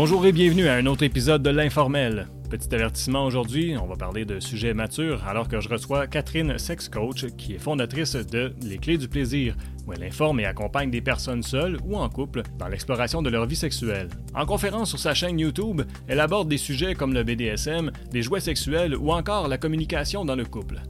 Bonjour 0.00 0.24
et 0.26 0.30
bienvenue 0.30 0.68
à 0.68 0.74
un 0.74 0.86
autre 0.86 1.02
épisode 1.02 1.42
de 1.42 1.50
l'Informel. 1.50 2.28
Petit 2.48 2.72
avertissement 2.72 3.24
aujourd'hui, 3.26 3.74
on 3.76 3.86
va 3.86 3.96
parler 3.96 4.24
de 4.24 4.38
sujets 4.38 4.72
matures 4.72 5.26
alors 5.26 5.48
que 5.48 5.58
je 5.58 5.68
reçois 5.68 6.06
Catherine 6.06 6.56
Sex 6.56 6.88
Coach 6.88 7.26
qui 7.36 7.54
est 7.54 7.58
fondatrice 7.58 8.14
de 8.14 8.54
Les 8.62 8.78
Clés 8.78 8.96
du 8.96 9.08
plaisir 9.08 9.56
où 9.88 9.92
elle 9.92 10.04
informe 10.04 10.38
et 10.38 10.44
accompagne 10.44 10.92
des 10.92 11.00
personnes 11.00 11.42
seules 11.42 11.78
ou 11.84 11.96
en 11.96 12.08
couple 12.08 12.44
dans 12.60 12.68
l'exploration 12.68 13.22
de 13.22 13.28
leur 13.28 13.46
vie 13.46 13.56
sexuelle. 13.56 14.08
En 14.36 14.46
conférence 14.46 14.90
sur 14.90 15.00
sa 15.00 15.14
chaîne 15.14 15.40
YouTube, 15.40 15.82
elle 16.06 16.20
aborde 16.20 16.48
des 16.48 16.58
sujets 16.58 16.94
comme 16.94 17.12
le 17.12 17.24
BDSM, 17.24 17.90
les 18.12 18.22
jouets 18.22 18.38
sexuels 18.38 18.94
ou 18.94 19.10
encore 19.10 19.48
la 19.48 19.58
communication 19.58 20.24
dans 20.24 20.36
le 20.36 20.44
couple. 20.44 20.80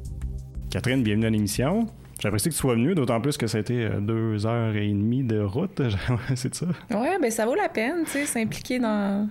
Catherine, 0.68 1.02
bienvenue 1.02 1.28
à 1.28 1.30
l'émission. 1.30 1.86
J'apprécie 2.20 2.48
que 2.48 2.54
tu 2.54 2.60
sois 2.60 2.74
venu, 2.74 2.94
d'autant 2.94 3.20
plus 3.20 3.36
que 3.36 3.46
ça 3.46 3.58
a 3.58 3.60
été 3.60 3.84
euh, 3.84 4.00
deux 4.00 4.44
heures 4.46 4.74
et 4.74 4.88
demie 4.88 5.22
de 5.22 5.40
route. 5.40 5.80
c'est 6.34 6.54
ça? 6.54 6.66
Ouais, 6.90 7.18
ben 7.20 7.30
ça 7.30 7.46
vaut 7.46 7.54
la 7.54 7.68
peine, 7.68 8.04
tu 8.04 8.10
sais, 8.10 8.26
s'impliquer 8.26 8.78
dans, 8.80 9.28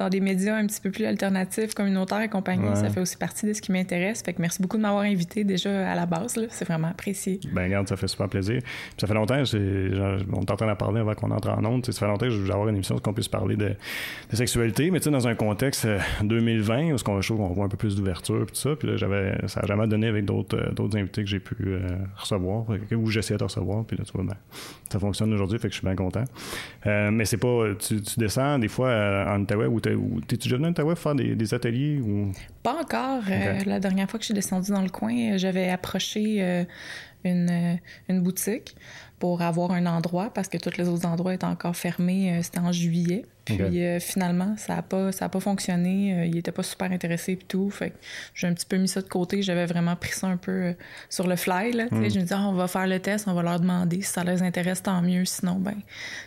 dans 0.00 0.08
des 0.08 0.20
médias 0.20 0.56
un 0.56 0.66
petit 0.66 0.80
peu 0.80 0.90
plus 0.90 1.04
alternatifs, 1.04 1.74
communautaires 1.74 2.22
et 2.22 2.28
compagnie. 2.28 2.74
Ça 2.74 2.88
fait 2.88 3.00
aussi 3.00 3.16
partie 3.16 3.46
de 3.46 3.52
ce 3.52 3.60
qui 3.60 3.70
m'intéresse. 3.70 4.22
Fait 4.22 4.32
que 4.32 4.40
merci 4.40 4.60
beaucoup 4.62 4.76
de 4.78 4.82
m'avoir 4.82 5.02
invité 5.02 5.44
déjà 5.44 5.90
à 5.90 5.94
la 5.94 6.06
base. 6.06 6.38
C'est 6.48 6.64
vraiment 6.64 6.88
apprécié. 6.88 7.38
Ben 7.52 7.64
regarde, 7.64 7.88
ça 7.88 7.96
fait 7.96 8.08
super 8.08 8.28
plaisir. 8.28 8.60
ça 8.98 9.06
fait 9.06 9.14
longtemps, 9.14 9.44
genre, 9.44 10.18
on 10.32 10.40
est 10.40 10.50
en 10.50 10.56
train 10.56 10.70
de 10.70 10.76
parler 10.76 11.00
avant 11.00 11.14
qu'on 11.14 11.30
entre 11.30 11.50
en 11.50 11.64
onde. 11.64 11.84
Ça 11.84 11.92
fait 11.92 12.06
longtemps 12.06 12.26
que 12.26 12.30
je 12.30 12.38
veux 12.38 12.50
avoir 12.50 12.68
une 12.68 12.76
émission 12.76 12.96
où 12.96 13.00
on 13.06 13.12
puisse 13.12 13.28
parler 13.28 13.56
de, 13.56 13.76
sexualité, 14.32 14.90
mais 14.90 15.00
tu 15.00 15.04
sais, 15.04 15.10
dans 15.10 15.28
un 15.28 15.34
contexte 15.34 15.86
2020 16.22 16.92
euh, 16.92 16.96
où 16.96 17.10
on, 17.10 17.42
on 17.42 17.52
voit 17.52 17.66
un 17.66 17.68
peu 17.68 17.76
plus 17.76 17.96
d'ouverture 17.96 18.42
et 18.42 18.46
tout 18.46 18.54
ça. 18.54 18.74
Puis 18.76 18.88
là, 18.88 18.96
j'avais, 18.96 19.36
ça 19.48 19.60
n'a 19.60 19.66
jamais 19.66 19.86
donné 19.86 20.06
avec 20.06 20.24
d'autres, 20.24 20.56
euh, 20.56 20.72
d'autres 20.72 20.96
invités 20.96 21.22
que 21.22 21.28
j'ai 21.28 21.40
pu 21.40 21.56
euh, 21.66 21.80
recevoir, 22.16 22.64
ou 22.92 23.10
j'essayais 23.10 23.38
de 23.38 23.44
recevoir. 23.44 23.84
Puis 23.84 23.98
là, 23.98 24.04
tu 24.04 24.12
vois, 24.12 24.24
ben, 24.24 24.36
ça 24.90 24.98
fonctionne 24.98 25.32
aujourd'hui, 25.32 25.58
fait 25.58 25.68
que 25.68 25.74
je 25.74 25.78
suis 25.78 25.86
bien 25.86 25.96
content. 25.96 26.24
mais 26.84 27.24
c'est 27.24 27.36
pas, 27.36 27.74
tu, 27.78 28.00
descends 28.16 28.58
des 28.58 28.68
fois 28.68 28.90
en 29.28 29.40
Outaouais 29.42 29.66
ou 29.66 29.80
T'es-tu 29.80 30.48
déjà 30.48 30.56
venu 30.56 30.68
Ottawa 30.68 30.94
faire 30.96 31.14
des, 31.14 31.54
ateliers? 31.54 32.00
Ou... 32.00 32.32
Pas 32.62 32.74
encore. 32.74 33.22
Euh, 33.28 33.60
la 33.66 33.80
dernière 33.80 34.08
fois 34.10 34.18
que 34.18 34.24
je 34.24 34.26
suis 34.26 34.34
descendue 34.34 34.70
dans 34.70 34.82
le 34.82 34.88
coin, 34.88 35.14
euh, 35.14 35.38
j'avais 35.38 35.68
approché 35.68 36.42
euh, 36.42 36.64
une, 37.24 37.78
une, 38.08 38.22
boutique 38.22 38.76
pour 39.20 39.42
avoir 39.42 39.70
un 39.72 39.84
endroit 39.84 40.32
parce 40.32 40.48
que 40.48 40.56
tous 40.56 40.78
les 40.78 40.88
autres 40.88 41.06
endroits 41.06 41.34
étaient 41.34 41.44
encore 41.44 41.76
fermés. 41.76 42.40
C'était 42.42 42.58
en 42.58 42.72
juillet. 42.72 43.26
Puis 43.44 43.82
finalement, 44.00 44.54
ça 44.56 44.76
n'a 44.76 44.82
pas, 44.82 45.12
ça 45.12 45.26
a 45.26 45.28
pas 45.28 45.40
fonctionné. 45.40 46.26
il 46.26 46.34
n'était 46.34 46.52
pas 46.52 46.62
super 46.62 46.90
intéressé 46.90 47.32
et 47.32 47.36
tout. 47.36 47.68
Fait 47.68 47.92
j'ai 48.32 48.46
un 48.46 48.54
petit 48.54 48.64
peu 48.64 48.78
mis 48.78 48.88
ça 48.88 49.02
de 49.02 49.08
côté. 49.08 49.42
J'avais 49.42 49.66
vraiment 49.66 49.94
pris 49.94 50.12
ça 50.12 50.26
un 50.26 50.38
peu 50.38 50.74
sur 51.10 51.26
le 51.26 51.36
fly. 51.36 51.72
Là, 51.72 51.84
hmm. 51.90 52.08
Je 52.08 52.18
me 52.18 52.22
disais, 52.22 52.34
ah, 52.34 52.46
on 52.48 52.54
va 52.54 52.66
faire 52.66 52.86
le 52.86 52.98
test, 52.98 53.28
on 53.28 53.34
va 53.34 53.42
leur 53.42 53.60
demander. 53.60 54.00
Si 54.00 54.10
ça 54.10 54.24
les 54.24 54.42
intéresse, 54.42 54.82
tant 54.82 55.02
mieux. 55.02 55.26
Sinon, 55.26 55.56
ben 55.56 55.76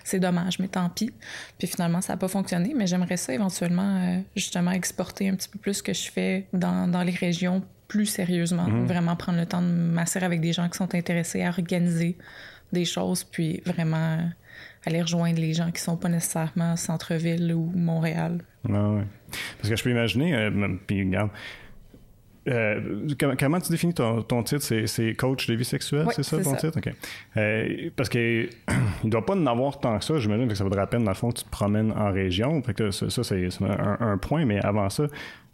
c'est 0.04 0.20
dommage, 0.20 0.60
mais 0.60 0.68
tant 0.68 0.88
pis. 0.90 1.12
Puis 1.58 1.68
finalement, 1.68 2.02
ça 2.02 2.14
n'a 2.14 2.18
pas 2.18 2.28
fonctionné. 2.28 2.76
Mais 2.78 2.86
j'aimerais 2.86 3.18
ça 3.18 3.34
éventuellement, 3.34 4.22
justement, 4.36 4.72
exporter 4.72 5.30
un 5.30 5.36
petit 5.36 5.50
peu 5.50 5.58
plus 5.58 5.76
ce 5.76 5.84
que 5.84 5.94
je 5.94 6.12
fais 6.12 6.46
dans, 6.54 6.88
dans 6.88 7.02
les 7.02 7.12
régions 7.12 7.64
plus 7.88 8.06
sérieusement. 8.06 8.68
Mhm. 8.68 8.86
Vraiment 8.86 9.16
prendre 9.16 9.40
le 9.40 9.46
temps 9.46 9.62
de 9.62 9.68
m'asseoir 9.68 10.24
avec 10.24 10.42
des 10.42 10.54
gens 10.54 10.68
qui 10.70 10.78
sont 10.78 10.94
intéressés 10.96 11.44
à 11.44 11.50
organiser 11.50 12.18
des 12.74 12.86
choses, 12.86 13.24
puis 13.24 13.62
vraiment 13.66 14.20
aller 14.86 15.02
rejoindre 15.02 15.40
les 15.40 15.54
gens 15.54 15.72
qui 15.72 15.82
sont 15.82 15.98
pas 15.98 16.10
nécessairement 16.10 16.76
centre-ville 16.76 17.54
ou 17.54 17.72
Montréal. 17.76 18.40
Ah 18.70 18.90
ouais. 18.90 19.04
Parce 19.58 19.70
que 19.70 19.76
je 19.76 19.84
peux 19.84 19.92
imaginer, 19.92 20.36
euh, 20.36 20.68
puis 20.86 21.04
regarde, 21.04 21.30
euh, 22.50 23.08
comment, 23.40 23.60
tu 23.60 23.72
définis 23.72 23.94
ton, 23.94 24.44
titre? 24.44 24.64
C'est, 24.86 25.16
coach 25.16 25.48
de 25.48 25.54
vie 25.54 25.64
sexuelle, 25.64 26.08
c'est 26.12 26.24
ça 26.24 26.42
ton 26.42 26.56
titre? 26.56 26.78
OK. 26.78 26.94
Euh, 27.38 27.90
parce 27.96 28.10
qu'il 28.10 28.50
ne 29.04 29.10
doit 29.10 29.26
pas 29.26 29.36
en 29.36 29.46
avoir 29.48 29.80
tant 29.80 29.98
que 29.98 30.04
ça, 30.04 30.20
j'imagine 30.20 30.48
que 30.48 30.56
ça 30.56 30.64
vaudrait 30.64 30.82
la 30.82 30.88
peine, 30.88 31.04
dans 31.04 31.12
le 31.12 31.16
fond, 31.16 31.30
que 31.30 31.38
tu 31.38 31.46
te 31.46 31.50
promènes 31.50 31.92
en 31.94 32.12
région. 32.12 32.62
Fait 32.62 32.74
que 32.74 32.92
ça, 32.92 33.24
c'est, 33.24 33.48
un, 33.62 33.98
un, 34.00 34.18
point, 34.18 34.46
mais 34.46 34.60
avant 34.60 34.90
ça, 34.90 35.06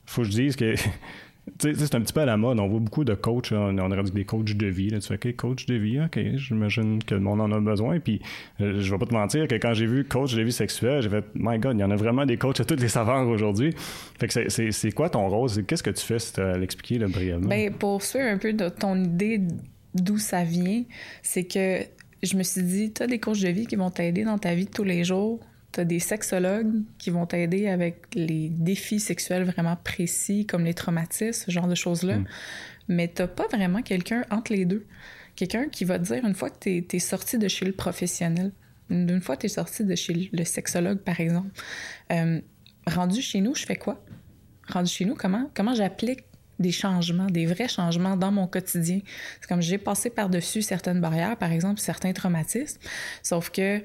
faut 0.06 0.24
que 0.24 0.28
je 0.28 0.34
dise 0.34 0.56
que 0.56 0.74
c'est 1.60 1.96
un 1.96 2.02
petit 2.02 2.14
peu 2.14 2.22
à 2.22 2.26
la 2.26 2.38
mode. 2.38 2.60
On 2.60 2.68
voit 2.68 2.80
beaucoup 2.80 3.04
de 3.04 3.14
coachs. 3.14 3.52
On, 3.52 3.78
aurait 3.78 4.04
dit 4.04 4.12
des 4.12 4.26
coachs 4.26 4.54
de 4.54 4.68
vie. 4.68 4.90
Tu 4.92 5.02
fais, 5.02 5.16
OK, 5.16 5.36
coach 5.36 5.66
de 5.66 5.76
vie, 5.76 6.00
OK, 6.00 6.20
j'imagine 6.36 7.04
que 7.04 7.16
le 7.16 7.22
monde 7.22 7.42
en 7.42 7.52
a 7.52 7.60
besoin. 7.60 8.00
Puis, 8.00 8.22
euh, 8.62 8.80
je 8.80 8.92
vais 8.92 8.98
pas 8.98 9.06
te 9.06 9.14
mentir 9.14 9.48
que 9.48 9.56
quand 9.56 9.74
j'ai 9.74 9.86
vu 9.86 10.06
coach 10.06 10.36
de 10.36 10.42
vie 10.42 10.52
sexuelle, 10.52 11.02
j'ai 11.02 11.10
fait, 11.10 11.26
My 11.36 11.60
God, 11.60 11.78
il 11.78 11.82
y 11.82 11.84
en 11.84 11.92
a 11.92 11.96
vraiment 11.96 12.26
des 12.26 12.38
coachs 12.38 12.60
à 12.60 12.66
toutes 12.66 12.82
les 12.82 12.90
saveurs 12.90 13.28
aujourd'hui. 13.28 13.74
Fait 14.20 14.28
que 14.28 14.50
c'est 14.50 14.92
quoi 14.92 15.10
ton 15.10 15.28
rôle? 15.28 15.50
Qu'est-ce 15.66 15.84
que 15.84 15.90
tu 15.90 16.06
fais 16.06 16.20
si 16.20 16.34
tu 16.34 16.42
l'expliquer 16.60 17.00
brièvement? 17.00 17.50
Ben, 17.50 17.74
pour 17.74 18.02
suivre 18.02 18.28
un 18.28 18.38
peu 18.38 18.54
de 18.54 18.70
ton 18.70 19.04
idée 19.04 19.42
d'où 19.94 20.18
ça 20.18 20.44
vient, 20.44 20.84
c'est 21.22 21.46
que 21.46 21.80
je 22.22 22.36
me 22.36 22.44
suis 22.44 22.64
dit, 22.64 22.94
tu 22.94 23.04
as 23.04 23.08
des 23.08 23.20
coachs 23.20 23.42
de 23.42 23.50
vie 23.50 23.66
qui 23.66 23.76
vont 23.76 23.90
t'aider 23.90 24.24
dans 24.24 24.38
ta 24.38 24.54
vie 24.54 24.66
de 24.66 24.72
tous 24.72 24.84
les 24.84 25.04
jours 25.04 25.40
tu 25.72 25.80
as 25.82 25.86
des 25.86 26.00
sexologues 26.00 26.84
qui 26.98 27.10
vont 27.10 27.26
t'aider 27.26 27.68
avec 27.68 28.04
les 28.14 28.50
défis 28.50 29.00
sexuels 29.00 29.44
vraiment 29.44 29.76
précis, 29.76 30.46
comme 30.46 30.66
les 30.66 30.74
traumatismes, 30.74 31.46
ce 31.46 31.52
genre 31.52 31.68
de 31.68 31.76
choses-là. 31.76 32.18
Mm. 32.18 32.26
Mais 32.88 33.08
tu 33.08 33.26
pas 33.28 33.48
vraiment 33.48 33.82
quelqu'un 33.82 34.26
entre 34.32 34.52
les 34.52 34.66
deux. 34.66 34.86
Quelqu'un 35.36 35.70
qui 35.70 35.86
va 35.86 36.00
te 36.00 36.06
dire, 36.06 36.26
une 36.26 36.34
fois 36.34 36.50
que 36.50 36.80
tu 36.80 36.96
es, 36.96 37.00
sorti 37.00 37.38
de 37.38 37.48
chez 37.48 37.66
le 37.66 37.72
professionnel, 37.72 38.52
une 38.90 39.22
fois 39.22 39.36
que 39.36 39.42
tu 39.42 39.46
es 39.46 39.50
sorti 39.50 39.86
de 39.86 39.96
chez 39.96 40.30
le 40.34 40.44
sexologue, 40.44 40.98
par 40.98 41.20
exemple, 41.20 41.52
euh, 42.12 42.42
rendu 42.88 43.22
chez 43.22 43.40
nous, 43.40 43.56
je 43.56 43.66
fais 43.66 43.76
quoi? 43.76 44.04
Rendu 44.68 44.92
chez 44.92 45.06
nous, 45.06 45.16
comment, 45.16 45.50
comment 45.54 45.76
j'applique 45.76 46.22
des 46.58 46.72
changements, 46.72 47.28
des 47.28 47.46
vrais 47.46 47.70
changements 47.70 48.18
dans 48.18 48.32
mon 48.32 48.48
quotidien? 48.48 49.00
C'est 49.40 49.48
comme 49.48 49.62
j'ai 49.62 49.78
passé 49.78 50.10
par-dessus 50.10 50.64
certaines 50.64 51.00
barrières, 51.00 51.38
par 51.38 51.52
exemple 51.52 51.80
certains 51.80 52.12
traumatismes, 52.12 52.80
sauf 53.22 53.52
que 53.52 53.82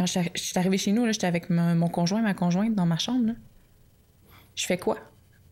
quand 0.00 0.06
je 0.06 0.20
suis 0.34 0.58
arrivée 0.58 0.78
chez 0.78 0.92
nous, 0.92 1.06
j'étais 1.12 1.26
avec 1.26 1.50
mon 1.50 1.88
conjoint 1.88 2.20
et 2.20 2.22
ma 2.22 2.32
conjointe 2.32 2.74
dans 2.74 2.86
ma 2.86 2.96
chambre. 2.96 3.34
Je 4.54 4.64
fais 4.64 4.78
quoi? 4.78 4.96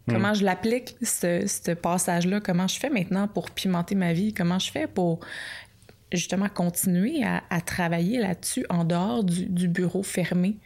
Hmm. 0.06 0.14
Comment 0.14 0.32
je 0.32 0.42
l'applique, 0.42 0.96
ce, 1.02 1.74
passage-là? 1.74 2.40
Comment 2.40 2.66
je 2.66 2.78
fais 2.78 2.88
maintenant 2.88 3.28
pour 3.28 3.50
pimenter 3.50 3.94
ma 3.94 4.14
vie? 4.14 4.32
Comment 4.32 4.58
je 4.58 4.70
fais 4.70 4.86
pour 4.86 5.20
justement 6.12 6.48
continuer 6.48 7.22
à, 7.24 7.60
travailler 7.60 8.18
là-dessus 8.18 8.64
en 8.70 8.84
dehors 8.84 9.22
du, 9.22 9.68
bureau 9.68 10.02
fermé 10.02 10.56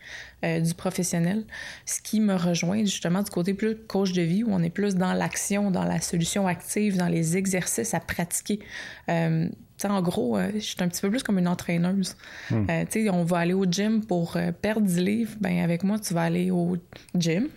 euh, 0.44 0.60
du 0.60 0.74
professionnel, 0.74 1.44
ce 1.84 2.00
qui 2.00 2.20
me 2.20 2.36
rejoint 2.36 2.84
justement 2.84 3.24
du 3.24 3.30
côté 3.32 3.52
plus 3.52 3.76
coach 3.76 4.12
de 4.12 4.22
vie 4.22 4.44
où 4.44 4.52
on 4.52 4.62
est 4.62 4.70
plus 4.70 4.94
dans 4.94 5.12
l'action, 5.12 5.72
dans 5.72 5.82
la 5.82 6.00
solution 6.00 6.46
active, 6.46 6.96
dans 6.96 7.08
les 7.08 7.36
exercices 7.36 7.94
à 7.94 7.98
pratiquer. 7.98 8.60
Euh, 9.08 9.48
en 9.90 10.02
gros, 10.02 10.36
euh, 10.36 10.50
je 10.54 10.60
suis 10.60 10.76
un 10.80 10.88
petit 10.88 11.00
peu 11.00 11.10
plus 11.10 11.22
comme 11.22 11.38
une 11.38 11.48
entraîneuse. 11.48 12.16
Hmm. 12.50 12.66
Euh, 12.68 12.84
tu 12.90 13.04
sais, 13.04 13.10
on 13.10 13.24
va 13.24 13.38
aller 13.38 13.54
au 13.54 13.64
gym 13.64 14.04
pour 14.04 14.36
euh, 14.36 14.52
perdre 14.52 14.86
10 14.86 15.00
livres. 15.00 15.32
Ben, 15.40 15.62
avec 15.62 15.82
moi, 15.82 15.98
tu 15.98 16.14
vas 16.14 16.22
aller 16.22 16.50
au 16.50 16.76
gym. 17.16 17.48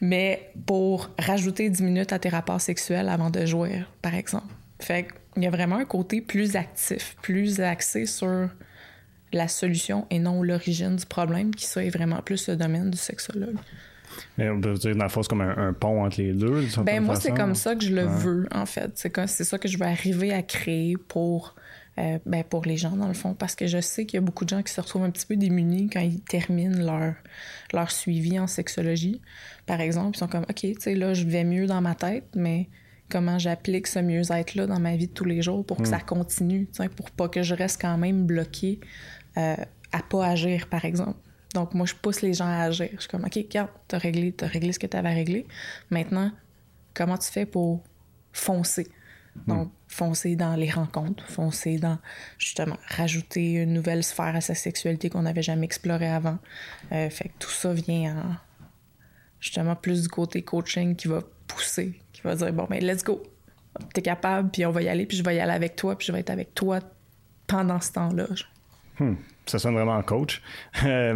Mais 0.00 0.50
pour 0.66 1.10
rajouter 1.18 1.68
10 1.68 1.82
minutes 1.82 2.12
à 2.12 2.18
tes 2.18 2.28
rapports 2.28 2.60
sexuels 2.60 3.08
avant 3.08 3.30
de 3.30 3.44
jouer, 3.44 3.82
par 4.00 4.14
exemple. 4.14 4.46
Fait 4.80 5.06
qu'il 5.34 5.42
y 5.42 5.46
a 5.46 5.50
vraiment 5.50 5.76
un 5.76 5.84
côté 5.84 6.20
plus 6.20 6.56
actif, 6.56 7.16
plus 7.22 7.60
axé 7.60 8.06
sur 8.06 8.48
la 9.32 9.48
solution 9.48 10.06
et 10.10 10.18
non 10.18 10.42
l'origine 10.42 10.96
du 10.96 11.06
problème, 11.06 11.54
qui 11.54 11.66
soit 11.66 11.90
vraiment 11.90 12.20
plus 12.22 12.48
le 12.48 12.56
domaine 12.56 12.90
du 12.90 12.98
sexologue. 12.98 13.56
Mais 14.38 14.48
on 14.50 14.60
peut 14.60 14.74
dire, 14.74 14.96
dans 14.96 15.04
le 15.04 15.10
fond, 15.10 15.22
c'est 15.22 15.28
comme 15.28 15.40
un, 15.40 15.72
pont 15.72 16.04
entre 16.04 16.20
les 16.20 16.32
deux. 16.32 16.66
Ben, 16.84 17.02
moi, 17.02 17.16
c'est 17.16 17.32
comme 17.32 17.54
ça 17.54 17.74
que 17.74 17.84
je 17.84 17.94
le 17.94 18.04
veux, 18.04 18.48
en 18.52 18.66
fait. 18.66 18.90
C'est 18.94 19.44
ça 19.44 19.58
que 19.58 19.68
je 19.68 19.78
veux 19.78 19.86
arriver 19.86 20.32
à 20.32 20.42
créer 20.42 20.96
pour, 20.96 21.54
euh, 21.98 22.18
ben, 22.26 22.44
pour 22.44 22.64
les 22.64 22.76
gens, 22.76 22.96
dans 22.96 23.08
le 23.08 23.14
fond. 23.14 23.34
Parce 23.34 23.54
que 23.54 23.66
je 23.66 23.80
sais 23.80 24.06
qu'il 24.06 24.16
y 24.16 24.22
a 24.22 24.24
beaucoup 24.24 24.44
de 24.44 24.50
gens 24.50 24.62
qui 24.62 24.72
se 24.72 24.80
retrouvent 24.80 25.04
un 25.04 25.10
petit 25.10 25.26
peu 25.26 25.36
démunis 25.36 25.88
quand 25.92 26.00
ils 26.00 26.20
terminent 26.20 26.84
leur, 26.84 27.14
leur 27.72 27.90
suivi 27.90 28.38
en 28.38 28.46
sexologie. 28.46 29.20
Par 29.66 29.80
exemple, 29.80 30.16
ils 30.16 30.18
sont 30.18 30.28
comme, 30.28 30.44
OK, 30.48 30.60
tu 30.60 30.74
sais, 30.78 30.94
là, 30.94 31.14
je 31.14 31.24
vais 31.24 31.44
mieux 31.44 31.66
dans 31.66 31.80
ma 31.80 31.94
tête, 31.94 32.26
mais 32.34 32.68
comment 33.10 33.38
j'applique 33.38 33.86
ce 33.86 33.98
mieux-être-là 33.98 34.66
dans 34.66 34.80
ma 34.80 34.96
vie 34.96 35.06
de 35.06 35.12
tous 35.12 35.26
les 35.26 35.42
jours 35.42 35.66
pour 35.66 35.76
que 35.76 35.86
ça 35.86 35.98
hmm. 35.98 36.06
continue, 36.06 36.68
pour 36.96 37.10
pas 37.10 37.28
que 37.28 37.42
je 37.42 37.54
reste 37.54 37.80
quand 37.80 37.98
même 37.98 38.24
bloqué 38.24 38.80
euh, 39.36 39.56
à 39.92 40.02
pas 40.02 40.26
agir, 40.26 40.68
par 40.68 40.84
exemple. 40.84 41.18
Donc, 41.54 41.74
moi, 41.74 41.86
je 41.86 41.94
pousse 41.94 42.22
les 42.22 42.34
gens 42.34 42.46
à 42.46 42.62
agir. 42.64 42.88
Je 42.94 43.00
suis 43.00 43.08
comme, 43.08 43.24
OK, 43.24 43.34
regarde, 43.34 43.70
t'as 43.88 43.98
réglé, 43.98 44.34
as 44.40 44.46
réglé 44.46 44.72
ce 44.72 44.78
que 44.78 44.86
tu 44.86 44.96
avais 44.96 45.12
réglé. 45.12 45.46
Maintenant, 45.90 46.32
comment 46.94 47.18
tu 47.18 47.30
fais 47.30 47.46
pour 47.46 47.82
foncer? 48.32 48.86
Donc, 49.46 49.72
foncer 49.88 50.36
dans 50.36 50.56
les 50.56 50.70
rencontres, 50.70 51.26
foncer 51.26 51.78
dans, 51.78 51.98
justement, 52.38 52.76
rajouter 52.88 53.54
une 53.54 53.72
nouvelle 53.72 54.04
sphère 54.04 54.36
à 54.36 54.40
sa 54.40 54.54
sexualité 54.54 55.08
qu'on 55.08 55.22
n'avait 55.22 55.42
jamais 55.42 55.64
explorée 55.64 56.08
avant. 56.08 56.38
Euh, 56.92 57.08
fait 57.08 57.28
que 57.28 57.34
tout 57.38 57.50
ça 57.50 57.72
vient 57.72 58.16
en, 58.16 58.36
justement, 59.40 59.74
plus 59.74 60.02
du 60.02 60.08
côté 60.08 60.42
coaching 60.42 60.96
qui 60.96 61.08
va 61.08 61.22
pousser, 61.46 62.00
qui 62.12 62.20
va 62.22 62.34
dire, 62.36 62.52
bon, 62.52 62.66
ben, 62.68 62.84
let's 62.84 63.02
go. 63.02 63.22
T'es 63.94 64.02
capable, 64.02 64.50
puis 64.50 64.66
on 64.66 64.70
va 64.70 64.82
y 64.82 64.88
aller, 64.88 65.06
puis 65.06 65.16
je 65.16 65.24
vais 65.24 65.36
y 65.36 65.40
aller 65.40 65.52
avec 65.52 65.76
toi, 65.76 65.96
puis 65.96 66.06
je 66.06 66.12
vais 66.12 66.20
être 66.20 66.30
avec 66.30 66.54
toi 66.54 66.80
pendant 67.46 67.80
ce 67.80 67.92
temps-là. 67.92 68.26
Hmm. 68.98 69.14
Ça 69.46 69.58
sonne 69.58 69.74
vraiment 69.74 70.00
coach. 70.02 70.42
Euh, 70.84 71.14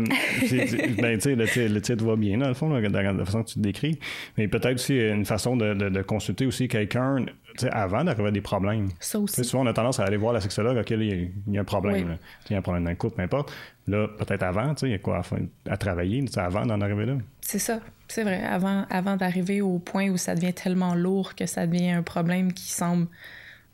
ben, 0.99 1.19
tu 1.19 1.37
sais, 1.47 1.69
le, 1.69 1.81
titre 1.81 2.05
va 2.05 2.17
bien, 2.17 2.39
dans 2.39 2.49
le 2.49 2.55
fond, 2.55 2.69
dans 2.69 2.79
la 2.79 3.25
façon 3.25 3.43
que 3.43 3.49
tu 3.49 3.55
te 3.55 3.61
décris. 3.61 3.99
Mais 4.39 4.49
peut-être 4.49 4.75
aussi 4.75 4.97
une 4.97 5.25
façon 5.25 5.57
de, 5.57 6.03
consulter 6.03 6.47
aussi 6.47 6.69
quelqu'un 6.69 7.25
avant 7.73 8.05
d'arriver 8.05 8.29
à 8.29 8.31
des 8.31 8.41
problèmes. 8.41 8.89
Ça 9.01 9.19
aussi. 9.19 9.43
souvent, 9.45 9.65
on 9.65 9.67
a 9.67 9.73
tendance 9.73 9.99
à 9.99 10.05
aller 10.05 10.17
voir 10.17 10.33
la 10.33 10.41
sexologue, 10.41 10.79
OK, 10.79 10.91
il 10.91 11.33
y, 11.49 11.59
a 11.59 11.61
un 11.61 11.65
problème. 11.65 12.17
Il 12.49 12.53
y 12.53 12.55
a 12.55 12.59
un 12.59 12.63
problème 12.63 12.85
d'un 12.85 12.95
couple, 12.95 13.17
peu 13.17 13.23
importe. 13.23 13.53
Là, 13.89 14.09
peut-être 14.09 14.43
avant, 14.43 14.75
il 14.83 14.91
y 14.91 14.95
a 14.95 14.99
quoi 14.99 15.19
à, 15.21 15.73
à 15.73 15.77
travailler 15.77 16.25
avant 16.37 16.65
d'en 16.65 16.81
arriver 16.81 17.07
là? 17.07 17.15
C'est 17.41 17.59
ça. 17.59 17.81
C'est 18.09 18.23
vrai. 18.23 18.43
Avant, 18.45 18.85
avant 18.91 19.17
d'arriver 19.17 19.61
au 19.61 19.79
point 19.79 20.09
où 20.11 20.17
ça 20.17 20.35
devient 20.35 20.55
tellement 20.55 20.95
lourd 20.95 21.35
que 21.35 21.47
ça 21.47 21.67
devient 21.67 21.91
un 21.91 22.03
problème 22.03 22.53
qui 22.53 22.73
semble 22.73 23.09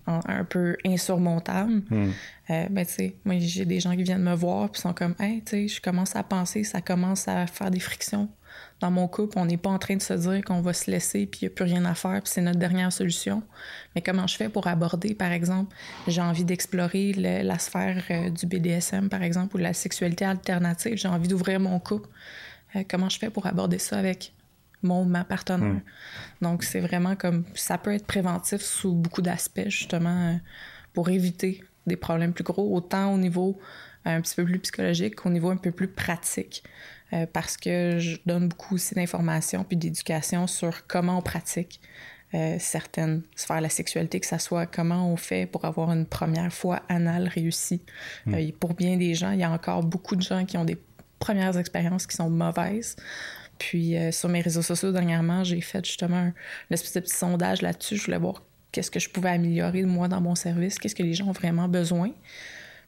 un 0.07 0.45
peu 0.45 0.77
insurmontable. 0.85 1.83
Hmm. 1.91 2.11
Euh, 2.51 2.67
ben, 2.71 2.85
tu 2.85 2.93
sais, 2.93 3.17
moi, 3.25 3.37
j'ai 3.39 3.65
des 3.65 3.81
gens 3.81 3.95
qui 3.95 4.03
viennent 4.03 4.23
me 4.23 4.35
voir 4.35 4.71
puis 4.71 4.81
sont 4.81 4.93
comme, 4.93 5.15
hey, 5.21 5.43
tu 5.43 5.51
sais, 5.51 5.69
je 5.69 5.81
commence 5.81 6.17
à 6.17 6.23
penser, 6.23 6.65
ça 6.65 6.81
commence 6.81 7.29
à 7.29 7.47
faire 7.47 7.71
des 7.71 7.81
frictions 7.81 8.29
dans 8.81 8.91
mon 8.91 9.07
couple. 9.09 9.39
On 9.39 9.47
n'est 9.47 9.57
pas 9.57 9.71
en 9.71 9.79
train 9.79 9.97
de 9.97 10.03
se 10.03 10.13
dire 10.15 10.45
qu'on 10.45 10.61
va 10.61 10.73
se 10.73 10.91
laisser 10.91 11.27
puis 11.27 11.41
il 11.43 11.45
n'y 11.45 11.53
a 11.53 11.55
plus 11.55 11.65
rien 11.65 11.85
à 11.85 11.95
faire 11.95 12.21
puis 12.23 12.33
c'est 12.33 12.41
notre 12.41 12.59
dernière 12.59 12.93
solution. 12.93 13.43
Mais 13.95 14.03
comment 14.03 14.27
je 14.27 14.37
fais 14.37 14.49
pour 14.49 14.67
aborder, 14.67 15.15
par 15.15 15.33
exemple, 15.33 15.75
j'ai 16.09 16.21
envie 16.21 16.45
d'explorer 16.45 17.13
la 17.13 17.59
sphère 17.59 18.03
euh, 18.11 18.31
du 18.31 18.47
BDSM, 18.47 19.09
par 19.09 19.23
exemple, 19.23 19.57
ou 19.57 19.59
la 19.59 19.73
sexualité 19.73 20.25
alternative. 20.25 20.97
J'ai 20.97 21.09
envie 21.09 21.29
d'ouvrir 21.29 21.61
mon 21.61 21.79
couple. 21.79 22.09
Euh, 22.77 22.83
comment 22.89 23.09
je 23.09 23.19
fais 23.19 23.31
pour 23.31 23.47
aborder 23.47 23.79
ça 23.79 23.99
avec 23.99 24.33
mon 24.83 25.05
ma 25.05 25.25
partenaire. 25.25 25.75
Hmm. 25.75 25.81
Donc, 26.41 26.65
c'est 26.65 26.81
vraiment 26.81 27.17
comme 27.17 27.45
ça 27.55 27.79
peut 27.79 27.93
être 27.93 28.07
préventif 28.07 28.63
sous 28.63 28.95
beaucoup 28.95 29.23
d'aspects, 29.23 29.69
justement, 29.69 30.31
euh, 30.31 30.37
pour 30.93 31.09
éviter 31.09 31.63
des 31.87 31.97
problèmes 31.97 32.33
plus 32.33 32.45
gros, 32.45 32.75
autant 32.75 33.13
au 33.13 33.19
niveau 33.19 33.59
euh, 34.07 34.17
un 34.17 34.21
petit 34.21 34.35
peu 34.35 34.45
plus 34.45 34.59
psychologique 34.59 35.17
qu'au 35.17 35.31
niveau 35.31 35.51
un 35.51 35.57
peu 35.57 35.71
plus 35.71 35.89
pratique. 35.89 36.63
Euh, 37.13 37.27
parce 37.31 37.59
que 37.59 37.99
je 37.99 38.17
donne 38.25 38.49
beaucoup 38.49 38.77
aussi 38.77 38.95
d'informations 38.95 39.65
puis 39.65 39.77
d'éducation 39.77 40.47
sur 40.47 40.87
comment 40.87 41.19
on 41.19 41.23
pratique 41.23 41.81
certaines 42.59 43.21
sphères 43.37 43.59
de 43.59 43.65
la 43.65 43.69
sexualité, 43.69 44.19
que 44.19 44.27
ce 44.27 44.39
soit 44.39 44.65
comment 44.65 45.07
on 45.13 45.19
fait 45.19 45.45
pour 45.45 45.67
avoir 45.67 45.93
une 45.93 46.07
première 46.07 46.51
fois 46.51 46.81
anale 46.89 47.29
réussie. 47.29 47.83
Hmm. 48.25 48.37
pour 48.59 48.73
bien 48.73 48.97
des 48.97 49.13
gens, 49.13 49.33
il 49.33 49.41
y 49.41 49.45
a 49.45 49.51
encore 49.51 49.83
beaucoup 49.83 50.17
de 50.17 50.23
gens 50.23 50.47
qui 50.47 50.57
ont 50.57 50.65
des 50.65 50.79
premières 51.19 51.59
expériences 51.59 52.07
qui 52.07 52.17
sont 52.17 52.31
mauvaises. 52.31 52.97
Puis 53.63 53.97
euh, 53.97 54.11
sur 54.11 54.29
mes 54.29 54.41
réseaux 54.41 54.61
sociaux 54.61 54.91
dernièrement, 54.91 55.45
j'ai 55.45 55.61
fait 55.61 55.85
justement 55.85 56.17
un, 56.17 56.35
espèce 56.71 56.95
de 56.95 57.01
petit 57.01 57.15
sondage 57.15 57.63
là-dessus. 57.63 57.97
Je 57.97 58.05
voulais 58.05 58.19
voir 58.19 58.43
qu'est-ce 58.73 58.91
que 58.91 58.99
je 58.99 59.09
pouvais 59.09 59.29
améliorer 59.29 59.85
moi 59.85 60.09
dans 60.09 60.21
mon 60.21 60.35
service, 60.35 60.81
qu'est-ce 60.81 60.97
que 60.97 61.05
les 61.05 61.15
gens 61.15 61.29
ont 61.29 61.33
vraiment 61.33 61.69
besoin? 61.69 62.11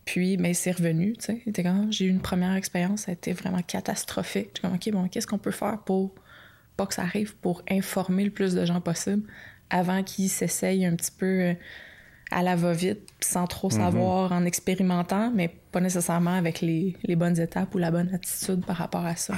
Puis, 0.04 0.36
mais 0.36 0.48
ben, 0.48 0.54
c'est 0.54 0.72
revenu, 0.72 1.16
tu 1.16 1.26
sais. 1.26 1.42
J'ai 1.90 2.06
eu 2.06 2.08
une 2.08 2.20
première 2.20 2.54
expérience, 2.54 3.02
ça 3.02 3.12
a 3.12 3.14
été 3.14 3.32
vraiment 3.32 3.62
catastrophique. 3.62 4.50
J'étais 4.56 4.60
comme, 4.62 4.74
OK, 4.74 4.90
bon, 4.90 5.08
qu'est-ce 5.08 5.28
qu'on 5.28 5.38
peut 5.38 5.52
faire 5.52 5.78
pour 5.78 6.12
pas 6.76 6.86
que 6.86 6.94
ça 6.94 7.02
arrive, 7.02 7.36
pour 7.36 7.62
informer 7.70 8.24
le 8.24 8.30
plus 8.30 8.52
de 8.54 8.64
gens 8.64 8.80
possible 8.80 9.22
avant 9.70 10.02
qu'ils 10.02 10.28
s'essayent 10.28 10.84
un 10.84 10.96
petit 10.96 11.12
peu 11.16 11.26
euh, 11.26 11.54
à 12.32 12.42
la 12.42 12.56
va-vite, 12.56 13.08
sans 13.20 13.46
trop 13.46 13.68
mm-hmm. 13.68 13.76
savoir, 13.76 14.32
en 14.32 14.44
expérimentant, 14.44 15.30
mais 15.32 15.54
pas 15.70 15.80
nécessairement 15.80 16.34
avec 16.34 16.60
les, 16.60 16.96
les 17.04 17.14
bonnes 17.14 17.38
étapes 17.38 17.72
ou 17.76 17.78
la 17.78 17.92
bonne 17.92 18.12
attitude 18.12 18.66
par 18.66 18.76
rapport 18.76 19.06
à 19.06 19.14
ça. 19.14 19.34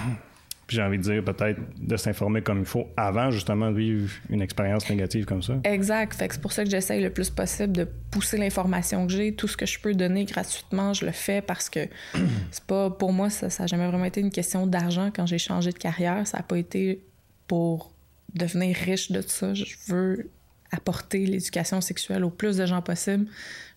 Puis 0.66 0.76
j'ai 0.76 0.82
envie 0.82 0.98
de 0.98 1.02
dire 1.02 1.24
peut-être 1.24 1.60
de 1.80 1.96
s'informer 1.96 2.42
comme 2.42 2.58
il 2.58 2.64
faut 2.64 2.86
avant 2.96 3.30
justement 3.30 3.70
de 3.70 3.76
vivre 3.76 4.10
une 4.30 4.42
expérience 4.42 4.88
négative 4.90 5.24
comme 5.24 5.42
ça. 5.42 5.54
Exact. 5.62 6.14
Fait 6.14 6.26
que 6.26 6.34
c'est 6.34 6.40
pour 6.40 6.52
ça 6.52 6.64
que 6.64 6.70
j'essaye 6.70 7.00
le 7.00 7.10
plus 7.10 7.30
possible 7.30 7.72
de 7.72 7.86
pousser 8.10 8.36
l'information 8.36 9.06
que 9.06 9.12
j'ai. 9.12 9.32
Tout 9.32 9.46
ce 9.46 9.56
que 9.56 9.66
je 9.66 9.78
peux 9.78 9.94
donner 9.94 10.24
gratuitement, 10.24 10.92
je 10.92 11.06
le 11.06 11.12
fais 11.12 11.40
parce 11.40 11.70
que 11.70 11.80
c'est 12.50 12.64
pas 12.64 12.90
pour 12.90 13.12
moi, 13.12 13.30
ça 13.30 13.46
n'a 13.46 13.66
jamais 13.66 13.86
vraiment 13.86 14.04
été 14.04 14.20
une 14.20 14.32
question 14.32 14.66
d'argent 14.66 15.10
quand 15.14 15.26
j'ai 15.26 15.38
changé 15.38 15.70
de 15.70 15.78
carrière. 15.78 16.26
Ça 16.26 16.38
n'a 16.38 16.42
pas 16.42 16.58
été 16.58 17.00
pour 17.46 17.92
devenir 18.34 18.76
riche 18.76 19.12
de 19.12 19.22
tout 19.22 19.28
ça. 19.28 19.54
Je 19.54 19.64
veux 19.86 20.30
apporter 20.70 21.26
l'éducation 21.26 21.80
sexuelle 21.80 22.24
au 22.24 22.30
plus 22.30 22.56
de 22.56 22.66
gens 22.66 22.82
possible. 22.82 23.26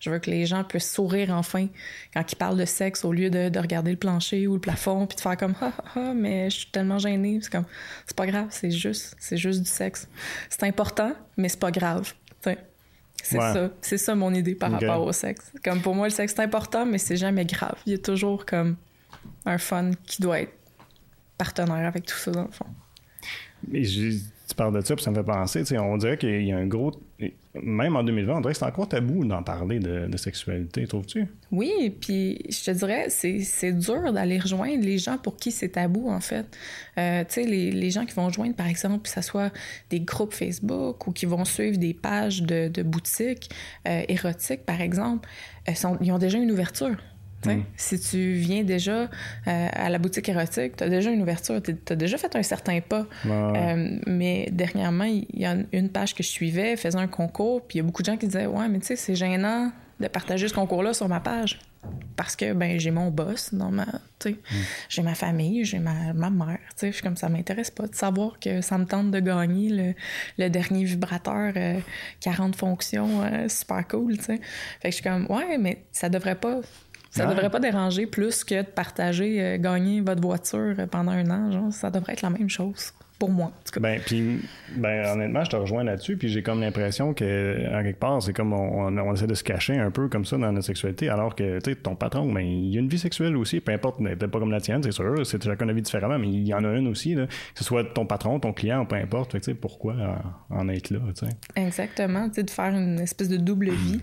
Je 0.00 0.10
veux 0.10 0.18
que 0.18 0.30
les 0.30 0.46
gens 0.46 0.64
puissent 0.64 0.90
sourire 0.90 1.30
enfin 1.30 1.68
quand 2.12 2.32
ils 2.32 2.36
parlent 2.36 2.58
de 2.58 2.64
sexe 2.64 3.04
au 3.04 3.12
lieu 3.12 3.30
de, 3.30 3.58
regarder 3.58 3.90
le 3.92 3.96
plancher 3.96 4.46
ou 4.46 4.54
le 4.54 4.60
plafond 4.60 5.06
puis 5.06 5.16
de 5.16 5.20
faire 5.20 5.36
comme 5.36 5.54
ah, 5.60 5.72
ah, 5.78 5.90
ah 5.94 6.14
mais 6.14 6.50
je 6.50 6.58
suis 6.58 6.70
tellement 6.70 6.98
gênée. 6.98 7.38
C'est 7.42 7.50
comme 7.52 7.66
c'est 8.06 8.16
pas 8.16 8.26
grave, 8.26 8.48
c'est 8.50 8.70
juste 8.70 9.16
c'est 9.18 9.36
juste 9.36 9.60
du 9.60 9.68
sexe. 9.68 10.08
C'est 10.48 10.64
important, 10.64 11.12
mais 11.36 11.48
c'est 11.48 11.60
pas 11.60 11.70
grave. 11.70 12.12
C'est 13.22 13.36
ça, 13.36 13.70
c'est 13.82 13.98
ça 13.98 14.14
mon 14.14 14.32
idée 14.32 14.54
par 14.54 14.70
rapport 14.70 15.02
au 15.02 15.12
sexe. 15.12 15.52
Comme 15.62 15.82
pour 15.82 15.94
moi 15.94 16.06
le 16.06 16.12
sexe 16.12 16.32
c'est 16.34 16.42
important, 16.42 16.86
mais 16.86 16.96
c'est 16.96 17.18
jamais 17.18 17.44
grave. 17.44 17.76
Il 17.84 17.92
y 17.92 17.94
a 17.94 17.98
toujours 17.98 18.46
comme 18.46 18.76
un 19.44 19.58
fun 19.58 19.90
qui 20.06 20.22
doit 20.22 20.40
être 20.40 20.54
partenaire 21.36 21.86
avec 21.86 22.06
tout 22.06 22.16
ça 22.16 22.30
dans 22.30 22.44
le 22.44 22.50
fond. 22.50 22.66
Mais 23.68 23.82
tu 24.50 24.56
parles 24.56 24.74
de 24.74 24.84
ça, 24.84 24.94
puis 24.94 25.04
ça 25.04 25.10
me 25.10 25.16
fait 25.16 25.22
penser, 25.22 25.64
on 25.78 25.96
dirait 25.96 26.18
qu'il 26.18 26.42
y 26.42 26.52
a 26.52 26.56
un 26.56 26.66
gros. 26.66 26.92
Même 27.54 27.96
en 27.96 28.02
2020, 28.02 28.36
on 28.36 28.40
dirait 28.40 28.52
que 28.52 28.58
c'est 28.58 28.64
encore 28.64 28.88
tabou 28.88 29.24
d'en 29.24 29.42
parler 29.42 29.78
de, 29.78 30.16
sexualité, 30.16 30.86
trouves-tu? 30.86 31.26
Oui, 31.50 31.94
puis 32.00 32.38
je 32.48 32.64
te 32.64 32.70
dirais, 32.70 33.06
c'est 33.08 33.72
dur 33.72 34.12
d'aller 34.12 34.38
rejoindre 34.38 34.84
les 34.84 34.98
gens 34.98 35.18
pour 35.18 35.36
qui 35.36 35.50
c'est 35.50 35.70
tabou, 35.70 36.10
en 36.10 36.20
fait. 36.20 36.46
Euh, 36.98 37.24
tu 37.24 37.34
sais, 37.34 37.44
les, 37.44 37.70
les, 37.70 37.90
gens 37.90 38.04
qui 38.04 38.14
vont 38.14 38.28
joindre, 38.30 38.54
par 38.54 38.66
exemple, 38.66 39.02
que 39.02 39.08
ce 39.08 39.22
soit 39.22 39.52
des 39.88 40.00
groupes 40.00 40.34
Facebook 40.34 41.06
ou 41.06 41.12
qui 41.12 41.26
vont 41.26 41.44
suivre 41.44 41.78
des 41.78 41.94
pages 41.94 42.42
de, 42.42 42.68
de 42.68 42.82
boutiques 42.82 43.50
euh, 43.86 44.02
érotiques, 44.08 44.64
par 44.64 44.80
exemple, 44.80 45.28
sont, 45.74 45.96
ils 46.00 46.12
ont 46.12 46.18
déjà 46.18 46.38
une 46.38 46.50
ouverture. 46.50 46.96
Mm. 47.46 47.62
Si 47.76 47.98
tu 47.98 48.32
viens 48.32 48.64
déjà 48.64 49.02
euh, 49.02 49.06
à 49.46 49.88
la 49.88 49.98
boutique 49.98 50.28
érotique, 50.28 50.76
tu 50.76 50.84
as 50.84 50.88
déjà 50.88 51.10
une 51.10 51.22
ouverture, 51.22 51.60
tu 51.62 51.76
as 51.88 51.96
déjà 51.96 52.18
fait 52.18 52.34
un 52.36 52.42
certain 52.42 52.80
pas. 52.80 53.06
Euh, 53.26 53.98
mais 54.06 54.48
dernièrement, 54.52 55.04
il 55.04 55.26
y 55.32 55.46
a 55.46 55.56
une 55.72 55.88
page 55.88 56.14
que 56.14 56.22
je 56.22 56.28
suivais, 56.28 56.76
faisait 56.76 56.98
un 56.98 57.06
concours, 57.06 57.62
puis 57.66 57.78
il 57.78 57.80
y 57.80 57.84
a 57.84 57.84
beaucoup 57.84 58.02
de 58.02 58.06
gens 58.06 58.16
qui 58.16 58.26
disaient 58.26 58.46
Ouais, 58.46 58.68
mais 58.68 58.80
tu 58.80 58.86
sais, 58.86 58.96
c'est 58.96 59.14
gênant 59.14 59.72
de 60.00 60.08
partager 60.08 60.48
ce 60.48 60.54
concours-là 60.54 60.94
sur 60.94 61.08
ma 61.08 61.20
page. 61.20 61.58
Parce 62.14 62.36
que 62.36 62.52
ben 62.52 62.78
j'ai 62.78 62.90
mon 62.90 63.10
boss 63.10 63.54
dans 63.54 63.70
ma 63.70 63.86
mm. 63.86 64.32
j'ai 64.90 65.02
ma 65.02 65.14
famille, 65.14 65.64
j'ai 65.64 65.78
ma, 65.78 66.12
ma 66.12 66.28
mère, 66.28 66.58
tu 66.70 66.76
sais, 66.76 66.86
je 66.88 66.92
suis 66.92 67.02
comme 67.02 67.16
ça 67.16 67.30
m'intéresse 67.30 67.70
pas 67.70 67.86
de 67.86 67.94
savoir 67.94 68.38
que 68.38 68.60
ça 68.60 68.76
me 68.76 68.84
tente 68.84 69.10
de 69.10 69.18
gagner 69.18 69.70
le, 69.70 69.94
le 70.36 70.50
dernier 70.50 70.84
vibrateur 70.84 71.54
40 72.20 72.54
euh, 72.54 72.58
fonctions 72.58 73.48
super 73.48 73.88
cool, 73.88 74.18
tu 74.18 74.24
sais. 74.24 74.40
Fait 74.80 74.90
que 74.90 74.90
je 74.90 74.94
suis 74.96 75.02
comme 75.02 75.26
ouais, 75.30 75.56
mais 75.56 75.82
ça 75.90 76.10
devrait 76.10 76.34
pas 76.34 76.60
ça 77.10 77.26
ne 77.26 77.30
devrait 77.30 77.50
pas 77.50 77.60
déranger 77.60 78.06
plus 78.06 78.44
que 78.44 78.62
de 78.62 78.66
partager, 78.66 79.42
euh, 79.42 79.58
gagner 79.58 80.00
votre 80.00 80.22
voiture 80.22 80.74
pendant 80.90 81.12
un 81.12 81.28
an. 81.30 81.50
Genre, 81.50 81.72
ça 81.72 81.90
devrait 81.90 82.12
être 82.12 82.22
la 82.22 82.30
même 82.30 82.48
chose 82.48 82.92
pour 83.20 83.30
moi. 83.30 83.52
Ben, 83.78 84.00
puis, 84.00 84.40
ben, 84.76 85.06
honnêtement, 85.06 85.44
je 85.44 85.50
te 85.50 85.56
rejoins 85.56 85.84
là-dessus, 85.84 86.16
puis 86.16 86.28
j'ai 86.28 86.42
comme 86.42 86.60
l'impression 86.62 87.12
que, 87.12 87.78
en 87.78 87.82
quelque 87.82 87.98
part, 87.98 88.22
c'est 88.22 88.32
comme 88.32 88.54
on, 88.54 89.14
essaie 89.14 89.26
de 89.26 89.34
se 89.34 89.44
cacher 89.44 89.76
un 89.76 89.90
peu 89.90 90.08
comme 90.08 90.24
ça 90.24 90.38
dans 90.38 90.50
notre 90.50 90.66
sexualité, 90.66 91.10
alors 91.10 91.36
que, 91.36 91.58
tu 91.58 91.70
sais, 91.70 91.76
ton 91.76 91.94
patron, 91.94 92.32
ben, 92.32 92.40
il 92.40 92.72
y 92.72 92.78
a 92.78 92.80
une 92.80 92.88
vie 92.88 92.98
sexuelle 92.98 93.36
aussi, 93.36 93.60
peu 93.60 93.72
importe, 93.72 93.98
peut-être 93.98 94.26
pas 94.26 94.38
comme 94.38 94.50
la 94.50 94.62
tienne, 94.62 94.82
c'est 94.82 94.90
sûr, 94.90 95.26
c'est 95.26 95.44
chacun 95.44 95.66
la 95.66 95.74
vie 95.74 95.82
différemment, 95.82 96.18
mais 96.18 96.28
il 96.28 96.46
y 96.46 96.54
en 96.54 96.64
a 96.64 96.72
une 96.72 96.88
aussi, 96.88 97.14
là, 97.14 97.26
que 97.26 97.58
ce 97.58 97.64
soit 97.64 97.84
ton 97.84 98.06
patron, 98.06 98.40
ton 98.40 98.54
client, 98.54 98.86
peu 98.86 98.96
importe, 98.96 99.32
tu 99.32 99.42
sais, 99.42 99.54
pourquoi 99.54 99.94
en, 100.48 100.68
être 100.70 100.88
là, 100.88 101.00
tu 101.14 101.26
sais? 101.26 101.32
Exactement, 101.56 102.26
tu 102.28 102.36
sais, 102.36 102.42
de 102.42 102.50
faire 102.50 102.74
une 102.74 103.00
espèce 103.00 103.28
de 103.28 103.36
double 103.36 103.68
vie 103.68 104.00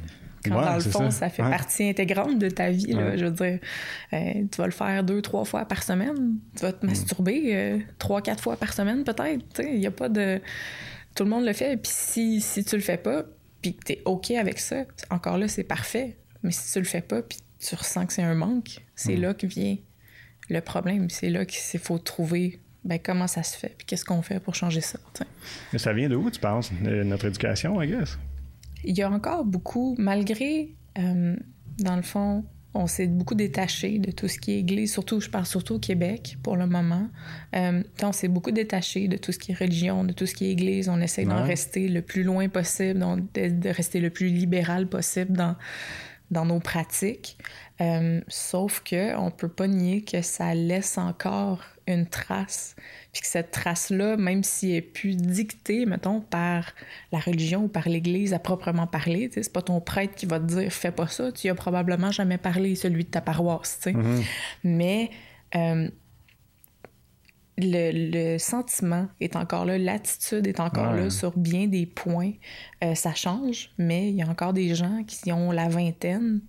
dans 0.50 0.76
le 0.76 0.82
fond, 0.82 1.12
ça, 1.12 1.30
fait 1.30 1.44
partie 1.44 1.90
intégrante 1.90 2.40
de 2.40 2.50
ta 2.50 2.70
vie. 2.70 2.92
Je 2.92 3.26
veux 3.26 3.32
dire, 3.32 3.60
euh, 4.14 4.34
tu 4.52 4.58
vas 4.58 4.66
le 4.66 4.72
faire 4.72 5.04
deux, 5.04 5.22
trois 5.22 5.46
fois 5.46 5.66
par 5.66 5.84
semaine. 5.84 6.38
Tu 6.56 6.62
vas 6.62 6.74
te 6.74 6.86
mm. 6.86 6.90
masturber 6.90 7.56
euh, 7.56 7.80
trois, 8.00 8.22
quatre 8.22 8.42
fois 8.42 8.58
par 8.58 8.74
semaine, 8.74 9.04
peut-être. 9.04 9.62
Il 9.64 9.80
n'y 9.80 9.88
a 9.88 9.92
pas 9.92 10.10
de. 10.10 10.42
Tout 11.16 11.24
le 11.24 11.30
monde 11.30 11.46
le 11.46 11.54
fait. 11.54 11.78
Puis 11.78 11.92
si, 11.94 12.42
si 12.42 12.64
tu 12.64 12.76
le 12.76 12.82
fais 12.82 12.98
pas, 12.98 13.24
puis 13.62 13.76
que 13.76 13.86
tu 13.86 13.94
es 13.94 14.02
OK 14.06 14.32
avec 14.32 14.60
ça, 14.60 14.86
encore 15.10 15.38
là, 15.38 15.48
c'est 15.48 15.64
parfait. 15.64 16.18
Mais 16.44 16.52
si 16.52 16.72
tu 16.72 16.80
le 16.80 16.86
fais 16.86 17.02
pas, 17.02 17.22
puis 17.22 17.40
tu 17.60 17.76
ressens 17.76 18.06
que 18.06 18.14
c'est 18.14 18.24
un 18.24 18.36
manque, 18.36 18.82
c'est 18.96 19.18
mm. 19.18 19.22
là 19.22 19.34
que 19.34 19.48
vient 19.48 19.78
le 20.50 20.62
problème. 20.62 21.10
C'est 21.10 21.30
là 21.30 21.46
qu'il 21.46 21.80
faut 21.80 21.98
trouver 21.98 22.62
ben, 22.88 23.00
comment 23.04 23.28
ça 23.28 23.44
se 23.44 23.58
fait, 23.58 23.76
puis 23.78 23.86
qu'est-ce 23.86 24.06
qu'on 24.06 24.22
fait 24.22 24.40
pour 24.40 24.56
changer 24.56 24.80
ça. 24.80 24.98
Mais 25.74 25.80
ça 25.80 25.92
vient 25.92 26.08
de 26.08 26.16
où, 26.16 26.32
tu 26.32 26.40
penses? 26.40 26.72
De 26.82 27.04
notre 27.04 27.26
éducation, 27.26 27.82
I 27.82 27.88
guess? 27.88 28.18
Il 28.84 28.98
y 28.98 29.02
a 29.02 29.10
encore 29.10 29.46
beaucoup, 29.46 29.96
malgré, 29.98 30.76
euh, 30.98 31.36
dans 31.80 31.96
le 31.96 32.02
fond, 32.02 32.44
on 32.74 32.88
s'est 32.88 33.08
beaucoup 33.08 33.36
détaché 33.36 33.98
de 33.98 34.12
tout 34.12 34.28
ce 34.28 34.38
qui 34.38 34.52
est 34.52 34.60
église, 34.60 34.92
surtout, 34.92 35.20
je 35.20 35.30
parle 35.30 35.46
surtout 35.46 35.76
au 35.76 35.80
Québec 35.80 36.38
pour 36.44 36.56
le 36.56 36.68
moment. 36.68 37.08
Euh, 37.56 37.82
on 38.04 38.12
s'est 38.12 38.28
beaucoup 38.28 38.52
détaché 38.52 39.08
de 39.08 39.18
tout 39.18 39.32
ce 39.32 39.40
qui 39.40 39.52
est 39.52 39.56
religion, 39.56 40.04
de 40.04 40.14
tout 40.14 40.26
ce 40.26 40.36
qui 40.36 40.46
est 40.46 40.52
église. 40.52 40.90
On 40.90 41.02
essaie 41.02 41.26
d'en 41.26 41.44
rester 41.44 41.88
le 41.88 42.02
plus 42.02 42.24
loin 42.24 42.50
possible, 42.50 43.00
de, 43.34 43.70
rester 43.70 44.00
le 44.00 44.10
plus 44.10 44.28
libéral 44.28 44.88
possible 44.88 45.36
dans, 45.36 45.56
dans 46.30 46.46
nos 46.46 46.60
pratiques. 46.60 47.38
Euh, 47.82 48.22
sauf 48.28 48.82
que 48.84 49.16
on 49.18 49.32
peut 49.32 49.50
pas 49.50 49.68
nier 49.68 50.04
que 50.04 50.22
ça 50.22 50.54
laisse 50.54 50.98
encore 50.98 51.64
une 51.88 52.06
trace. 52.06 52.76
Puis 53.18 53.24
que 53.24 53.32
cette 53.32 53.50
trace-là, 53.50 54.16
même 54.16 54.44
si 54.44 54.70
elle 54.70 54.78
est 54.78 54.82
plus 54.82 55.16
dictée, 55.16 55.88
mettons, 55.88 56.22
par 56.22 56.72
la 57.12 57.18
religion 57.18 57.64
ou 57.64 57.68
par 57.68 57.90
l'Église 57.90 58.32
à 58.36 58.38
proprement 58.38 58.86
parler, 58.86 59.28
c'est 59.34 59.52
pas 59.52 59.64
ton 59.64 59.82
prêtre 59.82 60.14
qui 60.14 60.28
va 60.28 60.40
te 60.40 60.46
dire 60.46 60.72
fais 60.72 60.92
pas 60.92 61.08
ça, 61.08 61.32
tu 61.32 61.48
y 61.48 61.50
as 61.50 61.56
probablement 61.56 62.12
jamais 62.12 62.38
parlé, 62.38 62.76
celui 62.76 63.06
de 63.06 63.10
ta 63.10 63.22
paroisse. 63.22 63.80
Mm-hmm. 63.88 64.24
Mais 64.66 65.10
euh, 65.56 65.90
le, 67.58 68.34
le, 68.34 68.38
sentiment 68.38 69.08
est 69.20 69.36
encore 69.36 69.66
là, 69.66 69.80
l'attitude 69.80 70.46
est 70.46 70.60
encore 70.60 70.92
Ouais. 70.92 71.06
là 71.06 71.10
sur 71.10 71.36
bien 71.36 71.66
des 71.66 71.88
points. 71.88 72.34
Euh, 72.84 72.94
ça 72.94 73.16
change, 73.16 73.72
mais 73.80 74.10
il 74.10 74.16
y 74.16 74.22
a 74.22 74.28
encore 74.30 74.54
des 74.54 74.76
gens 74.76 75.04
qui 75.08 75.32
ont 75.32 75.52
la 75.52 75.70
vingtaine 75.70 76.42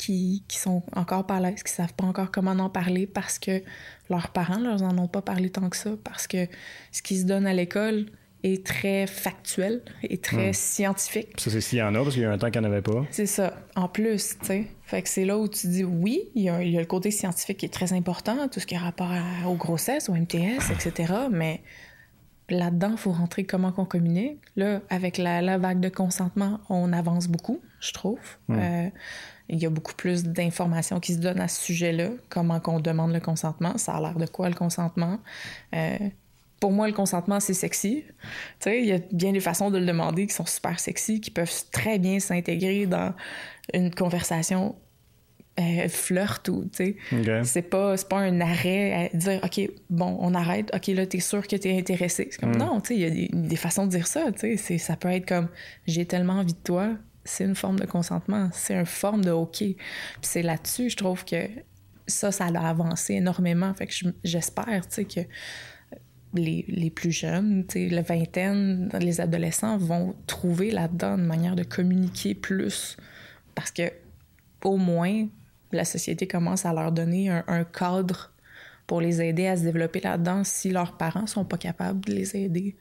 qui, 0.00 0.42
qui 0.48 0.58
sont 0.58 0.82
encore 0.96 1.26
pas 1.26 1.36
à 1.36 1.40
l'aise, 1.40 1.62
qui 1.62 1.72
savent 1.72 1.94
pas 1.94 2.04
encore 2.06 2.30
comment 2.30 2.52
en 2.52 2.70
parler 2.70 3.06
parce 3.06 3.38
que 3.38 3.62
leurs 4.08 4.28
parents 4.30 4.58
leur 4.58 4.82
en 4.82 4.96
ont 4.98 5.08
pas 5.08 5.22
parlé 5.22 5.50
tant 5.50 5.68
que 5.68 5.76
ça, 5.76 5.90
parce 6.02 6.26
que 6.26 6.46
ce 6.90 7.02
qui 7.02 7.18
se 7.18 7.24
donne 7.24 7.46
à 7.46 7.52
l'école 7.52 8.06
est 8.42 8.64
très 8.66 9.06
factuel 9.06 9.82
et 10.02 10.16
très 10.16 10.50
Hmm. 10.50 10.54
scientifique. 10.54 11.28
Ça, 11.38 11.50
c'est 11.50 11.60
s'il 11.60 11.78
y 11.78 11.82
en 11.82 11.94
a, 11.94 11.98
parce 12.02 12.14
qu'il 12.14 12.22
y 12.22 12.24
a 12.24 12.32
un 12.32 12.38
temps 12.38 12.50
qu'il 12.50 12.62
n'y 12.62 12.66
en 12.66 12.70
avait 12.70 12.80
pas. 12.80 13.04
C'est 13.10 13.26
ça. 13.26 13.54
En 13.76 13.86
plus, 13.88 14.38
tu 14.40 14.46
sais. 14.46 14.66
Fait 14.84 15.02
que 15.02 15.08
c'est 15.10 15.26
là 15.26 15.36
où 15.38 15.46
tu 15.46 15.66
dis 15.68 15.84
oui, 15.84 16.30
il 16.34 16.44
y, 16.44 16.48
a, 16.48 16.62
il 16.62 16.70
y 16.72 16.76
a 16.78 16.80
le 16.80 16.86
côté 16.86 17.10
scientifique 17.10 17.58
qui 17.58 17.66
est 17.66 17.72
très 17.80 17.92
important, 17.92 18.48
tout 18.48 18.58
ce 18.58 18.64
qui 18.66 18.74
a 18.74 18.78
rapport 18.78 19.10
à- 19.12 19.46
aux 19.48 19.56
grossesses, 19.56 20.08
au 20.08 20.14
MTS, 20.14 20.70
etc. 20.72 21.12
Mais 21.30 21.60
là-dedans, 22.48 22.92
il 22.92 22.96
faut 22.98 23.12
rentrer 23.12 23.44
comment 23.44 23.72
qu'on 23.72 23.84
communique. 23.84 24.38
Là, 24.56 24.80
avec 24.88 25.18
la, 25.18 25.42
la 25.42 25.58
vague 25.58 25.78
de 25.80 25.88
consentement, 25.90 26.60
on 26.70 26.92
avance 26.94 27.28
beaucoup, 27.28 27.60
je 27.80 27.92
trouve. 27.92 28.18
Euh, 28.50 28.88
il 29.50 29.58
y 29.58 29.66
a 29.66 29.70
beaucoup 29.70 29.94
plus 29.94 30.24
d'informations 30.24 31.00
qui 31.00 31.14
se 31.14 31.18
donnent 31.18 31.40
à 31.40 31.48
ce 31.48 31.60
sujet-là, 31.62 32.10
comment 32.28 32.60
qu'on 32.60 32.80
demande 32.80 33.12
le 33.12 33.20
consentement, 33.20 33.76
ça 33.78 33.94
a 33.94 34.00
l'air 34.00 34.14
de 34.14 34.26
quoi 34.26 34.48
le 34.48 34.54
consentement? 34.54 35.18
Euh, 35.74 35.98
pour 36.60 36.72
moi, 36.72 36.86
le 36.86 36.92
consentement, 36.92 37.40
c'est 37.40 37.54
sexy. 37.54 38.04
Tu 38.06 38.24
sais, 38.60 38.80
il 38.80 38.86
y 38.86 38.92
a 38.92 38.98
bien 39.12 39.32
des 39.32 39.40
façons 39.40 39.70
de 39.70 39.78
le 39.78 39.86
demander 39.86 40.26
qui 40.26 40.34
sont 40.34 40.46
super 40.46 40.78
sexy, 40.78 41.20
qui 41.20 41.30
peuvent 41.30 41.52
très 41.72 41.98
bien 41.98 42.20
s'intégrer 42.20 42.86
dans 42.86 43.14
une 43.72 43.92
conversation 43.92 44.76
euh, 45.58 45.88
flirt 45.88 46.46
ou, 46.48 46.64
tu 46.64 46.70
sais. 46.72 46.96
OK. 47.12 47.44
C'est 47.44 47.62
pas, 47.62 47.96
pas 48.08 48.18
un 48.18 48.40
arrêt 48.40 49.10
à 49.12 49.16
dire, 49.16 49.40
OK, 49.42 49.70
bon, 49.88 50.16
on 50.20 50.34
arrête. 50.34 50.70
OK, 50.74 50.88
là, 50.88 51.06
t'es 51.06 51.20
sûr 51.20 51.46
que 51.46 51.56
t'es 51.56 51.76
intéressé. 51.76 52.28
C'est 52.30 52.40
comme, 52.40 52.56
non, 52.56 52.80
tu 52.80 52.88
sais, 52.88 52.94
il 52.94 53.00
y 53.00 53.04
a 53.06 53.10
des, 53.10 53.30
des 53.32 53.56
façons 53.56 53.86
de 53.86 53.90
dire 53.90 54.06
ça, 54.06 54.30
tu 54.30 54.58
sais. 54.58 54.78
Ça 54.78 54.96
peut 54.96 55.10
être 55.10 55.26
comme, 55.26 55.48
j'ai 55.86 56.04
tellement 56.04 56.34
envie 56.34 56.52
de 56.52 56.58
toi. 56.62 56.90
C'est 57.24 57.44
une 57.44 57.54
forme 57.54 57.78
de 57.78 57.86
consentement. 57.86 58.48
C'est 58.52 58.74
une 58.74 58.86
forme 58.86 59.24
de 59.24 59.30
OK. 59.30 59.58
Puis 59.58 59.76
c'est 60.22 60.42
là-dessus, 60.42 60.90
je 60.90 60.96
trouve 60.96 61.24
que 61.24 61.48
ça, 62.06 62.32
ça 62.32 62.46
a 62.46 62.68
avancé 62.68 63.14
énormément. 63.14 63.72
Fait 63.74 63.86
que 63.86 63.92
je- 63.92 64.08
j'espère, 64.24 64.86
tu 64.88 64.94
sais, 64.94 65.04
que 65.04 65.20
les, 66.34 66.64
les 66.68 66.90
plus 66.90 67.10
jeunes, 67.12 67.66
tu 67.66 67.88
sais, 67.88 67.88
la 67.88 68.02
vingtaine, 68.02 68.88
les 69.00 69.20
adolescents 69.20 69.76
vont 69.78 70.14
trouver 70.26 70.70
là-dedans 70.70 71.16
une 71.18 71.26
manière 71.26 71.56
de 71.56 71.64
communiquer 71.64 72.34
plus. 72.34 72.96
Parce 73.54 73.70
que, 73.70 73.90
au 74.64 74.76
moins, 74.76 75.26
la 75.72 75.84
société 75.84 76.26
commence 76.26 76.64
à 76.66 76.72
leur 76.72 76.92
donner 76.92 77.30
un, 77.30 77.44
un 77.48 77.64
cadre 77.64 78.32
pour 78.86 79.00
les 79.00 79.20
aider 79.22 79.46
à 79.46 79.56
se 79.56 79.62
développer 79.62 80.00
là-dedans 80.00 80.42
si 80.44 80.70
leurs 80.70 80.96
parents 80.96 81.26
sont 81.26 81.44
pas 81.44 81.58
capables 81.58 82.00
de 82.04 82.12
les 82.12 82.36
aider 82.36 82.76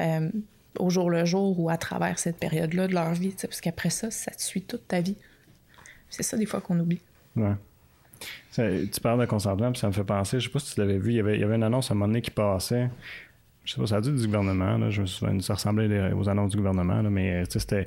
euh, 0.00 0.30
au 0.78 0.90
jour 0.90 1.10
le 1.10 1.24
jour 1.24 1.58
ou 1.58 1.70
à 1.70 1.76
travers 1.76 2.18
cette 2.18 2.38
période-là 2.38 2.88
de 2.88 2.94
leur 2.94 3.12
vie. 3.12 3.34
Parce 3.40 3.60
qu'après 3.60 3.90
ça, 3.90 4.10
ça 4.10 4.30
te 4.30 4.42
suit 4.42 4.62
toute 4.62 4.88
ta 4.88 5.00
vie. 5.00 5.16
C'est 6.10 6.22
ça, 6.22 6.36
des 6.36 6.46
fois, 6.46 6.60
qu'on 6.60 6.78
oublie. 6.78 7.00
Ouais. 7.36 7.54
Tu 8.52 9.00
parles 9.02 9.20
de 9.20 9.26
consentement, 9.26 9.72
puis 9.72 9.80
ça 9.80 9.88
me 9.88 9.92
fait 9.92 10.04
penser, 10.04 10.38
je 10.38 10.46
sais 10.46 10.52
pas 10.52 10.60
si 10.60 10.74
tu 10.74 10.80
l'avais 10.80 10.98
vu, 10.98 11.10
il 11.10 11.16
y, 11.16 11.20
avait, 11.20 11.34
il 11.34 11.40
y 11.40 11.44
avait 11.44 11.56
une 11.56 11.64
annonce 11.64 11.90
à 11.90 11.94
un 11.94 11.96
moment 11.96 12.06
donné 12.06 12.22
qui 12.22 12.30
passait. 12.30 12.88
Je 13.64 13.72
sais 13.72 13.80
pas, 13.80 13.86
ça 13.86 13.96
a 13.96 14.00
dû 14.00 14.12
du 14.12 14.26
gouvernement, 14.26 14.90
je 14.90 15.00
me 15.00 15.06
souviens, 15.06 15.40
ça 15.40 15.54
ressemblait 15.54 16.12
aux 16.12 16.28
annonces 16.28 16.50
du 16.50 16.58
gouvernement, 16.58 17.02
mais 17.04 17.44
c'était. 17.48 17.86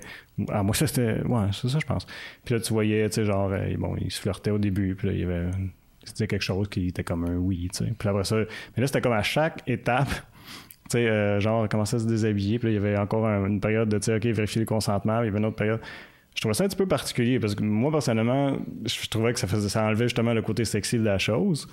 À 0.50 0.64
moi, 0.64 0.76
c'était. 0.76 1.22
Ouais, 1.22 1.48
c'est 1.54 1.70
ça, 1.70 1.80
je 1.80 1.86
pense. 1.86 2.06
Puis 2.44 2.56
là, 2.56 2.62
tu 2.62 2.74
voyais, 2.74 3.08
tu 3.10 3.16
sais, 3.16 3.26
genre, 3.26 3.52
euh, 3.52 3.76
bon, 3.78 3.96
il 3.98 4.12
se 4.12 4.20
flirtait 4.20 4.52
au 4.52 4.58
début, 4.58 4.96
puis 4.96 5.08
là, 5.08 5.14
il 5.14 5.20
y 5.20 5.24
avait. 5.24 5.50
Disait 6.06 6.28
quelque 6.28 6.42
chose 6.42 6.70
qui 6.70 6.88
était 6.88 7.04
comme 7.04 7.26
un 7.26 7.36
oui, 7.36 7.70
tu 7.72 7.86
sais. 7.86 7.94
Puis 7.98 8.10
après 8.10 8.24
ça. 8.24 8.38
Mais 8.38 8.82
là, 8.82 8.88
c'était 8.88 9.02
comme 9.02 9.14
à 9.14 9.24
chaque 9.24 9.62
étape. 9.68 10.10
Tu 10.90 10.98
sais, 11.00 11.08
euh, 11.08 11.40
genre, 11.40 11.68
commençait 11.70 11.98
à 11.98 12.00
se 12.00 12.06
déshabiller, 12.08 12.60
puis 12.60 12.68
là, 12.70 12.72
il 12.72 12.76
y 12.76 12.78
avait 12.86 12.98
encore 12.98 13.26
un- 13.28 13.46
une 13.48 13.60
période 13.60 13.90
de, 13.90 13.98
tu 13.98 14.06
sais, 14.06 14.16
OK, 14.16 14.26
vérifier 14.26 14.62
le 14.62 14.66
consentement, 14.66 15.18
puis 15.20 15.26
il 15.26 15.28
y 15.28 15.30
avait 15.30 15.40
une 15.40 15.46
autre 15.46 15.56
période. 15.56 15.82
Je 16.36 16.42
trouvais 16.42 16.54
ça 16.54 16.64
un 16.64 16.68
petit 16.68 16.78
peu 16.78 16.86
particulier 16.86 17.40
parce 17.40 17.56
que 17.56 17.64
moi, 17.64 17.92
personnellement, 17.92 18.58
je 18.86 19.10
trouvais 19.10 19.34
que 19.34 19.40
ça, 19.40 19.48
faisait, 19.48 19.70
ça 19.70 19.84
enlevait 19.84 20.06
justement 20.06 20.34
le 20.34 20.42
côté 20.44 20.66
sexy 20.66 21.00
de 21.00 21.04
la 21.04 21.18
chose. 21.18 21.68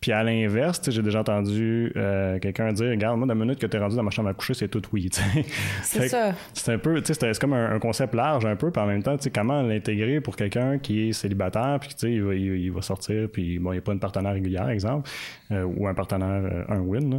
Puis 0.00 0.12
à 0.12 0.22
l'inverse, 0.22 0.80
j'ai 0.88 1.02
déjà 1.02 1.20
entendu 1.20 1.92
euh, 1.96 2.38
quelqu'un 2.38 2.72
dire 2.72 2.90
Regarde, 2.90 3.18
moi, 3.18 3.26
la 3.26 3.34
minute 3.34 3.58
que 3.58 3.66
tu 3.66 3.76
es 3.76 3.80
rendu 3.80 3.96
dans 3.96 4.02
ma 4.04 4.10
chambre 4.10 4.28
à 4.28 4.34
coucher, 4.34 4.54
c'est 4.54 4.68
tout 4.68 4.82
oui. 4.92 5.08
C'est 5.82 6.08
ça. 6.08 6.34
C'est 6.52 6.72
un 6.72 6.78
peu, 6.78 7.00
tu 7.02 7.12
sais, 7.12 7.32
c'est 7.32 7.40
comme 7.40 7.52
un, 7.52 7.72
un 7.74 7.78
concept 7.80 8.14
large 8.14 8.46
un 8.46 8.54
peu, 8.54 8.70
puis 8.70 8.80
en 8.80 8.86
même 8.86 9.02
temps, 9.02 9.16
tu 9.16 9.24
sais, 9.24 9.30
comment 9.30 9.60
l'intégrer 9.62 10.20
pour 10.20 10.36
quelqu'un 10.36 10.78
qui 10.78 11.08
est 11.08 11.12
célibataire, 11.12 11.78
puis 11.80 11.90
tu 11.90 11.94
sais, 11.98 12.12
il 12.12 12.22
va, 12.22 12.34
il, 12.34 12.46
il 12.58 12.70
va 12.70 12.80
sortir, 12.80 13.28
puis 13.32 13.58
bon, 13.58 13.72
il 13.72 13.76
n'y 13.76 13.78
a 13.78 13.82
pas 13.82 13.92
une 13.92 14.00
partenaire 14.00 14.32
régulière, 14.32 14.68
exemple, 14.68 15.10
euh, 15.50 15.64
ou 15.64 15.88
un 15.88 15.94
partenaire, 15.94 16.42
euh, 16.44 16.64
un 16.68 16.80
win, 16.80 17.10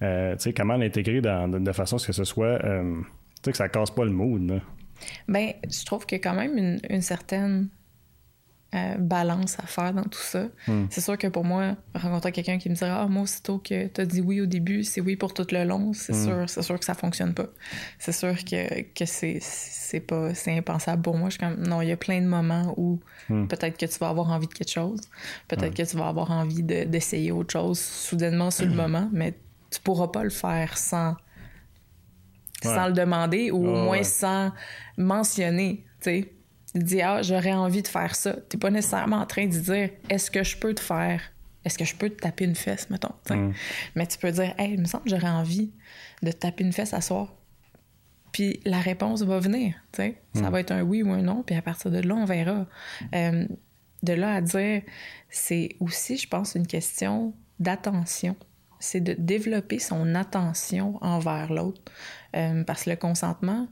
là. 0.00 0.34
Tu 0.36 0.44
sais, 0.44 0.52
comment 0.52 0.76
l'intégrer 0.76 1.20
de, 1.20 1.58
de 1.58 1.72
façon 1.72 1.96
à 1.96 1.98
ce 1.98 2.06
que 2.06 2.12
ce 2.12 2.24
soit, 2.24 2.58
tu 2.60 2.66
sais, 3.44 3.50
que 3.50 3.56
ça 3.56 3.68
casse 3.68 3.90
pas 3.90 4.04
le 4.04 4.10
mood, 4.10 4.48
là. 4.48 4.60
Ben, 5.28 5.52
je 5.68 5.84
trouve 5.84 6.06
qu'il 6.06 6.18
y 6.18 6.20
a 6.20 6.22
quand 6.22 6.36
même 6.36 6.56
une, 6.56 6.78
une 6.88 7.02
certaine 7.02 7.68
euh, 8.72 8.94
balance 8.98 9.58
à 9.58 9.66
faire 9.66 9.92
dans 9.92 10.04
tout 10.04 10.18
ça. 10.20 10.44
C'est 10.90 11.00
sûr 11.00 11.18
que 11.18 11.26
pour 11.26 11.44
moi, 11.44 11.74
rencontrer 11.94 12.30
quelqu'un 12.30 12.58
qui 12.58 12.68
me 12.70 12.74
dirait 12.76 12.90
Ah, 12.92 13.06
moi, 13.08 13.22
aussitôt 13.24 13.58
que 13.58 13.88
tu 13.88 14.00
as 14.00 14.06
dit 14.06 14.20
oui 14.20 14.40
au 14.40 14.46
début, 14.46 14.84
c'est 14.84 15.00
oui 15.00 15.16
pour 15.16 15.34
tout 15.34 15.46
le 15.50 15.64
long, 15.64 15.92
c'est 15.92 16.12
sûr, 16.14 16.48
c'est 16.48 16.62
sûr 16.62 16.78
que 16.78 16.84
ça 16.84 16.94
fonctionne 16.94 17.34
pas. 17.34 17.46
C'est 17.98 18.12
sûr 18.12 18.36
que, 18.44 18.82
que 18.94 19.04
c'est, 19.06 19.38
c'est 19.40 19.98
pas 20.00 20.34
c'est 20.34 20.56
impensable 20.56 21.02
pour 21.02 21.16
moi. 21.16 21.30
Je 21.30 21.32
suis 21.36 21.40
comme 21.40 21.56
non, 21.66 21.82
il 21.82 21.88
y 21.88 21.92
a 21.92 21.96
plein 21.96 22.20
de 22.20 22.26
moments 22.26 22.72
où 22.76 23.00
peut-être 23.48 23.76
que 23.76 23.86
tu 23.86 23.98
vas 23.98 24.08
avoir 24.08 24.30
envie 24.30 24.46
de 24.46 24.54
quelque 24.54 24.70
chose, 24.72 25.00
peut-être 25.48 25.74
que 25.74 25.82
tu 25.82 25.96
vas 25.96 26.06
avoir 26.08 26.30
envie 26.30 26.62
de- 26.62 26.84
d'essayer 26.84 27.32
autre 27.32 27.52
chose 27.52 27.80
soudainement 27.80 28.50
sur 28.52 28.66
le 28.66 28.74
moment, 28.74 29.08
mais 29.12 29.34
tu 29.70 29.80
pourras 29.80 30.08
pas 30.08 30.22
le 30.22 30.30
faire 30.30 30.78
sans 30.78 31.16
Ouais. 32.62 32.74
sans 32.74 32.88
le 32.88 32.92
demander 32.92 33.50
ou 33.50 33.66
au 33.66 33.74
moins 33.74 33.90
ouais. 33.98 34.04
sans 34.04 34.52
mentionner, 34.98 35.82
tu 35.98 36.04
sais. 36.10 36.32
Tu 36.74 36.82
dis, 36.82 37.02
ah, 37.02 37.22
j'aurais 37.22 37.52
envie 37.52 37.82
de 37.82 37.88
faire 37.88 38.14
ça. 38.14 38.34
T'es 38.48 38.56
pas 38.56 38.70
nécessairement 38.70 39.18
en 39.18 39.26
train 39.26 39.46
de 39.46 39.58
dire, 39.58 39.90
est-ce 40.08 40.30
que 40.30 40.44
je 40.44 40.56
peux 40.56 40.74
te 40.74 40.80
faire, 40.80 41.20
est-ce 41.64 41.76
que 41.76 41.84
je 41.84 41.96
peux 41.96 42.10
te 42.10 42.20
taper 42.20 42.44
une 42.44 42.54
fesse, 42.54 42.90
mettons, 42.90 43.14
tu. 43.26 43.34
Mm. 43.34 43.52
Mais 43.96 44.06
tu 44.06 44.18
peux 44.18 44.30
dire, 44.30 44.54
hey, 44.58 44.74
il 44.74 44.80
me 44.80 44.84
semble 44.84 45.04
que 45.04 45.10
j'aurais 45.10 45.28
envie 45.28 45.72
de 46.22 46.30
te 46.30 46.36
taper 46.36 46.64
une 46.64 46.72
fesse 46.72 46.94
à 46.94 47.00
soir. 47.00 47.34
Puis 48.32 48.60
la 48.64 48.78
réponse 48.78 49.22
va 49.22 49.40
venir, 49.40 49.74
tu. 49.92 50.14
Ça 50.34 50.50
va 50.50 50.60
être 50.60 50.70
un 50.70 50.82
oui 50.82 51.02
ou 51.02 51.10
un 51.10 51.22
non, 51.22 51.42
puis 51.42 51.56
à 51.56 51.62
partir 51.62 51.90
de 51.90 51.98
là, 51.98 52.14
on 52.14 52.24
verra. 52.24 52.66
Euh, 53.14 53.46
de 54.02 54.12
là 54.12 54.34
à 54.34 54.40
dire, 54.40 54.82
c'est 55.28 55.70
aussi, 55.80 56.16
je 56.16 56.28
pense, 56.28 56.54
une 56.54 56.66
question 56.66 57.34
d'attention. 57.58 58.36
C'est 58.78 59.00
de 59.00 59.14
développer 59.18 59.78
son 59.78 60.14
attention 60.14 60.98
envers 61.02 61.52
l'autre. 61.52 61.82
Euh, 62.36 62.64
parce 62.64 62.84
que 62.84 62.90
le 62.90 62.96
consentement, 62.96 63.68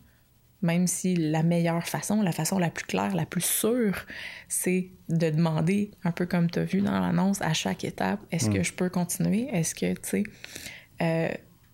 même 0.62 0.86
si 0.86 1.14
la 1.14 1.42
meilleure 1.42 1.86
façon, 1.86 2.20
la 2.22 2.32
façon 2.32 2.58
la 2.58 2.70
plus 2.70 2.84
claire, 2.84 3.14
la 3.14 3.26
plus 3.26 3.44
sûre, 3.44 4.06
c'est 4.48 4.88
de 5.08 5.30
demander, 5.30 5.90
un 6.04 6.10
peu 6.10 6.26
comme 6.26 6.50
tu 6.50 6.58
as 6.58 6.64
vu 6.64 6.80
dans 6.80 6.98
l'annonce, 6.98 7.40
à 7.42 7.52
chaque 7.52 7.84
étape, 7.84 8.20
est-ce 8.32 8.50
que 8.50 8.62
je 8.62 8.72
peux 8.72 8.88
continuer? 8.88 9.48
Est-ce 9.52 9.74
que, 9.74 9.92
tu 9.94 9.98
sais, 10.02 10.22
euh, 11.02 11.28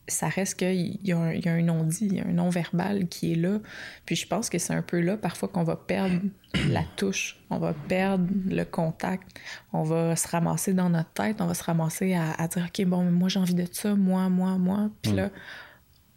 ça 0.06 0.28
reste 0.28 0.58
qu'il 0.58 0.98
y, 1.02 1.12
a 1.12 1.18
un- 1.18 1.32
il 1.32 1.42
y 1.42 1.48
a 1.48 1.52
un 1.54 1.62
non-dit, 1.62 2.04
il 2.10 2.14
y 2.16 2.20
a 2.20 2.26
un 2.26 2.32
non-verbal 2.32 3.08
qui 3.08 3.32
est 3.32 3.36
là. 3.36 3.58
Puis 4.04 4.16
je 4.16 4.26
pense 4.26 4.50
que 4.50 4.58
c'est 4.58 4.74
un 4.74 4.82
peu 4.82 5.00
là, 5.00 5.16
parfois, 5.16 5.48
qu'on 5.48 5.62
va 5.64 5.76
perdre 5.76 6.20
la 6.68 6.82
touche, 6.96 7.40
on 7.48 7.56
va 7.56 7.72
perdre 7.72 8.26
le 8.46 8.64
contact, 8.64 9.26
on 9.72 9.82
va 9.82 10.14
se 10.14 10.28
ramasser 10.28 10.74
dans 10.74 10.90
notre 10.90 11.10
tête, 11.14 11.40
on 11.40 11.46
va 11.46 11.54
se 11.54 11.64
ramasser 11.64 12.12
à, 12.12 12.32
à 12.32 12.48
dire, 12.48 12.66
OK, 12.68 12.84
bon, 12.84 13.02
mais 13.02 13.12
moi, 13.12 13.30
j'ai 13.30 13.40
envie 13.40 13.54
de 13.54 13.64
ça, 13.72 13.94
moi, 13.94 14.28
moi, 14.28 14.58
moi. 14.58 14.90
Puis 15.00 15.12
là, 15.12 15.30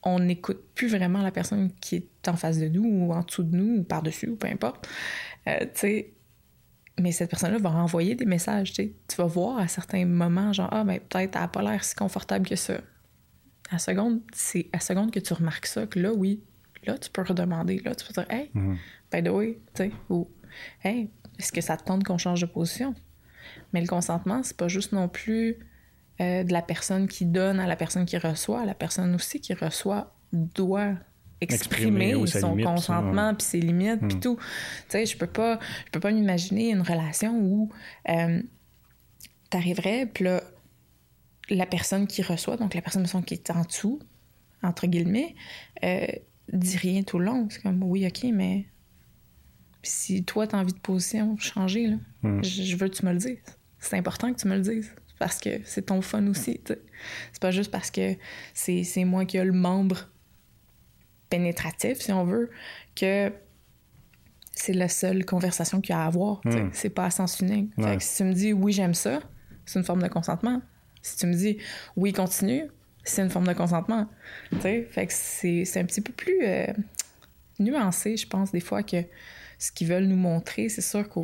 on 0.08 0.20
n'écoute 0.20 0.64
plus 0.74 0.88
vraiment 0.88 1.22
la 1.22 1.32
personne 1.32 1.72
qui 1.82 1.98
est 1.98 2.28
en 2.30 2.38
face 2.38 2.60
de 2.60 2.70
nous 2.70 2.84
ou 2.84 3.14
en 3.14 3.22
dessous 3.24 3.44
de 3.44 3.56
nous 3.56 3.80
ou 3.80 3.84
par-dessus 3.84 4.30
ou 4.30 4.36
peu 4.38 4.48
importe. 4.48 4.88
Euh, 5.48 5.60
tu 5.60 5.68
sais, 5.74 6.14
mais 7.00 7.12
cette 7.12 7.30
personne-là 7.30 7.58
va 7.58 7.70
renvoyer 7.70 8.16
des 8.16 8.26
messages, 8.26 8.72
tu 8.72 8.84
sais. 8.84 8.94
Tu 9.08 9.18
vas 9.18 9.26
voir 9.26 9.60
à 9.60 9.68
certains 9.68 10.06
moments, 10.06 10.54
genre, 10.54 10.70
ah, 10.72 10.84
ben 10.84 11.00
peut-être 11.00 11.36
elle 11.36 11.42
n'a 11.42 11.48
pas 11.50 11.62
l'air 11.62 11.84
si 11.84 11.94
confortable 11.94 12.48
que 12.48 12.56
ça. 12.56 12.80
À 13.70 13.80
seconde, 13.80 14.22
c'est 14.34 14.70
à 14.72 14.80
seconde 14.80 15.12
que 15.12 15.20
tu 15.20 15.34
remarques 15.34 15.66
ça, 15.66 15.86
que 15.86 16.00
là, 16.00 16.14
oui, 16.14 16.42
là, 16.86 16.98
tu 16.98 17.10
peux 17.10 17.22
redemander. 17.22 17.80
Là, 17.80 17.94
tu 17.94 18.06
peux 18.06 18.14
dire, 18.14 18.26
hey, 18.30 18.50
by 19.12 19.22
the 19.22 19.28
way, 19.28 19.60
tu 19.76 19.84
sais, 19.84 19.92
ou, 20.10 20.30
hey, 20.84 21.10
est-ce 21.38 21.52
que 21.52 21.62
ça 21.62 21.76
te 21.76 21.84
tente 21.84 22.06
qu'on 22.06 22.18
change 22.18 22.40
de 22.40 22.46
position? 22.46 22.96
Mais 23.74 23.82
le 23.82 23.88
consentement, 23.88 24.42
c'est 24.42 24.56
pas 24.56 24.70
juste 24.70 24.94
non 24.94 25.10
plus 25.10 25.58
euh, 26.22 26.44
de 26.44 26.52
la 26.52 26.62
personne 26.62 27.08
qui 27.08 27.26
donne 27.26 27.60
à 27.60 27.68
la 27.68 27.76
personne 27.76 28.06
qui 28.06 28.18
reçoit. 28.18 28.66
La 28.66 28.76
personne 28.76 29.14
aussi 29.16 29.40
qui 29.40 29.54
reçoit 29.54 30.16
doit 30.34 30.94
exprimer, 31.40 32.14
son 32.26 32.52
limite, 32.52 32.66
consentement 32.66 33.36
puis 33.36 33.46
ses 33.46 33.60
limites 33.60 34.00
puis 34.08 34.20
tout. 34.20 34.38
Tu 34.38 34.44
sais, 34.90 35.06
je 35.06 35.18
peux 35.18 35.28
pas 35.28 35.60
je 35.86 35.92
peux 35.92 36.00
pas 36.00 36.12
m'imaginer 36.12 36.72
une 36.72 36.82
relation 36.82 37.40
où 37.40 37.70
euh, 38.10 38.42
t'arriverais 39.50 40.08
puis 40.08 40.26
là 40.26 40.42
la 41.50 41.66
personne 41.66 42.08
qui 42.08 42.22
reçoit, 42.22 42.58
donc 42.58 42.74
la 42.74 42.82
personne 42.82 43.06
qui 43.24 43.34
est 43.34 43.50
en 43.52 43.62
dessous, 43.62 44.00
entre 44.64 44.88
guillemets, 44.88 45.36
euh, 45.84 46.08
dit 46.52 46.78
rien 46.78 47.04
tout 47.04 47.20
le 47.20 47.26
long. 47.26 47.48
C'est 47.50 47.62
comme, 47.62 47.82
oui, 47.84 48.06
OK, 48.08 48.26
mais 48.34 48.66
si 49.84 50.24
toi, 50.24 50.48
tu 50.48 50.56
as 50.56 50.60
envie 50.60 50.74
de 50.74 50.80
position, 50.80 51.38
changer, 51.38 51.88
là, 51.88 51.98
hmm. 52.24 52.44
je, 52.44 52.76
veux 52.76 52.90
que 52.90 52.96
tu 52.96 53.06
me 53.06 53.14
le 53.14 53.20
dises. 53.20 53.40
C'est 53.80 53.98
important 53.98 54.34
que 54.34 54.40
tu 54.40 54.48
me 54.48 54.56
le 54.56 54.62
dises 54.62 54.94
parce 55.20 55.40
que 55.40 55.62
c'est 55.66 55.88
ton 55.88 56.02
fun 56.02 56.26
aussi. 56.28 56.60
C'est 56.66 57.42
pas 57.42 57.52
juste 57.52 57.72
parce 57.72 57.92
que 57.92 58.16
c'est 58.54 59.06
moi 59.06 59.26
qui 59.26 59.38
ai 59.38 59.44
le 59.44 59.54
membre 59.54 60.10
pénétratif, 61.30 62.00
si 62.00 62.12
on 62.12 62.24
veut, 62.24 62.50
que 62.96 63.32
c'est 64.54 64.74
la 64.74 64.90
seule 64.90 65.26
conversation 65.26 65.82
qu'il 65.82 65.94
y 65.94 65.98
a 65.98 66.02
à 66.02 66.06
avoir. 66.06 66.42
Hmm. 66.46 66.70
C'est 66.74 66.90
pas 66.90 67.06
à 67.06 67.12
sens 67.12 67.40
unique. 67.40 67.72
si 68.00 68.18
tu 68.18 68.24
me 68.24 68.34
dis 68.34 68.54
oui, 68.54 68.74
j'aime 68.74 68.94
ça, 68.94 69.20
c'est 69.66 69.80
une 69.80 69.86
forme 69.86 70.02
de 70.02 70.08
consentement. 70.08 70.62
Si 71.02 71.18
tu 71.18 71.28
me 71.28 71.34
dis 71.34 71.58
oui, 71.96 72.14
continue, 72.14 72.64
c'est 73.04 73.22
une 73.22 73.30
forme 73.30 73.48
de 73.48 73.54
consentement. 73.54 74.08
Fait 74.60 74.88
que 74.94 75.14
c'est 75.14 75.78
un 75.78 75.86
petit 75.86 76.02
peu 76.02 76.14
plus 76.14 76.40
euh, 76.44 76.68
nuancé, 77.60 78.18
je 78.18 78.28
pense, 78.28 78.52
des 78.52 78.60
fois, 78.60 78.84
que 78.84 79.04
ce 79.60 79.72
qu'ils 79.72 79.88
veulent 79.88 80.06
nous 80.06 80.18
montrer. 80.18 80.70
C'est 80.70 80.82
sûr 80.82 81.08
que, 81.08 81.20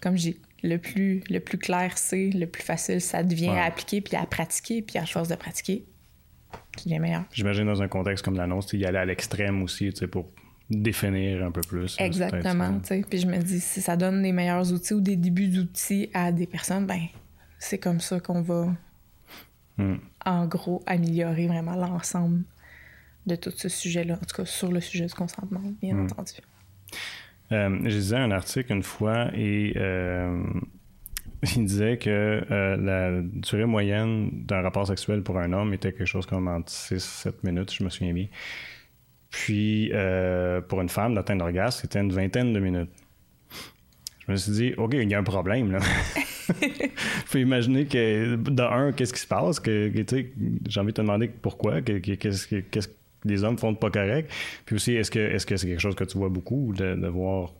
comme 0.00 0.16
j'ai 0.16 0.38
le 0.62 0.76
plus, 0.76 1.22
le 1.30 1.40
plus 1.40 1.58
clair 1.58 1.96
c'est, 1.96 2.30
le 2.30 2.46
plus 2.46 2.62
facile 2.62 3.00
ça 3.00 3.22
devient 3.22 3.50
à 3.50 3.64
appliquer 3.64 4.00
puis 4.00 4.16
à 4.16 4.26
pratiquer, 4.26 4.82
puis 4.82 4.98
à 4.98 5.06
force 5.06 5.28
de 5.28 5.36
pratiquer, 5.36 5.84
qui 6.76 6.92
est 6.92 6.98
meilleur. 6.98 7.24
J'imagine 7.32 7.66
dans 7.66 7.82
un 7.82 7.88
contexte 7.88 8.24
comme 8.24 8.36
l'annonce, 8.36 8.72
y 8.72 8.84
aller 8.84 8.98
à 8.98 9.04
l'extrême 9.04 9.62
aussi, 9.62 9.90
pour 10.10 10.30
définir 10.70 11.44
un 11.44 11.50
peu 11.50 11.60
plus. 11.62 11.96
Exactement, 11.98 12.80
Puis 12.80 13.20
je 13.20 13.26
me 13.26 13.38
dis, 13.38 13.60
si 13.60 13.80
ça 13.80 13.96
donne 13.96 14.22
les 14.22 14.32
meilleurs 14.32 14.72
outils 14.72 14.94
ou 14.94 15.00
des 15.00 15.16
débuts 15.16 15.48
d'outils 15.48 16.10
à 16.12 16.32
des 16.32 16.46
personnes, 16.46 16.86
ben 16.86 17.00
c'est 17.58 17.78
comme 17.78 18.00
ça 18.00 18.20
qu'on 18.20 18.42
va, 18.42 18.74
hmm. 19.78 19.96
en 20.24 20.46
gros, 20.46 20.82
améliorer 20.86 21.46
vraiment 21.46 21.74
l'ensemble 21.74 22.44
de 23.26 23.36
tout 23.36 23.52
ce 23.54 23.68
sujet-là, 23.68 24.14
en 24.14 24.24
tout 24.24 24.36
cas 24.36 24.44
sur 24.44 24.70
le 24.70 24.80
sujet 24.80 25.06
du 25.06 25.14
consentement, 25.14 25.62
bien 25.80 25.94
hmm. 25.94 26.04
entendu. 26.04 26.32
Euh, 27.50 27.78
je 27.84 27.96
lisais 27.96 28.16
un 28.16 28.30
article 28.30 28.72
une 28.72 28.82
fois 28.82 29.28
et 29.34 29.72
euh, 29.76 30.42
il 31.56 31.64
disait 31.64 31.96
que 31.96 32.44
euh, 32.50 32.76
la 32.76 33.22
durée 33.22 33.64
moyenne 33.64 34.30
d'un 34.32 34.60
rapport 34.60 34.86
sexuel 34.86 35.22
pour 35.22 35.38
un 35.38 35.52
homme 35.52 35.72
était 35.72 35.92
quelque 35.92 36.06
chose 36.06 36.26
comme 36.26 36.48
entre 36.48 36.70
6-7 36.70 37.32
minutes, 37.44 37.72
je 37.72 37.84
me 37.84 37.88
souviens 37.88 38.12
bien. 38.12 38.26
Puis 39.30 39.92
pour 40.68 40.80
une 40.80 40.88
femme, 40.88 41.14
d'atteindre 41.14 41.44
l'orgasme, 41.44 41.80
c'était 41.82 42.00
une 42.00 42.12
vingtaine 42.12 42.52
de 42.52 42.60
minutes. 42.60 42.90
Je 44.26 44.32
me 44.32 44.36
suis 44.36 44.52
dit, 44.52 44.74
OK, 44.76 44.94
il 44.94 45.08
y 45.08 45.14
a 45.14 45.18
un 45.18 45.22
problème 45.22 45.72
là. 45.72 45.80
faut 47.26 47.38
imaginer 47.38 47.86
que, 47.86 48.36
de 48.36 48.62
un, 48.62 48.92
qu'est-ce 48.92 49.12
qui 49.12 49.20
se 49.20 49.26
passe? 49.26 49.60
Que, 49.60 49.92
j'ai 49.94 50.80
envie 50.80 50.88
de 50.88 50.96
te 50.96 51.00
demander 51.00 51.28
pourquoi, 51.28 51.82
qu'est-ce, 51.82 52.46
qu'est-ce, 52.54 52.88
les 53.24 53.44
hommes 53.44 53.58
font 53.58 53.72
de 53.72 53.78
pas 53.78 53.90
correct. 53.90 54.30
Puis 54.64 54.76
aussi, 54.76 54.94
est-ce 54.94 55.10
que 55.10 55.18
est-ce 55.18 55.46
que 55.46 55.56
c'est 55.56 55.66
quelque 55.66 55.80
chose 55.80 55.94
que 55.94 56.04
tu 56.04 56.18
vois 56.18 56.28
beaucoup 56.28 56.72
de, 56.76 56.94
de 56.94 57.08
voir 57.08 57.52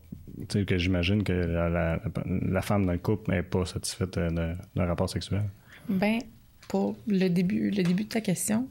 tu 0.49 0.61
sais, 0.61 0.65
que 0.65 0.79
j'imagine 0.79 1.25
que 1.25 1.33
la, 1.33 2.01
la, 2.25 2.63
femme 2.63 2.87
dans 2.87 2.93
le 2.93 2.99
couple 2.99 3.33
n'est 3.33 3.43
pas 3.43 3.65
satisfaite 3.65 4.19
d'un 4.19 4.87
rapport 4.87 5.11
sexuel? 5.11 5.43
Ben, 5.89 6.21
pour 6.69 6.97
le 7.07 7.29
début, 7.29 7.71
le 7.71 7.83
début 7.83 8.05
de 8.05 8.09
ta 8.09 8.21
question, 8.21 8.69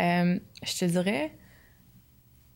euh, 0.00 0.38
je 0.62 0.78
te 0.78 0.84
dirais, 0.84 1.32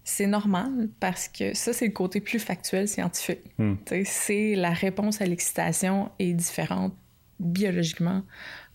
c'est 0.04 0.26
normal 0.26 0.88
parce 0.98 1.28
que 1.28 1.54
ça, 1.54 1.72
c'est 1.72 1.86
le 1.86 1.92
côté 1.92 2.20
plus 2.20 2.38
factuel 2.38 2.88
scientifique. 2.88 3.40
Hmm. 3.58 3.74
C'est 4.04 4.56
la 4.56 4.72
réponse 4.72 5.20
à 5.20 5.26
l'excitation 5.26 6.10
est 6.18 6.32
différente 6.32 6.94
biologiquement 7.38 8.22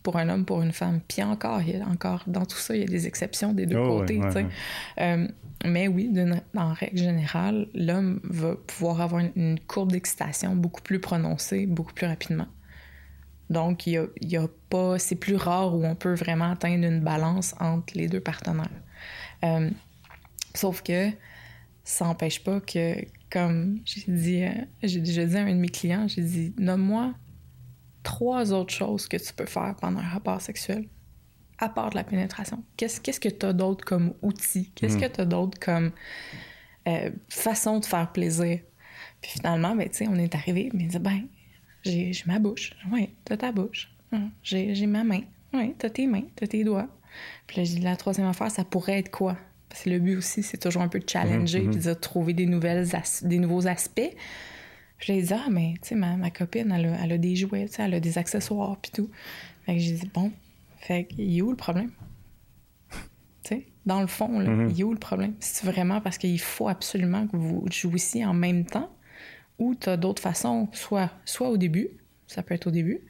pour 0.05 0.17
un 0.17 0.29
homme, 0.29 0.45
pour 0.45 0.61
une 0.61 0.71
femme. 0.71 1.01
Puis 1.07 1.23
encore, 1.23 1.63
il 1.63 1.77
y 1.77 1.81
a 1.81 1.87
encore 1.87 2.23
dans 2.27 2.45
tout 2.45 2.57
ça, 2.57 2.75
il 2.75 2.81
y 2.81 2.83
a 2.83 2.87
des 2.87 3.07
exceptions 3.07 3.53
des 3.53 3.65
deux 3.65 3.75
oh, 3.75 3.99
côtés. 3.99 4.21
Euh, 5.01 5.27
mais 5.65 5.87
oui, 5.87 6.13
en 6.55 6.73
règle 6.73 6.97
générale, 6.99 7.67
l'homme 7.73 8.19
va 8.23 8.55
pouvoir 8.55 9.01
avoir 9.01 9.23
une, 9.35 9.59
courbe 9.67 9.91
d'excitation 9.91 10.55
beaucoup 10.55 10.83
plus 10.83 10.99
prononcée, 10.99 11.65
beaucoup 11.65 11.93
plus 11.93 12.05
rapidement. 12.05 12.47
Donc, 13.49 13.87
il 13.87 14.07
y 14.21 14.37
a, 14.37 14.47
pas, 14.69 14.99
c'est 14.99 15.15
plus 15.15 15.35
rare 15.35 15.75
où 15.75 15.83
on 15.83 15.95
peut 15.95 16.13
vraiment 16.13 16.51
atteindre 16.51 16.85
une 16.85 16.99
balance 16.99 17.55
entre 17.59 17.93
les 17.95 18.07
deux 18.07 18.19
partenaires. 18.19 18.69
Euh, 19.43 19.71
sauf 20.53 20.83
que 20.83 21.09
ça 21.83 22.05
n'empêche 22.05 22.43
pas 22.43 22.59
que, 22.59 22.95
comme 23.31 23.79
j'ai 23.85 24.03
dit, 24.07 24.43
euh, 24.43 24.51
j'ai 24.83 24.99
déjà 24.99 25.25
dit 25.25 25.37
à 25.37 25.41
un 25.41 25.55
de 25.55 25.59
mes 25.59 25.69
clients, 25.69 26.07
j'ai 26.07 26.21
dit, 26.21 26.53
nomme-moi 26.59 27.15
trois 28.15 28.53
autres 28.53 28.73
choses 28.73 29.09
que 29.09 29.17
tu 29.17 29.33
peux 29.33 29.45
faire 29.45 29.75
pendant 29.81 29.99
un 29.99 30.07
rapport 30.07 30.39
sexuel, 30.39 30.87
à 31.57 31.67
part 31.67 31.89
de 31.89 31.95
la 31.95 32.05
pénétration? 32.05 32.63
Qu'est-ce 32.77 33.01
qu'est-ce 33.01 33.19
que 33.19 33.27
tu 33.27 33.45
as 33.45 33.51
d'autre 33.51 33.83
comme 33.83 34.13
outil? 34.21 34.71
Qu'est-ce 34.73 34.95
hmm. 34.95 35.01
que 35.01 35.07
tu 35.07 35.21
as 35.21 35.25
d'autre 35.25 35.59
comme 35.59 35.91
euh, 36.87 37.11
façon 37.27 37.79
de 37.79 37.85
faire 37.85 38.09
plaisir? 38.13 38.59
Puis 39.21 39.31
finalement, 39.31 39.75
ben, 39.75 39.89
on 40.07 40.15
est 40.15 40.33
arrivé, 40.33 40.69
mais 40.73 40.85
dit, 40.85 40.99
ben, 40.99 41.27
j'ai 41.83 42.13
ma 42.25 42.39
bouche. 42.39 42.71
Oui, 42.89 43.09
t'as 43.25 43.35
ta 43.35 43.51
bouche. 43.51 43.91
Hum, 44.13 44.31
j'ai 44.43 44.87
ma 44.87 45.03
main. 45.03 45.21
Oui, 45.53 45.75
t'as 45.77 45.89
tes 45.89 46.07
mains, 46.07 46.23
t'as 46.37 46.47
tes 46.47 46.63
doigts. 46.63 46.87
Puis 47.47 47.57
là, 47.57 47.63
j'ai 47.65 47.75
dit, 47.75 47.81
la 47.81 47.97
troisième 47.97 48.27
affaire, 48.27 48.49
ça 48.49 48.63
pourrait 48.63 48.99
être 48.99 49.11
quoi? 49.11 49.37
Parce 49.67 49.83
que 49.83 49.89
le 49.89 49.99
but 49.99 50.15
aussi, 50.15 50.41
c'est 50.41 50.57
toujours 50.57 50.83
un 50.83 50.87
peu 50.87 50.99
de 50.99 51.09
challenger, 51.09 51.59
hmm, 51.59 51.67
hmm. 51.67 51.71
puis 51.71 51.83
de 51.83 51.93
trouver 51.93 52.33
des, 52.33 52.45
nouvelles 52.45 52.87
des 53.23 53.39
nouveaux 53.39 53.67
aspects. 53.67 54.15
Puis 54.97 55.13
j'ai 55.13 55.21
dit, 55.21 55.33
ah, 55.33 55.49
mais 55.49 55.73
tu 55.81 55.89
sais, 55.89 55.95
ma, 55.95 56.15
ma, 56.15 56.31
copine, 56.31 56.71
elle 56.71 56.85
a, 56.85 57.03
elle 57.03 57.11
a 57.13 57.17
des 57.17 57.35
jouets, 57.35 57.67
elle 57.77 57.93
a 57.93 57.99
des 57.99 58.17
accessoires, 58.17 58.77
puis 58.77 58.91
tout. 58.91 59.09
Fait 59.65 59.73
que 59.73 59.79
j'ai 59.79 59.93
dit, 59.93 60.11
bon, 60.13 60.31
fait 60.79 61.05
qu'il 61.05 61.37
est 61.37 61.41
où 61.41 61.49
le 61.49 61.57
problème? 61.57 61.91
tu 62.91 62.97
sais, 63.49 63.65
dans 63.85 64.01
le 64.01 64.07
fond, 64.07 64.39
là, 64.39 64.49
mm-hmm. 64.49 64.71
il 64.71 64.79
est 64.79 64.83
où 64.83 64.93
le 64.93 64.99
problème? 64.99 65.33
C'est 65.39 65.65
vraiment 65.65 66.01
parce 66.01 66.17
qu'il 66.17 66.39
faut 66.39 66.69
absolument 66.69 67.27
que 67.27 67.35
vous 67.35 67.65
jouissiez 67.69 68.25
en 68.25 68.33
même 68.33 68.65
temps 68.65 68.89
ou 69.59 69.75
tu 69.75 69.89
as 69.89 69.97
d'autres 69.97 70.21
façons, 70.21 70.67
soit, 70.73 71.11
soit 71.25 71.49
au 71.49 71.57
début, 71.57 71.89
ça 72.27 72.43
peut 72.43 72.53
être 72.53 72.67
au 72.67 72.71
début, 72.71 73.01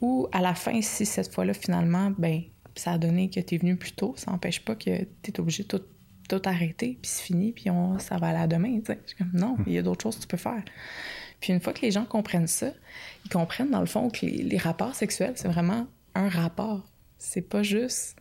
ou 0.00 0.28
à 0.32 0.40
la 0.40 0.54
fin, 0.54 0.80
si 0.82 1.06
cette 1.06 1.32
fois-là, 1.32 1.54
finalement, 1.54 2.12
ben 2.18 2.42
ça 2.74 2.92
a 2.92 2.98
donné 2.98 3.30
que 3.30 3.40
tu 3.40 3.54
es 3.54 3.58
venu 3.58 3.76
plus 3.76 3.92
tôt, 3.92 4.14
ça 4.16 4.32
n'empêche 4.32 4.64
pas 4.64 4.74
que 4.74 5.04
tu 5.22 5.30
es 5.30 5.40
obligé 5.40 5.62
de 5.62 5.68
tout, 5.68 5.82
tout 6.28 6.42
arrêter, 6.44 6.98
puis 7.00 7.10
c'est 7.10 7.22
fini, 7.22 7.52
puis 7.52 7.70
on, 7.70 7.98
ça 7.98 8.16
va 8.16 8.28
aller 8.28 8.38
à 8.38 8.46
demain. 8.46 8.80
Comme, 9.18 9.30
non, 9.32 9.56
il 9.66 9.74
y 9.74 9.78
a 9.78 9.82
d'autres 9.82 10.02
choses 10.02 10.16
que 10.16 10.22
tu 10.22 10.26
peux 10.26 10.36
faire. 10.36 10.64
Puis 11.44 11.52
une 11.52 11.60
fois 11.60 11.74
que 11.74 11.82
les 11.82 11.90
gens 11.90 12.06
comprennent 12.06 12.46
ça, 12.46 12.70
ils 13.26 13.28
comprennent 13.28 13.70
dans 13.70 13.80
le 13.80 13.86
fond 13.86 14.08
que 14.08 14.24
les, 14.24 14.56
rapports 14.56 14.94
sexuels, 14.94 15.34
c'est 15.36 15.48
vraiment 15.48 15.86
un 16.14 16.30
rapport. 16.30 16.90
C'est 17.18 17.46
pas 17.46 17.62
juste 17.62 18.16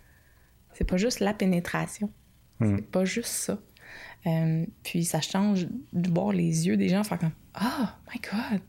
c'est 0.73 0.83
pas 0.83 0.97
juste 0.97 1.21
la 1.21 1.33
pénétration. 1.33 2.11
Hmm. 2.59 2.75
C'est 2.75 2.91
pas 2.91 3.05
juste 3.05 3.29
ça. 3.29 3.59
Euh, 4.27 4.65
puis 4.83 5.05
ça 5.05 5.21
change 5.21 5.67
de 5.93 6.09
voir 6.09 6.33
les 6.33 6.67
yeux 6.67 6.75
des 6.75 6.89
gens 6.89 7.05
faire 7.05 7.17
comme 7.17 7.31
Ah, 7.53 7.95
oh, 7.95 8.09
my 8.13 8.19
God! 8.19 8.61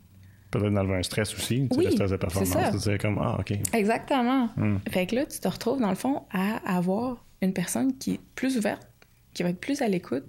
Peut-être 0.53 0.73
d'enlever 0.73 0.99
un 0.99 1.03
stress 1.03 1.35
aussi, 1.35 1.67
oui, 1.77 1.87
le 1.87 1.91
stress 1.91 2.13
de 2.13 2.17
performance. 2.17 2.79
C'est 2.79 2.99
comme 2.99 3.19
Ah, 3.21 3.39
OK. 3.41 3.59
Exactement. 3.73 4.51
Hmm. 4.55 4.79
Fait 4.89 5.07
que 5.07 5.17
là, 5.17 5.27
tu 5.27 5.41
te 5.41 5.49
retrouves 5.49 5.81
dans 5.81 5.91
le 5.91 5.97
fond 5.97 6.23
à 6.31 6.59
avoir 6.77 7.27
une 7.43 7.53
personne 7.53 7.99
qui 7.99 8.13
est 8.13 8.21
plus 8.37 8.57
ouverte, 8.57 8.87
qui 9.33 9.43
va 9.43 9.49
être 9.49 9.61
plus 9.61 9.83
à 9.83 9.89
l'écoute, 9.89 10.27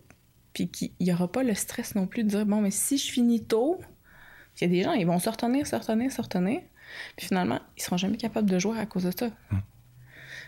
puis 0.54 0.68
qu'il 0.68 0.90
n'y 1.00 1.14
aura 1.14 1.32
pas 1.32 1.44
le 1.44 1.54
stress 1.54 1.94
non 1.94 2.08
plus 2.08 2.24
de 2.24 2.30
dire 2.30 2.48
Bon, 2.48 2.62
mais 2.62 2.72
si 2.72 2.98
je 2.98 3.12
finis 3.12 3.44
tôt, 3.44 3.80
il 4.60 4.62
y 4.62 4.66
a 4.66 4.68
des 4.68 4.84
gens, 4.84 4.94
ils 4.94 5.06
vont 5.06 5.20
se 5.20 5.30
retenir, 5.30 5.68
se 5.68 5.76
retenir, 5.76 6.12
se 6.12 6.22
retenir. 6.22 6.62
Puis 7.16 7.28
finalement, 7.28 7.60
ils 7.78 7.84
seront 7.84 7.98
jamais 7.98 8.18
capables 8.18 8.50
de 8.50 8.60
jouer 8.60 8.80
à 8.80 8.86
cause 8.86 9.04
de 9.04 9.12
ça. 9.12 9.26
Hum. 9.52 9.62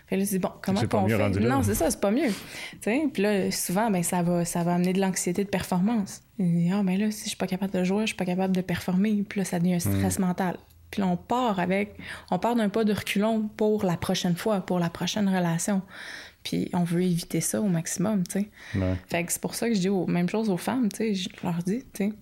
Fait 0.06 0.16
là, 0.16 0.24
bon, 0.40 0.50
comment 0.62 0.80
on 0.80 1.08
fait? 1.08 1.40
Non, 1.40 1.62
c'est 1.62 1.74
ça, 1.74 1.90
c'est 1.90 2.00
pas 2.00 2.10
mieux. 2.10 2.32
Puis 2.80 3.22
là, 3.22 3.50
souvent, 3.50 3.90
ben, 3.90 4.02
ça, 4.02 4.22
va, 4.22 4.46
ça 4.46 4.62
va 4.62 4.74
amener 4.74 4.94
de 4.94 5.00
l'anxiété 5.00 5.44
de 5.44 5.50
performance. 5.50 6.22
Ah, 6.40 6.82
ben 6.82 6.98
là, 6.98 7.10
si 7.10 7.24
je 7.24 7.28
suis 7.28 7.36
pas 7.36 7.46
capable 7.46 7.72
de 7.72 7.84
jouer, 7.84 8.02
je 8.02 8.08
suis 8.08 8.16
pas 8.16 8.24
capable 8.24 8.56
de 8.56 8.62
performer. 8.62 9.22
Puis 9.28 9.40
là, 9.40 9.44
ça 9.44 9.58
devient 9.58 9.74
un 9.74 9.80
stress 9.80 10.18
hum. 10.18 10.26
mental. 10.26 10.56
Puis 10.90 11.02
là, 11.02 11.08
on 11.08 11.18
part 11.18 11.60
avec, 11.60 11.98
on 12.30 12.38
part 12.38 12.56
d'un 12.56 12.70
pas 12.70 12.84
de 12.84 12.94
reculon 12.94 13.50
pour 13.56 13.84
la 13.84 13.98
prochaine 13.98 14.36
fois, 14.36 14.62
pour 14.62 14.78
la 14.78 14.88
prochaine 14.88 15.28
relation. 15.28 15.82
Puis 16.42 16.70
on 16.72 16.84
veut 16.84 17.02
éviter 17.02 17.42
ça 17.42 17.60
au 17.60 17.68
maximum, 17.68 18.26
tu 18.26 18.40
sais. 18.40 18.50
Fait 19.08 19.24
que 19.24 19.32
c'est 19.32 19.42
pour 19.42 19.54
ça 19.54 19.68
que 19.68 19.74
je 19.74 19.80
dis 19.80 19.90
même 19.90 20.30
chose 20.30 20.48
aux 20.48 20.56
femmes, 20.56 20.88
tu 20.88 20.96
sais. 20.96 21.14
Je 21.14 21.28
leur 21.42 21.58
dis, 21.62 21.84
tu 21.92 22.06
sais, 22.06 22.12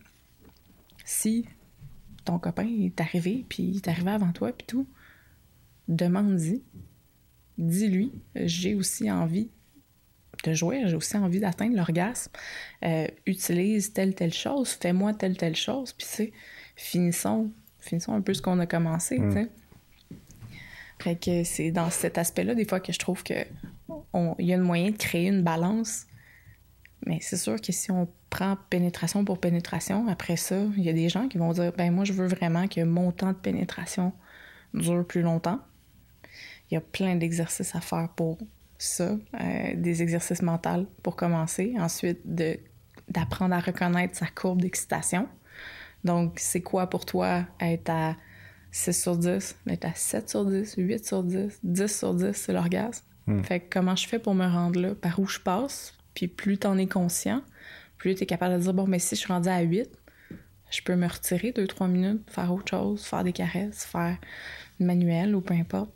si 1.04 1.46
ton 2.26 2.38
copain 2.38 2.66
est 2.66 3.00
arrivé, 3.00 3.44
puis 3.48 3.62
il 3.62 3.76
est 3.76 3.88
arrivé 3.88 4.10
avant 4.10 4.32
toi, 4.32 4.52
puis 4.52 4.66
tout, 4.66 4.86
demande-y. 5.88 6.62
Dis-lui, 7.56 8.12
j'ai 8.34 8.74
aussi 8.74 9.10
envie 9.10 9.48
de 10.44 10.52
jouer, 10.52 10.82
j'ai 10.84 10.96
aussi 10.96 11.16
envie 11.16 11.40
d'atteindre 11.40 11.76
l'orgasme. 11.76 12.30
Euh, 12.84 13.06
utilise 13.24 13.92
telle, 13.92 14.14
telle 14.14 14.34
chose, 14.34 14.70
fais-moi 14.70 15.14
telle, 15.14 15.36
telle 15.36 15.56
chose, 15.56 15.92
puis 15.92 16.06
c'est 16.08 16.32
finissons, 16.76 17.50
finissons 17.78 18.12
un 18.12 18.20
peu 18.20 18.34
ce 18.34 18.42
qu'on 18.42 18.58
a 18.58 18.66
commencé, 18.66 19.16
tu 19.16 19.32
sais. 19.32 19.44
Mm. 19.44 19.48
Fait 20.98 21.16
que 21.16 21.44
c'est 21.44 21.70
dans 21.70 21.90
cet 21.90 22.18
aspect-là, 22.18 22.54
des 22.54 22.64
fois, 22.64 22.80
que 22.80 22.92
je 22.92 22.98
trouve 22.98 23.22
qu'il 23.22 23.46
y 24.38 24.52
a 24.52 24.56
un 24.56 24.60
moyen 24.60 24.90
de 24.90 24.96
créer 24.96 25.28
une 25.28 25.42
balance. 25.42 26.06
Mais 27.04 27.18
c'est 27.20 27.36
sûr 27.36 27.60
que 27.60 27.72
si 27.72 27.90
on 27.90 28.08
prend 28.30 28.56
pénétration 28.70 29.24
pour 29.24 29.38
pénétration, 29.38 30.08
après 30.08 30.36
ça, 30.36 30.56
il 30.76 30.82
y 30.82 30.88
a 30.88 30.92
des 30.92 31.08
gens 31.08 31.28
qui 31.28 31.38
vont 31.38 31.52
dire 31.52 31.72
ben 31.76 31.92
moi 31.92 32.04
je 32.04 32.12
veux 32.12 32.26
vraiment 32.26 32.66
que 32.68 32.82
mon 32.82 33.12
temps 33.12 33.32
de 33.32 33.36
pénétration 33.36 34.12
dure 34.74 35.06
plus 35.06 35.22
longtemps. 35.22 35.60
il 36.70 36.74
y 36.74 36.76
a 36.76 36.80
plein 36.80 37.14
d'exercices 37.16 37.74
à 37.74 37.80
faire 37.80 38.08
pour 38.16 38.38
ça, 38.78 39.16
euh, 39.40 39.72
des 39.74 40.02
exercices 40.02 40.42
mentaux 40.42 40.86
pour 41.02 41.16
commencer. 41.16 41.74
Ensuite, 41.78 42.20
de, 42.24 42.58
d'apprendre 43.08 43.54
à 43.54 43.60
reconnaître 43.60 44.16
sa 44.16 44.26
courbe 44.26 44.60
d'excitation. 44.60 45.28
Donc, 46.04 46.34
c'est 46.38 46.60
quoi 46.60 46.88
pour 46.88 47.04
toi 47.04 47.44
être 47.60 47.90
à 47.90 48.16
6 48.70 49.02
sur 49.02 49.16
10, 49.16 49.56
être 49.68 49.84
à 49.86 49.94
7 49.94 50.28
sur 50.28 50.44
10, 50.44 50.74
8 50.76 51.06
sur 51.06 51.22
10, 51.22 51.60
10 51.62 51.98
sur 51.98 52.14
10, 52.14 52.32
c'est 52.32 52.52
l'orgasme. 52.52 53.04
Hmm. 53.26 53.42
Fait 53.42 53.60
que 53.60 53.66
comment 53.70 53.96
je 53.96 54.06
fais 54.06 54.18
pour 54.18 54.34
me 54.34 54.46
rendre 54.46 54.80
là? 54.80 54.94
Par 54.94 55.18
où 55.18 55.26
je 55.26 55.40
passe? 55.40 55.95
Puis 56.16 56.26
plus 56.26 56.58
t'en 56.58 56.78
es 56.78 56.86
conscient, 56.86 57.42
plus 57.98 58.16
tu 58.16 58.24
es 58.24 58.26
capable 58.26 58.54
de 58.54 58.60
dire, 58.60 58.74
bon, 58.74 58.86
mais 58.86 58.98
si 58.98 59.14
je 59.14 59.20
suis 59.20 59.32
rendue 59.32 59.50
à 59.50 59.60
8, 59.60 59.88
je 60.70 60.82
peux 60.82 60.96
me 60.96 61.06
retirer 61.06 61.52
2-3 61.52 61.88
minutes, 61.88 62.28
faire 62.28 62.52
autre 62.52 62.70
chose, 62.70 63.04
faire 63.04 63.22
des 63.22 63.32
caresses, 63.32 63.84
faire 63.84 64.16
manuel 64.80 65.36
ou 65.36 65.42
peu 65.42 65.54
importe. 65.54 65.90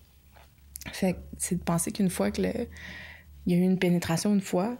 Fait 0.92 1.14
que 1.14 1.18
c'est 1.38 1.56
de 1.56 1.62
penser 1.62 1.90
qu'une 1.90 2.10
fois 2.10 2.30
que 2.30 2.42
le... 2.42 2.52
il 3.46 3.52
y 3.52 3.56
a 3.56 3.58
eu 3.58 3.64
une 3.64 3.78
pénétration 3.78 4.32
une 4.34 4.42
fois, 4.42 4.76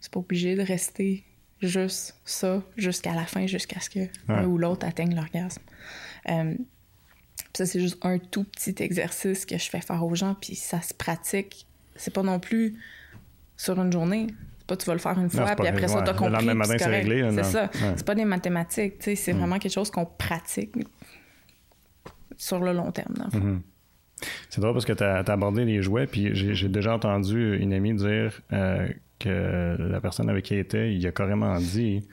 c'est 0.00 0.12
pas 0.12 0.20
obligé 0.20 0.54
de 0.54 0.62
rester 0.62 1.24
juste 1.60 2.20
ça 2.24 2.62
jusqu'à 2.76 3.14
la 3.14 3.24
fin, 3.24 3.46
jusqu'à 3.46 3.80
ce 3.80 3.90
que 3.90 4.06
l'un 4.28 4.46
ou 4.46 4.58
l'autre 4.58 4.86
atteigne 4.86 5.14
l'orgasme. 5.14 5.62
Euh, 6.28 6.54
ça, 7.54 7.64
c'est 7.66 7.80
juste 7.80 7.98
un 8.02 8.18
tout 8.18 8.44
petit 8.44 8.74
exercice 8.78 9.46
que 9.46 9.56
je 9.56 9.68
fais 9.68 9.80
faire 9.80 10.04
aux 10.04 10.14
gens, 10.14 10.34
puis 10.34 10.54
ça 10.54 10.82
se 10.82 10.94
pratique. 10.94 11.66
C'est 11.96 12.12
pas 12.12 12.22
non 12.22 12.38
plus 12.38 12.78
sur 13.56 13.80
une 13.80 13.90
journée. 13.90 14.28
Pas 14.68 14.76
tu 14.76 14.84
vas 14.84 14.92
le 14.92 14.98
faire 15.00 15.18
une 15.18 15.30
fois, 15.30 15.56
puis 15.56 15.66
après 15.66 15.88
ça, 15.88 16.02
t'as 16.02 16.14
compris. 16.14 16.46
Le 16.46 16.54
matin, 16.54 16.76
c'est 16.78 16.86
réglé. 16.86 17.28
C'est 17.32 17.42
ça. 17.42 17.70
C'est 17.72 18.06
pas 18.06 18.14
des 18.14 18.24
mathématiques, 18.24 18.96
c'est 19.00 19.32
mm. 19.32 19.38
vraiment 19.38 19.58
quelque 19.58 19.72
chose 19.72 19.90
qu'on 19.90 20.06
pratique 20.06 20.74
sur 22.36 22.60
le 22.60 22.72
long 22.72 22.92
terme. 22.92 23.14
Mm-hmm. 23.32 23.58
C'est 24.50 24.60
drôle 24.60 24.74
parce 24.74 24.84
que 24.84 24.92
tu 24.92 25.02
as, 25.02 25.18
abordé 25.18 25.64
les 25.64 25.82
jouets, 25.82 26.06
puis 26.06 26.30
j'ai 26.34 26.68
déjà 26.68 26.94
entendu 26.94 27.56
une 27.58 27.72
amie 27.72 27.94
dire 27.94 28.40
euh, 28.52 28.88
que 29.18 29.76
la 29.78 30.00
personne 30.00 30.28
avec 30.28 30.44
qui 30.44 30.54
elle 30.54 30.60
était, 30.60 30.94
il 30.94 31.06
a 31.06 31.12
carrément 31.12 31.56
dit 31.58 32.06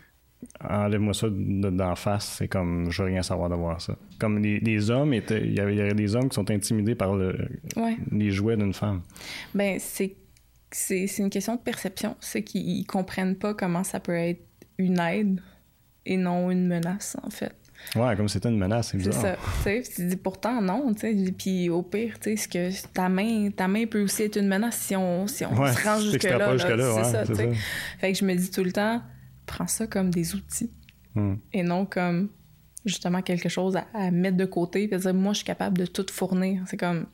enlève-moi 0.64 1.14
ça 1.14 1.28
d'en 1.30 1.96
face, 1.96 2.36
c'est 2.38 2.48
comme 2.48 2.92
je 2.92 3.02
veux 3.02 3.10
rien 3.10 3.24
savoir 3.24 3.50
de 3.50 3.56
voir 3.56 3.82
ça. 3.82 3.96
Comme 4.20 4.40
les, 4.40 4.92
hommes 4.92 5.14
étaient, 5.14 5.42
il 5.42 5.54
y, 5.54 5.60
avait, 5.60 5.94
des 5.94 6.16
hommes 6.16 6.30
qui 6.30 6.36
sont 6.36 6.50
intimidés 6.52 6.96
par 6.96 7.16
le, 7.16 7.36
les 8.12 8.32
jouets 8.32 8.58
d'une 8.58 8.74
femme. 8.74 9.02
Ben 9.54 9.78
c'est 9.80 10.16
c'est 10.76 11.18
une 11.20 11.30
question 11.30 11.56
de 11.56 11.62
perception, 11.62 12.16
c'est 12.20 12.44
qu'ils 12.44 12.86
comprennent 12.86 13.36
pas 13.36 13.54
comment 13.54 13.84
ça 13.84 14.00
peut 14.00 14.16
être 14.16 14.46
une 14.78 15.00
aide 15.00 15.42
et 16.06 16.18
non 16.18 16.52
une 16.52 16.68
menace 16.68 17.16
en 17.24 17.30
fait. 17.30 17.56
Ouais, 17.96 18.16
comme 18.16 18.28
c'était 18.28 18.50
une 18.50 18.58
menace, 18.58 18.90
c'est 18.90 18.98
bizarre. 18.98 19.38
C'est 19.64 19.84
ça. 19.84 19.96
Tu 19.96 20.08
dis 20.08 20.16
pourtant 20.16 20.62
non, 20.62 20.94
tu 20.94 21.02
sais. 21.02 21.32
Puis 21.32 21.70
au 21.70 21.82
pire, 21.82 22.20
tu 22.20 22.36
sais, 22.36 22.50
que 22.50 22.88
ta 22.94 23.10
main, 23.10 23.50
ta 23.52 23.68
main 23.68 23.86
peut 23.86 24.04
aussi 24.04 24.24
être 24.24 24.38
une 24.38 24.48
menace 24.48 24.78
si 24.78 24.96
on, 24.96 25.28
si 25.28 25.46
on 25.46 25.56
se 25.56 25.84
rend 25.84 26.00
jusque-là. 26.00 26.54
Jusque 26.54 26.70
là, 26.70 27.04
c'est 27.04 27.12
ça, 27.12 27.26
ça. 27.26 27.44
Fait 28.00 28.12
que 28.12 28.18
je 28.18 28.26
me 28.26 28.36
dis 28.36 28.52
tout 28.52 28.64
le 28.64 28.72
temps, 28.72 29.02
prends 29.46 29.68
ça 29.68 29.88
comme 29.88 30.10
des 30.10 30.36
outils 30.36 30.72
hmm. 31.14 31.36
et 31.54 31.64
non 31.64 31.86
comme 31.86 32.30
justement 32.86 33.22
quelque 33.22 33.50
chose 33.50 33.78
à, 33.94 34.12
mettre 34.12 34.38
de 34.38 34.46
côté 34.46 34.84
et 34.84 34.98
dire 34.98 35.14
moi 35.14 35.34
je 35.34 35.38
suis 35.38 35.46
capable 35.46 35.78
de 35.78 35.86
tout 35.86 36.06
fournir. 36.12 36.64
C'est 36.68 36.78
comme 36.78 37.06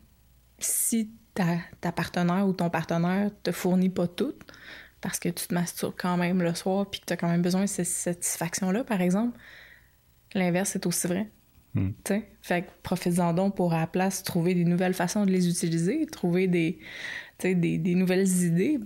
si 0.57 1.11
ta, 1.33 1.57
ta 1.79 1.91
partenaire 1.91 2.47
ou 2.47 2.53
ton 2.53 2.69
partenaire 2.69 3.31
te 3.43 3.51
fournit 3.51 3.89
pas 3.89 4.07
tout 4.07 4.33
parce 5.01 5.19
que 5.19 5.29
tu 5.29 5.47
te 5.47 5.53
masturbes 5.53 5.95
quand 5.97 6.17
même 6.17 6.41
le 6.41 6.53
soir 6.53 6.89
puis 6.89 6.99
que 6.99 7.05
tu 7.05 7.13
as 7.13 7.17
quand 7.17 7.29
même 7.29 7.41
besoin 7.41 7.61
de 7.61 7.67
cette 7.67 7.87
satisfaction-là, 7.87 8.83
par 8.83 9.01
exemple, 9.01 9.37
l'inverse 10.33 10.75
est 10.75 10.85
aussi 10.85 11.07
vrai. 11.07 11.29
Hmm. 11.73 11.91
Fait 12.41 12.63
que 12.63 12.67
profite-en 12.83 13.33
donc 13.33 13.55
pour 13.55 13.73
à 13.73 13.79
la 13.79 13.87
place 13.87 14.23
trouver 14.23 14.53
des 14.53 14.65
nouvelles 14.65 14.93
façons 14.93 15.25
de 15.25 15.31
les 15.31 15.47
utiliser, 15.47 16.05
trouver 16.05 16.47
des, 16.47 16.79
des, 17.41 17.55
des 17.77 17.95
nouvelles 17.95 18.27
idées 18.43 18.79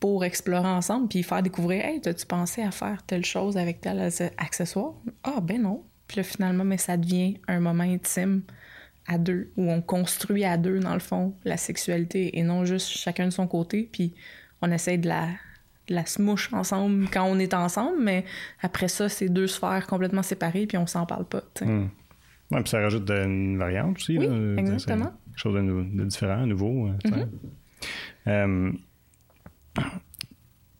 pour 0.00 0.24
explorer 0.24 0.68
ensemble 0.68 1.08
puis 1.08 1.22
faire 1.22 1.42
découvrir 1.42 1.84
Hey, 1.84 2.00
as-tu 2.04 2.26
pensé 2.26 2.62
à 2.62 2.70
faire 2.70 3.02
telle 3.04 3.24
chose 3.24 3.56
avec 3.56 3.80
tel 3.80 4.10
accessoire? 4.36 4.94
Ah, 5.24 5.40
ben 5.40 5.62
non. 5.62 5.82
Puis 6.06 6.18
là, 6.18 6.22
finalement, 6.22 6.64
mais 6.64 6.78
ça 6.78 6.96
devient 6.96 7.40
un 7.48 7.60
moment 7.60 7.84
intime 7.84 8.42
à 9.06 9.18
deux, 9.18 9.50
où 9.56 9.70
on 9.70 9.80
construit 9.80 10.44
à 10.44 10.56
deux, 10.56 10.80
dans 10.80 10.94
le 10.94 11.00
fond, 11.00 11.34
la 11.44 11.56
sexualité 11.56 12.38
et 12.38 12.42
non 12.42 12.64
juste 12.64 12.88
chacun 12.88 13.26
de 13.26 13.30
son 13.30 13.46
côté, 13.46 13.88
puis 13.90 14.14
on 14.62 14.70
essaie 14.70 14.98
de 14.98 15.08
la, 15.08 15.28
de 15.88 15.94
la 15.94 16.06
smouche 16.06 16.52
ensemble 16.52 17.06
quand 17.12 17.24
on 17.24 17.38
est 17.38 17.54
ensemble, 17.54 17.98
mais 18.00 18.24
après 18.62 18.88
ça, 18.88 19.08
c'est 19.08 19.28
deux 19.28 19.46
sphères 19.46 19.86
complètement 19.86 20.22
séparées, 20.22 20.66
puis 20.66 20.78
on 20.78 20.86
s'en 20.86 21.06
parle 21.06 21.26
pas. 21.26 21.42
Hmm. 21.60 21.86
Ouais, 22.50 22.62
puis 22.62 22.70
ça 22.70 22.80
rajoute 22.80 23.10
une 23.10 23.58
variante 23.58 23.96
aussi. 23.96 24.18
Oui, 24.18 24.26
exactement. 24.58 25.12
Quelque 25.26 25.38
chose 25.38 25.54
de, 25.54 26.04
différent, 26.04 26.46
nouveau. 26.46 26.88
Euh, 28.28 28.72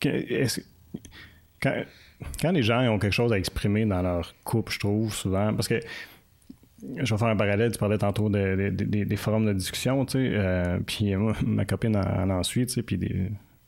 mm-hmm. 0.04 0.26
quand, 1.60 2.52
les 2.52 2.62
gens 2.62 2.86
ont 2.88 2.98
quelque 2.98 3.12
chose 3.12 3.32
à 3.32 3.38
exprimer 3.38 3.84
dans 3.84 4.00
leur 4.00 4.34
couple, 4.44 4.72
je 4.72 4.78
trouve 4.78 5.12
souvent, 5.12 5.52
parce 5.54 5.66
que 5.68 5.80
je 6.82 7.14
vais 7.14 7.18
faire 7.18 7.28
un 7.28 7.36
parallèle, 7.36 7.72
tu 7.72 7.78
parlais 7.78 7.98
tantôt 7.98 8.28
des 8.28 9.16
forums 9.16 9.46
de 9.46 9.52
discussion, 9.52 10.04
tu 10.04 10.12
sais, 10.12 10.30
euh, 10.32 10.78
puis 10.86 11.14
moi, 11.16 11.34
ma 11.44 11.64
copine 11.64 11.96
en, 11.96 12.30
en 12.30 12.42
suit, 12.42 12.66
tu 12.66 12.74
sais, 12.74 12.82
puis 12.82 12.98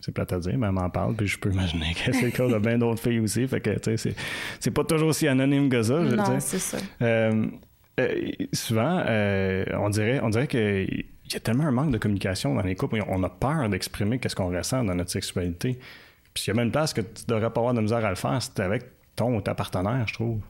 c'est 0.01 0.13
plate 0.13 0.33
à 0.33 0.39
dire, 0.39 0.57
mais 0.59 0.67
elle 0.67 0.73
m'en 0.73 0.91
parle, 0.91 1.15
puis 1.15 1.27
je 1.27 1.39
peux 1.39 1.51
imaginer 1.51 1.95
que 1.95 2.13
c'est 2.13 2.27
le 2.27 2.31
cas 2.31 2.47
de 2.47 2.59
bien 2.59 2.79
d'autres 2.79 3.03
filles 3.03 3.21
aussi, 3.21 3.47
fait 3.49 3.61
que, 3.61 3.79
tu 3.79 3.97
sais, 3.97 4.15
c'est 4.61 4.71
pas 4.71 4.85
toujours 4.85 5.09
aussi 5.09 5.27
anonyme 5.27 5.69
que 5.69 5.83
ça. 5.83 6.01
Non, 6.01 6.41
c'est 6.41 6.59
ça. 6.59 6.79
Euh, 7.03 7.47
euh, 7.99 8.31
souvent, 8.53 9.03
on 9.75 9.91
dirait, 9.91 10.21
on 10.23 10.29
dirait 10.29 10.47
que 10.47 10.87
il 11.29 11.35
y 11.35 11.37
a 11.37 11.41
tellement 11.41 11.65
un 11.65 11.73
manque 11.73 11.91
de 11.91 11.99
communication 11.99 12.55
dans 12.55 12.63
les 12.63 12.75
couples. 12.75 13.03
On 13.07 13.23
a 13.23 13.29
peur 13.29 13.69
d'exprimer 13.69 14.19
qu'est-ce 14.19 14.35
qu'on 14.35 14.49
ressent 14.49 14.83
dans 14.83 14.95
notre 14.95 15.11
sexualité. 15.11 15.79
Puis 16.33 16.45
il 16.47 16.49
y 16.49 16.51
a 16.53 16.55
même 16.55 16.67
une 16.67 16.73
place 16.73 16.95
que 16.95 17.03
tu 17.03 17.25
devrais 17.27 17.51
pas 17.51 17.61
avoir 17.61 17.75
de 17.75 17.83
misère 17.83 18.03
à 18.03 18.09
le 18.09 18.17
faire, 18.17 18.41
c'est 18.41 18.61
avec 18.61 18.85
ton 19.15 19.37
ou 19.37 19.41
ta 19.43 19.55
partenaire, 19.55 20.07
je 20.07 20.15
trouve. 20.15 20.41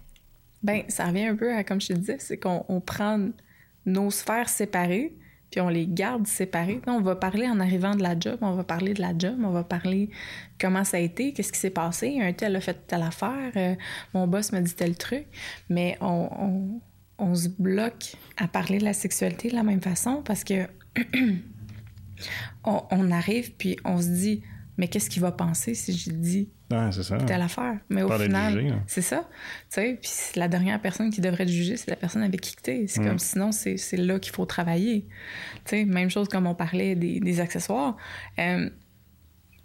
Ben, 0.63 0.83
ça 0.89 1.07
revient 1.07 1.27
un 1.27 1.37
peu 1.37 1.55
à, 1.55 1.65
comme 1.65 1.81
je 1.81 1.89
te 1.89 1.93
disais, 1.93 2.17
c'est 2.19 2.39
qu'on 2.39 2.83
prend 2.85 3.29
nos 3.87 4.11
sphères 4.11 4.49
séparées, 4.49 5.17
puis 5.51 5.61
on 5.61 5.69
les 5.69 5.87
garde 5.87 6.27
séparées. 6.27 6.81
on 6.87 7.01
va 7.01 7.17
parler 7.17 7.49
en 7.49 7.61
arrivant 7.61 7.95
de 7.95 8.03
la 8.03 8.19
job, 8.19 8.39
on 8.43 8.53
va 8.53 8.65
parler 8.65 8.93
de 8.93 9.01
la 9.01 9.17
job, 9.17 9.39
on 9.43 9.51
va 9.51 9.65
parler 9.65 10.11
comment 10.61 10.85
ça 10.85 10.99
a 10.99 11.01
été, 11.01 11.33
qu'est-ce 11.33 11.53
qui 11.53 11.59
s'est 11.59 11.71
passé, 11.71 12.19
un 12.21 12.33
tel 12.33 12.57
a 12.57 12.61
fait 12.61 12.87
telle 12.87 13.03
affaire, 13.03 13.53
euh, 13.57 13.75
mon 14.15 14.27
boss 14.27 14.53
m'a 14.53 14.61
dit 14.61 14.75
tel 14.75 14.97
truc, 14.97 15.27
mais 15.71 15.97
on, 16.01 16.81
on 17.19 17.35
se 17.35 17.49
bloque 17.49 18.17
à 18.37 18.49
parler 18.49 18.79
de 18.79 18.85
la 18.85 18.93
sexualité 18.93 19.51
de 19.51 19.55
la 19.55 19.63
même 19.63 19.83
façon 19.83 20.23
parce 20.25 20.45
que 20.45 20.67
on, 22.65 23.11
arrive 23.11 23.53
puis 23.55 23.77
on 23.85 24.01
se 24.01 24.09
dit 24.09 24.43
mais 24.77 24.89
qu'est-ce 24.89 25.11
qu'il 25.11 25.23
va 25.23 25.33
penser 25.33 25.75
si 25.75 25.93
je 25.93 26.11
dis 26.11 26.49
telle 27.27 27.41
affaire 27.41 27.79
mais 27.89 28.03
au 28.03 28.11
final 28.11 28.59
hein. 28.59 28.83
c'est 28.87 29.03
ça 29.03 29.29
tu 29.71 29.81
sais 29.81 29.99
puis 30.01 30.11
la 30.37 30.49
dernière 30.49 30.81
personne 30.81 31.11
qui 31.11 31.21
devrait 31.21 31.47
te 31.47 31.51
juger 31.51 31.77
c'est 31.77 31.91
la 31.91 31.97
personne 31.97 32.23
avec 32.23 32.41
qui 32.41 32.57
tu 32.57 32.71
es 32.71 32.87
c'est 32.87 33.03
comme 33.03 33.19
sinon 33.19 33.53
c'est 33.53 33.97
là 33.97 34.19
qu'il 34.19 34.33
faut 34.33 34.47
travailler 34.47 35.07
tu 35.65 35.71
sais 35.71 35.85
même 35.85 36.11
chose 36.11 36.29
comme 36.29 36.47
on 36.47 36.55
parlait 36.55 36.95
des, 36.95 37.41
accessoires 37.41 37.97
euh, 38.39 38.69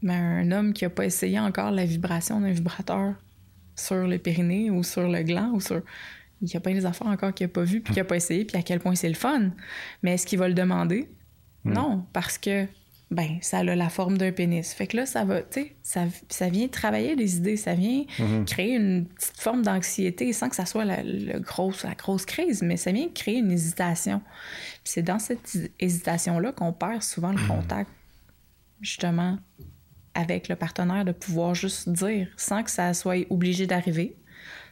mais 0.01 0.13
un 0.13 0.51
homme 0.51 0.73
qui 0.73 0.85
a 0.85 0.89
pas 0.89 1.05
essayé 1.05 1.39
encore 1.39 1.71
la 1.71 1.85
vibration 1.85 2.39
d'un 2.39 2.51
vibrateur 2.51 3.15
sur 3.75 4.07
le 4.07 4.17
périnée 4.17 4.69
ou 4.69 4.83
sur 4.83 5.07
le 5.09 5.23
gland 5.23 5.51
ou 5.53 5.59
sur 5.59 5.81
il 6.43 6.53
y 6.53 6.57
a 6.57 6.59
pas 6.59 6.73
des 6.73 6.85
affaires 6.85 7.07
encore 7.07 7.33
qu'il 7.33 7.47
n'a 7.47 7.53
pas 7.53 7.63
vu 7.63 7.81
puis 7.81 7.93
qu'il 7.93 8.01
n'a 8.01 8.07
pas 8.07 8.17
essayé, 8.17 8.43
puis 8.45 8.57
à 8.57 8.61
quel 8.61 8.79
point 8.79 8.95
c'est 8.95 9.07
le 9.07 9.15
fun. 9.15 9.51
Mais 10.01 10.15
est-ce 10.15 10.27
qu'il 10.27 10.37
va 10.37 10.47
le 10.47 10.53
demander? 10.53 11.09
Hmm. 11.63 11.73
Non, 11.73 12.05
parce 12.11 12.37
que 12.37 12.67
ben 13.13 13.37
ça 13.41 13.59
a 13.59 13.63
la 13.63 13.89
forme 13.89 14.17
d'un 14.17 14.31
pénis. 14.31 14.73
Fait 14.73 14.87
que 14.87 14.97
là, 14.97 15.05
ça 15.05 15.23
va, 15.23 15.41
tu 15.41 15.61
sais, 15.61 15.75
ça, 15.81 16.05
ça, 16.29 16.49
vient 16.49 16.67
travailler 16.67 17.15
les 17.15 17.37
idées, 17.37 17.57
ça 17.57 17.73
vient 17.73 18.03
hmm. 18.19 18.45
créer 18.45 18.75
une 18.75 19.05
petite 19.05 19.39
forme 19.39 19.61
d'anxiété 19.61 20.33
sans 20.33 20.49
que 20.49 20.55
ça 20.55 20.65
soit 20.65 20.85
la, 20.85 21.03
grosse, 21.39 21.83
la 21.83 21.95
grosse 21.95 22.25
crise, 22.25 22.61
mais 22.61 22.77
ça 22.77 22.91
vient 22.91 23.07
créer 23.09 23.37
une 23.37 23.51
hésitation. 23.51 24.21
Puis 24.83 24.93
c'est 24.93 25.03
dans 25.03 25.19
cette 25.19 25.57
hésitation-là 25.79 26.51
qu'on 26.51 26.73
perd 26.73 27.03
souvent 27.03 27.31
le 27.31 27.41
hmm. 27.41 27.47
contact, 27.47 27.91
justement, 28.81 29.37
avec 30.13 30.47
le 30.47 30.55
partenaire, 30.55 31.05
de 31.05 31.11
pouvoir 31.11 31.55
juste 31.55 31.89
dire 31.89 32.27
sans 32.37 32.63
que 32.63 32.71
ça 32.71 32.93
soit 32.93 33.25
obligé 33.29 33.67
d'arriver 33.67 34.15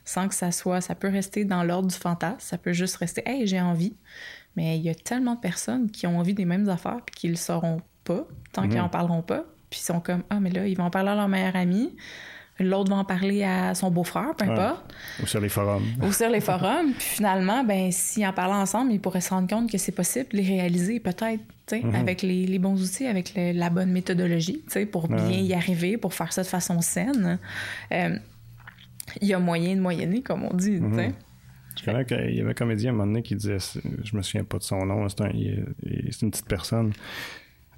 sans 0.04 0.28
que 0.28 0.34
ça 0.34 0.52
soit, 0.52 0.82
ça 0.82 0.96
peut 0.96 1.10
rester 1.10 1.46
dans 1.46 1.64
l'ordre 1.64 1.88
du 1.88 1.96
fantasme, 1.96 2.40
ça 2.40 2.58
peut 2.58 2.74
juste 2.74 2.96
rester, 2.96 3.22
hey, 3.26 3.46
j'ai 3.46 3.62
envie. 3.62 3.94
Mais 4.56 4.78
il 4.78 4.84
y 4.84 4.90
a 4.90 4.96
tellement 4.96 5.36
de 5.36 5.40
personnes 5.40 5.92
qui 5.92 6.08
ont 6.08 6.18
envie 6.18 6.34
des 6.34 6.46
mêmes 6.46 6.68
affaires 6.70 7.02
puis 7.06 7.16
qui 7.16 7.28
le 7.28 7.36
sauront 7.36 7.82
pas 8.04 8.26
tant 8.54 8.64
qu'ils 8.64 8.78
mhm. 8.78 8.86
en 8.86 8.90
parleront 8.90 9.22
pas. 9.22 9.46
Puis 9.70 9.80
ils 9.82 9.86
sont 9.86 10.00
comme, 10.00 10.24
ah, 10.30 10.40
mais 10.40 10.50
là, 10.50 10.68
ils 10.68 10.76
vont 10.76 10.84
en 10.84 10.90
parler 10.90 11.10
à 11.10 11.16
leur 11.16 11.28
meilleur 11.28 11.56
ami. 11.56 11.96
L'autre 12.60 12.92
va 12.92 12.98
en 12.98 13.06
parler 13.06 13.44
à 13.44 13.74
son 13.74 13.90
beau-frère, 13.90 14.36
peu 14.38 14.46
importe. 14.46 14.94
Ou 15.24 15.26
sur 15.26 15.40
les 15.40 15.50
forums. 15.50 15.84
Ou 16.04 16.12
sur 16.12 16.30
les 16.30 16.42
forums. 16.42 16.92
Puis 16.94 17.08
finalement, 17.08 17.64
ben, 17.64 17.92
s'ils 17.92 18.26
en 18.26 18.34
parlent 18.34 18.54
ensemble, 18.54 18.92
ils 18.92 19.00
pourraient 19.00 19.22
se 19.22 19.32
rendre 19.32 19.48
compte 19.48 19.72
que 19.72 19.78
c'est 19.78 19.94
possible 19.94 20.28
de 20.32 20.38
les 20.38 20.44
réaliser, 20.44 21.00
peut-être, 21.00 21.42
mhm. 21.72 21.96
avec 21.96 22.22
les, 22.22 22.60
bons 22.60 22.82
outils, 22.84 23.08
avec 23.08 23.34
la 23.36 23.70
bonne 23.70 23.92
méthodologie, 23.92 24.64
pour 24.92 25.08
bien 25.08 25.30
y 25.30 25.54
arriver, 25.54 25.98
pour 25.98 26.14
faire 26.14 26.34
ça 26.34 26.44
de 26.44 26.48
façon 26.48 26.82
saine. 26.82 27.40
Euh, 27.94 28.18
il 29.22 29.28
y 29.28 29.34
a 29.34 29.40
moyen 29.40 29.76
de 29.76 29.82
moyenner, 29.82 30.22
comme 30.22 30.44
on 30.44 30.54
dit. 30.54 30.80
Mhm. 30.80 31.14
Je 31.80 31.86
connais 31.86 32.06
qu'il 32.06 32.36
y 32.36 32.42
avait 32.42 32.52
un 32.52 32.54
comédien 32.54 32.92
à 32.92 32.94
un 32.94 32.98
moment 32.98 33.08
donné 33.08 33.24
qui 33.24 33.36
disait, 33.36 33.58
je 34.04 34.16
me 34.16 34.22
souviens 34.22 34.44
pas 34.44 34.58
de 34.58 34.64
son 34.64 34.86
nom, 34.86 35.08
c'est 35.08 35.22
un, 35.22 35.30
une 35.30 36.32
petite 36.32 36.48
personne. 36.48 36.92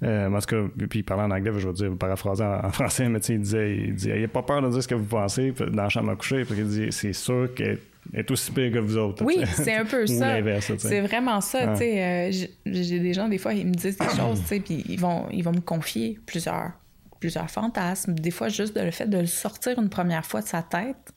Euh, 0.02 0.28
en 0.28 0.38
tout 0.40 0.46
cas, 0.46 0.86
puis 0.88 0.98
il 1.00 1.02
parlait 1.04 1.22
en 1.22 1.30
anglais, 1.30 1.52
je 1.56 1.68
vais 1.68 1.72
dire, 1.72 1.96
paraphraser 1.96 2.44
en, 2.44 2.64
en 2.66 2.70
français, 2.70 3.08
mais 3.08 3.20
il 3.20 3.40
disait, 3.40 3.76
il 3.76 3.94
disait, 3.94 4.18
il 4.20 4.24
a 4.24 4.28
pas 4.28 4.42
peur 4.42 4.60
de 4.60 4.68
dire 4.68 4.82
ce 4.82 4.88
que 4.88 4.94
vous 4.94 5.04
pensez 5.04 5.52
dans 5.52 5.84
la 5.84 5.88
chambre 5.88 6.10
à 6.10 6.16
coucher, 6.16 6.44
parce 6.44 6.56
qu'il 6.56 6.66
dit, 6.68 6.88
c'est 6.90 7.12
sûr 7.12 7.54
qu'elle 7.54 7.78
est 8.12 8.30
aussi 8.30 8.50
pire 8.50 8.72
que 8.72 8.78
vous 8.80 8.98
autres. 8.98 9.24
Oui, 9.24 9.38
c'est 9.46 9.74
un 9.74 9.84
peu 9.84 10.06
ça. 10.06 10.36
C'est 10.78 11.00
vraiment 11.00 11.40
ça. 11.40 11.74
Euh, 11.80 12.30
j'ai 12.66 13.00
des 13.00 13.14
gens, 13.14 13.28
des 13.28 13.38
fois, 13.38 13.54
ils 13.54 13.66
me 13.66 13.72
disent 13.72 13.96
des 13.96 14.16
choses, 14.16 14.42
puis 14.42 14.84
ils 14.88 15.00
vont, 15.00 15.26
ils 15.30 15.42
vont 15.44 15.52
me 15.52 15.60
confier 15.60 16.18
plusieurs, 16.26 16.72
plusieurs 17.20 17.50
fantasmes. 17.50 18.14
Des 18.14 18.32
fois, 18.32 18.48
juste 18.48 18.76
le 18.78 18.90
fait 18.90 19.06
de 19.06 19.18
le 19.18 19.26
sortir 19.26 19.78
une 19.78 19.88
première 19.88 20.26
fois 20.26 20.42
de 20.42 20.48
sa 20.48 20.62
tête, 20.62 21.14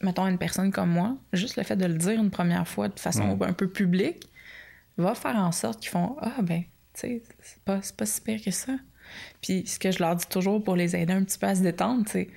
mettons 0.00 0.26
une 0.26 0.38
personne 0.38 0.70
comme 0.70 0.90
moi, 0.90 1.16
juste 1.32 1.56
le 1.56 1.64
fait 1.64 1.76
de 1.76 1.86
le 1.86 1.94
dire 1.94 2.20
une 2.20 2.30
première 2.30 2.66
fois 2.66 2.88
de 2.88 2.98
façon 2.98 3.36
un 3.40 3.52
peu 3.52 3.68
publique, 3.68 4.30
va 4.98 5.14
faire 5.14 5.36
en 5.36 5.52
sorte 5.52 5.80
qu'ils 5.80 5.90
font 5.90 6.16
Ah, 6.22 6.40
ben, 6.42 6.62
c'est 6.96 7.22
pas, 7.64 7.80
pas 7.96 8.06
si 8.06 8.20
pire 8.20 8.42
que 8.42 8.50
ça. 8.50 8.72
Puis 9.40 9.66
ce 9.66 9.78
que 9.78 9.90
je 9.90 10.00
leur 10.00 10.16
dis 10.16 10.26
toujours 10.26 10.62
pour 10.62 10.76
les 10.76 10.96
aider 10.96 11.12
un 11.12 11.22
petit 11.22 11.38
peu 11.38 11.46
à 11.46 11.54
se 11.54 11.62
détendre, 11.62 12.04
c'est 12.08 12.28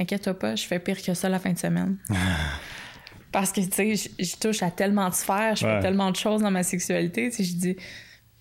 inquiète-toi 0.00 0.38
pas, 0.38 0.56
je 0.56 0.66
fais 0.66 0.78
pire 0.78 1.00
que 1.02 1.14
ça 1.14 1.28
la 1.28 1.38
fin 1.38 1.52
de 1.52 1.58
semaine. 1.58 1.98
Parce 3.32 3.52
que, 3.52 3.60
tu 3.60 3.96
sais, 3.96 4.10
je 4.18 4.36
touche 4.36 4.62
à 4.62 4.70
tellement 4.70 5.10
de 5.10 5.14
sphères, 5.14 5.54
je 5.54 5.66
fais 5.66 5.80
tellement 5.80 6.10
de 6.10 6.16
choses 6.16 6.40
dans 6.40 6.50
ma 6.50 6.62
sexualité. 6.62 7.30
Tu 7.30 7.44
je 7.44 7.54
dis, 7.54 7.76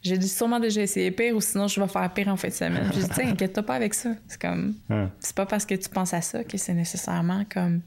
j'ai 0.01 0.17
dû 0.17 0.27
sûrement 0.27 0.61
déjà 0.61 0.81
essayer 0.81 1.11
pire 1.11 1.35
ou 1.35 1.41
sinon 1.41 1.67
je 1.67 1.81
vais 1.81 1.87
faire 1.89 2.13
pire 2.13 2.29
en 2.29 2.37
fin 2.37 2.47
de 2.47 2.53
semaine. 2.53 2.89
je 2.93 3.01
dis, 3.01 3.21
inquiète-toi 3.21 3.63
pas 3.63 3.75
avec 3.75 3.93
ça. 3.93 4.11
C'est 4.27 4.39
comme, 4.39 4.75
c'est 5.19 5.35
pas 5.35 5.45
parce 5.45 5.65
que 5.65 5.75
tu 5.75 5.89
penses 5.89 6.13
à 6.13 6.21
ça 6.21 6.43
que 6.45 6.57
c'est 6.57 6.73
nécessairement 6.73 7.43
comme 7.51 7.81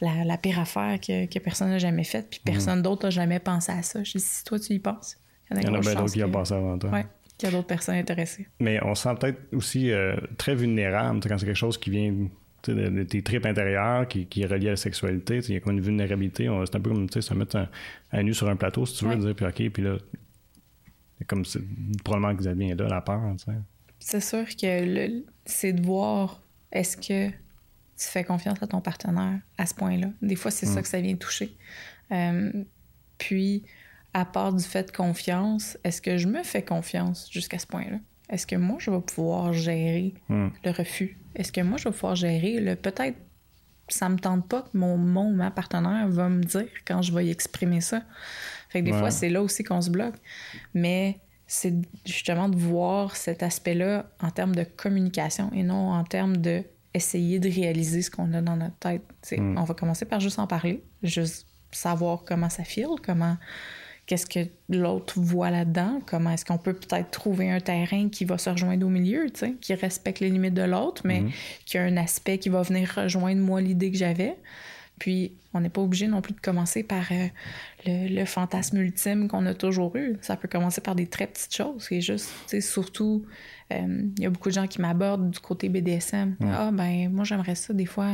la, 0.00 0.38
pire 0.38 0.60
affaire 0.60 0.98
que, 0.98 1.38
personne 1.38 1.70
n'a 1.70 1.78
jamais 1.78 2.04
faite, 2.04 2.28
puis 2.30 2.40
personne 2.44 2.80
d'autre 2.80 3.06
n'a 3.06 3.10
jamais 3.10 3.38
pensé 3.38 3.72
à 3.72 3.82
ça. 3.82 4.02
Je 4.02 4.12
dis, 4.12 4.24
si 4.24 4.44
toi 4.44 4.58
tu 4.58 4.72
y 4.72 4.78
penses, 4.78 5.18
il 5.50 5.62
y 5.62 5.68
en 5.68 5.74
a, 5.74 5.80
bien 5.80 5.94
d'autres 5.94 6.12
qui 6.12 6.22
ont 6.24 6.30
pensé 6.30 6.54
avant 6.54 6.78
toi. 6.78 6.90
Oui, 6.92 7.00
qu'il 7.36 7.48
y 7.48 7.52
a 7.52 7.56
d'autres 7.56 7.66
personnes 7.66 7.96
intéressées. 7.96 8.46
Mais 8.60 8.82
on 8.82 8.94
se 8.94 9.02
sent 9.02 9.14
peut-être 9.20 9.40
aussi 9.52 9.90
euh, 9.90 10.16
très 10.38 10.54
vulnérable 10.54 11.20
quand 11.20 11.38
c'est 11.38 11.46
quelque 11.46 11.54
chose 11.54 11.78
qui 11.78 11.90
vient 11.90 12.12
de, 12.66 13.02
tes 13.02 13.22
tripes 13.22 13.46
intérieures 13.46 14.08
qui, 14.08 14.26
qui 14.26 14.42
est 14.42 14.46
relié 14.46 14.68
à 14.68 14.70
la 14.70 14.76
sexualité. 14.76 15.40
Il 15.48 15.54
y 15.54 15.56
a 15.56 15.60
comme 15.60 15.74
une 15.74 15.82
vulnérabilité. 15.82 16.48
C'est 16.64 16.76
un 16.76 16.80
peu 16.80 16.90
comme 16.90 17.08
se 17.08 17.34
mettre 17.34 17.68
un, 18.12 18.22
nu 18.22 18.34
sur 18.34 18.48
un 18.48 18.56
plateau, 18.56 18.86
si 18.86 18.98
tu 18.98 19.04
veux, 19.06 19.16
dire, 19.16 19.34
puis 19.34 19.46
OK, 19.46 19.72
puis 19.72 19.82
là, 19.82 19.96
comme 21.26 21.44
c'est 21.44 21.62
probablement 22.02 22.36
que 22.36 22.44
ça 22.44 22.54
vient 22.54 22.74
là, 22.74 22.88
la 22.88 23.00
peur. 23.00 23.20
C'est 23.98 24.20
sûr 24.20 24.44
que 24.44 25.22
c'est 25.46 25.72
de 25.72 25.82
voir 25.82 26.40
est-ce 26.72 26.96
que 26.96 27.28
tu 27.30 28.08
fais 28.08 28.24
confiance 28.24 28.62
à 28.62 28.66
ton 28.66 28.80
partenaire 28.80 29.38
à 29.56 29.66
ce 29.66 29.74
point-là? 29.74 30.08
Des 30.20 30.36
fois, 30.36 30.50
c'est 30.50 30.66
ça 30.66 30.80
mm. 30.80 30.82
que 30.82 30.88
ça 30.88 31.00
vient 31.00 31.16
toucher. 31.16 31.56
Euh, 32.12 32.64
puis, 33.18 33.62
à 34.14 34.24
part 34.24 34.52
du 34.52 34.64
fait 34.64 34.84
de 34.84 34.96
confiance, 34.96 35.76
est-ce 35.82 36.00
que 36.00 36.16
je 36.16 36.28
me 36.28 36.42
fais 36.44 36.62
confiance 36.62 37.28
jusqu'à 37.30 37.58
ce 37.58 37.66
point-là? 37.66 37.98
Est-ce 38.30 38.46
que 38.46 38.56
moi, 38.56 38.76
je 38.78 38.90
vais 38.90 39.00
pouvoir 39.00 39.52
gérer 39.52 40.14
hmm. 40.28 40.48
le 40.64 40.70
refus? 40.70 41.18
Est-ce 41.34 41.52
que 41.52 41.60
moi, 41.60 41.76
je 41.76 41.84
vais 41.84 41.92
pouvoir 41.92 42.14
gérer 42.14 42.60
le 42.60 42.76
peut-être 42.76 43.18
ça 43.88 44.08
me 44.08 44.16
tente 44.16 44.48
pas 44.48 44.62
que 44.62 44.78
mon, 44.78 44.96
mon 44.96 45.30
ma 45.30 45.50
partenaire 45.50 46.08
va 46.08 46.30
me 46.30 46.42
dire 46.42 46.68
quand 46.86 47.02
je 47.02 47.12
vais 47.12 47.26
y 47.26 47.30
exprimer 47.30 47.80
ça? 47.80 48.02
Fait 48.70 48.80
que 48.80 48.86
des 48.86 48.92
fois, 48.92 49.10
c'est 49.10 49.28
là 49.28 49.42
aussi 49.42 49.62
qu'on 49.62 49.82
se 49.82 49.90
bloque. 49.90 50.14
Mais 50.72 51.18
c'est 51.46 51.74
justement 52.06 52.48
de 52.48 52.56
voir 52.56 53.16
cet 53.16 53.42
aspect-là 53.42 54.06
en 54.20 54.30
termes 54.30 54.54
de 54.54 54.64
communication 54.64 55.50
et 55.52 55.62
non 55.62 55.92
en 55.92 56.04
termes 56.04 56.38
de 56.38 56.62
essayer 56.94 57.40
de 57.40 57.50
réaliser 57.50 58.02
ce 58.02 58.10
qu'on 58.10 58.32
a 58.32 58.40
dans 58.40 58.56
notre 58.56 58.76
tête. 58.76 59.02
Hmm. 59.36 59.58
On 59.58 59.64
va 59.64 59.74
commencer 59.74 60.06
par 60.06 60.20
juste 60.20 60.38
en 60.38 60.46
parler, 60.46 60.82
juste 61.02 61.46
savoir 61.72 62.22
comment 62.24 62.48
ça 62.48 62.62
file, 62.64 62.86
comment 63.04 63.36
qu'est-ce 64.06 64.26
que 64.26 64.40
l'autre 64.68 65.18
voit 65.18 65.50
là-dedans, 65.50 66.00
comment 66.06 66.30
est-ce 66.30 66.44
qu'on 66.44 66.58
peut 66.58 66.74
peut-être 66.74 67.10
trouver 67.10 67.50
un 67.50 67.60
terrain 67.60 68.08
qui 68.08 68.24
va 68.24 68.38
se 68.38 68.50
rejoindre 68.50 68.86
au 68.86 68.90
milieu, 68.90 69.26
qui 69.60 69.74
respecte 69.74 70.20
les 70.20 70.30
limites 70.30 70.54
de 70.54 70.62
l'autre, 70.62 71.02
mais 71.04 71.20
mhm. 71.20 71.30
qui 71.64 71.78
a 71.78 71.82
un 71.82 71.96
aspect 71.96 72.38
qui 72.38 72.48
va 72.48 72.62
venir 72.62 72.92
rejoindre 72.94 73.40
moi 73.40 73.60
l'idée 73.60 73.90
que 73.90 73.96
j'avais. 73.96 74.36
Puis, 74.98 75.32
on 75.52 75.60
n'est 75.60 75.70
pas 75.70 75.80
obligé 75.80 76.06
non 76.06 76.20
plus 76.20 76.34
de 76.34 76.40
commencer 76.40 76.82
par 76.82 77.04
euh, 77.10 77.26
le, 77.86 78.24
fantasme 78.24 78.78
ultime 78.78 79.26
qu'on 79.26 79.44
a 79.46 79.54
toujours 79.54 79.96
eu. 79.96 80.16
Ça 80.20 80.36
peut 80.36 80.48
commencer 80.48 80.80
par 80.80 80.94
des 80.94 81.06
très 81.06 81.26
petites 81.26 81.54
choses. 81.54 81.86
C'est 81.88 82.00
juste, 82.00 82.30
surtout 82.60 83.24
il 83.70 83.76
euh, 83.76 84.08
y 84.18 84.26
a 84.26 84.30
beaucoup 84.30 84.50
de 84.50 84.54
gens 84.54 84.66
qui 84.66 84.80
m'abordent 84.80 85.30
du 85.30 85.40
côté 85.40 85.68
BDSM. 85.68 86.36
Ah, 86.42 86.70
ben, 86.70 87.08
moi, 87.10 87.24
j'aimerais 87.24 87.54
ça, 87.54 87.72
des 87.72 87.86
fois, 87.86 88.10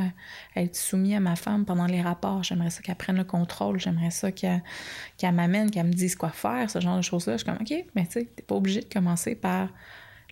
être 0.55 0.77
soumis 0.77 1.15
à 1.15 1.21
ma 1.21 1.37
femme 1.37 1.65
pendant 1.65 1.87
les 1.87 2.01
rapports. 2.01 2.43
J'aimerais 2.43 2.71
ça 2.71 2.83
qu'elle 2.83 2.95
prenne 2.95 3.17
le 3.17 3.25
contrôle. 3.25 3.81
J'aimerais 3.81 4.11
ça 4.11 4.31
qu'elle 4.31 4.63
m'amène, 5.23 5.71
qu'elle 5.71 5.87
me 5.87 5.93
dise 5.93 6.15
quoi 6.15 6.31
faire, 6.31 6.71
ce 6.71 6.81
genre 6.81 6.97
de 6.97 7.03
choses-là. 7.03 7.35
Je 7.35 7.39
suis 7.39 7.47
comme, 7.47 7.59
OK, 7.61 7.85
mais 7.95 8.07
tu 8.07 8.13
sais, 8.13 8.25
t'es 8.25 8.43
pas 8.43 8.55
obligé 8.55 8.81
de 8.81 8.93
commencer 8.93 9.35
par 9.35 9.69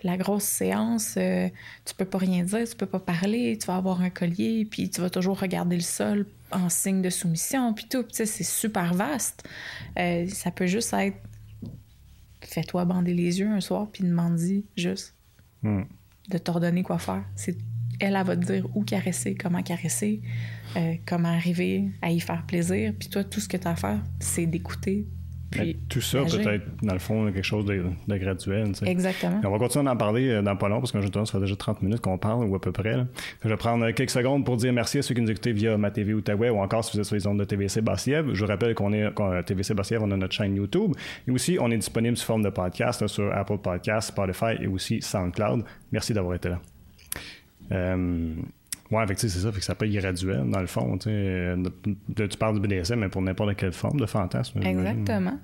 la 0.05 0.17
grosse 0.17 0.45
séance. 0.45 1.15
Euh, 1.17 1.49
tu 1.85 1.95
peux 1.95 2.05
pas 2.05 2.19
rien 2.19 2.45
dire, 2.45 2.69
tu 2.69 2.77
peux 2.77 2.87
pas 2.87 3.01
parler, 3.01 3.59
tu 3.61 3.67
vas 3.67 3.77
avoir 3.77 4.01
un 4.01 4.11
collier, 4.11 4.65
puis 4.65 4.89
tu 4.89 5.01
vas 5.01 5.11
toujours 5.11 5.41
regarder 5.41 5.77
le 5.77 5.83
sol 5.83 6.27
en 6.53 6.69
signe 6.69 7.03
de 7.03 7.11
soumission, 7.11 7.75
puis 7.75 7.87
tout. 7.91 8.05
C'est 8.11 8.27
super 8.27 8.95
vaste. 8.95 9.47
Euh, 9.99 10.27
ça 10.29 10.51
peut 10.51 10.67
juste 10.67 10.93
être 10.95 11.17
fais-toi 12.41 12.85
bander 12.85 13.15
les 13.15 13.41
yeux 13.41 13.49
un 13.49 13.61
soir, 13.61 13.89
puis 13.93 14.05
demande-y 14.05 14.65
juste 14.77 15.15
hmm. 15.63 15.83
de 16.31 16.39
t'ordonner 16.39 16.83
quoi 16.83 16.99
faire. 16.99 17.25
C'est 17.35 17.57
elle, 18.01 18.15
elle 18.17 18.27
va 18.27 18.37
te 18.37 18.45
dire 18.45 18.67
où 18.77 18.85
caresser, 18.85 19.35
comment 19.35 19.63
caresser, 19.63 20.21
euh, 20.77 20.95
comment 21.07 21.29
arriver 21.29 21.91
à 22.01 22.11
y 22.11 22.21
faire 22.21 22.47
plaisir. 22.47 22.93
Puis 22.99 23.09
toi, 23.09 23.25
tout 23.25 23.41
ce 23.41 23.49
que 23.49 23.57
tu 23.57 23.67
as 23.67 23.71
à 23.71 23.77
faire, 23.77 24.01
c'est 24.21 24.47
d'écouter, 24.47 25.07
tout 25.89 26.01
ça 26.01 26.25
peut-être, 26.25 26.65
dans 26.83 26.93
le 26.93 26.99
fond, 26.99 27.25
quelque 27.33 27.43
chose 27.43 27.65
de, 27.65 27.83
graduel. 28.07 28.73
Exactement. 28.85 29.41
on 29.45 29.51
va 29.51 29.59
continuer 29.59 29.89
à 29.89 29.93
en 29.93 29.97
parler 29.97 30.29
euh, 30.29 30.43
dans 30.43 30.57
pas 30.57 30.69
long 30.69 30.81
parce 30.81 30.93
que 30.93 31.01
ça 31.01 31.25
fait 31.25 31.41
déjà 31.41 31.57
30 31.57 31.83
minutes 31.83 32.01
qu'on 32.01 32.19
parle 32.19 32.45
ou 32.45 32.55
à 32.55 32.61
peu 32.61 32.73
près. 32.73 32.97
Je 33.43 33.49
vais 33.49 33.57
prendre 33.57 33.85
euh, 33.85 33.93
quelques 33.93 34.11
secondes 34.11 34.45
pour 34.45 34.57
dire 34.57 34.73
merci 34.73 34.99
à 34.99 35.03
ceux 35.03 35.15
qui 35.15 35.23
nous 35.23 35.31
écoutent 35.31 35.49
via 35.49 35.79
ma 35.79 35.91
TV 35.91 36.13
ou 36.13 36.19
Outaouais 36.19 36.51
ou 36.51 36.59
encore 36.59 36.85
si 36.85 36.93
vous 36.93 37.01
êtes 37.01 37.07
sur 37.07 37.15
les 37.15 37.27
ondes 37.27 37.39
de 37.39 37.45
TVC 37.45 37.81
Bassiev. 37.81 38.35
Je 38.35 38.45
vous 38.45 38.51
rappelle 38.51 38.75
qu'on 38.75 38.93
est 38.93 39.05
à 39.05 39.43
TVC 39.43 39.75
Bassiev, 39.75 40.03
on 40.03 40.11
a 40.11 40.17
notre 40.17 40.35
chaîne 40.35 40.55
YouTube. 40.55 40.93
Et 41.27 41.31
aussi, 41.31 41.57
on 41.61 41.71
est 41.71 41.79
disponible 41.79 42.17
sous 42.17 42.27
forme 42.27 42.43
de 42.43 42.51
podcast 42.51 43.07
sur 43.07 43.33
Apple 43.33 43.59
Podcasts, 43.59 44.09
Spotify 44.09 44.61
et 44.61 44.67
aussi 44.67 45.01
SoundCloud. 45.01 45.65
Merci 45.93 46.13
d'avoir 46.13 46.35
été 46.35 46.51
là. 46.51 46.61
Euh, 47.73 48.35
oui, 48.91 49.03
c'est 49.17 49.29
ça, 49.29 49.53
fait 49.53 49.59
que 49.59 49.65
ça 49.65 49.75
peut 49.75 49.87
être 49.87 49.93
graduel, 49.93 50.45
dans 50.49 50.61
le 50.61 50.67
fond. 50.67 50.97
Tu, 50.97 52.39
parles 52.39 52.55
du 52.55 52.67
BDSM, 52.67 53.01
mais 53.01 53.09
pour 53.09 53.21
n'importe 53.21 53.55
quelle 53.57 53.73
forme 53.73 54.01
de 54.01 54.07
fantasme. 54.07 54.61
Exactement. 54.63 55.39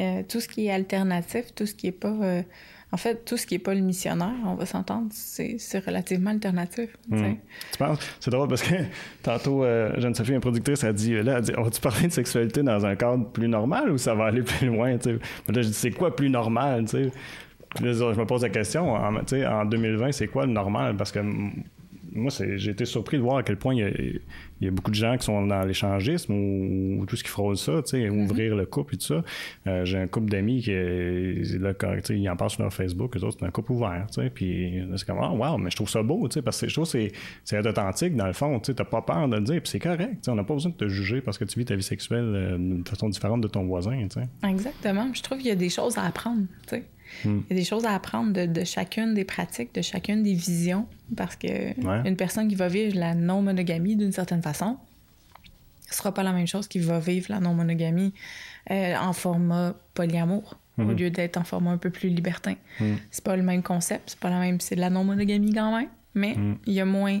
Euh, 0.00 0.22
tout 0.28 0.40
ce 0.40 0.48
qui 0.48 0.66
est 0.66 0.70
alternatif, 0.70 1.54
tout 1.54 1.66
ce 1.66 1.74
qui 1.74 1.88
est 1.88 1.92
pas. 1.92 2.14
Euh, 2.22 2.42
en 2.92 2.96
fait, 2.96 3.24
tout 3.24 3.36
ce 3.36 3.44
qui 3.44 3.56
est 3.56 3.60
pas 3.60 3.74
le 3.74 3.80
missionnaire, 3.80 4.34
on 4.46 4.54
va 4.54 4.66
s'entendre, 4.66 5.08
c'est, 5.10 5.58
relativement 5.84 6.30
alternatif. 6.30 6.96
Hmm. 7.08 7.34
Tu 7.72 7.78
penses? 7.78 7.98
C'est 8.20 8.30
drôle 8.30 8.46
parce 8.46 8.62
que 8.62 8.74
tantôt, 9.22 9.64
euh, 9.64 9.92
Jeanne-Sophie, 9.98 10.32
une 10.32 10.40
productrice, 10.40 10.84
a 10.84 10.92
dit 10.92 11.20
là, 11.22 11.40
dit, 11.40 11.50
on 11.56 11.62
va-tu 11.62 11.80
parler 11.80 12.06
de 12.06 12.12
sexualité 12.12 12.62
dans 12.62 12.86
un 12.86 12.94
cadre 12.94 13.24
plus 13.32 13.48
normal 13.48 13.90
ou 13.90 13.98
ça 13.98 14.14
va 14.14 14.26
aller 14.26 14.42
plus 14.42 14.68
loin? 14.68 14.92
Là, 14.92 14.98
je 15.48 15.60
dis 15.60 15.72
c'est 15.72 15.90
quoi 15.90 16.14
plus 16.14 16.30
normal? 16.30 16.86
je 16.86 17.80
me 17.82 18.24
pose 18.24 18.42
la 18.42 18.50
question, 18.50 18.92
en, 18.92 19.16
en 19.16 19.64
2020, 19.64 20.12
c'est 20.12 20.28
quoi 20.28 20.46
le 20.46 20.52
normal? 20.52 20.96
Parce 20.96 21.10
que 21.10 21.18
moi, 22.14 22.30
j'ai 22.56 22.70
été 22.70 22.84
surpris 22.84 23.16
de 23.16 23.22
voir 23.22 23.38
à 23.38 23.42
quel 23.42 23.56
point 23.56 23.74
il 23.74 24.20
y, 24.60 24.66
a, 24.66 24.70
beaucoup 24.70 24.90
de 24.90 24.96
gens 24.96 25.16
qui 25.16 25.24
sont 25.24 25.46
dans 25.46 25.62
l'échangisme 25.62 26.32
ou, 26.32 27.04
tout 27.06 27.16
ce 27.16 27.24
qui 27.24 27.30
frôle 27.30 27.56
ça, 27.56 27.82
tu 27.82 27.90
sais, 27.90 28.08
mm-hmm. 28.08 28.24
ouvrir 28.24 28.56
le 28.56 28.66
couple 28.66 28.94
et 28.94 28.98
tout 28.98 29.06
ça. 29.06 29.22
Euh, 29.66 29.84
j'ai 29.84 29.98
un 29.98 30.06
couple 30.06 30.30
d'amis 30.30 30.62
qui, 30.62 30.72
là, 31.58 31.74
quand, 31.74 31.96
ils 32.10 32.28
en 32.28 32.36
parlent 32.36 32.50
sur 32.50 32.62
leur 32.62 32.72
Facebook, 32.72 33.16
eux 33.16 33.24
autres, 33.24 33.38
c'est 33.40 33.46
un 33.46 33.50
couple 33.50 33.72
ouvert, 33.72 34.06
tu 34.08 34.22
sais, 34.22 34.30
puis 34.30 34.80
c'est 34.96 35.06
comme, 35.06 35.18
oh, 35.20 35.36
wow, 35.36 35.58
mais 35.58 35.70
je 35.70 35.76
trouve 35.76 35.90
ça 35.90 36.02
beau, 36.02 36.28
tu 36.28 36.34
sais, 36.34 36.42
parce 36.42 36.60
que 36.60 36.68
je 36.68 36.74
trouve 36.74 36.90
que 36.90 37.08
c'est 37.44 37.66
authentique, 37.66 38.16
dans 38.16 38.26
le 38.26 38.32
fond, 38.32 38.58
tu 38.60 38.66
sais, 38.66 38.74
t'as 38.74 38.84
pas 38.84 39.02
peur 39.02 39.28
de 39.28 39.36
le 39.36 39.42
dire, 39.42 39.60
puis 39.60 39.70
c'est 39.70 39.80
correct, 39.80 40.28
on 40.28 40.34
n'a 40.34 40.44
pas 40.44 40.54
besoin 40.54 40.70
de 40.70 40.76
te 40.76 40.88
juger 40.88 41.20
parce 41.20 41.38
que 41.38 41.44
tu 41.44 41.58
vis 41.58 41.64
ta 41.64 41.74
vie 41.74 41.82
sexuelle 41.82 42.32
euh, 42.34 42.56
d'une 42.56 42.86
façon 42.86 43.08
différente 43.08 43.40
de 43.40 43.48
ton 43.48 43.64
voisin, 43.64 44.06
tu 44.08 44.20
sais. 44.20 44.48
Exactement. 44.48 45.08
Je 45.12 45.22
trouve 45.22 45.38
qu'il 45.38 45.48
y 45.48 45.52
a 45.52 45.56
des 45.56 45.68
choses 45.68 45.98
à 45.98 46.04
apprendre, 46.04 46.46
tu 46.66 46.76
sais. 46.76 46.84
Hmm. 47.24 47.40
Il 47.48 47.56
y 47.56 47.58
a 47.58 47.62
des 47.62 47.64
choses 47.64 47.84
à 47.84 47.94
apprendre 47.94 48.32
de, 48.32 48.64
chacune 48.64 49.14
des 49.14 49.24
pratiques, 49.24 49.74
de 49.74 49.82
chacune 49.82 50.22
des 50.22 50.34
visions, 50.34 50.86
parce 51.16 51.36
que 51.36 52.06
une 52.06 52.16
personne 52.16 52.48
qui 52.48 52.54
va 52.54 52.68
vivre 52.68 52.98
la 52.98 53.14
non-monogamie 53.14 53.96
d'une 53.96 54.12
certaine 54.12 54.42
façon, 54.42 54.76
ce 55.90 55.98
sera 55.98 56.12
pas 56.12 56.22
la 56.22 56.32
même 56.32 56.46
chose 56.46 56.66
qui 56.66 56.78
va 56.78 56.98
vivre 56.98 57.26
la 57.28 57.40
non-monogamie 57.40 58.12
euh, 58.70 58.96
en 58.96 59.12
format 59.12 59.74
polyamour. 59.94 60.58
Au 60.76 60.82
hmm. 60.82 60.96
lieu 60.96 61.10
d'être 61.10 61.36
en 61.36 61.44
format 61.44 61.70
un 61.70 61.78
peu 61.78 61.90
plus 61.90 62.08
libertin. 62.08 62.54
Hmm. 62.80 62.94
C'est 63.12 63.22
pas 63.22 63.36
le 63.36 63.44
même 63.44 63.62
concept, 63.62 64.10
c'est 64.10 64.18
pas 64.18 64.30
la 64.30 64.40
même. 64.40 64.58
C'est 64.60 64.74
de 64.74 64.80
la 64.80 64.90
non-monogamie 64.90 65.52
quand 65.52 65.76
même, 65.76 65.88
mais 66.14 66.36
il 66.66 66.72
y 66.72 66.80
a 66.80 66.84
moins. 66.84 67.20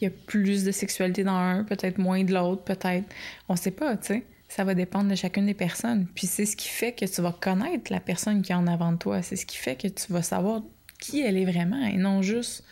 Il 0.00 0.04
y 0.04 0.06
a 0.06 0.10
plus 0.10 0.64
de 0.64 0.72
sexualité 0.72 1.22
dans 1.22 1.34
un, 1.34 1.64
peut-être 1.64 1.98
moins 1.98 2.24
de 2.24 2.32
l'autre, 2.32 2.62
peut-être. 2.62 3.04
On 3.48 3.56
sait 3.56 3.72
pas, 3.72 3.98
tu 3.98 4.06
sais. 4.06 4.24
Ça 4.54 4.62
va 4.62 4.76
dépendre 4.76 5.10
de 5.10 5.16
chacune 5.16 5.46
des 5.46 5.54
personnes. 5.54 6.06
Puis 6.14 6.28
c'est 6.28 6.46
ce 6.46 6.54
qui 6.54 6.68
fait 6.68 6.92
que 6.92 7.04
tu 7.04 7.20
vas 7.20 7.32
connaître 7.32 7.90
la 7.90 7.98
personne 7.98 8.40
qui 8.40 8.52
est 8.52 8.54
en 8.54 8.68
avant 8.68 8.92
de 8.92 8.98
toi. 8.98 9.20
C'est 9.20 9.34
ce 9.34 9.46
qui 9.46 9.56
fait 9.56 9.74
que 9.74 9.88
tu 9.88 10.12
vas 10.12 10.22
savoir 10.22 10.62
qui 11.00 11.22
elle 11.22 11.36
est 11.36 11.44
vraiment 11.44 11.84
et 11.84 11.96
non 11.96 12.22
juste 12.22 12.64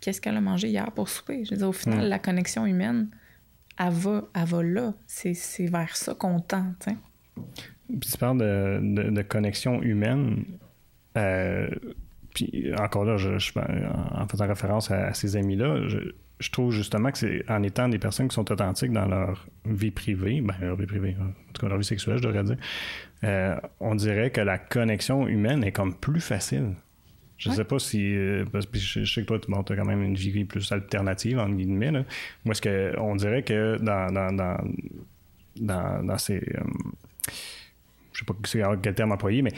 qu'est-ce 0.00 0.20
qu'elle 0.20 0.36
a 0.36 0.40
mangé 0.40 0.70
hier 0.70 0.90
pour 0.90 1.08
souper. 1.08 1.44
Je 1.44 1.52
veux 1.52 1.56
dire, 1.58 1.68
au 1.68 1.72
final, 1.72 2.08
la 2.08 2.18
connexion 2.18 2.66
humaine, 2.66 3.10
elle 3.78 3.92
va, 3.92 4.24
elle 4.34 4.44
va 4.44 4.62
là. 4.64 4.94
C'est 5.06 5.66
vers 5.68 5.96
ça 5.96 6.16
qu'on 6.16 6.40
tend, 6.40 6.74
Puis 6.84 8.10
tu 8.10 8.18
parles 8.18 8.38
de, 8.38 9.10
de, 9.10 9.22
connexion 9.22 9.80
humaine. 9.82 10.44
Euh, 11.16 11.68
puis 12.34 12.72
encore 12.76 13.04
là, 13.04 13.18
je, 13.18 13.30
en 13.60 14.26
faisant 14.26 14.48
référence 14.48 14.90
à, 14.90 15.14
ces 15.14 15.36
amis-là, 15.36 15.86
je, 16.38 16.50
trouve 16.50 16.72
justement 16.72 17.10
que 17.10 17.18
c'est 17.18 17.50
en 17.50 17.62
étant 17.62 17.88
des 17.88 17.98
personnes 17.98 18.28
qui 18.28 18.34
sont 18.34 18.50
authentiques 18.50 18.92
dans 18.92 19.06
leur 19.06 19.46
vie 19.64 19.90
privée, 19.90 20.40
ben 20.40 20.54
leur 20.60 20.76
vie 20.76 20.86
privée, 20.86 21.16
en 21.20 21.52
tout 21.52 21.62
cas 21.62 21.68
leur 21.68 21.78
vie 21.78 21.84
sexuelle, 21.84 22.18
je 22.18 22.22
devrais 22.22 22.44
dire, 22.44 22.56
euh, 23.24 23.56
on 23.80 23.94
dirait 23.94 24.30
que 24.30 24.40
la 24.40 24.58
connexion 24.58 25.26
humaine 25.26 25.64
est 25.64 25.72
comme 25.72 25.94
plus 25.94 26.20
facile. 26.20 26.74
Je 27.36 27.50
ne 27.50 27.54
sais 27.54 27.64
pas 27.64 27.78
si. 27.78 28.14
Euh, 28.14 28.44
je, 28.72 29.04
sais 29.04 29.22
que 29.22 29.26
toi, 29.26 29.38
tu 29.38 29.72
as 29.72 29.76
quand 29.76 29.84
même 29.84 30.02
une 30.02 30.14
vie 30.14 30.44
plus 30.44 30.70
alternative, 30.72 31.38
en 31.38 31.48
guillemets. 31.48 31.90
Là. 31.90 32.04
Moi, 32.44 32.52
est-ce 32.52 32.62
que 32.62 32.98
on 32.98 33.16
dirait 33.16 33.42
que 33.42 33.76
dans, 33.78 34.12
dans, 34.12 34.32
dans, 35.56 36.02
dans, 36.06 36.18
ces. 36.18 36.36
Euh, 36.36 36.62
je 38.12 38.20
sais 38.20 38.24
pas 38.24 38.34
quel 38.80 38.94
terme 38.94 39.12
employer, 39.12 39.42
mais 39.42 39.52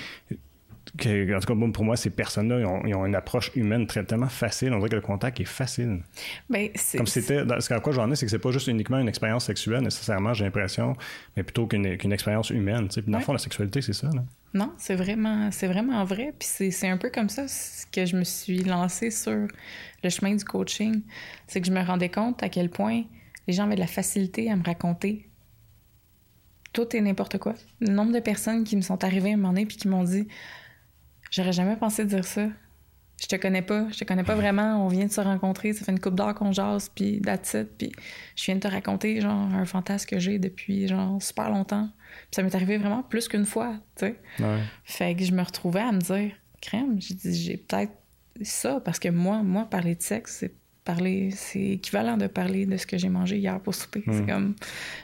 en 0.94 1.40
tout 1.40 1.54
cas, 1.54 1.70
pour 1.72 1.84
moi, 1.84 1.96
ces 1.96 2.10
personnes-là, 2.10 2.60
ils 2.60 2.94
ont, 2.94 3.06
une 3.06 3.14
approche 3.14 3.50
humaine 3.54 3.86
très, 3.86 4.04
tellement 4.04 4.28
facile. 4.28 4.72
On 4.72 4.78
dirait 4.78 4.90
que 4.90 4.96
le 4.96 5.00
contact 5.00 5.40
est 5.40 5.44
facile. 5.44 6.02
Ben, 6.48 6.70
Comme 6.96 7.06
c'était. 7.06 7.42
Ce 7.60 7.74
à 7.74 7.80
quoi 7.80 7.92
j'en 7.92 8.10
ai, 8.10 8.16
c'est 8.16 8.26
que 8.26 8.30
c'est 8.30 8.38
pas 8.38 8.50
juste 8.50 8.68
uniquement 8.68 8.98
une 8.98 9.08
expérience 9.08 9.44
sexuelle, 9.46 9.82
nécessairement, 9.82 10.34
j'ai 10.34 10.44
l'impression, 10.44 10.96
mais 11.36 11.42
plutôt 11.42 11.66
qu'une 11.66 12.12
expérience 12.12 12.50
humaine. 12.50 12.88
Puis, 12.88 13.02
dans 13.06 13.18
le 13.18 13.24
fond, 13.24 13.32
la 13.32 13.38
sexualité, 13.38 13.82
c'est 13.82 13.92
ça. 13.92 14.08
Là. 14.14 14.22
Non, 14.54 14.72
c'est 14.78 14.94
vraiment, 14.94 15.50
c'est 15.50 15.66
vraiment 15.66 16.02
vrai. 16.04 16.32
Puis 16.38 16.72
c'est 16.72 16.88
un 16.88 16.96
peu 16.96 17.10
comme 17.10 17.28
ça 17.28 17.44
que 17.92 18.06
je 18.06 18.16
me 18.16 18.24
suis 18.24 18.64
lancée 18.64 19.10
sur 19.10 19.46
le 20.02 20.10
chemin 20.10 20.34
du 20.34 20.44
coaching. 20.44 21.02
C'est 21.46 21.60
que 21.60 21.66
je 21.66 21.72
me 21.72 21.82
rendais 21.82 22.08
compte 22.08 22.42
à 22.42 22.48
quel 22.48 22.70
point 22.70 23.02
les 23.46 23.52
gens 23.52 23.64
avaient 23.64 23.74
de 23.74 23.80
la 23.80 23.86
facilité 23.86 24.50
à 24.50 24.56
me 24.56 24.64
raconter 24.64 25.28
tout 26.72 26.94
et 26.94 27.00
n'importe 27.00 27.38
quoi. 27.38 27.54
Le 27.80 27.88
nombre 27.88 28.12
de 28.12 28.20
personnes 28.20 28.64
qui 28.64 28.76
me 28.76 28.82
sont 28.82 29.02
arrivées 29.02 29.30
à 29.30 29.34
un 29.34 29.36
moment 29.36 29.48
donné 29.48 29.66
puis 29.66 29.76
qui 29.76 29.88
m'ont 29.88 30.04
dit 30.04 30.26
J'aurais 31.30 31.52
jamais 31.52 31.76
pensé 31.76 32.04
dire 32.04 32.24
ça. 32.24 32.46
Je 33.20 33.26
te 33.28 33.36
connais 33.36 33.62
pas, 33.62 33.88
je 33.90 33.98
te 33.98 34.04
connais 34.04 34.24
pas 34.24 34.34
vraiment, 34.34 34.84
on 34.84 34.88
vient 34.88 35.06
de 35.06 35.10
se 35.10 35.22
rencontrer, 35.22 35.72
ça 35.72 35.86
fait 35.86 35.92
une 35.92 36.00
coupe 36.00 36.16
d'heure 36.16 36.34
qu'on 36.34 36.52
jase, 36.52 36.90
puis 36.94 37.18
that's 37.22 37.54
it, 37.54 37.68
puis 37.78 37.90
je 38.36 38.44
viens 38.44 38.56
de 38.56 38.60
te 38.60 38.68
raconter, 38.68 39.22
genre, 39.22 39.54
un 39.54 39.64
fantasme 39.64 40.06
que 40.06 40.18
j'ai 40.18 40.38
depuis, 40.38 40.86
genre, 40.86 41.20
super 41.22 41.48
longtemps. 41.48 41.88
Puis 42.30 42.36
ça 42.36 42.42
m'est 42.42 42.54
arrivé 42.54 42.76
vraiment 42.76 43.02
plus 43.02 43.26
qu'une 43.28 43.46
fois, 43.46 43.78
tu 43.96 44.04
sais. 44.06 44.20
Fait 44.84 45.14
que 45.14 45.24
je 45.24 45.32
me 45.32 45.42
retrouvais 45.42 45.80
à 45.80 45.92
me 45.92 46.00
dire, 46.00 46.32
crème, 46.60 47.00
j'ai 47.00 47.14
dit, 47.14 47.34
j'ai 47.34 47.56
peut-être 47.56 47.92
ça, 48.42 48.80
parce 48.80 48.98
que 48.98 49.08
moi, 49.08 49.42
moi, 49.42 49.64
parler 49.64 49.94
de 49.94 50.02
sexe, 50.02 50.36
c'est 50.40 50.54
parler, 50.86 51.30
c'est 51.32 51.60
équivalent 51.60 52.16
de 52.16 52.28
parler 52.28 52.64
de 52.64 52.76
ce 52.76 52.86
que 52.86 52.96
j'ai 52.96 53.08
mangé 53.08 53.36
hier 53.36 53.60
pour 53.60 53.74
souper. 53.74 54.02
C'est 54.06 54.22
hmm. 54.22 54.26
comme, 54.26 54.54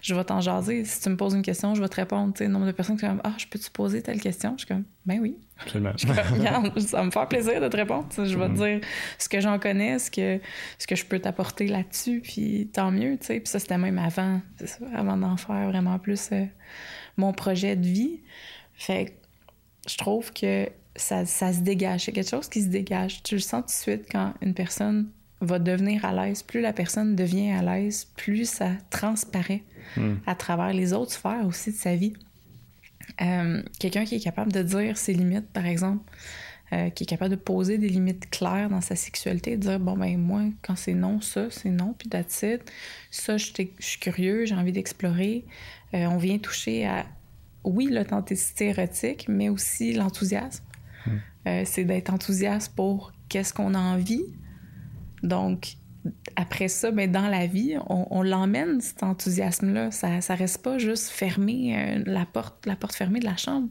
je 0.00 0.14
vais 0.14 0.24
t'en 0.24 0.40
jaser. 0.40 0.84
Si 0.84 1.00
tu 1.00 1.10
me 1.10 1.16
poses 1.16 1.34
une 1.34 1.42
question, 1.42 1.74
je 1.74 1.82
vais 1.82 1.88
te 1.88 1.96
répondre. 1.96 2.32
Tu 2.32 2.44
sais, 2.44 2.48
nombre 2.48 2.66
de 2.66 2.72
personnes 2.72 2.96
qui 2.96 3.00
sont 3.04 3.08
comme, 3.08 3.20
ah, 3.24 3.34
je 3.36 3.46
peux 3.48 3.58
te 3.58 3.70
poser 3.70 4.00
telle 4.00 4.20
question? 4.20 4.52
Je 4.56 4.64
suis 4.64 4.68
comme, 4.68 4.84
ben 5.04 5.18
oui. 5.20 5.36
Absolument. 5.60 5.92
ça 6.78 6.96
va 6.98 7.04
me 7.04 7.10
faire 7.10 7.28
plaisir 7.28 7.60
de 7.60 7.68
te 7.68 7.76
répondre. 7.76 8.06
Je 8.16 8.22
vais 8.22 8.46
te 8.46 8.52
hmm. 8.52 8.54
dire 8.54 8.80
ce 9.18 9.28
que 9.28 9.40
j'en 9.40 9.58
connais, 9.58 9.98
ce 9.98 10.10
que, 10.10 10.40
ce 10.78 10.86
que 10.86 10.94
je 10.94 11.04
peux 11.04 11.18
t'apporter 11.18 11.66
là-dessus, 11.66 12.20
puis 12.20 12.70
tant 12.72 12.92
mieux, 12.92 13.18
tu 13.18 13.26
sais. 13.26 13.40
Puis 13.40 13.48
ça, 13.48 13.58
c'était 13.58 13.78
même 13.78 13.98
avant, 13.98 14.40
avant 14.94 15.16
d'en 15.16 15.36
faire 15.36 15.68
vraiment 15.68 15.98
plus 15.98 16.30
euh, 16.32 16.44
mon 17.16 17.32
projet 17.32 17.76
de 17.76 17.86
vie. 17.86 18.20
Fait 18.74 19.18
je 19.88 19.96
trouve 19.96 20.32
que 20.32 20.68
ça, 20.94 21.26
ça 21.26 21.52
se 21.52 21.60
dégage. 21.60 22.04
C'est 22.04 22.12
quelque 22.12 22.30
chose 22.30 22.48
qui 22.48 22.62
se 22.62 22.68
dégage. 22.68 23.24
Tu 23.24 23.34
le 23.34 23.40
sens 23.40 23.62
tout 23.62 23.66
de 23.66 23.96
suite 23.96 24.06
quand 24.10 24.32
une 24.40 24.54
personne 24.54 25.10
va 25.42 25.58
devenir 25.58 26.04
à 26.04 26.12
l'aise, 26.12 26.42
plus 26.42 26.60
la 26.60 26.72
personne 26.72 27.16
devient 27.16 27.50
à 27.50 27.62
l'aise, 27.62 28.06
plus 28.16 28.48
ça 28.48 28.70
transparaît 28.90 29.62
hmm. 29.96 30.14
à 30.26 30.34
travers 30.34 30.72
les 30.72 30.92
autres 30.92 31.12
sphères 31.12 31.46
aussi 31.46 31.72
de 31.72 31.76
sa 31.76 31.96
vie. 31.96 32.14
Euh, 33.20 33.62
quelqu'un 33.78 34.04
qui 34.04 34.14
est 34.14 34.20
capable 34.20 34.52
de 34.52 34.62
dire 34.62 34.96
ses 34.96 35.12
limites, 35.12 35.48
par 35.52 35.66
exemple, 35.66 36.10
euh, 36.72 36.90
qui 36.90 37.04
est 37.04 37.06
capable 37.06 37.32
de 37.32 37.36
poser 37.36 37.76
des 37.76 37.88
limites 37.88 38.30
claires 38.30 38.70
dans 38.70 38.80
sa 38.80 38.96
sexualité, 38.96 39.56
de 39.56 39.62
dire 39.62 39.80
bon 39.80 39.96
ben 39.96 40.16
moi 40.16 40.44
quand 40.62 40.74
c'est 40.74 40.94
non 40.94 41.20
ça 41.20 41.50
c'est 41.50 41.68
non 41.68 41.94
puis 41.98 42.08
that's 42.08 42.46
ça 43.10 43.36
je, 43.36 43.52
suis 43.78 44.00
curieux 44.00 44.46
j'ai 44.46 44.54
envie 44.54 44.72
d'explorer 44.72 45.44
euh, 45.92 46.06
on 46.06 46.16
vient 46.16 46.38
toucher 46.38 46.86
à 46.86 47.04
oui 47.62 47.88
l'authenticité 47.90 48.68
érotique 48.68 49.26
mais 49.28 49.50
aussi 49.50 49.92
l'enthousiasme 49.92 50.64
hmm. 51.04 51.64
c'est 51.66 51.84
d'être 51.84 52.10
enthousiaste 52.10 52.74
pour 52.74 53.12
qu'est-ce 53.28 53.52
qu'on 53.52 53.74
a 53.74 53.78
envie 53.78 54.24
donc, 55.22 55.76
après 56.36 56.68
ça, 56.68 56.90
ben, 56.90 57.10
dans 57.10 57.28
la 57.28 57.46
vie, 57.46 57.76
on, 57.88 58.22
l'emmène, 58.22 58.80
cet 58.80 59.02
enthousiasme-là. 59.02 59.90
Ça, 59.90 60.20
ça 60.20 60.34
reste 60.34 60.62
pas 60.62 60.78
juste 60.78 61.08
fermé, 61.08 61.76
euh, 61.76 62.02
la, 62.06 62.26
porte, 62.26 62.66
la 62.66 62.74
porte 62.74 62.94
fermée 62.94 63.20
de 63.20 63.24
la 63.24 63.36
chambre. 63.36 63.68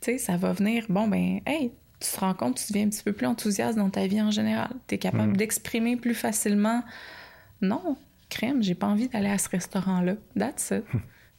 Tu 0.00 0.12
sais, 0.12 0.18
ça 0.18 0.36
va 0.36 0.52
venir, 0.52 0.86
bon, 0.88 1.08
ben, 1.08 1.40
hey, 1.46 1.72
tu 2.00 2.10
te 2.10 2.20
rends 2.20 2.34
compte, 2.34 2.56
tu 2.58 2.72
deviens 2.72 2.86
un 2.86 2.90
petit 2.90 3.02
peu 3.02 3.12
plus 3.12 3.26
enthousiaste 3.26 3.76
dans 3.76 3.90
ta 3.90 4.06
vie 4.06 4.22
en 4.22 4.30
général. 4.30 4.70
Tu 4.86 4.94
es 4.94 4.98
capable 4.98 5.32
mm. 5.32 5.36
d'exprimer 5.36 5.96
plus 5.96 6.14
facilement 6.14 6.82
non, 7.62 7.96
crème, 8.28 8.62
j'ai 8.62 8.74
pas 8.74 8.86
envie 8.86 9.08
d'aller 9.08 9.30
à 9.30 9.38
ce 9.38 9.48
restaurant-là. 9.48 10.14
That's 10.38 10.70
it. 10.70 10.84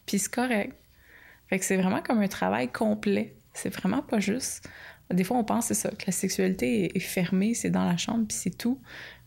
Puis 0.06 0.20
c'est 0.20 0.34
correct. 0.34 0.76
Fait 1.48 1.60
que 1.60 1.66
c'est 1.66 1.78
vraiment 1.78 2.02
comme 2.02 2.20
un 2.20 2.28
travail 2.28 2.70
complet. 2.70 3.36
C'est 3.54 3.74
vraiment 3.74 4.02
pas 4.02 4.20
juste. 4.20 4.68
Des 5.12 5.24
fois, 5.24 5.38
on 5.38 5.44
pense, 5.44 5.68
c'est 5.68 5.74
ça, 5.74 5.90
que 5.90 6.04
la 6.06 6.12
sexualité 6.12 6.96
est 6.96 7.00
fermée, 7.00 7.54
c'est 7.54 7.70
dans 7.70 7.86
la 7.86 7.96
chambre, 7.96 8.26
puis 8.28 8.38
c'est 8.38 8.58
tout 8.58 8.80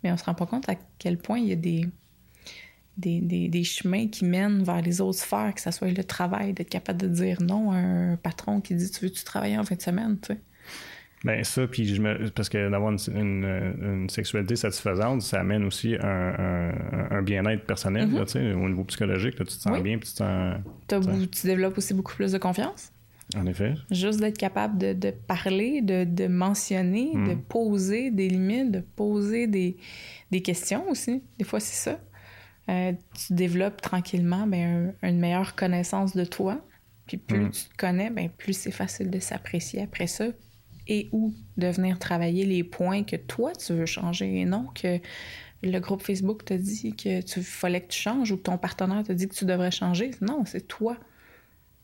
mais 0.02 0.12
on 0.12 0.16
se 0.16 0.24
rend 0.24 0.34
pas 0.34 0.46
compte 0.46 0.68
à 0.68 0.74
quel 0.98 1.18
point 1.18 1.38
il 1.38 1.48
y 1.48 1.52
a 1.52 1.56
des, 1.56 1.86
des, 2.96 3.48
des, 3.48 3.64
chemins 3.64 4.08
qui 4.08 4.24
mènent 4.24 4.62
vers 4.62 4.82
les 4.82 5.00
autres 5.00 5.18
sphères, 5.18 5.52
que 5.54 5.60
ce 5.60 5.70
soit 5.70 5.90
le 5.90 6.04
travail, 6.04 6.52
d'être 6.52 6.68
capable 6.68 7.00
de 7.00 7.08
dire 7.08 7.40
non 7.40 7.70
à 7.72 7.76
un 7.76 8.16
patron 8.16 8.60
qui 8.60 8.74
dit 8.74 8.90
Tu 8.90 9.04
veux-tu 9.04 9.24
travailler 9.24 9.58
en 9.58 9.64
fin 9.64 9.74
de 9.74 9.82
semaine, 9.82 10.18
tu 10.20 10.34
sais? 10.34 10.40
Ben 11.22 11.44
ça, 11.44 11.66
puis 11.66 11.86
je 11.86 12.00
me, 12.00 12.30
parce 12.30 12.48
que 12.48 12.70
d'avoir 12.70 12.92
une, 12.92 13.44
une, 13.82 14.08
sexualité 14.08 14.56
satisfaisante, 14.56 15.20
ça 15.20 15.40
amène 15.40 15.64
aussi 15.64 15.94
un, 16.00 16.72
un, 17.10 17.20
bien-être 17.20 17.66
personnel, 17.66 18.08
sais, 18.26 18.54
au 18.54 18.68
niveau 18.68 18.84
psychologique, 18.84 19.38
là, 19.38 19.44
tu 19.44 19.54
te 19.54 19.60
sens 19.60 19.82
bien, 19.82 19.98
puis 19.98 20.08
tu 20.08 20.14
te 20.14 20.18
sens... 20.18 20.56
Tu 20.88 21.46
développes 21.46 21.76
aussi 21.76 21.92
beaucoup 21.92 22.14
plus 22.14 22.32
de 22.32 22.38
confiance? 22.38 22.90
En 23.36 23.46
effet. 23.46 23.74
Juste 23.90 24.20
d'être 24.20 24.38
capable 24.38 24.78
de, 24.78 24.92
de 24.92 25.10
parler, 25.10 25.82
de, 25.82 26.04
de 26.04 26.26
mentionner, 26.26 27.12
de 27.14 27.34
hmm. 27.34 27.42
poser 27.42 28.10
des 28.10 28.28
limites, 28.28 28.72
de 28.72 28.80
poser 28.80 29.46
des, 29.46 29.76
des 30.30 30.42
questions 30.42 30.88
aussi. 30.88 31.22
Des 31.38 31.44
fois, 31.44 31.60
c'est 31.60 31.90
ça. 31.90 32.00
Euh, 32.68 32.92
tu 33.14 33.34
développes 33.34 33.80
tranquillement 33.80 34.46
ben, 34.46 34.94
une 35.02 35.18
meilleure 35.18 35.54
connaissance 35.54 36.14
de 36.16 36.24
toi. 36.24 36.64
Puis 37.06 37.16
plus 37.18 37.40
hmm. 37.40 37.50
tu 37.50 37.64
te 37.64 37.76
connais, 37.76 38.10
ben, 38.10 38.28
plus 38.28 38.52
c'est 38.52 38.70
facile 38.70 39.10
de 39.10 39.20
s'apprécier 39.20 39.82
après 39.82 40.06
ça. 40.06 40.26
Et 40.88 41.08
ou 41.12 41.32
de 41.56 41.68
venir 41.68 41.98
travailler 41.98 42.44
les 42.44 42.64
points 42.64 43.04
que 43.04 43.16
toi, 43.16 43.52
tu 43.52 43.74
veux 43.74 43.86
changer 43.86 44.40
et 44.40 44.44
non 44.44 44.66
que 44.74 44.98
le 45.62 45.78
groupe 45.78 46.02
Facebook 46.02 46.44
te 46.44 46.54
dit 46.54 46.96
que 46.96 47.20
tu 47.20 47.42
fallait 47.42 47.82
que 47.82 47.88
tu 47.92 48.00
changes 48.00 48.32
ou 48.32 48.36
que 48.36 48.42
ton 48.42 48.58
partenaire 48.58 49.04
te 49.04 49.12
dit 49.12 49.28
que 49.28 49.34
tu 49.34 49.44
devrais 49.44 49.70
changer. 49.70 50.10
Non, 50.20 50.44
c'est 50.46 50.66
toi. 50.66 50.96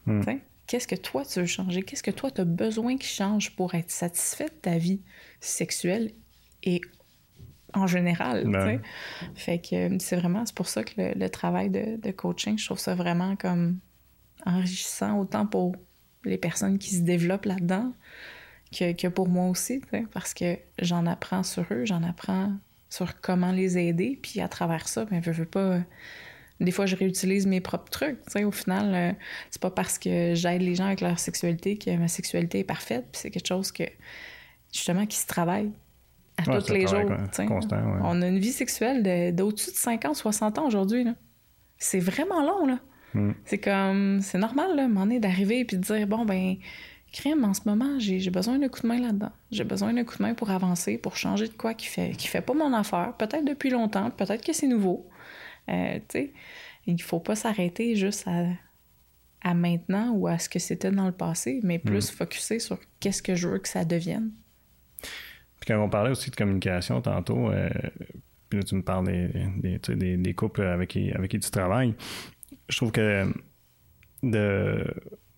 Hmm. 0.06 0.22
Qu'est-ce 0.66 0.88
que 0.88 0.96
toi 0.96 1.24
tu 1.24 1.40
veux 1.40 1.46
changer? 1.46 1.82
Qu'est-ce 1.82 2.02
que 2.02 2.10
toi 2.10 2.30
tu 2.30 2.40
as 2.40 2.44
besoin 2.44 2.96
qui 2.96 3.06
change 3.06 3.54
pour 3.54 3.74
être 3.74 3.90
satisfait 3.90 4.46
de 4.46 4.54
ta 4.62 4.78
vie 4.78 5.00
sexuelle 5.40 6.12
et 6.62 6.80
en 7.72 7.86
général? 7.86 8.48
Ben. 8.48 8.80
Fait 9.34 9.58
que 9.58 9.94
euh, 9.94 9.96
c'est 10.00 10.16
vraiment, 10.16 10.44
c'est 10.44 10.56
pour 10.56 10.68
ça 10.68 10.82
que 10.82 10.94
le, 10.96 11.28
travail 11.28 11.70
de, 11.70 12.10
coaching, 12.10 12.58
je 12.58 12.64
trouve 12.64 12.78
ça 12.78 12.94
vraiment 12.94 13.36
comme 13.36 13.78
enrichissant 14.44 15.18
autant 15.18 15.46
pour 15.46 15.74
les 16.24 16.38
personnes 16.38 16.78
qui 16.78 16.94
se 16.94 17.02
développent 17.02 17.46
là-dedans 17.46 17.92
que, 18.72 19.08
pour 19.08 19.28
moi 19.28 19.48
aussi, 19.48 19.80
parce 20.12 20.34
que 20.34 20.58
j'en 20.80 21.06
apprends 21.06 21.42
sur 21.42 21.64
eux, 21.70 21.84
j'en 21.84 22.02
apprends 22.02 22.52
sur 22.90 23.20
comment 23.20 23.52
les 23.52 23.78
aider, 23.78 24.18
puis 24.20 24.40
à 24.40 24.48
travers 24.48 24.88
ça, 24.88 25.04
ben, 25.04 25.22
je 25.22 25.30
veux 25.30 25.46
pas 25.46 25.80
des 26.60 26.70
fois, 26.70 26.86
je 26.86 26.96
réutilise 26.96 27.46
mes 27.46 27.60
propres 27.60 27.90
trucs. 27.90 28.18
au 28.36 28.50
final, 28.50 28.94
euh, 28.94 29.12
c'est 29.50 29.60
pas 29.60 29.70
parce 29.70 29.98
que 29.98 30.34
j'aide 30.34 30.62
les 30.62 30.74
gens 30.74 30.86
avec 30.86 31.00
leur 31.00 31.18
sexualité 31.18 31.76
que 31.76 31.94
ma 31.96 32.08
sexualité 32.08 32.60
est 32.60 32.64
parfaite. 32.64 33.06
Puis 33.12 33.20
c'est 33.22 33.30
quelque 33.30 33.46
chose 33.46 33.72
que, 33.72 33.84
justement, 34.72 35.06
qui 35.06 35.18
se 35.18 35.26
travaille 35.26 35.70
à 36.38 36.60
tous 36.60 36.72
les 36.72 36.86
jours. 36.86 37.10
On 38.02 38.22
a 38.22 38.26
une 38.26 38.38
vie 38.38 38.52
sexuelle 38.52 39.34
d'au-dessus 39.34 39.70
de, 39.70 39.76
50, 39.76 40.16
60 40.16 40.58
ans 40.58 40.66
aujourd'hui. 40.66 41.06
C'est 41.78 42.00
vraiment 42.00 42.42
long, 42.42 42.66
là. 42.66 42.78
Hmm. 43.12 43.32
C'est 43.44 43.58
comme... 43.58 44.20
C'est 44.22 44.38
normal, 44.38 44.76
là, 44.76 44.88
m'en 44.88 45.08
est 45.10 45.20
d'arriver 45.20 45.60
et 45.60 45.64
de 45.64 45.76
dire, 45.76 46.06
bon, 46.06 46.24
ben... 46.24 46.56
Crème, 47.12 47.44
en 47.44 47.54
ce 47.54 47.62
moment, 47.66 47.98
j'ai 47.98 48.30
besoin 48.30 48.58
d'un 48.58 48.68
coup 48.68 48.82
de 48.82 48.88
main 48.88 49.00
là-dedans. 49.00 49.30
J'ai 49.50 49.64
besoin 49.64 49.92
d'un 49.94 50.04
coup 50.04 50.18
de 50.18 50.22
main 50.22 50.34
pour 50.34 50.50
avancer, 50.50 50.98
pour 50.98 51.16
changer 51.16 51.46
de 51.46 51.54
quoi 51.54 51.72
qui 51.72 51.86
fait, 51.86 52.10
qui 52.10 52.26
fait 52.26 52.40
pas 52.40 52.52
mon 52.52 52.74
affaire. 52.74 53.14
Peut-être 53.16 53.44
depuis 53.44 53.70
longtemps, 53.70 54.10
peut-être 54.10 54.44
que 54.44 54.52
c'est 54.52 54.66
nouveau. 54.66 55.08
Euh, 55.68 55.98
il 56.86 57.02
faut 57.02 57.20
pas 57.20 57.34
s'arrêter 57.34 57.96
juste 57.96 58.26
à, 59.42 59.54
maintenant 59.54 60.12
ou 60.12 60.26
à 60.26 60.38
ce 60.38 60.48
que 60.48 60.58
c'était 60.58 60.90
dans 60.90 61.06
le 61.06 61.12
passé, 61.12 61.60
mais 61.62 61.78
plus 61.78 62.12
mm. 62.12 62.16
focuser 62.16 62.58
sur 62.58 62.78
qu'est-ce 63.00 63.22
que 63.22 63.34
je 63.34 63.48
veux 63.48 63.58
que 63.58 63.68
ça 63.68 63.84
devienne. 63.84 64.30
Puis 65.00 65.68
quand 65.68 65.82
on 65.82 65.88
parlait 65.88 66.10
aussi 66.10 66.30
de 66.30 66.36
communication 66.36 67.00
tantôt, 67.00 67.50
euh, 67.50 67.70
puis 68.48 68.58
là, 68.58 68.64
tu 68.64 68.74
me 68.74 68.82
parles 68.82 69.06
des, 69.06 69.78
des, 69.78 70.16
des, 70.16 70.34
couples 70.34 70.62
avec 70.62 70.90
qui, 70.90 71.12
avec 71.12 71.30
qui 71.30 71.40
tu 71.40 71.50
travailles. 71.50 71.94
Je 72.68 72.76
trouve 72.76 72.92
que 72.92 73.32
de, 74.22 74.84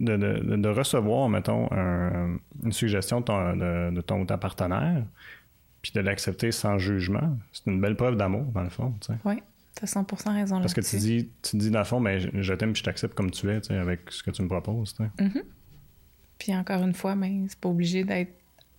de, 0.01 0.17
de, 0.57 0.69
recevoir, 0.69 1.29
mettons, 1.29 1.69
une 1.71 2.73
suggestion 2.73 3.21
de 3.21 3.25
ton, 3.25 3.57
de, 3.57 4.01
ton 4.01 4.25
ta 4.27 4.39
partenaire, 4.39 5.05
puis 5.83 5.93
de 5.95 6.01
l'accepter 6.01 6.53
sans 6.53 6.79
jugement, 6.79 7.37
c'est 7.53 7.67
une 7.67 7.81
belle 7.81 7.97
preuve 7.97 8.17
d'amour, 8.17 8.45
dans 8.53 8.63
le 8.63 8.71
fond. 8.71 8.95
Oui, 9.25 9.43
tu 9.79 9.85
as 9.85 9.87
100 9.87 10.07
raison 10.35 10.61
Parce 10.61 10.75
que 10.75 10.81
tu 10.81 10.97
dis, 10.97 11.29
tu 11.43 11.57
dis, 11.57 11.71
dans 11.71 11.79
le 11.79 11.85
fond, 11.85 12.01
mais 12.01 12.19
ben, 12.19 12.43
je, 12.43 12.55
t'aime 12.55 12.73
puis 12.73 12.81
je 12.81 12.85
t'accepte 12.85 13.15
comme 13.15 13.31
tu 13.31 13.49
es, 13.51 13.73
avec 13.73 14.01
ce 14.11 14.23
que 14.23 14.31
tu 14.31 14.43
me 14.43 14.49
proposes. 14.49 14.95
Mm-hmm. 14.99 15.43
Puis 16.39 16.55
encore 16.55 16.83
une 16.83 16.95
fois, 16.95 17.15
mais 17.15 17.45
c'est 17.49 17.59
pas 17.59 17.69
obligé 17.69 18.05
d'être 18.05 18.33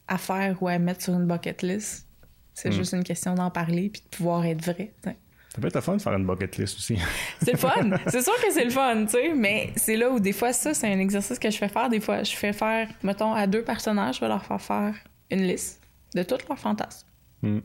à 0.07 0.17
faire 0.17 0.61
ou 0.61 0.67
à 0.67 0.77
mettre 0.77 1.01
sur 1.01 1.13
une 1.13 1.25
bucket 1.25 1.61
list. 1.61 2.07
C'est 2.53 2.69
mm. 2.69 2.73
juste 2.73 2.93
une 2.93 3.03
question 3.03 3.35
d'en 3.35 3.49
parler 3.49 3.89
puis 3.89 4.01
de 4.01 4.15
pouvoir 4.15 4.45
être 4.45 4.61
vrai. 4.61 4.91
Ça 5.03 5.61
peut 5.61 5.67
être 5.67 5.75
le 5.75 5.81
fun 5.81 5.95
de 5.95 6.01
faire 6.01 6.13
une 6.13 6.25
bucket 6.25 6.57
list 6.57 6.77
aussi. 6.77 6.97
c'est 7.41 7.53
le 7.53 7.57
fun. 7.57 7.91
C'est 8.07 8.21
sûr 8.21 8.35
que 8.35 8.51
c'est 8.51 8.65
le 8.65 8.71
fun, 8.71 9.05
tu 9.05 9.11
sais. 9.11 9.33
Mais 9.33 9.71
c'est 9.77 9.95
là 9.95 10.09
où 10.09 10.19
des 10.19 10.33
fois, 10.33 10.51
ça, 10.51 10.73
c'est 10.73 10.91
un 10.91 10.99
exercice 10.99 11.39
que 11.39 11.49
je 11.49 11.57
fais 11.57 11.69
faire. 11.69 11.89
Des 11.89 12.01
fois, 12.01 12.23
je 12.23 12.35
fais 12.35 12.53
faire, 12.53 12.89
mettons, 13.03 13.33
à 13.33 13.47
deux 13.47 13.63
personnages, 13.63 14.15
je 14.15 14.21
vais 14.21 14.27
leur 14.27 14.45
faire 14.45 14.61
faire 14.61 14.95
une 15.31 15.43
liste 15.43 15.81
de 16.13 16.23
tous 16.23 16.37
leurs 16.47 16.59
fantasmes. 16.59 17.07
Mm. 17.41 17.59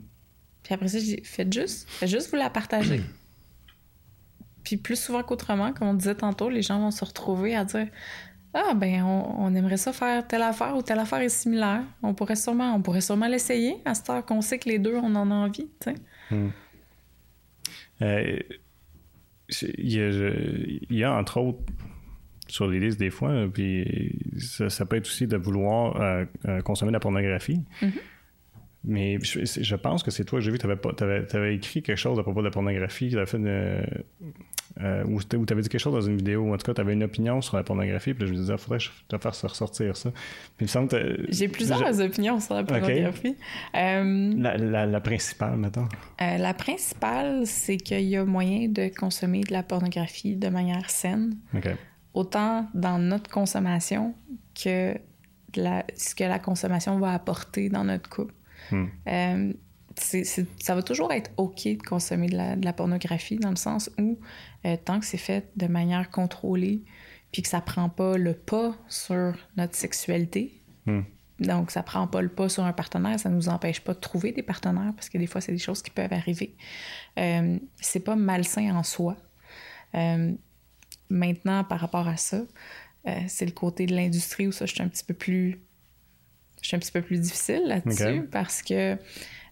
Puis 0.62 0.74
après 0.74 0.88
ça, 0.88 0.98
je 0.98 1.04
dis, 1.04 1.20
faites 1.24 1.52
juste, 1.52 1.88
faites 1.90 2.08
juste 2.08 2.30
vous 2.30 2.36
la 2.36 2.50
partager. 2.50 3.02
Puis 4.64 4.76
plus 4.76 4.98
souvent 4.98 5.22
qu'autrement, 5.22 5.72
comme 5.72 5.88
on 5.88 5.94
disait 5.94 6.14
tantôt, 6.14 6.48
les 6.48 6.62
gens 6.62 6.80
vont 6.80 6.90
se 6.90 7.04
retrouver 7.04 7.54
à 7.54 7.64
dire 7.64 7.88
ah, 8.54 8.72
ben, 8.74 9.02
on, 9.02 9.52
aimerait 9.54 9.76
ça 9.76 9.92
faire 9.92 10.24
telle 10.28 10.42
affaire 10.42 10.76
ou 10.76 10.82
telle 10.82 11.00
affaire 11.00 11.20
est 11.20 11.28
similaire. 11.28 11.82
On 12.04 12.14
pourrait 12.14 12.36
sûrement, 12.36 12.72
on 12.74 12.80
pourrait 12.80 13.00
sûrement 13.00 13.26
l'essayer 13.26 13.76
à 13.84 13.94
cette 13.94 14.08
heure 14.08 14.24
qu'on 14.24 14.40
sait 14.40 14.58
que 14.58 14.68
les 14.68 14.78
deux, 14.78 14.96
on 14.96 15.14
en 15.16 15.30
a 15.32 15.34
envie, 15.34 15.68
tu 15.80 15.90
sais. 15.90 15.94
Hmm. 16.30 16.50
Euh, 18.02 18.38
il, 19.60 20.86
y 20.90 21.04
a, 21.04 21.12
entre 21.12 21.38
autres, 21.38 21.58
sur 22.46 22.68
les 22.68 22.78
listes 22.78 22.98
des 22.98 23.10
fois, 23.10 23.32
puis 23.52 24.16
ça, 24.38 24.86
peut 24.86 24.96
être 24.96 25.06
aussi 25.06 25.26
de 25.26 25.36
vouloir 25.36 26.00
euh, 26.00 26.24
euh, 26.46 26.62
consommer 26.62 26.90
de 26.90 26.94
la 26.94 27.00
pornographie. 27.00 27.60
Mm-hmm. 27.82 27.92
Mais 28.86 29.18
je, 29.20 29.76
pense 29.76 30.02
que 30.02 30.10
c'est 30.10 30.24
toi, 30.24 30.40
j'ai 30.40 30.50
vu, 30.50 30.58
tu 30.58 30.66
avais, 30.66 31.54
écrit 31.54 31.82
quelque 31.82 31.96
chose 31.96 32.18
à 32.18 32.22
propos 32.22 32.40
de 32.40 32.44
la 32.44 32.50
pornographie, 32.50 33.08
tu 33.08 33.16
avais 33.16 33.26
fait 33.26 33.38
euh, 34.82 35.04
ou 35.04 35.22
tu 35.22 35.36
avais 35.36 35.62
dit 35.62 35.68
quelque 35.68 35.80
chose 35.80 35.92
dans 35.92 36.00
une 36.00 36.16
vidéo, 36.16 36.42
ou 36.42 36.52
en 36.52 36.56
tout 36.56 36.66
cas, 36.66 36.74
tu 36.74 36.80
avais 36.80 36.94
une 36.94 37.04
opinion 37.04 37.40
sur 37.40 37.56
la 37.56 37.62
pornographie, 37.62 38.12
puis 38.12 38.22
là, 38.22 38.26
je 38.26 38.32
me 38.32 38.38
disais, 38.38 38.52
il 38.52 38.54
ah, 38.54 38.58
faudrait 38.58 38.78
que 38.78 38.84
je 38.84 38.90
te 39.08 39.18
fasse 39.18 39.44
ressortir 39.44 39.96
ça. 39.96 40.10
Puis, 40.56 40.66
J'ai 41.28 41.48
plusieurs 41.48 42.00
opinions 42.00 42.40
sur 42.40 42.54
la 42.54 42.64
pornographie. 42.64 43.36
Euh, 43.76 44.32
la, 44.36 45.00
principale, 45.00 45.56
maintenant. 45.56 45.88
Euh, 46.20 46.38
la 46.38 46.54
principale, 46.54 47.46
c'est 47.46 47.76
qu'il 47.76 48.00
y 48.00 48.16
a 48.16 48.24
moyen 48.24 48.68
de 48.68 48.88
consommer 48.88 49.42
de 49.42 49.52
la 49.52 49.62
pornographie 49.62 50.36
de 50.36 50.48
manière 50.48 50.90
saine. 50.90 51.36
Autant 52.12 52.68
dans 52.74 52.98
notre 52.98 53.30
consommation 53.30 54.14
que 54.54 54.96
ce 55.54 56.14
que 56.16 56.24
la 56.24 56.40
consommation 56.40 56.98
va 56.98 57.12
apporter 57.12 57.68
dans 57.68 57.84
notre 57.84 58.08
couple. 58.08 58.34
Hmm. 58.72 58.86
Euh, 60.14 60.24
ça 60.60 60.74
va 60.74 60.82
toujours 60.82 61.12
être 61.12 61.30
OK 61.36 61.64
de 61.64 61.82
consommer 61.82 62.28
de 62.28 62.64
la, 62.64 62.72
pornographie 62.72 63.36
dans 63.36 63.50
le 63.50 63.56
sens 63.56 63.90
où, 63.98 64.18
euh, 64.64 64.76
tant 64.84 65.00
que 65.00 65.06
c'est 65.06 65.18
fait 65.18 65.50
de 65.56 65.66
manière 65.66 66.10
contrôlée, 66.10 66.82
puis 67.32 67.42
que 67.42 67.48
ça 67.48 67.60
prend 67.60 67.88
pas 67.88 68.16
le 68.16 68.34
pas 68.34 68.76
sur 68.88 69.34
notre 69.56 69.74
sexualité, 69.74 70.60
hmm. 70.86 71.02
donc 71.40 71.70
ça 71.70 71.82
prend 71.82 72.06
pas 72.06 72.22
le 72.22 72.28
pas 72.28 72.48
sur 72.48 72.64
un 72.64 72.72
partenaire, 72.72 73.18
ça 73.18 73.28
nous 73.28 73.48
empêche 73.48 73.80
pas 73.80 73.94
de 73.94 74.00
trouver 74.00 74.32
des 74.32 74.42
partenaires 74.42 74.92
parce 74.94 75.08
que 75.08 75.18
des 75.18 75.26
fois, 75.26 75.40
c'est 75.40 75.52
des 75.52 75.58
choses 75.58 75.82
qui 75.82 75.90
peuvent 75.90 76.12
arriver. 76.12 76.56
Euh, 77.18 77.58
c'est 77.80 78.00
pas 78.00 78.16
malsain 78.16 78.74
en 78.74 78.82
soi. 78.82 79.16
maintenant, 81.08 81.64
par 81.64 81.80
rapport 81.80 82.08
à 82.08 82.16
ça, 82.16 82.42
c'est 83.28 83.44
le 83.44 83.52
côté 83.52 83.86
de 83.86 83.94
l'industrie 83.94 84.48
où 84.48 84.52
ça, 84.52 84.66
je 84.66 84.72
suis 84.74 84.82
un 84.82 84.88
petit 84.88 85.04
peu 85.04 85.14
plus 85.14 85.60
je 86.64 86.68
suis 86.68 86.76
un 86.76 86.80
petit 86.80 86.92
peu 86.92 87.02
plus 87.02 87.18
difficile 87.18 87.62
là-dessus 87.66 88.22
parce 88.32 88.62
que 88.62 88.96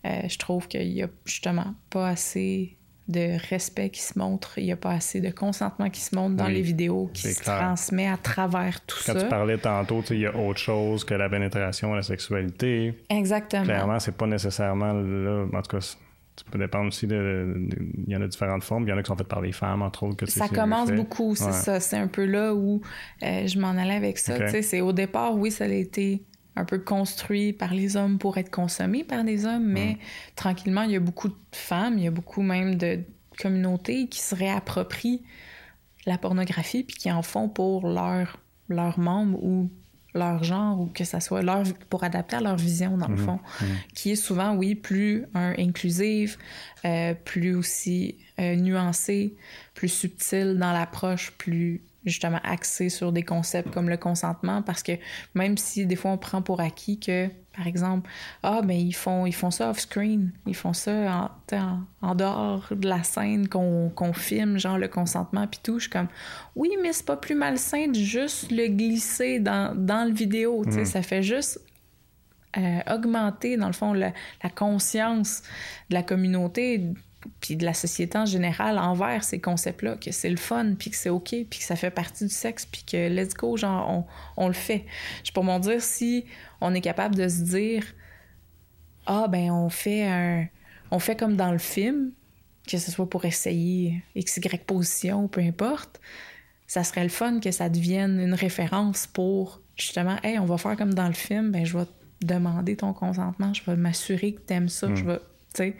euh, 0.04 0.28
je 0.28 0.38
trouve 0.38 0.68
qu'il 0.68 0.92
y 0.92 1.02
a 1.02 1.08
justement 1.24 1.74
pas 1.90 2.08
assez 2.08 2.78
de 3.08 3.36
respect 3.50 3.90
qui 3.90 4.00
se 4.00 4.18
montre, 4.18 4.58
il 4.58 4.64
n'y 4.64 4.72
a 4.72 4.76
pas 4.76 4.92
assez 4.92 5.20
de 5.20 5.30
consentement 5.30 5.90
qui 5.90 6.00
se 6.00 6.14
montre 6.14 6.36
dans 6.36 6.46
les 6.46 6.62
vidéos, 6.62 7.10
qui 7.12 7.32
se 7.32 7.42
transmet 7.42 8.08
à 8.08 8.16
travers 8.16 8.80
tout 8.86 8.98
ça. 8.98 9.12
Quand 9.12 9.20
tu 9.20 9.26
parlais 9.26 9.58
tantôt, 9.58 10.02
il 10.10 10.20
y 10.20 10.26
a 10.26 10.36
autre 10.36 10.60
chose 10.60 11.04
que 11.04 11.14
la 11.14 11.28
pénétration, 11.28 11.94
la 11.94 12.02
sexualité. 12.02 13.02
Exactement. 13.10 13.64
Clairement, 13.64 13.98
c'est 13.98 14.16
pas 14.16 14.26
nécessairement 14.26 14.92
là. 14.92 15.46
En 15.52 15.62
tout 15.62 15.76
cas, 15.76 15.80
ça 15.80 16.44
peut 16.50 16.58
dépendre 16.58 16.88
aussi 16.88 17.06
de, 17.06 17.68
Il 18.06 18.12
y 18.12 18.16
en 18.16 18.22
a 18.22 18.26
différentes 18.26 18.64
formes. 18.64 18.84
Il 18.84 18.90
y 18.90 18.92
en 18.92 18.98
a 18.98 19.02
qui 19.02 19.08
sont 19.08 19.16
faites 19.16 19.28
par 19.28 19.42
les 19.42 19.52
femmes, 19.52 19.82
entre 19.82 20.04
autres. 20.04 20.16
Que 20.16 20.26
ça 20.26 20.48
commence 20.48 20.90
beaucoup, 20.90 21.34
c'est 21.34 21.52
ça. 21.52 21.80
C'est 21.80 21.98
un 21.98 22.08
peu 22.08 22.24
là 22.24 22.54
où 22.54 22.80
euh, 23.22 23.46
je 23.46 23.58
m'en 23.58 23.70
allais 23.70 23.96
avec 23.96 24.18
ça. 24.18 24.34
C'est 24.62 24.80
au 24.80 24.92
départ, 24.92 25.36
oui, 25.36 25.50
ça 25.50 25.64
a 25.64 25.68
été 25.68 26.22
un 26.56 26.64
peu 26.64 26.78
construit 26.78 27.52
par 27.52 27.72
les 27.72 27.96
hommes 27.96 28.18
pour 28.18 28.36
être 28.38 28.50
consommé 28.50 29.04
par 29.04 29.24
des 29.24 29.46
hommes, 29.46 29.66
mais 29.66 29.92
mm. 29.92 29.98
tranquillement, 30.36 30.82
il 30.82 30.92
y 30.92 30.96
a 30.96 31.00
beaucoup 31.00 31.28
de 31.28 31.36
femmes, 31.52 31.98
il 31.98 32.04
y 32.04 32.08
a 32.08 32.10
beaucoup 32.10 32.42
même 32.42 32.76
de 32.76 33.00
communautés 33.38 34.08
qui 34.08 34.20
se 34.20 34.34
réapproprient 34.34 35.22
la 36.06 36.18
pornographie 36.18 36.82
puis 36.82 36.96
qui 36.96 37.10
en 37.10 37.22
font 37.22 37.48
pour 37.48 37.86
leurs 37.88 38.38
leur 38.68 38.98
membres 38.98 39.42
ou 39.42 39.70
leur 40.14 40.44
genre 40.44 40.80
ou 40.80 40.86
que 40.86 41.04
ça 41.04 41.20
soit 41.20 41.42
leur 41.42 41.62
pour 41.88 42.04
adapter 42.04 42.36
à 42.36 42.40
leur 42.40 42.56
vision 42.56 42.96
dans 42.96 43.08
le 43.08 43.16
mm-hmm. 43.16 43.24
fond 43.24 43.40
mm-hmm. 43.60 43.92
qui 43.94 44.10
est 44.10 44.16
souvent 44.16 44.54
oui 44.54 44.74
plus 44.74 45.24
un 45.34 45.54
inclusive 45.58 46.36
euh, 46.84 47.14
plus 47.14 47.54
aussi 47.54 48.16
euh, 48.38 48.56
nuancé 48.56 49.36
plus 49.74 49.88
subtil 49.88 50.58
dans 50.58 50.72
l'approche 50.72 51.32
plus 51.32 51.82
justement 52.04 52.40
axé 52.42 52.88
sur 52.88 53.12
des 53.12 53.22
concepts 53.22 53.70
comme 53.70 53.88
le 53.88 53.96
consentement 53.96 54.62
parce 54.62 54.82
que 54.82 54.92
même 55.34 55.56
si 55.56 55.86
des 55.86 55.96
fois 55.96 56.10
on 56.10 56.18
prend 56.18 56.42
pour 56.42 56.60
acquis 56.60 56.98
que 56.98 57.28
par 57.54 57.66
exemple 57.66 58.10
ah 58.42 58.60
ben 58.62 58.76
ils 58.76 58.94
font 58.94 59.26
ils 59.26 59.34
font 59.34 59.50
ça 59.50 59.70
off 59.70 59.78
screen 59.78 60.32
ils 60.46 60.56
font 60.56 60.72
ça 60.72 61.30
en, 61.52 61.80
en, 62.02 62.14
dehors 62.14 62.66
de 62.70 62.88
la 62.88 63.02
scène 63.04 63.48
qu'on 63.48 64.12
filme 64.12 64.58
genre 64.58 64.78
le 64.78 64.88
consentement 64.88 65.46
puis 65.46 65.60
tout 65.62 65.78
je 65.78 65.84
suis 65.84 65.90
comme 65.90 66.08
oui 66.56 66.70
mais 66.82 66.92
c'est 66.92 67.06
pas 67.06 67.16
plus 67.16 67.36
malsain 67.36 67.88
de 67.88 67.94
juste 67.94 68.50
le 68.50 68.66
glisser 68.66 69.38
dans, 69.38 69.74
dans 69.76 70.06
le 70.06 70.12
vidéo 70.12 70.64
tu 70.64 70.72
sais 70.72 70.82
mm. 70.82 70.86
ça 70.86 71.02
fait 71.02 71.22
juste 71.22 71.60
euh, 72.58 72.80
augmenter 72.90 73.56
dans 73.56 73.68
le 73.68 73.72
fond 73.72 73.92
la 73.92 74.12
conscience 74.54 75.42
de 75.88 75.94
la 75.94 76.02
communauté 76.02 76.94
puis 77.40 77.56
de 77.56 77.64
la 77.64 77.74
société 77.74 78.18
en 78.18 78.26
général 78.26 78.78
envers 78.78 79.24
ces 79.24 79.40
concepts-là, 79.40 79.96
que 79.96 80.12
c'est 80.12 80.30
le 80.30 80.36
fun, 80.36 80.74
puis 80.78 80.90
que 80.90 80.96
c'est 80.96 81.10
OK, 81.10 81.28
puis 81.28 81.58
que 81.58 81.64
ça 81.64 81.76
fait 81.76 81.90
partie 81.90 82.24
du 82.24 82.32
sexe, 82.32 82.66
puis 82.66 82.84
que 82.84 83.08
let's 83.08 83.34
go, 83.34 83.56
genre, 83.56 83.88
on, 83.88 84.44
on 84.44 84.48
le 84.48 84.54
fait. 84.54 84.84
Je 85.24 85.32
peux 85.32 85.40
m'en 85.40 85.58
dire 85.58 85.82
si 85.82 86.24
on 86.60 86.74
est 86.74 86.80
capable 86.80 87.14
de 87.14 87.28
se 87.28 87.42
dire 87.42 87.84
Ah, 89.06 89.26
ben, 89.28 89.50
on 89.50 89.68
fait 89.68 90.06
un. 90.06 90.46
On 90.90 90.98
fait 90.98 91.16
comme 91.16 91.36
dans 91.36 91.52
le 91.52 91.58
film, 91.58 92.12
que 92.68 92.78
ce 92.78 92.90
soit 92.90 93.08
pour 93.08 93.24
essayer 93.24 94.02
XY 94.16 94.58
position, 94.66 95.26
peu 95.28 95.40
importe, 95.40 96.00
ça 96.66 96.84
serait 96.84 97.02
le 97.02 97.08
fun 97.08 97.40
que 97.40 97.50
ça 97.50 97.68
devienne 97.68 98.20
une 98.20 98.34
référence 98.34 99.06
pour 99.06 99.60
justement, 99.76 100.16
hey, 100.22 100.38
on 100.38 100.44
va 100.44 100.58
faire 100.58 100.76
comme 100.76 100.94
dans 100.94 101.06
le 101.06 101.14
film, 101.14 101.50
ben, 101.50 101.64
je 101.64 101.78
vais 101.78 101.86
te 101.86 102.26
demander 102.26 102.76
ton 102.76 102.92
consentement, 102.92 103.52
je 103.54 103.62
vais 103.64 103.76
m'assurer 103.76 104.34
que 104.34 104.40
tu 104.46 104.52
aimes 104.54 104.68
ça, 104.68 104.94
je 104.94 105.02
hmm. 105.02 105.06
vais. 105.06 105.18
Tu 105.18 105.24
sais 105.54 105.76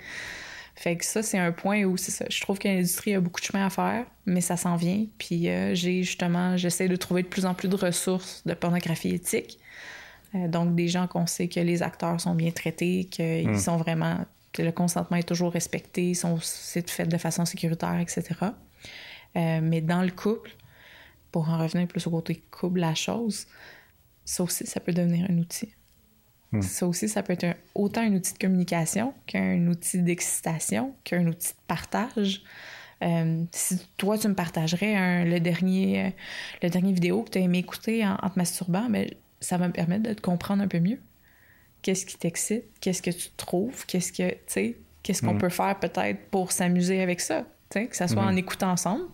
fait 0.82 0.96
que 0.96 1.04
ça, 1.04 1.22
c'est 1.22 1.38
un 1.38 1.52
point 1.52 1.84
où 1.84 1.96
c'est 1.96 2.10
ça. 2.10 2.24
Je 2.28 2.40
trouve 2.40 2.58
que 2.58 2.66
l'industrie 2.66 3.14
a 3.14 3.20
beaucoup 3.20 3.40
de 3.40 3.46
chemin 3.46 3.64
à 3.64 3.70
faire, 3.70 4.04
mais 4.26 4.40
ça 4.40 4.56
s'en 4.56 4.74
vient. 4.74 5.06
Puis 5.16 5.48
euh, 5.48 5.76
j'ai 5.76 6.02
justement, 6.02 6.56
j'essaie 6.56 6.88
de 6.88 6.96
trouver 6.96 7.22
de 7.22 7.28
plus 7.28 7.46
en 7.46 7.54
plus 7.54 7.68
de 7.68 7.76
ressources 7.76 8.42
de 8.46 8.52
pornographie 8.54 9.10
éthique. 9.10 9.60
Euh, 10.34 10.48
donc 10.48 10.74
des 10.74 10.88
gens 10.88 11.06
qu'on 11.06 11.28
sait 11.28 11.46
que 11.46 11.60
les 11.60 11.84
acteurs 11.84 12.20
sont 12.20 12.34
bien 12.34 12.50
traités, 12.50 13.04
qu'ils 13.04 13.48
hmm. 13.48 13.58
sont 13.58 13.76
vraiment, 13.76 14.26
que 14.52 14.62
le 14.62 14.72
consentement 14.72 15.16
est 15.16 15.22
toujours 15.22 15.52
respecté, 15.52 16.14
sont, 16.14 16.40
c'est 16.42 16.90
fait 16.90 17.06
de 17.06 17.16
façon 17.16 17.44
sécuritaire, 17.44 18.00
etc. 18.00 18.24
Euh, 19.36 19.60
mais 19.62 19.82
dans 19.82 20.02
le 20.02 20.10
couple, 20.10 20.50
pour 21.30 21.48
en 21.48 21.58
revenir 21.58 21.86
plus 21.86 22.08
au 22.08 22.10
côté 22.10 22.42
couple, 22.50 22.80
la 22.80 22.96
chose, 22.96 23.46
ça 24.24 24.42
aussi, 24.42 24.66
ça 24.66 24.80
peut 24.80 24.92
devenir 24.92 25.30
un 25.30 25.38
outil. 25.38 25.72
Hmm. 26.52 26.62
Ça 26.62 26.86
aussi, 26.86 27.08
ça 27.08 27.22
peut 27.22 27.32
être 27.32 27.56
autant 27.74 28.02
un 28.02 28.12
outil 28.14 28.34
de 28.34 28.38
communication 28.38 29.14
qu'un 29.26 29.66
outil 29.66 30.02
d'excitation, 30.02 30.94
qu'un 31.04 31.26
outil 31.26 31.48
de 31.48 31.62
partage. 31.66 32.42
Euh, 33.02 33.44
si 33.50 33.78
toi, 33.96 34.18
tu 34.18 34.28
me 34.28 34.34
partagerais 34.34 35.24
le, 35.24 35.40
dernier, 35.40 36.04
euh, 36.04 36.10
le 36.62 36.68
dernier 36.68 36.92
vidéo 36.92 37.22
que 37.22 37.30
tu 37.30 37.38
as 37.38 37.40
aimé 37.40 37.58
écouter 37.58 38.06
en, 38.06 38.16
te 38.16 38.38
masturbant, 38.38 38.88
mais 38.88 39.06
ben, 39.06 39.14
ça 39.40 39.56
va 39.56 39.66
me 39.66 39.72
permettre 39.72 40.04
de 40.04 40.12
te 40.12 40.20
comprendre 40.20 40.62
un 40.62 40.68
peu 40.68 40.78
mieux. 40.78 41.00
Qu'est-ce 41.80 42.06
qui 42.06 42.16
t'excite? 42.16 42.64
Qu'est-ce 42.80 43.02
que 43.02 43.10
tu 43.10 43.30
trouves? 43.36 43.86
Qu'est-ce 43.86 44.12
que, 44.12 44.36
tu 44.46 44.76
qu'est-ce 45.02 45.22
qu'on 45.22 45.34
hmm. 45.34 45.38
peut 45.38 45.48
faire 45.48 45.80
peut-être 45.80 46.20
pour 46.30 46.52
s'amuser 46.52 47.00
avec 47.02 47.20
ça? 47.20 47.44
que 47.80 47.96
ça 47.96 48.06
soit 48.06 48.22
hmm. 48.22 48.34
en 48.34 48.36
écoutant 48.36 48.70
ensemble, 48.70 49.04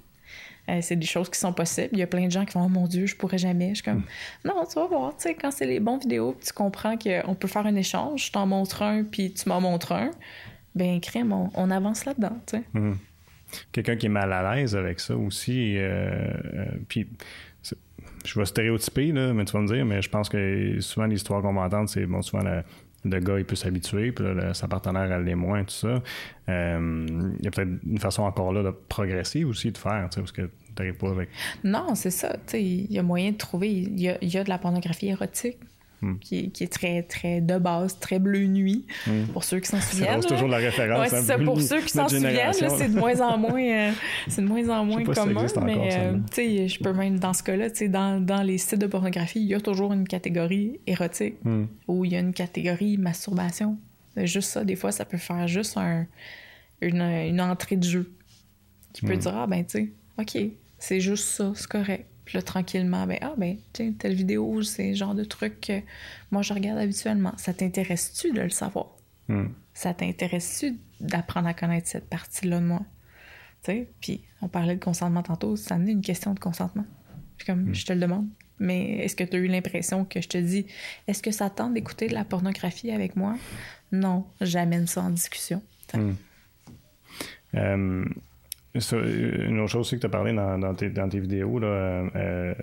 euh, 0.68 0.78
c'est 0.82 0.96
des 0.96 1.06
choses 1.06 1.30
qui 1.30 1.38
sont 1.38 1.52
possibles. 1.52 1.90
Il 1.92 1.98
y 1.98 2.02
a 2.02 2.06
plein 2.06 2.26
de 2.26 2.30
gens 2.30 2.44
qui 2.44 2.52
font 2.52 2.64
Oh 2.64 2.68
mon 2.68 2.86
Dieu, 2.86 3.06
je 3.06 3.16
pourrais 3.16 3.38
jamais. 3.38 3.70
Je 3.70 3.74
suis 3.76 3.84
comme 3.84 3.98
hmm. 3.98 4.48
Non, 4.48 4.64
tu 4.70 4.74
vas 4.78 4.86
voir, 4.86 5.16
tu 5.16 5.22
sais, 5.24 5.34
quand 5.34 5.50
c'est 5.50 5.66
les 5.66 5.80
bons 5.80 5.98
vidéos, 5.98 6.36
tu 6.44 6.52
comprends 6.52 6.96
qu'on 6.96 7.34
peut 7.34 7.48
faire 7.48 7.66
un 7.66 7.76
échange, 7.76 8.26
je 8.26 8.32
t'en 8.32 8.46
montre 8.46 8.82
un, 8.82 9.04
puis 9.04 9.32
tu 9.32 9.48
m'en 9.48 9.60
montres 9.60 9.92
un. 9.92 10.10
ben 10.74 11.00
crème, 11.00 11.32
on, 11.32 11.70
avance 11.70 12.04
là-dedans, 12.04 12.36
tu 12.46 12.58
sais. 12.58 12.62
Mhm. 12.74 12.98
Quelqu'un 13.72 13.96
qui 13.96 14.06
est 14.06 14.10
mal 14.10 14.32
à 14.32 14.56
l'aise 14.56 14.76
avec 14.76 15.00
ça 15.00 15.16
aussi, 15.16 15.76
euh, 15.78 16.66
puis 16.88 17.08
je 18.24 18.38
vais 18.38 18.44
stéréotyper, 18.44 19.12
là, 19.12 19.32
mais 19.32 19.46
tu 19.46 19.52
vas 19.52 19.60
me 19.60 19.66
dire, 19.66 19.86
mais 19.86 20.02
je 20.02 20.10
pense 20.10 20.28
que 20.28 20.80
souvent 20.80 21.06
l'histoire 21.06 21.40
qu'on 21.40 21.54
va 21.54 21.62
entendre, 21.62 21.88
c'est 21.88 22.04
bon, 22.04 22.20
souvent 22.20 22.44
le, 23.04 23.20
gars 23.20 23.38
il 23.38 23.44
peut 23.44 23.56
s'habituer, 23.56 24.12
puis 24.12 24.24
sa 24.54 24.68
partenaire 24.68 25.10
elle 25.10 25.24
l'est 25.24 25.34
moins, 25.34 25.64
tout 25.64 25.74
ça. 25.74 26.02
Il 26.48 27.38
y 27.42 27.46
a 27.46 27.50
peut-être 27.50 27.70
une 27.86 27.98
façon 27.98 28.22
encore 28.22 28.52
là 28.52 28.62
de 28.62 28.70
progresser 28.70 29.44
aussi 29.44 29.72
de 29.72 29.78
faire, 29.78 30.08
parce 30.14 30.32
que 30.32 30.50
t'arrives 30.78 30.96
pas 30.96 31.10
avec. 31.10 31.28
Non, 31.64 31.94
c'est 31.94 32.10
ça. 32.10 32.36
Il 32.54 32.90
y 32.90 32.98
a 32.98 33.02
moyen 33.02 33.32
de 33.32 33.36
trouver. 33.36 33.70
Il 33.70 34.00
y 34.00 34.08
a, 34.08 34.44
de 34.44 34.48
la 34.48 34.58
pornographie 34.58 35.08
érotique. 35.08 35.58
Hmm. 36.00 36.14
Qui, 36.20 36.52
est 36.60 36.72
très, 36.72 37.02
très 37.02 37.40
de 37.40 37.58
base, 37.58 37.98
très 37.98 38.20
bleu 38.20 38.46
nuit, 38.46 38.84
hmm. 39.08 39.32
pour 39.32 39.42
ceux 39.42 39.58
qui 39.58 39.66
s'en 39.66 39.80
souviennent. 39.80 40.22
C'est 40.22 40.28
toujours 40.28 40.46
la 40.46 40.58
référence. 40.58 41.10
Ouais, 41.10 41.32
hein, 41.32 41.44
pour 41.44 41.60
ceux 41.60 41.80
qui 41.80 41.88
s'en 41.88 42.08
souviennent, 42.08 42.52
c'est 42.52 42.88
de 42.88 42.96
moins 42.96 43.20
en 43.20 43.36
moins, 43.36 43.60
euh, 43.60 43.90
c'est 44.28 44.42
de 44.42 44.46
moins 44.46 44.68
en 44.68 44.84
moins 44.84 45.02
commun. 45.02 45.46
mais 45.64 45.90
euh, 45.92 46.16
sais, 46.30 46.68
je 46.68 46.78
peux 46.78 46.92
même 46.92 47.18
dans 47.18 47.32
ce 47.32 47.42
cas-là, 47.42 47.68
dans, 47.88 48.24
dans 48.24 48.42
les 48.42 48.58
sites 48.58 48.78
de 48.78 48.86
pornographie, 48.86 49.40
il 49.40 49.46
y 49.46 49.54
a 49.54 49.60
toujours 49.60 49.92
une 49.92 50.06
catégorie 50.06 50.78
érotique 50.86 51.34
hmm. 51.42 51.64
ou 51.88 52.04
il 52.04 52.12
y 52.12 52.16
a 52.16 52.20
une 52.20 52.32
catégorie 52.32 52.96
masturbation. 52.96 53.76
Juste 54.16 54.50
ça, 54.50 54.64
des 54.64 54.76
fois, 54.76 54.92
ça 54.92 55.04
peut 55.04 55.18
faire 55.18 55.48
juste 55.48 55.76
un, 55.76 56.06
une, 56.80 57.02
une 57.02 57.40
entrée 57.40 57.76
de 57.76 57.84
jeu 57.84 58.12
qui 58.92 59.04
peut 59.04 59.16
dire 59.16 59.36
ah 59.36 59.46
ben 59.48 59.64
tu 59.64 59.78
sais, 59.78 59.92
ok, 60.18 60.50
c'est 60.78 61.00
juste 61.00 61.24
ça, 61.24 61.52
c'est 61.56 61.66
correct. 61.68 62.06
Puis 62.28 62.36
là, 62.36 62.42
tranquillement, 62.42 63.06
ben, 63.06 63.16
ah, 63.22 63.32
ben, 63.38 63.56
tiens, 63.72 63.90
telle 63.98 64.12
vidéo, 64.12 64.62
c'est 64.62 64.90
le 64.90 64.94
genre 64.94 65.14
de 65.14 65.24
truc 65.24 65.62
que 65.62 65.80
moi, 66.30 66.42
je 66.42 66.52
regarde 66.52 66.78
habituellement. 66.78 67.32
Ça 67.38 67.54
t'intéresse-tu 67.54 68.32
de 68.32 68.42
le 68.42 68.50
savoir? 68.50 68.88
Hmm. 69.28 69.46
Ça 69.72 69.94
t'intéresse-tu 69.94 70.76
d'apprendre 71.00 71.48
à 71.48 71.54
connaître 71.54 71.88
cette 71.88 72.06
partie-là 72.10 72.60
de 72.60 72.66
moi? 72.66 72.82
Tu 73.62 73.72
sais, 73.72 73.88
puis 74.02 74.24
on 74.42 74.48
parlait 74.48 74.76
de 74.76 74.84
consentement 74.84 75.22
tantôt, 75.22 75.56
ça 75.56 75.76
amenait 75.76 75.92
une 75.92 76.02
question 76.02 76.34
de 76.34 76.38
consentement. 76.38 76.84
Puis 77.38 77.46
comme, 77.46 77.70
hmm. 77.70 77.74
je 77.74 77.86
te 77.86 77.94
le 77.94 78.00
demande. 78.00 78.28
Mais 78.58 78.98
est-ce 78.98 79.16
que 79.16 79.24
tu 79.24 79.34
as 79.34 79.38
eu 79.38 79.46
l'impression 79.46 80.04
que 80.04 80.20
je 80.20 80.28
te 80.28 80.36
dis, 80.36 80.66
est-ce 81.06 81.22
que 81.22 81.30
ça 81.30 81.48
tente 81.48 81.72
d'écouter 81.72 82.08
de 82.08 82.14
la 82.14 82.26
pornographie 82.26 82.90
avec 82.90 83.16
moi? 83.16 83.36
Non, 83.90 84.26
j'amène 84.42 84.86
ça 84.86 85.00
en 85.00 85.08
discussion. 85.08 85.62
Hmm. 85.94 86.12
Euh, 87.54 88.04
une 88.74 89.60
autre 89.60 89.72
chose 89.72 89.80
aussi 89.80 89.96
que 89.96 90.00
tu 90.00 90.06
as 90.06 90.10
parlé 90.10 90.32
dans, 90.32 90.74
tes, 90.74 91.20
vidéos, 91.20 91.58
là, 91.58 91.66
euh, 92.14 92.54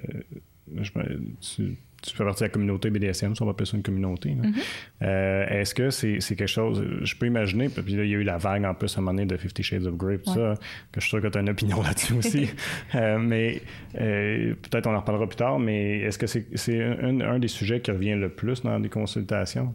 tu, 1.41 1.77
fais 2.13 2.23
partie 2.23 2.41
de 2.41 2.45
la 2.45 2.49
communauté 2.49 2.91
BDSM, 2.91 3.35
ça 3.35 3.43
on 3.43 3.45
va 3.47 3.51
appeler 3.51 3.65
ça 3.65 3.75
une 3.75 3.83
communauté. 3.83 4.29
Mm-hmm. 4.29 4.53
Euh, 5.01 5.47
est-ce 5.47 5.73
que 5.73 5.89
c'est, 5.89 6.19
quelque 6.19 6.45
chose, 6.45 6.85
je 7.01 7.15
peux 7.15 7.25
imaginer, 7.25 7.69
puis 7.69 7.83
il 7.87 7.95
y 7.95 7.99
a 7.99 8.03
eu 8.03 8.23
la 8.23 8.37
vague 8.37 8.63
en 8.65 8.75
plus 8.75 8.95
à 8.95 8.99
un 8.99 9.01
moment 9.01 9.15
donné 9.15 9.25
de 9.25 9.35
Fifty 9.37 9.63
Shades 9.63 9.87
of 9.87 9.95
Grey, 9.95 10.19
tout 10.19 10.33
ça, 10.33 10.53
que 10.91 10.99
je 10.99 11.01
suis 11.01 11.09
sûr 11.09 11.21
que 11.21 11.27
tu 11.27 11.37
as 11.37 11.41
une 11.41 11.49
opinion 11.49 11.81
là-dessus 11.83 12.13
aussi. 12.13 12.49
Euh, 12.93 13.17
mais 13.17 13.61
peut-être 13.93 14.87
on 14.87 14.95
en 14.95 14.99
reparlera 14.99 15.27
plus 15.27 15.35
tard, 15.35 15.59
mais 15.59 15.99
est-ce 15.99 16.17
que 16.17 16.27
c'est, 16.27 16.83
un, 16.83 17.19
un, 17.19 17.39
des 17.39 17.47
sujets 17.47 17.81
qui 17.81 17.91
revient 17.91 18.15
le 18.15 18.29
plus 18.29 18.61
dans 18.61 18.77
les 18.77 18.89
consultations? 18.89 19.73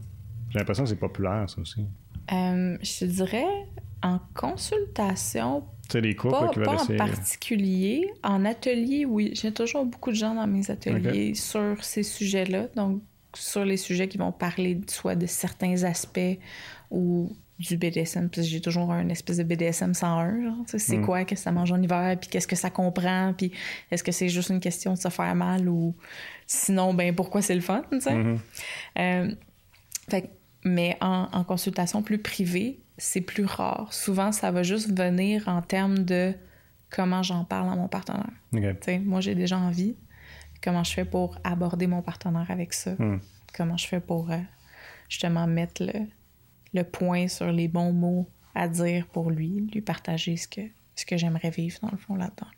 J'ai 0.51 0.59
l'impression 0.59 0.85
que 0.85 0.91
c'est 0.91 0.97
populaire, 0.97 1.49
ça 1.49 1.61
aussi. 1.61 1.87
je 2.31 2.99
te 2.99 3.05
dirais, 3.05 3.45
en 4.03 4.20
consultation, 4.35 5.64
pas, 6.30 6.51
en 6.66 6.97
particulier. 6.97 8.11
En 8.22 8.45
atelier, 8.45 9.05
oui. 9.05 9.32
J'ai 9.34 9.53
toujours 9.53 9.84
beaucoup 9.84 10.11
de 10.11 10.16
gens 10.16 10.34
dans 10.34 10.47
mes 10.47 10.70
ateliers 10.70 11.34
sur 11.34 11.82
ces 11.82 12.03
sujets-là. 12.03 12.68
Donc, 12.76 13.03
sur 13.34 13.64
les 13.64 13.76
sujets 13.76 14.09
qui 14.09 14.18
vont 14.18 14.32
parler 14.32 14.80
soit 14.88 15.14
de 15.14 15.26
certains 15.26 15.84
aspects 15.84 16.38
ou 16.91 17.30
du 17.61 17.76
BDSM, 17.76 18.30
parce 18.30 18.47
que 18.47 18.53
j'ai 18.53 18.61
toujours 18.61 18.91
un 18.91 19.09
espèce 19.11 19.36
de 19.36 19.43
BDSM 19.43 19.93
101. 19.93 20.64
C'est 20.66 20.97
mm. 20.97 21.05
quoi 21.05 21.24
que 21.24 21.36
ça 21.36 21.53
mange 21.53 21.70
en 21.70 21.80
hiver, 21.80 22.16
puis 22.18 22.30
qu'est-ce 22.30 22.49
que 22.49 22.57
ça 22.57 22.70
comprend, 22.70 23.34
puis 23.36 23.53
est-ce 23.91 24.03
que 24.03 24.12
c'est 24.12 24.30
juste 24.30 24.49
une 24.49 24.61
question 24.61 24.95
de 24.95 24.99
se 24.99 25.11
faire 25.11 25.34
mal 25.34 25.68
ou 25.68 25.95
sinon, 26.47 26.95
ben 26.95 27.14
pourquoi 27.14 27.43
c'est 27.43 27.55
le 27.55 27.61
fun, 27.61 27.82
tu 27.93 28.01
sais. 28.01 28.14
Mm-hmm. 28.14 28.38
Euh, 28.99 29.34
fait, 30.09 30.30
mais 30.65 30.97
en, 31.01 31.29
en, 31.33 31.45
consultation 31.45 32.03
plus 32.03 32.19
privée, 32.19 32.81
c'est 32.99 33.21
plus 33.21 33.45
rare. 33.45 33.93
Souvent, 33.93 34.33
ça 34.33 34.51
va 34.51 34.63
juste 34.63 34.97
venir 34.97 35.49
en 35.49 35.63
termes 35.63 36.01
de 36.01 36.35
comment 36.91 37.23
j'en 37.23 37.45
parle 37.45 37.71
à 37.71 37.77
mon 37.77 37.89
partenaire. 37.89 38.31
Moi, 38.53 39.21
j'ai 39.21 39.35
déjà 39.35 39.59
envie. 39.59 39.97
Comment 40.63 40.85
je 40.85 40.93
fais 40.93 41.05
pour 41.05 41.39
aborder 41.45 41.87
mon 41.87 42.03
partenaire 42.03 42.51
avec 42.51 42.75
ça? 42.75 42.93
Hmm. 42.99 43.19
Comment 43.57 43.77
je 43.77 43.87
fais 43.87 44.01
pour 44.01 44.31
euh, 44.31 44.39
justement 45.09 45.47
mettre 45.47 45.85
le, 45.85 46.07
le, 46.75 46.85
point 46.85 47.29
sur 47.29 47.51
les 47.51 47.67
bons 47.67 47.93
mots 47.93 48.29
à 48.55 48.69
dire 48.69 49.07
pour 49.07 49.31
lui, 49.31 49.69
lui 49.73 49.81
partager 49.81 50.37
ce 50.37 50.47
que, 50.47 50.61
ce 50.95 51.07
que 51.07 51.17
j'aimerais 51.17 51.51
vivre 51.51 51.79
dans 51.81 51.91
le 51.91 51.97
fond 51.97 52.15
là-dedans. 52.15 52.51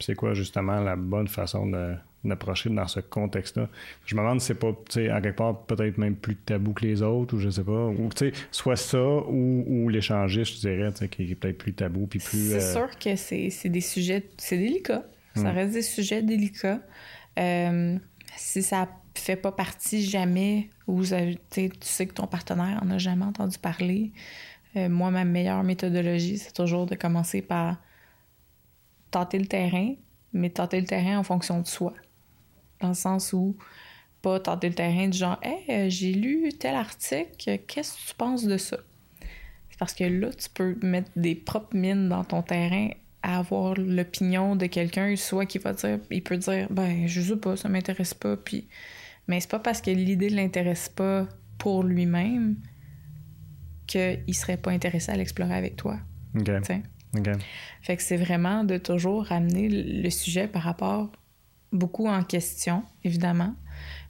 C'est 0.00 0.14
quoi 0.14 0.34
justement 0.34 0.80
la 0.80 0.96
bonne 0.96 1.28
façon 1.28 1.66
de 1.66 1.96
d'approcher 2.24 2.70
dans 2.70 2.86
ce 2.86 3.00
contexte-là. 3.00 3.68
Je 4.06 4.14
me 4.14 4.20
demande 4.20 4.40
si 4.40 4.48
c'est 4.48 4.54
pas, 4.54 4.72
tu 4.72 4.92
sais, 4.92 5.08
à 5.10 5.20
quelque 5.20 5.36
part, 5.36 5.62
peut-être 5.62 5.98
même 5.98 6.14
plus 6.14 6.36
tabou 6.36 6.72
que 6.72 6.84
les 6.84 7.02
autres, 7.02 7.36
ou 7.36 7.40
je 7.40 7.50
sais 7.50 7.64
pas. 7.64 7.86
Ou, 7.86 8.08
tu 8.14 8.30
sais, 8.30 8.32
soit 8.50 8.76
ça, 8.76 9.02
ou, 9.02 9.64
ou 9.66 9.88
l'échangiste, 9.88 10.56
je 10.56 10.60
dirais, 10.60 10.92
tu 10.92 10.98
sais, 10.98 11.08
qui 11.08 11.30
est 11.30 11.34
peut-être 11.34 11.58
plus 11.58 11.74
tabou, 11.74 12.06
puis 12.06 12.18
plus... 12.18 12.50
C'est 12.50 12.76
euh, 12.76 12.86
sûr 12.86 12.98
que 12.98 13.16
c'est 13.16 13.68
des 13.68 13.80
sujets... 13.80 14.24
C'est 14.38 14.58
délicat. 14.58 15.04
Ça 15.34 15.52
hmm. 15.52 15.54
reste 15.54 15.72
des 15.72 15.82
sujets 15.82 16.22
délicats. 16.22 16.80
Euh, 17.38 17.98
si 18.36 18.62
ça 18.62 18.88
fait 19.14 19.36
pas 19.36 19.52
partie 19.52 20.02
jamais, 20.02 20.70
ou 20.86 21.02
tu 21.02 21.70
sais 21.80 22.06
que 22.06 22.14
ton 22.14 22.26
partenaire 22.26 22.80
en 22.82 22.90
a 22.90 22.98
jamais 22.98 23.24
entendu 23.24 23.58
parler, 23.58 24.12
euh, 24.76 24.88
moi, 24.88 25.10
ma 25.10 25.24
meilleure 25.24 25.62
méthodologie, 25.64 26.38
c'est 26.38 26.52
toujours 26.52 26.86
de 26.86 26.94
commencer 26.94 27.42
par 27.42 27.76
tenter 29.10 29.38
le 29.38 29.46
terrain, 29.46 29.94
mais 30.32 30.50
tenter 30.50 30.80
le 30.80 30.86
terrain 30.86 31.18
en 31.18 31.22
fonction 31.22 31.60
de 31.60 31.66
soi 31.66 31.92
dans 32.82 32.88
le 32.88 32.94
sens 32.94 33.32
où 33.32 33.56
pas 34.20 34.38
tenter 34.40 34.68
le 34.68 34.74
terrain 34.74 35.08
de 35.08 35.14
genre 35.14 35.38
Hey, 35.42 35.64
euh, 35.68 35.86
j'ai 35.88 36.12
lu 36.12 36.50
tel 36.58 36.74
article, 36.74 37.58
qu'est-ce 37.66 37.94
que 37.94 38.08
tu 38.10 38.14
penses 38.14 38.44
de 38.44 38.56
ça? 38.56 38.78
C'est 39.70 39.78
parce 39.78 39.94
que 39.94 40.04
là, 40.04 40.30
tu 40.30 40.48
peux 40.50 40.76
mettre 40.82 41.10
des 41.16 41.34
propres 41.34 41.76
mines 41.76 42.08
dans 42.08 42.24
ton 42.24 42.42
terrain 42.42 42.90
à 43.22 43.38
avoir 43.38 43.74
l'opinion 43.74 44.56
de 44.56 44.66
quelqu'un, 44.66 45.14
soit 45.16 45.46
qui 45.46 45.58
va 45.58 45.72
dire, 45.72 45.98
il 46.10 46.22
peut 46.22 46.36
dire, 46.36 46.66
ben, 46.70 47.06
je 47.06 47.20
sais 47.20 47.36
pas, 47.36 47.56
ça 47.56 47.68
m'intéresse 47.68 48.14
pas, 48.14 48.36
puis. 48.36 48.68
Mais 49.28 49.38
c'est 49.38 49.50
pas 49.50 49.60
parce 49.60 49.80
que 49.80 49.90
l'idée 49.90 50.30
ne 50.30 50.36
l'intéresse 50.36 50.88
pas 50.88 51.28
pour 51.56 51.84
lui-même 51.84 52.56
qu'il 53.86 54.34
serait 54.34 54.56
pas 54.56 54.72
intéressé 54.72 55.12
à 55.12 55.16
l'explorer 55.16 55.54
avec 55.54 55.76
toi. 55.76 55.98
OK. 57.16 57.30
Fait 57.82 57.96
que 57.96 58.02
c'est 58.02 58.16
vraiment 58.16 58.64
de 58.64 58.78
toujours 58.78 59.26
ramener 59.26 59.68
le 59.68 60.10
sujet 60.10 60.48
par 60.48 60.62
rapport 60.62 61.12
beaucoup 61.72 62.06
en 62.06 62.22
question, 62.22 62.84
évidemment, 63.04 63.54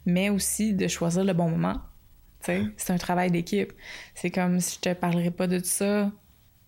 mais 0.05 0.29
aussi 0.29 0.73
de 0.73 0.87
choisir 0.87 1.23
le 1.23 1.33
bon 1.33 1.49
moment. 1.49 1.81
C'est 2.41 2.91
un 2.91 2.97
travail 2.97 3.31
d'équipe. 3.31 3.71
C'est 4.15 4.29
comme 4.29 4.59
si 4.59 4.75
je 4.75 4.89
te 4.89 4.93
parlerais 4.93 5.31
pas 5.31 5.47
de 5.47 5.59
tout 5.59 5.65
ça 5.65 6.11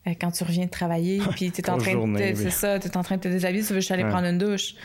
euh, 0.07 0.13
quand 0.19 0.31
tu 0.31 0.43
reviens 0.43 0.65
de 0.65 0.69
travailler, 0.69 1.19
puis 1.31 1.51
tu 1.51 1.61
es 1.61 1.69
en 1.69 1.77
train 1.77 1.95
de, 1.95 2.35
c'est 2.35 2.51
ça, 2.51 2.75
es 2.75 2.97
en 2.97 3.01
train 3.03 3.17
de 3.17 3.21
te 3.21 3.27
déshabiller, 3.27 3.63
tu 3.63 3.73
veux 3.73 3.79
juste 3.79 3.91
aller 3.91 4.03
prendre 4.03 4.27
une 4.27 4.37
douche. 4.37 4.75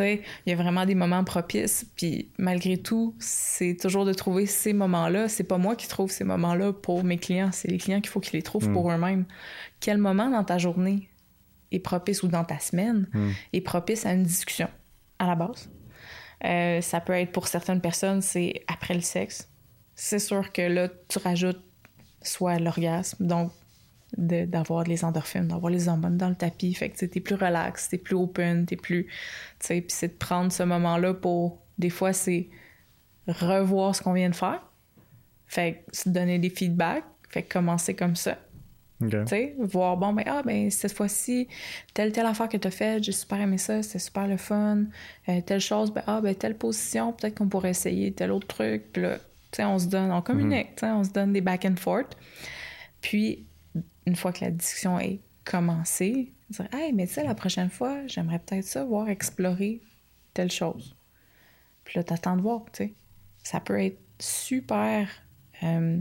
il 0.00 0.20
y 0.46 0.52
a 0.52 0.56
vraiment 0.56 0.84
des 0.84 0.96
moments 0.96 1.22
propices, 1.22 1.86
puis 1.96 2.30
malgré 2.38 2.76
tout, 2.76 3.14
c'est 3.20 3.76
toujours 3.80 4.04
de 4.04 4.12
trouver 4.12 4.46
ces 4.46 4.72
moments-là. 4.72 5.28
C'est 5.28 5.44
pas 5.44 5.58
moi 5.58 5.76
qui 5.76 5.86
trouve 5.86 6.10
ces 6.10 6.24
moments-là 6.24 6.72
pour 6.72 7.04
mes 7.04 7.18
clients, 7.18 7.50
c'est 7.52 7.68
les 7.68 7.78
clients 7.78 8.00
qu'il 8.00 8.10
faut 8.10 8.20
qu'ils 8.20 8.36
les 8.36 8.42
trouvent 8.42 8.70
pour 8.72 8.88
hmm. 8.88 8.94
eux-mêmes. 8.94 9.24
Quel 9.80 9.98
moment 9.98 10.28
dans 10.28 10.44
ta 10.44 10.58
journée 10.58 11.08
est 11.70 11.78
propice 11.78 12.22
ou 12.22 12.28
dans 12.28 12.44
ta 12.44 12.58
semaine 12.58 13.08
hmm. 13.12 13.30
est 13.52 13.60
propice 13.60 14.06
à 14.06 14.12
une 14.12 14.24
discussion? 14.24 14.68
À 15.18 15.26
la 15.26 15.34
base. 15.34 15.70
Euh, 16.44 16.80
ça 16.80 17.00
peut 17.00 17.14
être 17.14 17.32
pour 17.32 17.48
certaines 17.48 17.80
personnes, 17.80 18.20
c'est 18.20 18.64
après 18.66 18.94
le 18.94 19.00
sexe. 19.00 19.50
C'est 19.94 20.18
sûr 20.18 20.52
que 20.52 20.62
là, 20.62 20.88
tu 21.08 21.18
rajoutes 21.18 21.62
soit 22.22 22.58
l'orgasme, 22.58 23.26
donc 23.26 23.52
d'avoir 24.16 24.84
les 24.84 25.04
endorphines, 25.04 25.48
d'avoir 25.48 25.72
les 25.72 25.88
hormones 25.88 26.16
dans 26.16 26.28
le 26.28 26.36
tapis. 26.36 26.74
Fait 26.74 26.88
que 26.88 27.04
t'es 27.04 27.20
plus 27.20 27.34
relax, 27.34 27.88
t'es 27.88 27.98
plus 27.98 28.14
open, 28.14 28.66
t'es 28.66 28.76
plus. 28.76 29.08
Tu 29.58 29.80
puis 29.80 29.84
c'est 29.88 30.08
de 30.08 30.12
prendre 30.14 30.52
ce 30.52 30.62
moment-là 30.62 31.14
pour. 31.14 31.62
Des 31.78 31.90
fois, 31.90 32.12
c'est 32.12 32.48
revoir 33.26 33.96
ce 33.96 34.02
qu'on 34.02 34.12
vient 34.12 34.30
de 34.30 34.36
faire. 34.36 34.62
Fait 35.46 35.84
que 35.90 35.96
se 35.96 36.08
donner 36.08 36.38
des 36.38 36.50
feedbacks. 36.50 37.04
Fait 37.28 37.42
que 37.42 37.52
commencer 37.52 37.94
comme 37.94 38.14
ça. 38.14 38.38
Okay. 39.02 39.54
Voir, 39.58 39.96
bon, 39.96 40.12
ben, 40.12 40.24
ah, 40.26 40.42
ben, 40.44 40.70
cette 40.70 40.92
fois-ci, 40.92 41.48
telle, 41.92 42.12
telle 42.12 42.26
affaire 42.26 42.48
que 42.48 42.56
tu 42.56 42.68
as 42.68 42.70
faite, 42.70 43.02
j'ai 43.02 43.12
super 43.12 43.40
aimé 43.40 43.58
ça, 43.58 43.82
c'est 43.82 43.98
super 43.98 44.26
le 44.26 44.36
fun. 44.36 44.84
Euh, 45.28 45.40
telle 45.40 45.60
chose, 45.60 45.92
ben, 45.92 46.02
ah, 46.06 46.20
ben, 46.20 46.34
telle 46.34 46.56
position, 46.56 47.12
peut-être 47.12 47.36
qu'on 47.36 47.48
pourrait 47.48 47.70
essayer 47.70 48.12
tel 48.12 48.30
autre 48.30 48.46
truc. 48.46 48.92
Puis 48.92 49.02
là, 49.02 49.18
tu 49.18 49.56
sais, 49.56 49.64
on 49.64 49.78
se 49.78 49.86
donne, 49.86 50.12
on 50.12 50.22
communique, 50.22 50.80
mm-hmm. 50.80 50.94
on 50.94 51.04
se 51.04 51.10
donne 51.10 51.32
des 51.32 51.40
back 51.40 51.64
and 51.64 51.76
forth. 51.76 52.16
Puis, 53.00 53.46
une 54.06 54.16
fois 54.16 54.32
que 54.32 54.44
la 54.44 54.50
discussion 54.50 54.98
est 54.98 55.20
commencée, 55.44 56.32
dire, 56.50 56.68
hey, 56.72 56.92
mais 56.92 57.06
tu 57.06 57.14
sais, 57.14 57.24
la 57.24 57.34
prochaine 57.34 57.70
fois, 57.70 58.06
j'aimerais 58.06 58.38
peut-être 58.38 58.64
ça, 58.64 58.84
voir 58.84 59.08
explorer 59.08 59.80
telle 60.32 60.50
chose. 60.50 60.96
Puis 61.84 61.98
là, 61.98 62.04
t'attends 62.04 62.36
de 62.36 62.42
voir, 62.42 62.64
tu 62.72 62.84
sais. 62.84 62.94
Ça 63.42 63.60
peut 63.60 63.78
être 63.78 63.98
super, 64.18 65.08
euh, 65.62 65.98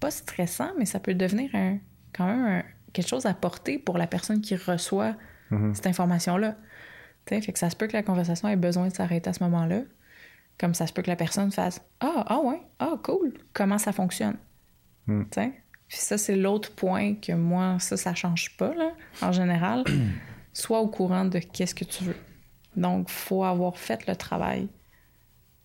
pas 0.00 0.10
stressant, 0.10 0.70
mais 0.78 0.86
ça 0.86 0.98
peut 0.98 1.14
devenir 1.14 1.54
un 1.54 1.78
quand 2.14 2.26
même 2.26 2.62
quelque 2.92 3.08
chose 3.08 3.26
à 3.26 3.34
porter 3.34 3.78
pour 3.78 3.98
la 3.98 4.06
personne 4.06 4.40
qui 4.40 4.56
reçoit 4.56 5.14
mm-hmm. 5.50 5.74
cette 5.74 5.86
information-là. 5.86 6.56
Fait 7.26 7.40
que 7.40 7.58
ça 7.58 7.70
se 7.70 7.76
peut 7.76 7.86
que 7.86 7.92
la 7.92 8.02
conversation 8.02 8.48
ait 8.48 8.56
besoin 8.56 8.88
de 8.88 8.94
s'arrêter 8.94 9.30
à 9.30 9.32
ce 9.32 9.42
moment-là. 9.44 9.82
Comme 10.58 10.74
ça 10.74 10.86
se 10.86 10.92
peut 10.92 11.02
que 11.02 11.10
la 11.10 11.16
personne 11.16 11.52
fasse 11.52 11.80
Ah, 12.00 12.24
ah 12.26 12.40
ouais, 12.40 12.60
ah, 12.80 12.94
cool, 13.02 13.34
comment 13.52 13.78
ça 13.78 13.92
fonctionne? 13.92 14.36
Mm. 15.06 15.22
Puis 15.88 15.98
ça, 15.98 16.18
c'est 16.18 16.36
l'autre 16.36 16.74
point 16.74 17.14
que 17.14 17.32
moi, 17.32 17.78
ça, 17.78 17.96
ça 17.96 18.14
change 18.14 18.56
pas, 18.56 18.74
là, 18.74 18.92
en 19.22 19.32
général. 19.32 19.84
Sois 20.52 20.80
au 20.80 20.88
courant 20.88 21.24
de 21.24 21.38
qu'est-ce 21.38 21.74
que 21.74 21.84
tu 21.84 22.04
veux. 22.04 22.16
Donc, 22.76 23.08
faut 23.08 23.44
avoir 23.44 23.78
fait 23.78 24.06
le 24.06 24.16
travail 24.16 24.68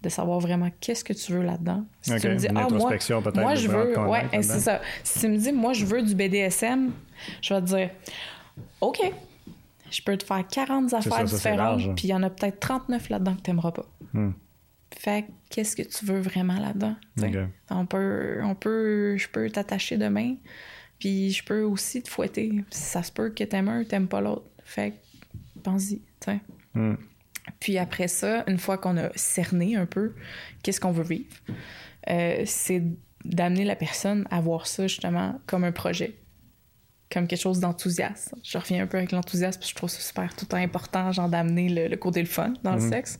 de 0.05 0.09
savoir 0.09 0.39
vraiment 0.39 0.69
qu'est-ce 0.79 1.03
que 1.03 1.13
tu 1.13 1.33
veux 1.33 1.41
là-dedans. 1.41 1.83
Si 2.01 2.15
tu 2.17 2.29
me 2.29 2.35
dis, 2.35 2.47
ah, 2.49 2.67
moi, 2.69 2.97
moi 3.35 3.55
je 3.55 3.67
veux, 3.67 3.97
ouais, 4.07 4.25
c'est 4.33 4.59
ça. 4.59 4.79
Si 5.03 5.19
tu 5.19 5.27
me 5.27 5.37
dis, 5.37 5.51
moi, 5.51 5.73
je 5.73 5.85
veux 5.85 6.03
du 6.03 6.13
BDSM, 6.13 6.91
je 7.41 7.53
vais 7.53 7.61
te 7.61 7.65
dire, 7.65 7.89
OK, 8.81 8.99
je 9.89 10.01
peux 10.01 10.15
te 10.15 10.23
faire 10.23 10.47
40 10.47 10.93
affaires 10.93 11.23
différentes, 11.23 11.95
puis 11.95 12.07
il 12.07 12.11
y 12.11 12.13
en 12.13 12.23
a 12.23 12.29
peut-être 12.29 12.59
39 12.59 13.09
là-dedans 13.09 13.35
que 13.35 13.41
tu 13.41 13.49
n'aimeras 13.49 13.71
pas. 13.71 13.85
Hmm. 14.13 14.31
Fait 14.95 15.25
qu'est-ce 15.49 15.75
que 15.75 15.81
tu 15.81 16.05
veux 16.05 16.19
vraiment 16.19 16.59
là-dedans? 16.59 16.95
On 17.71 17.85
peut, 17.85 18.39
on 18.43 18.55
peut, 18.55 19.17
je 19.17 19.27
peux 19.27 19.49
t'attacher 19.49 19.97
demain, 19.97 20.35
puis 20.99 21.31
je 21.31 21.43
peux 21.43 21.63
aussi 21.63 22.03
te 22.03 22.09
fouetter. 22.09 22.63
Ça 22.69 23.01
se 23.01 23.11
peut 23.11 23.29
que 23.29 23.43
t'aimes 23.43 23.69
un, 23.69 23.83
t'aimes 23.83 24.07
pas 24.07 24.21
l'autre. 24.21 24.45
Fait 24.63 24.93
pense-y, 25.63 25.99
hmm. 26.75 26.93
Puis 27.59 27.77
après 27.77 28.07
ça, 28.07 28.43
une 28.47 28.57
fois 28.57 28.77
qu'on 28.77 28.97
a 28.97 29.09
cerné 29.15 29.75
un 29.75 29.85
peu 29.85 30.13
qu'est-ce 30.63 30.79
qu'on 30.79 30.91
veut 30.91 31.03
vivre, 31.03 31.35
euh, 32.09 32.43
c'est 32.45 32.83
d'amener 33.23 33.63
la 33.63 33.75
personne 33.75 34.27
à 34.31 34.41
voir 34.41 34.67
ça 34.67 34.87
justement 34.87 35.39
comme 35.47 35.63
un 35.63 35.71
projet 35.71 36.15
comme 37.11 37.27
quelque 37.27 37.39
chose 37.39 37.59
d'enthousiaste. 37.59 38.33
Je 38.43 38.57
reviens 38.57 38.83
un 38.83 38.87
peu 38.87 38.97
avec 38.97 39.11
l'enthousiasme, 39.11 39.59
parce 39.59 39.67
que 39.67 39.71
je 39.71 39.75
trouve 39.75 39.89
ça 39.89 39.99
super 39.99 40.35
tout 40.35 40.47
important, 40.53 41.11
genre 41.11 41.29
d'amener 41.29 41.69
le, 41.69 41.87
le, 41.87 41.97
côté 41.97 42.19
le 42.19 42.27
fun 42.27 42.53
dans 42.63 42.75
le 42.75 42.81
mhm. 42.81 42.89
sexe. 42.89 43.19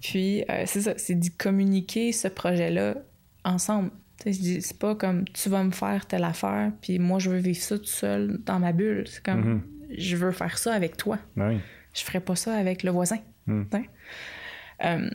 Puis, 0.00 0.44
euh, 0.50 0.64
c'est 0.66 0.82
ça, 0.82 0.94
c'est 0.96 1.14
d'y 1.14 1.30
communiquer 1.30 2.12
ce 2.12 2.28
projet-là 2.28 2.96
ensemble. 3.44 3.90
C'est 4.18 4.78
pas 4.78 4.94
comme 4.94 5.24
tu 5.28 5.48
vas 5.48 5.62
me 5.62 5.70
faire 5.70 6.06
telle 6.06 6.24
affaire, 6.24 6.72
puis 6.80 6.98
moi 6.98 7.18
je 7.18 7.30
veux 7.30 7.36
vivre 7.36 7.60
ça 7.60 7.78
tout 7.78 7.84
seul 7.84 8.38
dans 8.44 8.58
ma 8.58 8.72
bulle. 8.72 9.04
C'est 9.06 9.22
comme 9.22 9.44
mhm. 9.44 9.62
je 9.96 10.16
veux 10.16 10.32
faire 10.32 10.58
ça 10.58 10.72
avec 10.72 10.96
toi. 10.96 11.18
Oui. 11.36 11.58
Je 11.92 12.02
ferais 12.02 12.20
pas 12.20 12.34
ça 12.34 12.54
avec 12.54 12.82
le 12.82 12.90
voisin. 12.90 13.18
Mhm. 13.46 13.68
Euh, 14.84 15.10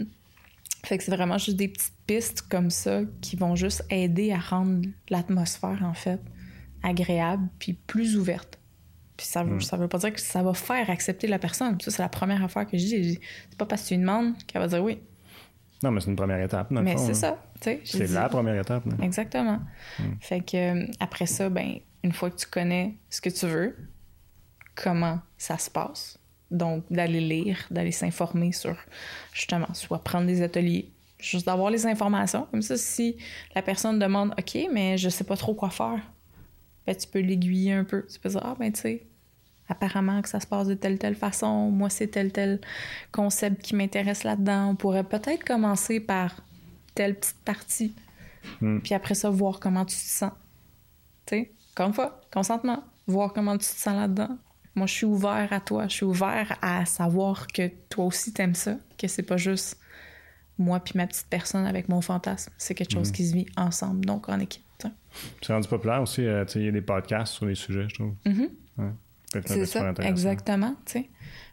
fait 0.84 0.98
que 0.98 1.04
c'est 1.04 1.16
vraiment 1.16 1.38
juste 1.38 1.58
des 1.58 1.68
petites 1.68 1.94
pistes 2.08 2.42
comme 2.42 2.70
ça 2.70 3.02
qui 3.22 3.36
vont 3.36 3.56
juste 3.56 3.84
aider 3.90 4.32
à 4.32 4.40
rendre 4.40 4.88
l'atmosphère, 5.10 5.80
en 5.84 5.94
fait, 5.94 6.20
agréable 6.84 7.48
puis 7.60 7.74
plus 7.74 8.18
ouverte. 8.18 8.58
Puis 9.16 9.28
ça 9.28 9.44
veut, 9.44 9.58
mm. 9.58 9.62
ça 9.62 9.78
veut 9.78 9.88
pas 9.88 10.00
dire 10.00 10.14
que 10.14 10.22
ça 10.22 10.42
va 10.42 10.54
faire 10.54 10.90
accepter 10.90 11.28
la 11.28 11.38
personne. 11.38 11.80
Ça, 11.80 11.92
c'est 11.92 12.02
la 12.02 12.10
première 12.10 12.44
affaire 12.44 12.66
que 12.66 12.78
je 12.78 12.84
dis. 12.84 13.20
C'est 13.50 13.58
pas 13.58 13.68
parce 13.68 13.84
que 13.84 13.90
tu 13.90 13.94
lui 13.96 14.02
demandes 14.02 14.36
qu'elle 14.48 14.62
va 14.62 14.68
dire 14.68 14.84
oui. 14.84 15.00
Non, 15.84 15.92
mais 15.92 16.02
c'est 16.02 16.10
une 16.10 16.16
première 16.16 16.42
étape. 16.42 16.72
mais 16.72 16.98
c'est 16.98 17.14
ça. 17.14 17.38
C'est 17.62 18.10
la 18.10 18.30
première 18.30 18.60
étape. 18.60 18.84
Exactement. 19.02 19.60
Mm. 20.00 20.04
Fait 20.20 20.42
que 20.42 20.58
euh, 20.58 20.88
après 21.00 21.28
ça, 21.28 21.50
ben, 21.50 21.76
une 22.04 22.12
fois 22.12 22.32
que 22.32 22.38
tu 22.38 22.48
connais 22.48 22.98
ce 23.10 23.22
que 23.22 23.30
tu 23.30 23.46
veux, 23.46 23.76
comment 24.76 25.20
ça 25.38 25.58
se 25.58 25.70
passe, 25.70 26.18
donc 26.52 26.84
d'aller 26.92 27.22
lire, 27.22 27.66
d'aller 27.72 27.92
s'informer 27.92 28.52
sur 28.52 28.76
justement, 29.34 29.74
soit 29.74 30.04
prendre 30.04 30.28
des 30.28 30.42
ateliers, 30.42 30.92
juste 31.20 31.46
d'avoir 31.46 31.72
les 31.72 31.86
informations. 31.86 32.48
Comme 32.52 32.62
ça, 32.62 32.78
si 32.78 33.18
la 33.56 33.62
personne 33.62 33.98
demande 33.98 34.34
OK, 34.38 34.58
mais 34.72 34.98
je 34.98 35.10
sais 35.10 35.24
pas 35.24 35.38
trop 35.38 35.54
quoi 35.54 35.70
faire, 35.70 36.02
ben, 36.86 36.96
tu 36.96 37.08
peux 37.08 37.20
l'aiguiller 37.20 37.74
un 37.74 37.84
peu. 37.84 38.06
Tu 38.12 38.20
peux 38.20 38.30
dire, 38.30 38.42
ah, 38.44 38.56
ben, 38.60 38.72
tu 38.72 38.82
sais, 38.82 39.06
apparemment 39.70 40.22
que 40.22 40.30
ça 40.30 40.40
se 40.40 40.48
passe 40.48 40.68
de 40.68 40.74
telle 40.74 40.98
telle 40.98 41.16
façon, 41.16 41.72
moi, 41.72 41.90
c'est 41.90 42.08
tel 42.08 42.32
tel 42.32 42.60
concept 43.12 43.62
qui 43.62 43.76
m'intéresse 43.76 44.24
là-dedans. 44.24 44.70
On 44.70 44.76
pourrait 44.76 45.04
peut-être 45.04 45.44
commencer 45.44 46.00
par 46.00 46.36
telle 46.94 47.16
petite 47.16 47.42
partie, 47.46 47.96
hmm. 48.60 48.80
puis 48.80 48.94
après 48.94 49.16
ça, 49.16 49.30
voir 49.30 49.60
comment 49.60 49.86
tu 49.86 49.96
te 49.96 50.02
sens. 50.02 50.32
Tu 51.26 51.36
sais, 51.36 51.52
une 51.80 51.94
fois, 51.94 52.20
consentement, 52.34 52.84
voir 53.08 53.32
comment 53.32 53.58
tu 53.58 53.68
te 53.70 53.80
sens 53.80 53.96
là-dedans. 53.96 54.38
Moi, 54.76 54.88
je 54.88 54.94
suis 54.94 55.06
ouvert 55.06 55.48
à 55.52 55.60
toi, 55.60 55.88
je 55.88 55.94
suis 55.94 56.06
ouvert 56.06 56.58
à 56.62 56.86
savoir 56.86 57.48
que 57.48 57.70
toi 57.90 58.06
aussi 58.06 58.32
t'aimes 58.32 58.56
ça, 58.56 58.78
que 58.98 59.08
c'est 59.08 59.24
pas 59.24 59.38
juste 59.38 59.78
moi 60.58 60.80
puis 60.80 60.94
ma 60.96 61.08
petite 61.08 61.28
personne 61.28 61.66
avec 61.66 61.90
mon 61.90 62.02
fantasme. 62.02 62.54
C'est 62.58 62.76
quelque 62.76 62.94
chose 62.94 63.10
hmm. 63.10 63.14
qui 63.14 63.28
se 63.28 63.34
vit 63.34 63.46
ensemble, 63.58 64.06
donc 64.06 64.30
en 64.30 64.40
équipe. 64.40 64.64
C'est 65.42 65.54
rendu 65.54 65.68
populaire 65.68 66.02
aussi. 66.02 66.26
Euh, 66.26 66.46
il 66.56 66.64
y 66.64 66.68
a 66.68 66.72
des 66.72 66.82
podcasts 66.82 67.34
sur 67.34 67.46
les 67.46 67.56
sujets, 67.56 67.88
je 67.90 67.96
trouve. 67.96 68.14
Mm-hmm. 68.26 68.92
C'est 69.46 69.66
ça, 69.66 69.94
exactement. 70.02 70.76
sais. 70.86 71.10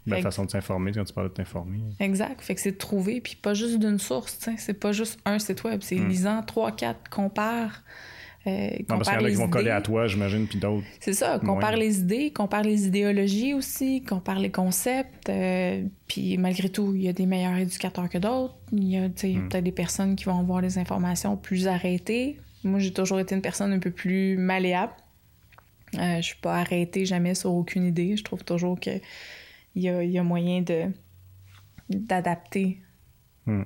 La 0.07 0.23
façon 0.23 0.47
de 0.47 0.51
s'informer 0.51 0.93
quand 0.93 1.05
tu 1.05 1.13
parles 1.13 1.29
de 1.29 1.35
t'informer. 1.35 1.81
Exact. 2.01 2.41
Fait 2.41 2.55
que 2.55 2.61
c'est 2.61 2.73
de 2.73 2.79
trouver, 2.79 3.21
puis 3.21 3.37
pas 3.37 3.53
juste 3.55 3.79
d'une 3.79 3.99
source. 3.99 4.39
C'est 4.57 4.75
pas 4.75 4.93
juste 4.93 5.21
un 5.27 5.39
site 5.39 5.65
web. 5.65 5.81
C'est 5.83 5.97
mm. 5.97 6.09
lisant, 6.09 6.43
trois, 6.43 6.73
quatre, 6.73 7.11
compare. 7.11 7.83
Euh, 8.49 8.71
non, 8.89 8.97
parce 8.97 9.11
qu'il 9.11 9.21
y 9.21 9.23
en 9.23 9.27
a 9.27 9.31
qui 9.31 9.37
vont 9.37 9.49
coller 9.49 9.71
à 9.71 9.81
toi, 9.83 10.07
j'imagine, 10.07 10.47
puis 10.47 10.59
d'autres. 10.59 10.87
C'est 11.01 11.13
ça, 11.13 11.39
compare 11.39 11.77
les 11.77 12.01
idées, 12.01 12.33
compare 12.33 12.63
les 12.63 12.87
idéologies 12.87 13.55
aussi, 13.55 14.03
compare 14.03 14.39
les 14.39 14.51
concepts. 14.51 15.29
Euh, 15.29 15.85
puis 16.07 16.39
malgré 16.39 16.69
tout, 16.69 16.95
il 16.95 17.03
y 17.03 17.09
a 17.09 17.13
des 17.13 17.27
meilleurs 17.27 17.57
éducateurs 17.57 18.09
que 18.09 18.19
d'autres. 18.19 18.57
Il 18.73 18.89
y 18.89 18.97
a, 18.97 19.09
mm. 19.09 19.13
peut-être 19.13 19.65
des 19.65 19.73
personnes 19.73 20.17
qui 20.17 20.25
vont 20.25 20.39
avoir 20.39 20.63
des 20.63 20.79
informations 20.79 21.37
plus 21.37 21.69
arrêtées, 21.69 22.39
moi, 22.65 22.81
j'ai 22.81 22.93
toujours 22.93 23.21
été 23.21 23.35
une 23.35 23.43
personne 23.43 23.73
un 23.73 23.79
peu 23.79 23.91
plus 23.91 24.37
malléable. 24.37 24.93
Euh, 25.95 26.17
je 26.17 26.23
suis 26.23 26.37
pas 26.37 26.59
arrêtée 26.59 27.05
jamais 27.07 27.35
sur 27.35 27.53
aucune 27.53 27.85
idée. 27.85 28.17
Je 28.17 28.25
trouve 28.25 28.45
toujours 28.45 28.79
qu'il 28.79 29.01
y 29.75 29.89
a, 29.89 30.03
y 30.03 30.19
a 30.19 30.23
moyen 30.23 30.63
de 30.63 30.87
d'adapter, 31.89 32.83
hmm. 33.47 33.63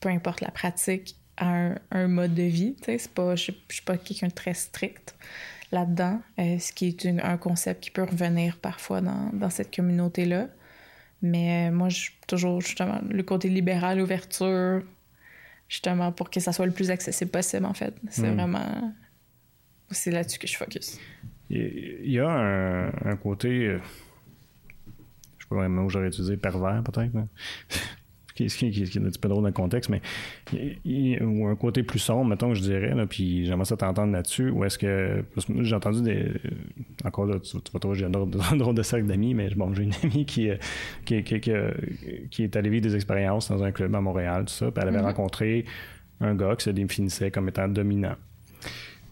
peu 0.00 0.08
importe 0.08 0.40
la 0.40 0.50
pratique, 0.50 1.16
à 1.42 1.74
un, 1.90 2.08
mode 2.08 2.34
de 2.34 2.42
vie. 2.42 2.76
Pas, 3.14 3.36
je 3.36 3.52
ne 3.52 3.56
suis 3.68 3.82
pas 3.84 3.96
quelqu'un 3.96 4.28
de 4.28 4.32
très 4.32 4.54
strict 4.54 5.14
là-dedans, 5.72 6.20
euh, 6.38 6.58
ce 6.58 6.72
qui 6.72 6.88
est 6.88 7.06
un 7.06 7.36
concept 7.38 7.82
qui 7.82 7.90
peut 7.90 8.04
revenir 8.04 8.58
parfois 8.58 9.00
dans, 9.00 9.30
dans 9.32 9.50
cette 9.50 9.74
communauté-là. 9.74 10.48
Mais 11.22 11.68
euh, 11.68 11.72
moi, 11.72 11.88
je 11.88 12.10
toujours 12.26 12.60
justement 12.60 13.00
le 13.08 13.22
côté 13.22 13.48
libéral, 13.48 14.00
ouverture, 14.00 14.82
justement 15.68 16.12
pour 16.12 16.30
que 16.30 16.40
ça 16.40 16.52
soit 16.52 16.66
le 16.66 16.72
plus 16.72 16.90
accessible 16.90 17.30
possible, 17.30 17.64
en 17.64 17.74
fait. 17.74 17.94
C'est 18.10 18.30
hmm. 18.30 18.34
vraiment. 18.34 18.94
C'est 19.90 20.10
là-dessus 20.10 20.38
que 20.38 20.46
je 20.46 20.56
focus. 20.56 20.98
Il 21.50 22.10
y 22.10 22.18
a 22.18 22.28
un, 22.28 23.16
côté. 23.16 23.48
Euh, 23.48 23.78
je 25.38 25.44
sais 25.44 25.48
pas 25.48 25.56
vraiment 25.56 25.82
où 25.82 25.90
j'aurais 25.90 26.08
utilisé 26.08 26.36
pervers, 26.36 26.82
peut-être 26.82 27.12
qui, 28.34 28.46
qui, 28.46 28.70
qui, 28.70 28.82
est 28.82 29.00
un 29.00 29.04
petit 29.04 29.18
peu 29.18 29.28
drôle 29.28 29.42
dans 29.42 29.48
le 29.48 29.52
contexte, 29.52 29.90
mais 29.90 30.00
ou 31.20 31.46
un 31.46 31.56
côté 31.56 31.82
plus 31.82 31.98
sombre, 31.98 32.26
mettons 32.26 32.50
que 32.50 32.54
je 32.54 32.62
dirais, 32.62 32.94
là, 32.94 33.06
puis 33.06 33.46
j'aimerais 33.46 33.64
ça 33.64 33.76
t'entendre 33.76 34.12
là-dessus, 34.12 34.50
ou 34.50 34.64
est-ce 34.64 34.78
que, 34.78 35.24
j'ai 35.60 35.74
entendu 35.74 36.02
des, 36.02 36.32
encore 37.04 37.26
là, 37.26 37.38
tu, 37.38 37.56
vas 37.72 37.80
trouver, 37.80 37.98
j'ai 37.98 38.04
un 38.06 38.10
drôle, 38.10 38.74
de 38.74 38.82
cercle 38.82 39.06
d'amis, 39.06 39.34
mais 39.34 39.48
bon, 39.50 39.72
j'ai 39.74 39.84
une 39.84 39.94
amie 40.02 40.24
qui, 40.24 40.50
euh, 40.50 40.56
qui, 41.04 41.22
qui, 41.22 41.40
qui, 42.30 42.42
est 42.42 42.56
allée 42.56 42.70
vivre 42.70 42.82
des 42.82 42.94
expériences 42.94 43.50
dans 43.50 43.62
un 43.62 43.72
club 43.72 43.94
à 43.94 44.00
Montréal, 44.00 44.44
tout 44.46 44.54
ça, 44.54 44.70
puis 44.70 44.82
elle 44.82 44.88
avait 44.88 44.98
mm-hmm. 44.98 45.04
rencontré 45.04 45.64
un 46.20 46.34
gars 46.34 46.54
qui 46.56 46.64
se 46.64 46.70
définissait 46.70 47.30
comme 47.30 47.48
étant 47.48 47.68
dominant. 47.68 48.16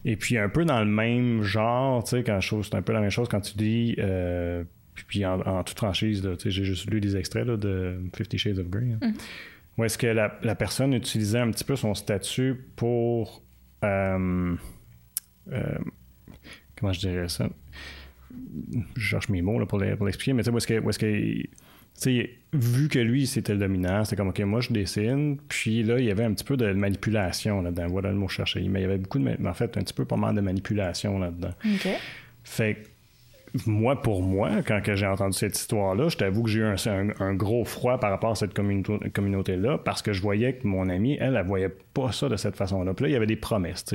Et 0.03 0.15
puis 0.15 0.37
un 0.37 0.49
peu 0.49 0.65
dans 0.65 0.79
le 0.79 0.89
même 0.89 1.43
genre, 1.43 2.03
tu 2.03 2.11
sais, 2.11 2.23
quand 2.23 2.39
je 2.39 2.61
c'est 2.63 2.75
un 2.75 2.81
peu 2.81 2.93
la 2.93 3.01
même 3.01 3.11
chose 3.11 3.27
quand 3.29 3.41
tu 3.41 3.55
dis 3.55 3.95
euh, 3.99 4.63
puis 4.95 5.25
en, 5.25 5.63
toute 5.63 5.77
franchise, 5.77 6.27
j'ai 6.45 6.65
juste 6.65 6.89
lu 6.89 6.99
des 7.01 7.17
extraits 7.17 7.47
de 7.47 7.99
Fifty 8.15 8.37
Shades 8.37 8.59
of 8.59 8.69
Grey. 8.69 8.91
Hein. 8.93 8.99
Mm-hmm. 9.01 9.21
Où 9.77 9.83
est-ce 9.85 9.97
que 9.97 10.07
la, 10.07 10.55
personne 10.55 10.93
utilisait 10.93 11.39
un 11.39 11.51
petit 11.51 11.63
peu 11.63 11.75
son 11.75 11.93
statut 11.93 12.55
pour. 12.75 13.41
Euh, 13.83 14.55
euh, 15.51 15.77
comment 16.75 16.93
je 16.93 16.99
dirais 16.99 17.29
ça? 17.29 17.49
Je 18.95 19.01
cherche 19.01 19.29
mes 19.29 19.41
mots 19.41 19.65
pour 19.65 19.79
l'expliquer, 19.79 20.33
mais 20.33 20.43
tu 20.43 20.51
sais, 20.51 20.79
où 20.79 20.89
est-ce 20.89 20.99
que. 20.99 22.27
vu 22.53 22.89
que 22.89 22.99
lui, 22.99 23.27
c'était 23.27 23.53
le 23.53 23.59
dominant, 23.59 24.03
c'était 24.03 24.17
comme, 24.17 24.29
OK, 24.29 24.39
moi, 24.41 24.59
je 24.59 24.73
dessine. 24.73 25.37
Puis 25.47 25.83
là, 25.83 25.99
il 25.99 26.05
y 26.05 26.11
avait 26.11 26.25
un 26.25 26.33
petit 26.33 26.43
peu 26.43 26.57
de 26.57 26.71
manipulation 26.73 27.61
là-dedans. 27.61 27.87
Voilà 27.87 28.11
le 28.11 28.17
mot 28.17 28.27
chercher. 28.27 28.61
Mais 28.67 28.81
il 28.81 28.83
y 28.83 28.85
avait 28.85 28.97
beaucoup 28.97 29.19
de. 29.19 29.47
En 29.47 29.53
fait, 29.53 29.77
un 29.77 29.81
petit 29.81 29.93
peu 29.93 30.05
pas 30.05 30.17
mal 30.17 30.35
de 30.35 30.41
manipulation 30.41 31.17
là-dedans. 31.17 31.53
OK. 31.65 31.87
Fait 32.43 32.90
moi, 33.65 34.01
pour 34.01 34.23
moi, 34.23 34.61
quand 34.65 34.81
j'ai 34.95 35.05
entendu 35.05 35.37
cette 35.37 35.57
histoire-là, 35.57 36.07
je 36.09 36.17
t'avoue 36.17 36.43
que 36.43 36.49
j'ai 36.49 36.59
eu 36.59 36.65
un, 37.19 37.33
gros 37.33 37.65
froid 37.65 37.99
par 37.99 38.09
rapport 38.09 38.31
à 38.31 38.35
cette 38.35 38.53
communauté-là 38.53 39.77
parce 39.77 40.01
que 40.01 40.13
je 40.13 40.21
voyais 40.21 40.53
que 40.53 40.65
mon 40.67 40.87
amie, 40.89 41.17
elle, 41.19 41.35
elle, 41.35 41.45
voyait 41.45 41.73
pas 41.93 42.11
ça 42.11 42.29
de 42.29 42.37
cette 42.37 42.55
façon-là. 42.55 42.93
Puis 42.93 43.03
là, 43.03 43.09
il 43.09 43.13
y 43.13 43.15
avait 43.15 43.25
des 43.25 43.35
promesses. 43.35 43.85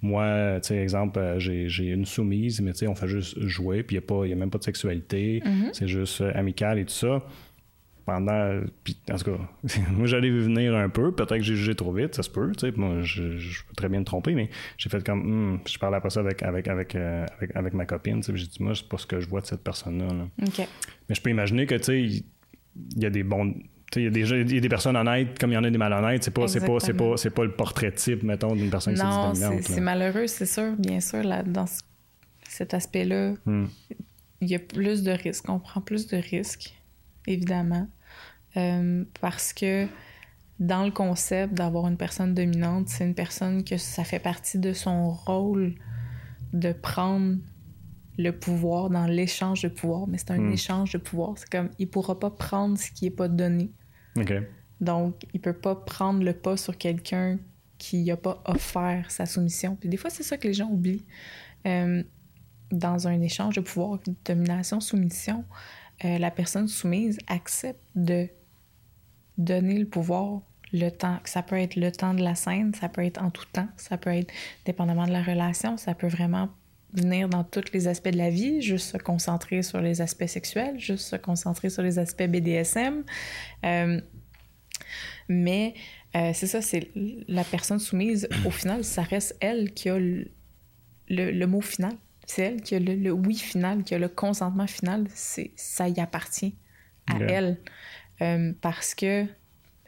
Moi, 0.00 0.60
tu 0.62 0.68
sais, 0.68 0.76
exemple, 0.76 1.18
euh, 1.18 1.38
j'ai 1.38 1.86
une 1.86 2.06
soumise, 2.06 2.60
mais 2.60 2.72
on 2.88 2.94
fait 2.94 3.08
juste 3.08 3.38
jouer, 3.40 3.82
puis 3.82 3.96
il 3.96 4.26
n'y 4.26 4.32
a, 4.32 4.36
a 4.36 4.38
même 4.38 4.50
pas 4.50 4.58
de 4.58 4.64
sexualité. 4.64 5.42
Mm-hmm. 5.44 5.68
C'est 5.72 5.88
juste 5.88 6.20
euh, 6.20 6.32
amical 6.34 6.78
et 6.78 6.84
tout 6.84 6.94
ça. 6.94 7.20
Pendant. 8.04 8.60
Puis, 8.82 8.96
en 9.10 9.16
tout 9.16 9.24
cas, 9.24 9.38
moi, 9.90 10.06
j'allais 10.06 10.30
venir 10.30 10.74
un 10.74 10.88
peu. 10.88 11.12
Peut-être 11.12 11.36
que 11.36 11.42
j'ai 11.42 11.56
jugé 11.56 11.74
trop 11.74 11.92
vite, 11.92 12.14
ça 12.14 12.22
se 12.22 12.30
peut. 12.30 12.52
Tu 12.52 12.66
sais, 12.66 12.76
moi, 12.76 13.02
je, 13.02 13.38
je, 13.38 13.64
peux 13.64 13.74
très 13.74 13.88
bien 13.88 14.00
me 14.00 14.04
tromper, 14.04 14.34
mais 14.34 14.50
j'ai 14.76 14.90
fait 14.90 15.04
comme. 15.04 15.54
Hmm, 15.54 15.58
je 15.66 15.78
parlais 15.78 15.96
après 15.96 16.10
ça 16.10 16.20
avec, 16.20 16.42
avec, 16.42 16.68
avec, 16.68 16.94
euh, 16.94 17.26
avec, 17.36 17.56
avec, 17.56 17.74
ma 17.74 17.86
copine. 17.86 18.20
Tu 18.20 18.32
sais, 18.32 18.36
j'ai 18.36 18.46
dit, 18.46 18.62
moi, 18.62 18.74
c'est 18.74 18.88
pas 18.88 18.98
ce 18.98 19.06
que 19.06 19.20
je 19.20 19.28
vois 19.28 19.40
de 19.40 19.46
cette 19.46 19.62
personne-là. 19.62 20.06
Mais 21.08 21.14
je 21.14 21.20
peux 21.20 21.30
imaginer 21.30 21.66
que, 21.66 21.74
tu 21.76 21.84
sais, 21.84 22.02
il 22.02 23.02
y 23.02 23.06
a 23.06 23.10
des 23.10 23.22
bons. 23.22 23.54
Il 23.96 24.02
y, 24.02 24.06
a 24.08 24.10
des, 24.10 24.28
il 24.28 24.54
y 24.54 24.58
a 24.58 24.60
des 24.60 24.68
personnes 24.68 24.96
honnêtes 24.96 25.38
comme 25.38 25.52
il 25.52 25.54
y 25.54 25.56
en 25.56 25.62
a 25.62 25.70
des 25.70 25.78
malhonnêtes. 25.78 26.24
C'est 26.24 26.32
pas, 26.32 26.48
c'est 26.48 26.66
pas, 26.66 26.80
c'est 26.80 26.94
pas, 26.94 27.16
c'est 27.16 27.30
pas 27.30 27.44
le 27.44 27.52
portrait 27.52 27.92
type, 27.92 28.24
mettons, 28.24 28.56
d'une 28.56 28.70
personne 28.70 28.94
qui 28.94 29.00
Non, 29.00 29.32
c'est 29.34 29.80
malheureux, 29.80 30.26
c'est 30.26 30.46
sûr, 30.46 30.72
bien 30.76 30.98
sûr, 30.98 31.22
là, 31.22 31.44
dans 31.44 31.66
cet 32.48 32.74
aspect-là. 32.74 33.34
Hmm. 33.44 33.66
Il 34.40 34.48
y 34.48 34.56
a 34.56 34.58
plus 34.58 35.04
de 35.04 35.12
risques. 35.12 35.48
On 35.48 35.60
prend 35.60 35.80
plus 35.80 36.08
de 36.08 36.16
risques 36.16 36.74
évidemment. 37.26 37.88
Euh, 38.56 39.04
parce 39.20 39.52
que 39.52 39.86
dans 40.60 40.84
le 40.84 40.90
concept 40.90 41.54
d'avoir 41.54 41.88
une 41.88 41.96
personne 41.96 42.34
dominante, 42.34 42.88
c'est 42.88 43.04
une 43.04 43.14
personne 43.14 43.64
que 43.64 43.76
ça 43.76 44.04
fait 44.04 44.20
partie 44.20 44.58
de 44.58 44.72
son 44.72 45.10
rôle 45.10 45.74
de 46.52 46.72
prendre 46.72 47.36
le 48.16 48.30
pouvoir 48.30 48.90
dans 48.90 49.06
l'échange 49.06 49.62
de 49.62 49.68
pouvoir. 49.68 50.06
Mais 50.06 50.18
c'est 50.18 50.30
un 50.30 50.38
hmm. 50.38 50.52
échange 50.52 50.92
de 50.92 50.98
pouvoir. 50.98 51.36
C'est 51.36 51.50
comme, 51.50 51.70
il 51.78 51.88
pourra 51.88 52.18
pas 52.18 52.30
prendre 52.30 52.78
ce 52.78 52.90
qui 52.92 53.06
est 53.06 53.10
pas 53.10 53.28
donné. 53.28 53.72
Donc, 54.80 55.24
il 55.32 55.40
peut 55.40 55.52
pas 55.52 55.74
prendre 55.74 56.22
le 56.22 56.32
pas 56.32 56.56
sur 56.56 56.76
quelqu'un 56.78 57.38
qui 57.78 58.04
n'a 58.04 58.16
pas 58.16 58.42
offert 58.46 59.10
sa 59.10 59.26
soumission. 59.26 59.76
Puis 59.76 59.88
des 59.88 59.96
fois, 59.96 60.10
c'est 60.10 60.22
ça 60.22 60.36
que 60.36 60.46
les 60.46 60.54
gens 60.54 60.68
oublient. 60.68 61.04
Euh, 61.66 62.02
dans 62.70 63.08
un 63.08 63.20
échange 63.20 63.56
de 63.56 63.60
pouvoir, 63.60 63.98
domination, 64.24 64.80
soumission, 64.80 65.44
euh, 66.04 66.18
la 66.18 66.30
personne 66.30 66.68
soumise 66.68 67.18
accepte 67.26 67.80
de 67.94 68.28
donner 69.38 69.78
le 69.78 69.86
pouvoir 69.86 70.42
le 70.72 70.90
temps. 70.90 71.20
Ça 71.24 71.42
peut 71.42 71.56
être 71.56 71.76
le 71.76 71.92
temps 71.92 72.14
de 72.14 72.22
la 72.22 72.34
scène, 72.34 72.74
ça 72.74 72.88
peut 72.88 73.04
être 73.04 73.22
en 73.22 73.30
tout 73.30 73.44
temps, 73.52 73.68
ça 73.76 73.96
peut 73.96 74.10
être 74.10 74.32
dépendamment 74.64 75.06
de 75.06 75.12
la 75.12 75.22
relation, 75.22 75.76
ça 75.76 75.94
peut 75.94 76.08
vraiment 76.08 76.48
venir 76.92 77.28
dans 77.28 77.44
tous 77.44 77.72
les 77.72 77.88
aspects 77.88 78.08
de 78.08 78.18
la 78.18 78.30
vie, 78.30 78.60
juste 78.60 78.92
se 78.92 78.96
concentrer 78.98 79.62
sur 79.62 79.80
les 79.80 80.00
aspects 80.00 80.26
sexuels, 80.26 80.78
juste 80.78 81.06
se 81.06 81.16
concentrer 81.16 81.70
sur 81.70 81.82
les 81.82 81.98
aspects 81.98 82.24
BDSM. 82.24 83.04
Euh, 83.64 84.00
mais 85.28 85.74
euh, 86.16 86.30
c'est 86.34 86.46
ça, 86.46 86.60
c'est 86.60 86.90
la 87.28 87.44
personne 87.44 87.78
soumise, 87.78 88.28
au 88.44 88.50
final, 88.50 88.84
ça 88.84 89.02
reste 89.02 89.36
elle 89.40 89.72
qui 89.72 89.88
a 89.90 89.98
le 89.98 91.46
mot 91.46 91.60
final. 91.60 91.92
C'est 92.26 92.42
elle 92.42 92.62
qui 92.62 92.74
a 92.74 92.78
le, 92.78 93.10
oui 93.10 93.36
final, 93.36 93.84
qui 93.84 93.94
a 93.94 93.98
le 93.98 94.08
consentement 94.08 94.66
final. 94.66 95.06
C'est 95.14 95.52
ça 95.56 95.88
y 95.88 96.00
appartient 96.00 96.56
à 97.06 97.18
elle. 97.18 97.58
Euh, 98.22 98.52
parce 98.60 98.94
que 98.94 99.26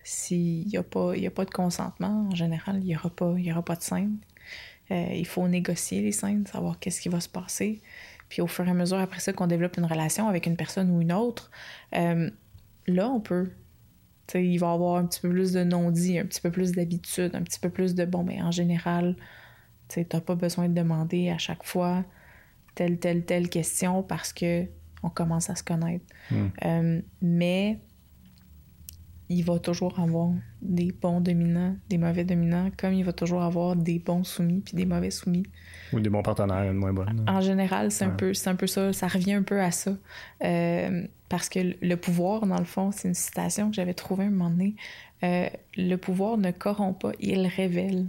s'il 0.03 0.67
n'y 0.67 0.77
a, 0.77 0.83
pas, 0.83 1.15
a 1.15 1.31
pas 1.31 1.45
de 1.45 1.51
consentement, 1.51 2.29
en 2.31 2.35
général, 2.35 2.79
il 2.81 2.87
n'y 2.87 2.97
aura, 2.97 3.11
pas, 3.11 3.27
aura 3.27 3.65
pas 3.65 3.77
de 3.77 3.83
scène. 3.83 4.19
Euh, 4.91 5.09
il 5.13 5.27
faut 5.27 5.47
négocier 5.49 6.03
les 6.03 6.13
scènes, 6.13 6.47
savoir 6.47 6.79
qu'est-ce 6.79 7.01
qui 7.01 7.09
va 7.09 7.21
se 7.21 7.29
passer. 7.29 7.83
Puis 8.29 8.43
au 8.43 8.47
fur 8.47 8.67
et 8.67 8.71
à 8.71 8.75
mesure, 8.75 8.99
après 8.99 9.21
ça, 9.21 9.33
qu'on 9.33 9.47
développe 9.47 9.77
une 9.77 9.85
relation 9.85 10.29
avec 10.29 10.47
une 10.47 10.57
personne 10.57 10.91
ou 10.91 11.01
une 11.01 11.13
autre, 11.13 11.51
euh, 11.95 12.31
là, 12.87 13.09
on 13.09 13.21
peut. 13.21 13.51
il 14.35 14.59
va 14.59 14.69
y 14.69 14.75
avoir 14.75 14.97
un 14.97 15.07
petit 15.07 15.21
peu 15.21 15.31
plus 15.31 15.53
de 15.53 15.65
non-dit, 15.65 16.19
un 16.19 16.27
petit 16.27 16.41
peu 16.41 16.51
plus 16.51 16.73
d'habitude, 16.73 17.35
un 17.35 17.43
petit 17.43 17.61
peu 17.61 17.71
plus 17.71 17.95
de 17.95 18.05
bon, 18.05 18.25
mais 18.25 18.41
en 18.43 18.51
général, 18.51 19.17
tu 19.89 20.05
n'as 20.13 20.21
pas 20.21 20.35
besoin 20.35 20.69
de 20.69 20.75
demander 20.75 21.31
à 21.31 21.39
chaque 21.39 21.65
fois 21.65 22.05
telle, 22.77 22.99
telle, 22.99 23.25
telle 23.25 23.49
question 23.49 24.05
parce 24.05 24.33
que 24.33 24.67
on 25.03 25.11
commence 25.11 25.51
à 25.51 25.57
se 25.57 25.65
connaître. 25.65 26.05
Hmm. 26.31 26.47
Euh, 26.65 27.01
mais 27.21 27.79
il 29.29 29.43
va 29.43 29.59
toujours 29.59 29.99
avoir 29.99 30.31
des 30.63 30.93
bons 30.93 31.21
dominants, 31.21 31.77
des 31.89 31.99
mauvais 31.99 32.25
dominants, 32.25 32.71
comme 32.77 32.93
il 32.93 33.05
va 33.05 33.13
toujours 33.13 33.43
avoir 33.43 33.75
des 33.75 33.99
bons 33.99 34.23
soumis 34.23 34.61
puis 34.61 34.77
des 34.77 34.87
mauvais 34.87 35.11
soumis. 35.11 35.45
Ou 35.93 36.01
des 36.01 36.11
bons 36.11 36.23
partenaires, 36.23 36.71
une 36.71 36.77
moins 36.77 36.93
bonne. 36.93 37.25
En 37.27 37.41
général, 37.41 37.91
c'est 37.91 38.05
un 38.05 38.11
peu, 38.11 38.33
un 38.47 38.55
peu 38.55 38.67
ça. 38.67 38.93
Ça 38.93 39.09
revient 39.09 39.35
un 39.35 39.43
peu 39.43 39.61
à 39.61 39.71
ça, 39.71 39.97
euh, 40.45 41.07
parce 41.29 41.49
que 41.49 41.59
le 41.81 41.97
pouvoir, 41.97 42.47
dans 42.47 42.59
le 42.59 42.65
fond, 42.65 42.93
c'est 42.93 43.09
une 43.09 43.15
citation 43.15 43.71
que 43.71 43.77
j'avais 43.77 43.95
trouvée 43.95 44.25
un 44.25 44.31
moment 44.31 44.51
donné. 44.51 44.77
Euh, 45.25 45.49
le 45.77 45.97
pouvoir 45.97 46.37
ne 46.37 46.51
corrompt 46.51 47.01
pas, 47.01 47.13
il 47.21 47.47
révèle. 47.47 48.07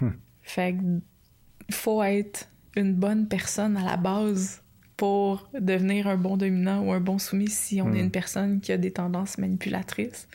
Hmm. 0.00 0.10
Fait 0.42 0.74
qu'il 0.74 1.74
faut 1.74 2.02
être 2.02 2.48
une 2.76 2.94
bonne 2.94 3.26
personne 3.26 3.76
à 3.76 3.84
la 3.84 3.96
base 3.96 4.62
pour 4.96 5.48
devenir 5.58 6.08
un 6.08 6.16
bon 6.16 6.36
dominant 6.36 6.82
ou 6.82 6.92
un 6.92 7.00
bon 7.00 7.18
soumis 7.18 7.48
si 7.48 7.80
on 7.80 7.92
est 7.92 8.02
hmm. 8.02 8.04
une 8.04 8.10
personne 8.10 8.60
qui 8.60 8.70
a 8.70 8.76
des 8.76 8.90
tendances 8.90 9.38
manipulatrices. 9.38 10.28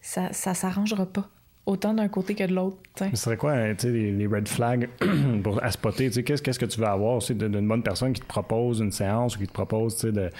Ça, 0.00 0.32
ça 0.32 0.54
s'arrangera 0.54 1.04
pas. 1.04 1.28
Autant 1.66 1.92
d'un 1.92 2.08
côté 2.08 2.34
que 2.34 2.44
de 2.44 2.54
l'autre. 2.54 2.78
Ce 2.96 3.16
serait 3.16 3.36
quoi 3.36 3.52
hein, 3.52 3.74
les, 3.84 4.12
les 4.12 4.26
red 4.26 4.48
flags 4.48 4.88
pour 5.44 5.62
à 5.62 5.70
spotter? 5.70 6.10
Qu'est-ce, 6.10 6.42
qu'est-ce 6.42 6.58
que 6.58 6.64
tu 6.64 6.80
veux 6.80 6.86
avoir 6.86 7.18
d'une 7.18 7.68
bonne 7.68 7.82
personne 7.82 8.14
qui 8.14 8.22
te 8.22 8.26
propose 8.26 8.80
une 8.80 8.92
séance 8.92 9.36
ou 9.36 9.40
qui 9.40 9.46
te 9.46 9.52
propose 9.52 9.98
de, 9.98 10.10
de, 10.10 10.30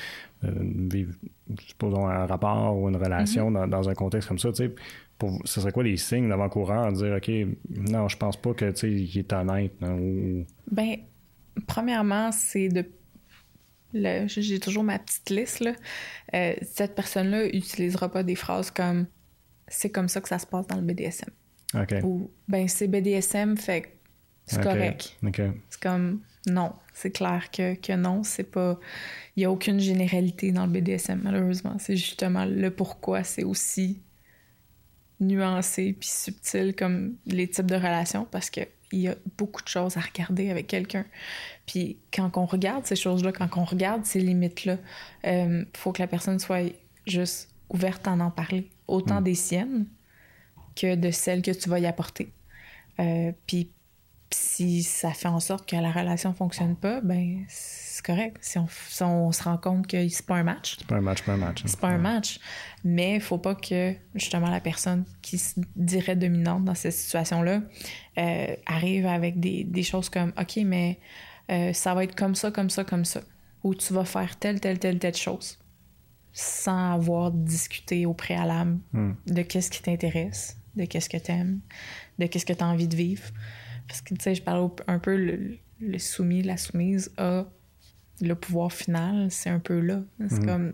vivre, 0.42 1.12
supposons, 1.68 2.08
un 2.08 2.24
rapport 2.24 2.74
ou 2.74 2.88
une 2.88 2.96
relation 2.96 3.50
dans, 3.50 3.68
dans, 3.68 3.88
un 3.88 3.94
contexte 3.94 4.28
comme 4.28 4.38
ça? 4.38 4.48
Ce 5.44 5.60
serait 5.60 5.72
quoi 5.72 5.82
les 5.82 5.96
signes 5.96 6.28
d'avant-coureur 6.28 6.92
dire 6.92 7.16
OK, 7.16 7.30
non, 7.70 8.08
je 8.08 8.16
pense 8.16 8.36
pas 8.36 8.54
que 8.54 8.86
il 8.86 9.18
est 9.18 9.32
honnête 9.32 9.72
ou... 9.82 10.44
Ben, 10.70 10.96
premièrement, 11.66 12.32
c'est 12.32 12.68
de 12.68 12.84
j'ai 14.26 14.60
toujours 14.60 14.84
ma 14.84 14.98
petite 14.98 15.30
liste 15.30 15.60
là. 15.60 15.72
Euh, 16.34 16.54
cette 16.62 16.94
personne-là 16.94 17.46
utilisera 17.46 18.08
pas 18.08 18.22
des 18.22 18.36
phrases 18.36 18.70
comme 18.70 19.06
c'est 19.66 19.90
comme 19.90 20.08
ça 20.08 20.20
que 20.20 20.28
ça 20.28 20.38
se 20.38 20.46
passe 20.46 20.66
dans 20.68 20.76
le 20.76 20.82
BDSM. 20.82 21.30
OK. 21.74 21.94
Ou 22.04 22.30
ben 22.48 22.68
c'est 22.68 22.88
BDSM 22.88 23.56
fait 23.56 23.96
c'est 24.46 24.62
correct. 24.62 25.16
C'est 25.22 25.80
comme 25.80 26.20
non, 26.46 26.72
c'est 26.94 27.10
clair 27.10 27.50
que, 27.50 27.74
que 27.74 27.92
non, 27.92 28.22
c'est 28.22 28.50
pas 28.50 28.78
il 29.36 29.42
y 29.42 29.44
a 29.44 29.50
aucune 29.50 29.80
généralité 29.80 30.52
dans 30.52 30.66
le 30.66 30.72
BDSM 30.72 31.20
malheureusement, 31.22 31.76
c'est 31.78 31.96
justement 31.96 32.44
le 32.44 32.70
pourquoi 32.70 33.24
c'est 33.24 33.44
aussi 33.44 34.00
nuancé 35.20 35.94
puis 35.98 36.08
subtil 36.08 36.74
comme 36.74 37.14
les 37.26 37.48
types 37.48 37.66
de 37.66 37.76
relations 37.76 38.26
parce 38.30 38.50
que 38.50 38.62
il 38.92 39.00
y 39.00 39.08
a 39.08 39.14
beaucoup 39.38 39.62
de 39.62 39.68
choses 39.68 39.96
à 39.96 40.00
regarder 40.00 40.50
avec 40.50 40.66
quelqu'un. 40.66 41.04
Puis 41.66 41.98
quand 42.12 42.36
on 42.36 42.44
regarde 42.44 42.86
ces 42.86 42.96
choses-là, 42.96 43.30
quand 43.32 43.48
on 43.56 43.64
regarde 43.64 44.04
ces 44.04 44.20
limites-là, 44.20 44.78
il 45.24 45.30
euh, 45.30 45.64
faut 45.76 45.92
que 45.92 46.02
la 46.02 46.08
personne 46.08 46.38
soit 46.38 46.72
juste 47.06 47.50
ouverte 47.68 48.08
à 48.08 48.12
en 48.12 48.30
parler, 48.30 48.68
autant 48.88 49.20
mm. 49.20 49.24
des 49.24 49.34
siennes 49.34 49.86
que 50.74 50.96
de 50.96 51.10
celles 51.10 51.42
que 51.42 51.52
tu 51.52 51.68
vas 51.68 51.78
y 51.78 51.86
apporter. 51.86 52.32
Euh, 52.98 53.32
puis 53.46 53.70
si 54.32 54.82
ça 54.82 55.12
fait 55.12 55.28
en 55.28 55.40
sorte 55.40 55.68
que 55.68 55.76
la 55.76 55.90
relation 55.90 56.32
fonctionne 56.32 56.76
pas, 56.76 57.00
ben 57.00 57.44
c'est 57.48 58.04
correct. 58.04 58.38
Si 58.40 58.58
on, 59.02 59.32
se 59.32 59.42
rend 59.42 59.58
compte 59.58 59.86
que 59.86 60.08
c'est 60.08 60.24
pas 60.24 60.36
un 60.36 60.42
match. 60.42 60.76
C'est 60.78 60.86
pas 60.86 60.96
un 60.96 61.00
match, 61.00 61.22
pas 61.22 61.32
un 61.32 61.36
match. 61.36 61.60
Hein. 61.60 61.66
C'est 61.66 61.80
pas 61.80 61.88
un 61.88 61.98
match. 61.98 62.38
Mais 62.84 63.16
il 63.16 63.20
faut 63.20 63.38
pas 63.38 63.54
que 63.54 63.94
justement 64.14 64.48
la 64.48 64.60
personne 64.60 65.04
qui 65.20 65.38
se 65.38 65.60
dirait 65.76 66.16
dominante 66.16 66.64
dans 66.64 66.74
cette 66.74 66.92
situation-là 66.92 67.62
euh, 68.18 68.56
arrive 68.66 69.06
avec 69.06 69.40
des, 69.40 69.64
des, 69.64 69.82
choses 69.82 70.08
comme 70.08 70.32
OK, 70.40 70.58
mais 70.64 70.98
euh, 71.50 71.72
ça 71.72 71.94
va 71.94 72.04
être 72.04 72.14
comme 72.14 72.34
ça, 72.34 72.50
comme 72.50 72.70
ça, 72.70 72.84
comme 72.84 73.04
ça. 73.04 73.20
Ou 73.64 73.74
tu 73.74 73.92
vas 73.92 74.04
faire 74.04 74.36
telle, 74.36 74.60
telle, 74.60 74.78
telle, 74.78 74.98
telle 74.98 75.16
chose. 75.16 75.58
Sans 76.32 76.94
avoir 76.94 77.32
discuté 77.32 78.06
au 78.06 78.14
préalable 78.14 78.78
hmm. 78.92 79.12
de 79.26 79.42
qu'est-ce 79.42 79.70
qui 79.70 79.82
t'intéresse, 79.82 80.56
de 80.76 80.84
qu'est-ce 80.84 81.10
que 81.10 81.16
t'aimes, 81.16 81.60
de 82.18 82.26
qu'est-ce 82.26 82.46
que 82.46 82.52
tu 82.52 82.62
as 82.62 82.68
envie 82.68 82.88
de 82.88 82.96
vivre. 82.96 83.24
Parce 83.90 84.02
que, 84.02 84.14
tu 84.14 84.22
sais, 84.22 84.36
je 84.36 84.42
parle 84.42 84.70
un 84.86 85.00
peu 85.00 85.16
le, 85.16 85.98
soumis, 85.98 86.42
la 86.42 86.56
soumise 86.56 87.10
a 87.16 87.44
le 88.20 88.34
pouvoir 88.36 88.72
final, 88.72 89.32
c'est 89.32 89.50
un 89.50 89.58
peu 89.58 89.80
là. 89.80 90.02
C'est 90.28 90.38
mhm. 90.38 90.46
comme. 90.46 90.72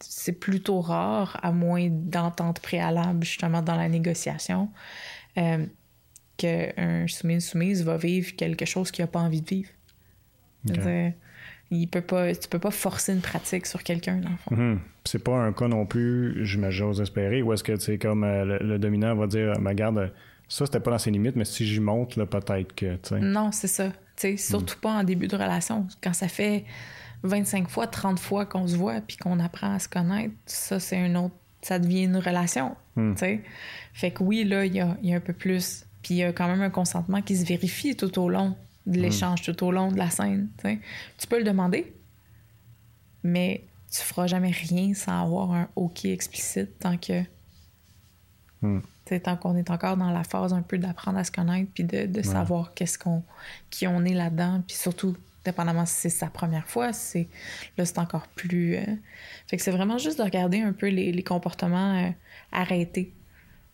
C'est 0.00 0.32
plutôt 0.32 0.82
rare, 0.82 1.40
à 1.42 1.50
moins 1.50 1.88
d'entente 1.90 2.60
préalable, 2.60 3.24
justement, 3.24 3.62
dans 3.62 3.76
la 3.76 3.88
négociation, 3.88 4.68
euh, 5.38 5.64
qu'un 6.36 7.06
soumis 7.06 7.40
soumise 7.40 7.84
va 7.84 7.96
vivre 7.96 8.34
quelque 8.36 8.66
chose 8.66 8.90
qu'il 8.90 9.02
n'a 9.02 9.06
pas 9.06 9.20
envie 9.20 9.40
de 9.40 9.48
vivre. 9.48 9.70
il 11.70 11.88
peut 11.88 12.00
pas, 12.02 12.34
tu 12.34 12.48
peux 12.48 12.58
pas 12.58 12.70
forcer 12.70 13.14
une 13.14 13.20
pratique 13.20 13.64
sur 13.64 13.82
quelqu'un, 13.82 14.16
dans 14.16 14.30
le 14.30 14.36
fond. 14.36 14.56
Mhm. 14.56 14.80
C'est 15.06 15.24
pas 15.24 15.38
un 15.38 15.54
cas 15.54 15.68
non 15.68 15.86
plus, 15.86 16.44
j'ose 16.44 17.00
espérer, 17.00 17.40
où 17.40 17.54
est-ce 17.54 17.64
que, 17.64 17.76
c'est 17.76 17.96
comme 17.96 18.24
euh, 18.24 18.58
le, 18.60 18.78
dominant 18.78 19.14
va 19.14 19.26
dire, 19.26 19.58
ma 19.58 19.74
garde, 19.74 20.12
ça, 20.50 20.66
c'était 20.66 20.80
pas 20.80 20.90
dans 20.90 20.98
ses 20.98 21.12
limites, 21.12 21.36
mais 21.36 21.44
si 21.44 21.64
j'y 21.64 21.78
monte, 21.78 22.16
là, 22.16 22.26
peut-être 22.26 22.74
que. 22.74 22.98
Non, 23.14 23.52
c'est 23.52 23.68
ça. 23.68 23.92
surtout 24.36 24.78
pas 24.80 24.90
en 24.90 25.04
début 25.04 25.28
de 25.28 25.36
relation. 25.36 25.86
Quand 26.02 26.12
ça 26.12 26.26
fait 26.26 26.64
25 27.22 27.70
fois, 27.70 27.86
30 27.86 28.18
fois 28.18 28.46
qu'on 28.46 28.66
se 28.66 28.76
voit 28.76 29.00
puis 29.00 29.16
qu'on 29.16 29.38
apprend 29.38 29.72
à 29.72 29.78
se 29.78 29.88
connaître, 29.88 30.34
ça, 30.46 30.80
c'est 30.80 30.98
un 30.98 31.14
autre. 31.14 31.34
Ça 31.62 31.78
devient 31.78 32.04
une 32.04 32.16
relation. 32.16 32.74
Hmm. 32.96 33.14
Fait 33.92 34.10
que 34.10 34.24
oui, 34.24 34.42
là, 34.42 34.64
il 34.66 34.74
y 34.74 34.80
a, 34.80 34.96
un 35.16 35.20
peu 35.20 35.32
plus. 35.32 35.86
Puis 36.02 36.14
il 36.14 36.16
y 36.16 36.24
a 36.24 36.32
quand 36.32 36.48
même 36.48 36.62
un 36.62 36.70
consentement 36.70 37.22
qui 37.22 37.36
se 37.36 37.44
vérifie 37.44 37.94
tout 37.94 38.18
au 38.18 38.28
long 38.28 38.56
de 38.86 38.98
hmm. 38.98 39.02
l'échange, 39.02 39.42
tout 39.42 39.64
au 39.64 39.70
long 39.70 39.92
de 39.92 39.98
la 39.98 40.10
scène. 40.10 40.48
Tu 40.64 41.26
peux 41.28 41.38
le 41.38 41.44
demander, 41.44 41.94
mais 43.22 43.62
tu 43.88 44.00
feras 44.00 44.26
jamais 44.26 44.50
rien 44.50 44.94
sans 44.94 45.22
avoir 45.22 45.52
un 45.52 45.68
OK 45.76 46.06
explicite 46.06 46.76
tant 46.80 46.96
que. 46.96 47.22
Tant 49.18 49.36
qu'on 49.36 49.56
est 49.56 49.70
encore 49.70 49.96
dans 49.96 50.10
la 50.10 50.22
phase 50.22 50.52
un 50.52 50.62
peu 50.62 50.78
d'apprendre 50.78 51.18
à 51.18 51.24
se 51.24 51.32
connaître, 51.32 51.70
puis 51.74 51.84
de, 51.84 52.22
savoir 52.22 52.74
qu'est-ce 52.74 52.98
qu'on, 52.98 53.22
qui 53.70 53.86
on 53.86 54.04
est 54.04 54.14
là-dedans, 54.14 54.62
puis 54.66 54.76
surtout, 54.76 55.16
dépendamment 55.44 55.86
si 55.86 55.94
c'est 55.94 56.10
sa 56.10 56.26
première 56.26 56.68
fois, 56.68 56.92
c'est 56.92 57.28
là 57.76 57.84
c'est 57.84 57.98
encore 57.98 58.28
plus. 58.28 58.76
Euh, 58.76 58.84
fait 59.48 59.56
que 59.56 59.62
c'est 59.62 59.70
vraiment 59.70 59.98
juste 59.98 60.18
de 60.18 60.22
regarder 60.22 60.60
un 60.60 60.72
peu 60.72 60.88
les, 60.88 61.22
comportements 61.22 62.04
euh, 62.04 62.10
arrêtés. 62.52 63.12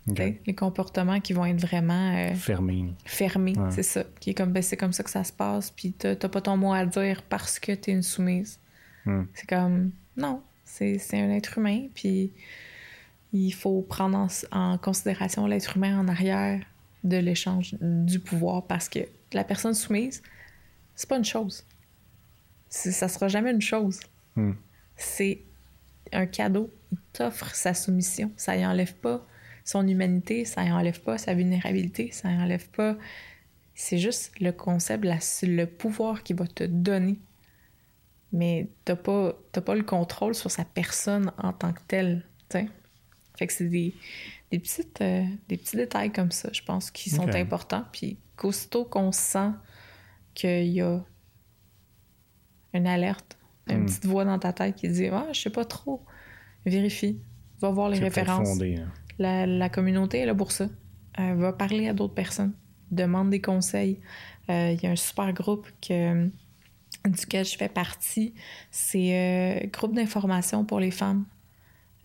Les 0.06 0.54
comportements 0.54 1.20
qui 1.20 1.32
vont 1.32 1.44
être 1.46 1.60
vraiment 1.60 2.16
euh, 2.16 2.32
fermés. 2.34 2.94
Fermés, 3.04 3.54
c'est 3.70 3.82
ça. 3.82 4.04
Qui 4.20 4.30
est 4.30 4.34
comme 4.34 4.52
ben, 4.52 4.62
c'est 4.62 4.76
comme 4.76 4.92
ça 4.92 5.02
que 5.02 5.10
ça 5.10 5.24
se 5.24 5.32
passe, 5.32 5.70
puis 5.70 5.92
t'as, 5.92 6.14
pas 6.16 6.40
ton 6.40 6.56
mot 6.56 6.72
à 6.72 6.86
dire 6.86 7.22
parce 7.28 7.58
que 7.58 7.72
t'es 7.72 7.90
une 7.90 8.04
soumise. 8.04 8.60
Hmm. 9.04 9.24
C'est 9.34 9.48
comme 9.48 9.90
non, 10.16 10.42
c'est, 10.64 10.98
un 11.14 11.30
être 11.30 11.58
humain, 11.58 11.86
puis 11.94 12.32
il 13.36 13.52
faut 13.52 13.82
prendre 13.82 14.28
en, 14.52 14.78
considération 14.78 15.46
l'être 15.46 15.76
humain 15.76 15.98
en 15.98 16.08
arrière 16.08 16.60
de 17.04 17.16
l'échange 17.16 17.76
du 17.80 18.18
pouvoir 18.18 18.66
parce 18.66 18.88
que 18.88 19.00
la 19.32 19.44
personne 19.44 19.74
soumise, 19.74 20.22
c'est 20.94 21.08
pas 21.08 21.18
une 21.18 21.24
chose. 21.24 21.64
ça 22.68 23.08
sera 23.08 23.28
jamais 23.28 23.52
une 23.52 23.60
chose. 23.60 24.00
Hmm. 24.34 24.52
C'est 24.96 25.42
un 26.12 26.26
cadeau. 26.26 26.70
Il 26.92 26.98
t'offre 27.12 27.54
sa 27.54 27.74
soumission. 27.74 28.30
Ça 28.36 28.56
y 28.56 28.64
enlève 28.64 28.94
pas 28.94 29.26
son 29.64 29.86
humanité, 29.86 30.44
ça 30.44 30.64
y 30.64 30.70
enlève 30.70 31.00
pas 31.00 31.18
sa 31.18 31.34
vulnérabilité, 31.34 32.10
ça 32.12 32.30
y 32.30 32.36
enlève 32.36 32.68
pas. 32.70 32.96
C'est 33.74 33.98
juste 33.98 34.32
le 34.40 34.52
concept, 34.52 35.04
le 35.42 35.64
pouvoir 35.64 36.22
qu'il 36.22 36.36
va 36.36 36.46
te 36.46 36.64
donner. 36.64 37.18
Mais 38.32 38.68
t'as 38.84 38.96
pas, 38.96 39.34
pas 39.52 39.74
le 39.74 39.82
contrôle 39.82 40.34
sur 40.34 40.50
sa 40.50 40.64
personne 40.64 41.32
en 41.38 41.52
tant 41.52 41.72
que 41.72 41.80
telle. 41.88 42.24
Fait 43.36 43.46
que 43.46 43.52
c'est 43.52 43.68
des, 43.68 43.94
des, 44.50 44.58
petites, 44.58 45.00
euh, 45.00 45.24
des 45.48 45.56
petits 45.56 45.76
détails 45.76 46.12
comme 46.12 46.30
ça, 46.30 46.48
je 46.52 46.62
pense, 46.62 46.90
qui 46.90 47.10
sont 47.10 47.28
importants. 47.34 47.84
Puis 47.92 48.18
qu'aussitôt 48.36 48.84
qu'on 48.84 49.12
sent 49.12 49.50
qu'il 50.34 50.68
y 50.68 50.80
a 50.80 51.04
une 52.72 52.86
alerte, 52.86 53.38
une 53.68 53.82
hmm. 53.82 53.86
petite 53.86 54.06
voix 54.06 54.24
dans 54.24 54.38
ta 54.38 54.52
tête 54.52 54.76
qui 54.76 54.88
dit 54.88 55.08
Ah, 55.08 55.28
je 55.32 55.40
sais 55.40 55.50
pas 55.50 55.64
trop, 55.64 56.04
vérifie, 56.64 57.20
va 57.60 57.70
voir 57.70 57.88
les 57.88 57.98
références. 57.98 58.60
Hein. 58.60 58.88
La, 59.18 59.68
communauté 59.68 60.18
est 60.18 60.26
là 60.26 60.34
pour 60.34 60.52
ça. 60.52 60.68
Elle 61.14 61.36
va 61.36 61.52
parler 61.52 61.88
à 61.88 61.94
d'autres 61.94 62.14
personnes, 62.14 62.52
demande 62.90 63.30
des 63.30 63.40
conseils. 63.40 64.00
Euh, 64.50 64.72
il 64.72 64.82
y 64.82 64.86
a 64.86 64.90
un 64.90 64.96
super 64.96 65.32
groupe 65.32 65.66
que, 65.86 66.30
duquel 67.06 67.44
je 67.44 67.56
fais 67.56 67.68
partie. 67.68 68.34
C'est 68.70 69.64
euh, 69.64 69.66
groupe 69.72 69.94
d'information 69.94 70.64
pour 70.64 70.80
les 70.80 70.90
femmes. 70.90 71.24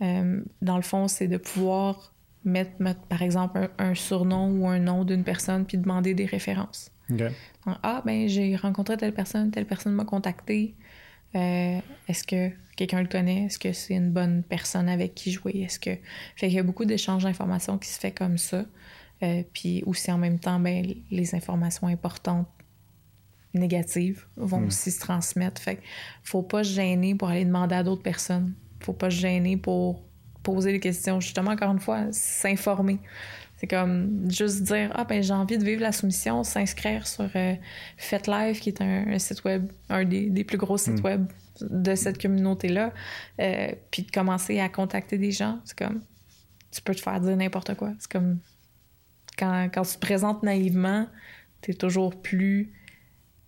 Euh, 0.01 0.41
dans 0.61 0.75
le 0.77 0.81
fond, 0.81 1.07
c'est 1.07 1.27
de 1.27 1.37
pouvoir 1.37 2.13
mettre, 2.43 2.71
par 3.07 3.21
exemple, 3.21 3.69
un, 3.77 3.93
surnom 3.93 4.49
ou 4.59 4.67
un 4.67 4.79
nom 4.79 5.05
d'une 5.05 5.23
personne 5.23 5.65
puis 5.65 5.77
demander 5.77 6.13
des 6.13 6.25
références. 6.25 6.91
ah, 7.83 8.01
ben, 8.05 8.27
j'ai 8.27 8.55
rencontré 8.55 8.97
telle 8.97 9.13
personne, 9.13 9.51
telle 9.51 9.65
personne 9.65 9.93
m'a 9.93 10.05
contacté. 10.05 10.75
Euh, 11.35 11.79
est-ce 12.07 12.23
que 12.23 12.51
quelqu'un 12.75 13.01
le 13.01 13.07
connaît? 13.07 13.45
Est-ce 13.45 13.59
que 13.59 13.73
c'est 13.73 13.93
une 13.93 14.11
bonne 14.11 14.43
personne 14.43 14.89
avec 14.89 15.13
qui 15.13 15.31
jouer? 15.31 15.61
Est-ce 15.61 15.79
que. 15.79 15.91
Fait 16.35 16.47
qu'il 16.47 16.53
y 16.53 16.59
a 16.59 16.63
beaucoup 16.63 16.85
d'échanges 16.85 17.23
d'informations 17.23 17.77
qui 17.77 17.89
se 17.89 17.99
fait 17.99 18.11
comme 18.11 18.37
ça. 18.37 18.65
Euh, 19.23 19.43
puis 19.53 19.83
aussi 19.85 20.11
en 20.11 20.17
même 20.17 20.39
temps, 20.39 20.59
ben, 20.59 20.85
les 21.11 21.35
informations 21.35 21.87
importantes 21.87 22.47
négatives 23.53 24.25
vont 24.37 24.61
hmm. 24.61 24.67
aussi 24.67 24.91
se 24.91 24.99
transmettre. 24.99 25.61
Fait 25.61 25.75
qu'il 25.75 25.85
faut 26.23 26.41
pas 26.41 26.63
se 26.63 26.73
gêner 26.73 27.13
pour 27.13 27.29
aller 27.29 27.45
demander 27.45 27.75
à 27.75 27.83
d'autres 27.83 28.03
personnes. 28.03 28.53
Faut 28.81 28.93
pas 28.93 29.09
se 29.09 29.17
gêner 29.17 29.57
pour 29.57 30.03
poser 30.43 30.71
des 30.71 30.79
questions. 30.79 31.19
Justement, 31.19 31.51
encore 31.51 31.71
une 31.71 31.79
fois, 31.79 32.05
s'informer. 32.11 32.99
C'est 33.57 33.67
comme 33.67 34.29
juste 34.29 34.63
dire 34.63 34.91
Ah, 34.95 35.03
ben 35.03 35.21
j'ai 35.21 35.33
envie 35.33 35.57
de 35.57 35.63
vivre 35.63 35.81
la 35.81 35.91
soumission, 35.91 36.43
s'inscrire 36.43 37.05
sur 37.05 37.29
euh, 37.35 37.53
FetLife, 37.97 38.59
qui 38.59 38.69
est 38.69 38.81
un, 38.81 39.19
site 39.19 39.43
web, 39.43 39.71
un 39.89 40.03
des, 40.03 40.43
plus 40.43 40.57
gros 40.57 40.77
sites 40.77 41.01
hmm. 41.01 41.05
web 41.05 41.25
de 41.61 41.93
cette 41.93 42.19
communauté-là, 42.19 42.91
euh, 43.39 43.71
puis 43.91 44.01
de 44.01 44.11
commencer 44.11 44.59
à 44.59 44.67
contacter 44.67 45.19
des 45.19 45.31
gens. 45.31 45.59
C'est 45.65 45.77
comme 45.77 46.01
Tu 46.71 46.81
peux 46.81 46.95
te 46.95 47.01
faire 47.01 47.21
dire 47.21 47.37
n'importe 47.37 47.75
quoi. 47.75 47.93
C'est 47.99 48.11
comme 48.11 48.39
quand, 49.37 49.69
quand 49.71 49.83
tu 49.83 49.93
te 49.93 49.99
présentes 49.99 50.41
naïvement, 50.41 51.07
tu 51.61 51.71
es 51.71 51.73
toujours 51.75 52.19
plus 52.19 52.73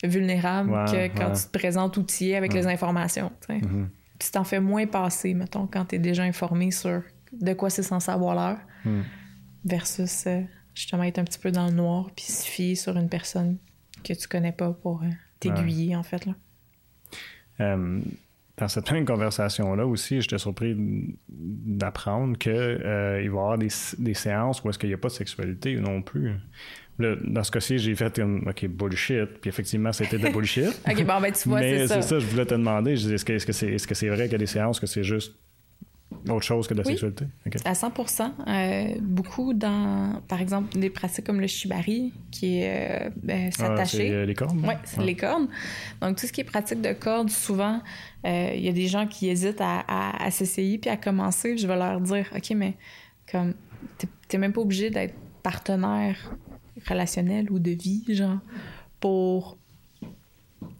vulnérable 0.03 0.71
que 0.91 1.07
quand 1.17 1.31
tu 1.31 1.43
te 1.43 1.57
présentes 1.57 1.97
outillé 1.97 2.35
avec 2.35 2.53
les 2.53 2.67
informations. 2.67 3.31
Mm-hmm. 3.49 3.87
Tu 4.23 4.31
t'en 4.31 4.43
fais 4.43 4.59
moins 4.59 4.85
passer, 4.85 5.33
mettons, 5.33 5.67
quand 5.67 5.85
tu 5.85 5.95
es 5.95 5.99
déjà 5.99 6.23
informé 6.23 6.71
sur 6.71 7.01
de 7.33 7.53
quoi 7.53 7.69
c'est 7.69 7.83
censé 7.83 8.11
avoir 8.11 8.35
l'air. 8.35 8.59
Hmm 8.85 9.01
versus 9.65 10.25
euh, 10.27 10.41
justement 10.73 11.03
être 11.03 11.19
un 11.19 11.23
petit 11.23 11.39
peu 11.39 11.51
dans 11.51 11.67
le 11.67 11.73
noir 11.73 12.09
puis 12.15 12.25
se 12.25 12.45
fier 12.45 12.75
sur 12.75 12.97
une 12.97 13.09
personne 13.09 13.57
que 14.03 14.13
tu 14.13 14.27
connais 14.27 14.51
pas 14.51 14.71
pour 14.71 15.03
euh, 15.03 15.09
t'aiguiller, 15.39 15.95
en 15.95 16.03
fait. 16.03 16.25
Là. 16.25 16.33
Euh, 17.61 18.01
dans 18.57 18.67
cette 18.67 18.91
même 18.91 19.05
conversation-là 19.05 19.85
aussi, 19.87 20.21
j'étais 20.21 20.37
surpris 20.37 20.75
d'apprendre 21.27 22.37
qu'il 22.37 22.51
va 22.53 23.21
y 23.21 23.27
avoir 23.27 23.57
des, 23.57 23.69
des, 23.97 24.13
séances 24.13 24.63
où 24.63 24.69
est-ce 24.69 24.77
qu'il 24.77 24.89
n'y 24.89 24.95
a 24.95 24.97
pas 24.97 25.07
de 25.07 25.13
sexualité 25.13 25.75
non 25.75 26.01
plus. 26.01 26.33
Dans 26.99 27.43
ce 27.43 27.51
cas-ci, 27.51 27.79
j'ai 27.79 27.95
fait 27.95 28.19
une 28.19 28.47
OK, 28.47 28.65
bullshit. 28.67 29.25
Puis 29.41 29.49
effectivement, 29.49 29.91
c'était 29.91 30.17
de 30.17 30.29
bullshit. 30.29 30.67
OK, 30.89 31.05
bon, 31.05 31.21
ben 31.21 31.31
tu 31.31 31.49
vois, 31.49 31.61
c'est 31.61 31.87
ça. 31.87 32.01
c'est 32.01 32.07
ça, 32.07 32.19
je 32.19 32.25
voulais 32.25 32.45
te 32.45 32.53
demander. 32.53 32.93
Est-ce 32.93 33.25
que 33.25 33.51
c'est 33.51 33.67
est 33.67 33.85
-ce 33.85 33.93
c'est 33.93 34.09
vrai 34.09 34.23
qu'il 34.23 34.33
y 34.33 34.35
a 34.35 34.39
des 34.39 34.45
séances 34.45 34.79
que 34.79 34.87
c'est 34.87 35.03
juste 35.03 35.33
autre 36.29 36.43
chose 36.43 36.67
que 36.67 36.73
de 36.73 36.79
la 36.79 36.85
sexualité? 36.85 37.25
À 37.65 37.73
100% 37.73 38.31
euh, 38.47 38.95
Beaucoup 39.01 39.53
dans, 39.53 40.21
par 40.27 40.41
exemple, 40.41 40.77
des 40.77 40.89
pratiques 40.89 41.25
comme 41.25 41.41
le 41.41 41.47
shibari, 41.47 42.13
qui 42.31 42.59
est 42.59 43.07
euh, 43.07 43.09
ben, 43.21 43.49
ah, 43.49 43.51
s'attacher. 43.51 44.09
c'est 44.09 44.25
les 44.25 44.33
cordes? 44.33 44.57
Oui, 44.63 44.73
c'est 44.83 45.03
les 45.03 45.15
cordes. 45.15 45.47
Donc, 46.01 46.17
tout 46.17 46.27
ce 46.27 46.31
qui 46.31 46.41
est 46.41 46.45
pratique 46.45 46.81
de 46.81 46.93
cordes, 46.93 47.29
souvent, 47.29 47.81
euh, 48.25 48.51
il 48.55 48.63
y 48.63 48.69
a 48.69 48.73
des 48.73 48.87
gens 48.87 49.07
qui 49.07 49.29
hésitent 49.29 49.61
à, 49.61 50.29
s'essayer 50.31 50.77
puis 50.77 50.89
à 50.89 50.97
commencer. 50.97 51.57
Je 51.57 51.67
vais 51.67 51.75
leur 51.75 51.99
dire, 51.99 52.29
OK, 52.35 52.51
mais 52.55 52.75
comme, 53.31 53.53
t'es 54.27 54.37
même 54.37 54.53
pas 54.53 54.61
obligé 54.61 54.89
d'être 54.89 55.15
partenaire 55.41 56.17
relationnel 56.87 57.51
ou 57.51 57.59
de 57.59 57.71
vie, 57.71 58.03
genre, 58.09 58.39
pour 58.99 59.57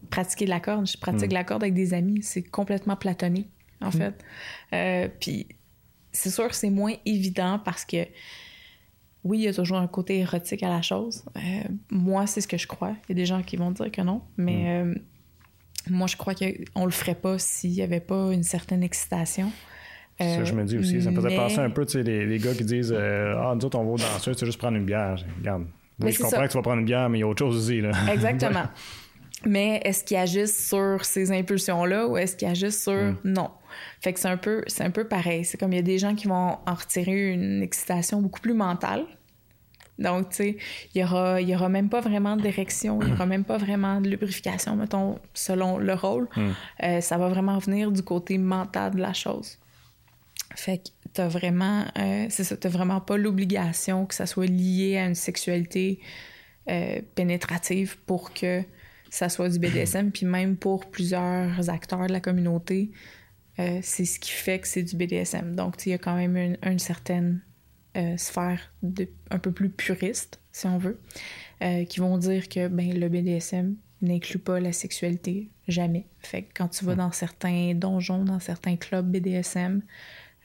pratiquer 0.09 0.45
la 0.45 0.59
corde. 0.59 0.87
Je 0.87 0.97
pratique 0.97 1.31
hmm. 1.31 1.33
la 1.33 1.43
corde 1.43 1.63
avec 1.63 1.73
des 1.73 1.93
amis. 1.93 2.21
C'est 2.21 2.43
complètement 2.43 2.95
platonique 2.95 3.49
en 3.83 3.89
mm. 3.89 3.91
fait. 3.91 4.25
Euh, 4.73 5.07
puis 5.19 5.47
c'est 6.11 6.29
sûr 6.29 6.47
que 6.47 6.55
c'est 6.55 6.69
moins 6.69 6.93
évident 7.05 7.59
parce 7.63 7.85
que 7.85 8.07
oui, 9.23 9.39
il 9.39 9.43
y 9.43 9.47
a 9.47 9.53
toujours 9.53 9.77
un 9.77 9.87
côté 9.87 10.19
érotique 10.19 10.63
à 10.63 10.69
la 10.69 10.81
chose. 10.81 11.23
Euh, 11.37 11.41
moi, 11.89 12.27
c'est 12.27 12.41
ce 12.41 12.47
que 12.47 12.57
je 12.57 12.67
crois. 12.67 12.95
Il 13.07 13.09
y 13.09 13.11
a 13.13 13.15
des 13.15 13.25
gens 13.25 13.41
qui 13.41 13.55
vont 13.55 13.71
dire 13.71 13.89
que 13.89 14.01
non, 14.01 14.21
mais 14.35 14.83
mm. 14.83 14.89
euh, 14.89 14.95
moi, 15.89 16.07
je 16.07 16.17
crois 16.17 16.33
qu'on 16.35 16.85
le 16.85 16.91
ferait 16.91 17.15
pas 17.15 17.37
s'il 17.39 17.71
y 17.71 17.81
avait 17.81 18.01
pas 18.01 18.33
une 18.33 18.43
certaine 18.43 18.83
excitation. 18.83 19.51
ça, 20.19 20.43
je 20.43 20.53
me 20.53 20.65
dis 20.65 20.77
aussi. 20.77 21.01
Ça 21.01 21.11
me 21.11 21.21
faisait 21.21 21.35
penser 21.35 21.59
un 21.59 21.69
peu, 21.69 21.85
tu 21.85 21.93
sais, 21.93 22.03
les, 22.03 22.37
gars 22.37 22.53
qui 22.53 22.65
disent 22.65 22.93
Ah, 22.93 23.53
nous 23.55 23.65
autres, 23.65 23.77
on 23.77 23.85
va 23.85 23.91
au 23.91 23.97
danseur, 23.97 24.35
tu 24.35 24.45
juste 24.45 24.57
prendre 24.59 24.77
une 24.77 24.85
bière. 24.85 25.15
Regarde. 25.39 25.65
Oui, 25.99 26.11
je 26.11 26.21
comprends 26.21 26.43
que 26.43 26.51
tu 26.51 26.57
vas 26.57 26.63
prendre 26.63 26.79
une 26.79 26.85
bière, 26.85 27.09
mais 27.09 27.19
il 27.19 27.21
y 27.21 27.23
a 27.23 27.27
autre 27.27 27.45
chose 27.45 27.57
aussi. 27.57 27.81
Là. 27.81 27.91
Exactement. 28.11 28.65
mais 29.45 29.81
est-ce 29.83 30.03
qu'il 30.03 30.17
agissent 30.17 30.67
sur 30.69 31.03
ces 31.05 31.31
impulsions-là 31.31 32.07
ou 32.07 32.17
est-ce 32.17 32.35
qu'il 32.35 32.47
agissent 32.47 32.83
sur 32.83 32.93
mm. 32.93 33.17
non? 33.25 33.51
Fait 34.01 34.13
que 34.13 34.19
c'est 34.19 34.29
un 34.29 34.37
peu, 34.37 34.63
c'est 34.67 34.83
un 34.83 34.91
peu 34.91 35.05
pareil. 35.05 35.45
C'est 35.45 35.57
comme 35.57 35.73
il 35.73 35.77
y 35.77 35.79
a 35.79 35.83
des 35.83 35.97
gens 35.97 36.15
qui 36.15 36.27
vont 36.27 36.57
en 36.65 36.73
retirer 36.73 37.31
une 37.31 37.61
excitation 37.61 38.21
beaucoup 38.21 38.41
plus 38.41 38.53
mentale. 38.53 39.05
Donc, 39.99 40.29
tu 40.29 40.35
sais, 40.35 40.57
il 40.93 41.01
y 41.01 41.03
aura, 41.03 41.39
y 41.39 41.55
aura 41.55 41.69
même 41.69 41.89
pas 41.89 42.01
vraiment 42.01 42.35
d'érection, 42.35 42.99
il 43.01 43.09
y 43.09 43.11
aura 43.11 43.27
même 43.27 43.43
pas 43.43 43.57
vraiment 43.57 44.01
de 44.01 44.09
lubrification, 44.09 44.75
mettons, 44.75 45.19
selon 45.35 45.77
le 45.77 45.93
rôle. 45.93 46.27
Hmm. 46.35 46.51
Euh, 46.83 47.01
ça 47.01 47.17
va 47.17 47.29
vraiment 47.29 47.59
venir 47.59 47.91
du 47.91 48.01
côté 48.01 48.39
mental 48.39 48.95
de 48.95 48.99
la 48.99 49.13
chose. 49.13 49.59
Fait 50.55 50.79
que 50.79 50.89
t'as 51.14 51.28
vraiment, 51.28 51.86
euh, 51.97 52.26
c'est 52.30 52.43
ça, 52.43 52.57
t'as 52.57 52.70
vraiment 52.70 52.99
pas 52.99 53.18
l'obligation 53.18 54.05
que 54.05 54.16
ça 54.16 54.26
soit 54.26 54.47
lié 54.47 54.97
à 54.97 55.05
une 55.05 55.16
sexualité 55.16 55.99
euh, 56.70 57.01
pénétrative 57.16 57.97
pour 58.05 58.34
que 58.34 58.64
ça 59.09 59.30
soit 59.30 59.49
du 59.49 59.59
BDSM. 59.59 60.11
Puis 60.11 60.26
même 60.26 60.57
pour 60.57 60.89
plusieurs 60.89 61.70
acteurs 61.70 62.07
de 62.07 62.14
la 62.14 62.20
communauté, 62.20 62.91
euh, 63.59 63.80
c'est 63.82 64.05
ce 64.05 64.20
qui 64.20 64.32
fait 64.32 64.59
que 64.59 64.68
c'est 64.68 64.84
du 64.84 64.95
BDSM. 64.95 65.55
Donc, 65.55 65.86
il 65.86 65.91
y 65.91 65.93
a 65.93 65.99
quand 65.99 66.16
même 66.16 66.57
une, 66.64 66.80
certaine 66.80 67.41
sphère 68.18 68.74
de, 68.82 69.07
un 69.30 69.38
peu 69.38 69.51
plus 69.51 69.70
puriste, 69.70 70.39
si 70.51 70.66
on 70.66 70.80
veut, 70.80 70.99
qui 71.89 71.99
vont 71.99 72.18
dire 72.18 72.49
que 72.49 72.68
ben, 72.68 72.99
le 72.99 73.07
BDSM 73.07 73.76
n'inclut 74.03 74.39
pas 74.39 74.59
la 74.59 74.74
sexualité, 74.74 75.49
jamais. 75.68 76.07
Fait 76.20 76.43
que 76.43 76.51
quand 76.55 76.68
tu 76.68 76.86
vas 76.86 76.93
hmm. 76.93 76.97
dans 76.97 77.11
certains 77.11 77.74
donjons, 77.74 78.24
dans 78.24 78.39
certains 78.39 78.76
clubs 78.76 79.09
BDSM, 79.09 79.82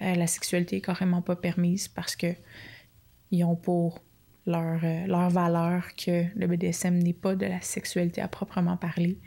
la 0.01 0.27
sexualité 0.27 0.77
est 0.77 0.81
carrément 0.81 1.23
pas 1.23 1.37
permise 1.37 1.89
parce 1.89 2.17
que 2.17 2.35
ils 3.31 3.45
ont 3.45 3.57
pour 3.57 4.03
leur, 4.47 4.81
leur 5.07 5.29
valeur 5.29 5.85
que 5.97 6.25
le 6.35 6.47
BDSM 6.47 6.99
n'est 6.99 7.13
pas 7.13 7.35
de 7.35 7.47
la 7.47 7.61
sexualité 7.61 8.21
à 8.21 8.29
proprement 8.29 8.77
parler. 8.77 9.19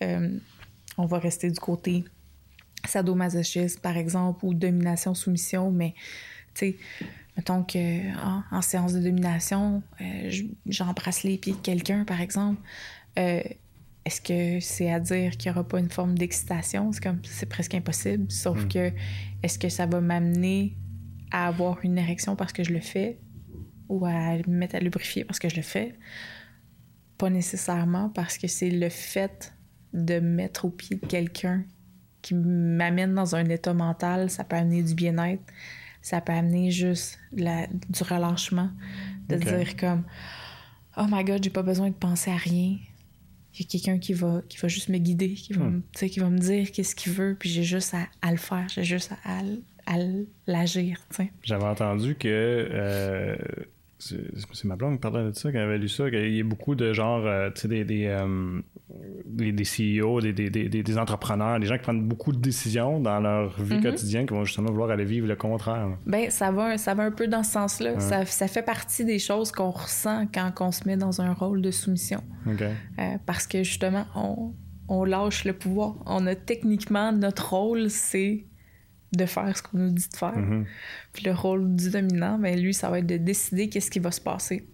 on 0.00 1.06
va 1.06 1.18
rester 1.18 1.50
du 1.50 1.60
côté 1.60 2.04
sadomasochisme, 2.86 3.80
par 3.80 3.96
exemple, 3.96 4.44
ou 4.44 4.54
domination-soumission, 4.54 5.70
mais, 5.70 5.94
tu 6.54 6.72
sais, 6.72 6.76
mettons 7.36 7.62
que 7.62 8.54
en, 8.54 8.62
séance 8.62 8.92
de 8.92 9.00
domination, 9.00 9.82
euh, 10.00 10.30
j'embrasse 10.66 11.22
les 11.22 11.38
pieds 11.38 11.54
de 11.54 11.58
quelqu'un, 11.58 12.04
par 12.04 12.20
exemple, 12.20 12.60
euh, 13.18 13.40
est-ce 14.04 14.20
que 14.20 14.60
c'est 14.60 14.90
à 14.90 14.98
dire 14.98 15.36
qu'il 15.36 15.50
n'y 15.50 15.56
aura 15.56 15.66
pas 15.66 15.78
une 15.78 15.90
forme 15.90 16.18
d'excitation? 16.18 16.90
C'est 16.92 17.02
comme, 17.02 17.20
c'est 17.24 17.46
presque 17.46 17.74
impossible. 17.74 18.30
Sauf 18.30 18.64
hmm. 18.64 18.68
que, 18.68 18.92
est-ce 19.42 19.58
que 19.58 19.68
ça 19.68 19.86
va 19.86 20.00
m'amener 20.00 20.76
à 21.30 21.46
avoir 21.46 21.78
une 21.84 21.98
érection 21.98 22.34
parce 22.34 22.52
que 22.52 22.64
je 22.64 22.72
le 22.72 22.80
fais? 22.80 23.20
Ou 23.88 24.04
à 24.06 24.36
me 24.36 24.56
mettre 24.56 24.74
à 24.74 24.80
lubrifier 24.80 25.24
parce 25.24 25.38
que 25.38 25.48
je 25.48 25.56
le 25.56 25.62
fais? 25.62 25.94
Pas 27.16 27.30
nécessairement 27.30 28.08
parce 28.08 28.38
que 28.38 28.48
c'est 28.48 28.70
le 28.70 28.88
fait 28.88 29.54
de 29.92 30.18
mettre 30.18 30.64
au 30.64 30.70
pied 30.70 30.98
quelqu'un 30.98 31.64
qui 32.22 32.34
m'amène 32.34 33.14
dans 33.14 33.36
un 33.36 33.44
état 33.44 33.74
mental. 33.74 34.30
Ça 34.30 34.42
peut 34.42 34.56
amener 34.56 34.82
du 34.82 34.94
bien-être. 34.94 35.42
Ça 36.00 36.20
peut 36.20 36.32
amener 36.32 36.72
juste 36.72 37.20
la, 37.32 37.68
du 37.68 38.02
relâchement. 38.02 38.70
De 39.28 39.36
dire 39.36 39.76
comme, 39.76 40.02
oh 40.96 41.06
my 41.08 41.22
god, 41.22 41.44
j'ai 41.44 41.50
pas 41.50 41.62
besoin 41.62 41.88
de 41.88 41.94
penser 41.94 42.32
à 42.32 42.36
rien 42.36 42.78
il 43.54 43.62
y 43.62 43.64
a 43.64 43.70
quelqu'un 43.70 43.98
qui 43.98 44.12
va, 44.12 44.42
qui 44.48 44.58
va 44.58 44.68
juste 44.68 44.88
me 44.88 44.98
guider, 44.98 45.34
qui 45.34 45.52
va, 45.52 45.64
hmm. 45.64 45.82
qui 45.92 46.20
va 46.20 46.30
me 46.30 46.38
dire 46.38 46.70
qu'est-ce 46.72 46.94
qu'il 46.94 47.12
veut, 47.12 47.36
puis 47.38 47.50
j'ai 47.50 47.64
juste 47.64 47.94
à, 47.94 48.30
le 48.30 48.38
faire, 48.38 48.66
j'ai 48.68 48.84
juste 48.84 49.12
à, 49.24 49.40
à, 49.86 49.96
l'agir. 50.46 50.98
J'avais 51.42 51.64
entendu 51.64 52.14
que 52.14 52.28
euh, 52.28 53.36
c'est 54.02 54.64
ma 54.64 54.76
blonde 54.76 54.94
qui 54.94 55.00
parlait 55.00 55.24
de 55.24 55.32
ça, 55.32 55.50
qui 55.50 55.58
avait 55.58 55.78
lu 55.78 55.88
ça, 55.88 56.10
qu'il 56.10 56.34
y 56.34 56.40
a 56.40 56.44
beaucoup 56.44 56.74
de 56.74 56.92
genre, 56.92 57.24
euh, 57.24 57.50
tu 57.54 57.62
sais, 57.62 57.68
des, 57.68 57.84
des, 57.84 58.06
euh, 58.06 58.60
des, 59.26 59.64
CEO, 59.64 60.20
des, 60.20 60.32
des, 60.32 60.98
entrepreneurs, 60.98 61.60
des 61.60 61.66
gens 61.66 61.76
qui 61.76 61.82
prennent 61.82 62.02
beaucoup 62.02 62.32
de 62.32 62.38
décisions 62.38 63.00
dans 63.00 63.20
leur 63.20 63.60
vie 63.60 63.76
mm-hmm. 63.76 63.82
quotidienne, 63.82 64.26
qui 64.26 64.34
vont 64.34 64.44
justement 64.44 64.70
vouloir 64.70 64.90
aller 64.90 65.04
vivre 65.04 65.28
le 65.28 65.36
contraire. 65.36 65.88
Ben, 66.06 66.30
ça 66.30 66.50
va, 66.50 66.78
ça 66.78 66.94
va 66.94 67.04
un 67.04 67.12
peu 67.12 67.28
dans 67.28 67.42
ce 67.42 67.52
sens-là. 67.52 68.00
Ça, 68.00 68.24
ça, 68.24 68.48
fait 68.48 68.62
partie 68.62 69.04
des 69.04 69.18
choses 69.18 69.52
qu'on 69.52 69.70
ressent 69.70 70.26
quand 70.32 70.52
on 70.60 70.72
se 70.72 70.86
met 70.86 70.96
dans 70.96 71.20
un 71.20 71.32
rôle 71.32 71.62
de 71.62 71.70
soumission. 71.70 72.22
Euh, 72.46 72.62
parce 73.24 73.46
que 73.46 73.62
justement, 73.62 74.04
on, 74.16 74.52
on 74.88 75.04
lâche 75.04 75.44
le 75.44 75.52
pouvoir. 75.52 75.94
On 76.06 76.26
a 76.26 76.34
techniquement 76.34 77.12
notre 77.12 77.50
rôle, 77.54 77.88
c'est 77.88 78.46
de 79.12 79.26
faire 79.26 79.56
ce 79.56 79.62
qu'on 79.62 79.78
nous 79.78 79.90
dit 79.90 80.08
de 80.08 80.16
faire. 80.16 80.36
Mm-hmm. 80.36 80.64
Puis 81.12 81.24
le 81.24 81.32
rôle 81.32 81.74
du 81.76 81.90
dominant, 81.90 82.38
ben 82.38 82.58
lui, 82.58 82.74
ça 82.74 82.90
va 82.90 82.98
être 82.98 83.06
de 83.06 83.16
décider 83.16 83.68
qu'est-ce 83.68 83.90
qui 83.90 83.98
va 83.98 84.10
se 84.10 84.20
passer. 84.20 84.66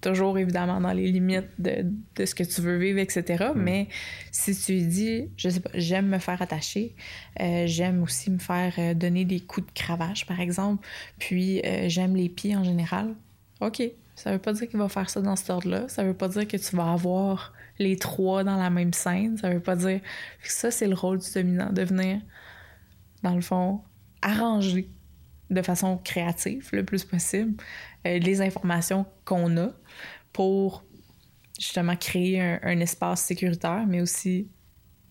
Toujours 0.00 0.38
évidemment 0.38 0.80
dans 0.80 0.92
les 0.92 1.10
limites 1.10 1.48
de, 1.58 1.86
de 2.14 2.26
ce 2.26 2.34
que 2.34 2.42
tu 2.42 2.60
veux 2.60 2.76
vivre, 2.76 2.98
etc. 2.98 3.46
Mm. 3.54 3.58
Mais 3.58 3.88
si 4.30 4.54
tu 4.54 4.80
dis, 4.82 5.28
je 5.36 5.48
sais 5.48 5.60
pas, 5.60 5.70
j'aime 5.74 6.08
me 6.08 6.18
faire 6.18 6.40
attacher, 6.42 6.94
euh, 7.40 7.64
j'aime 7.66 8.02
aussi 8.02 8.30
me 8.30 8.38
faire 8.38 8.74
euh, 8.78 8.94
donner 8.94 9.24
des 9.24 9.40
coups 9.40 9.66
de 9.66 9.72
cravache, 9.72 10.26
par 10.26 10.40
exemple, 10.40 10.86
puis 11.18 11.60
euh, 11.64 11.88
j'aime 11.88 12.14
les 12.14 12.28
pieds 12.28 12.54
en 12.54 12.64
général, 12.64 13.14
OK. 13.60 13.82
Ça 14.14 14.30
veut 14.30 14.38
pas 14.38 14.52
dire 14.52 14.68
qu'il 14.68 14.78
va 14.78 14.88
faire 14.88 15.10
ça 15.10 15.20
dans 15.20 15.34
cet 15.34 15.50
ordre-là. 15.50 15.88
Ça 15.88 16.04
veut 16.04 16.14
pas 16.14 16.28
dire 16.28 16.46
que 16.46 16.56
tu 16.56 16.76
vas 16.76 16.92
avoir 16.92 17.52
les 17.80 17.96
trois 17.96 18.44
dans 18.44 18.56
la 18.56 18.70
même 18.70 18.92
scène. 18.92 19.36
Ça 19.38 19.50
veut 19.50 19.58
pas 19.58 19.74
dire. 19.74 20.00
Ça, 20.44 20.70
c'est 20.70 20.86
le 20.86 20.94
rôle 20.94 21.18
du 21.18 21.32
dominant, 21.32 21.72
de 21.72 21.82
venir 21.82 22.20
dans 23.24 23.34
le 23.34 23.40
fond, 23.40 23.80
arranger 24.22 24.88
de 25.50 25.62
façon 25.62 25.98
créative 25.98 26.68
le 26.72 26.84
plus 26.84 27.04
possible 27.04 27.54
euh, 28.06 28.18
les 28.18 28.40
informations 28.40 29.06
qu'on 29.24 29.56
a 29.56 29.70
pour 30.32 30.84
justement 31.58 31.96
créer 31.96 32.40
un, 32.40 32.80
espace 32.80 33.22
sécuritaire, 33.22 33.86
mais 33.86 34.00
aussi 34.00 34.48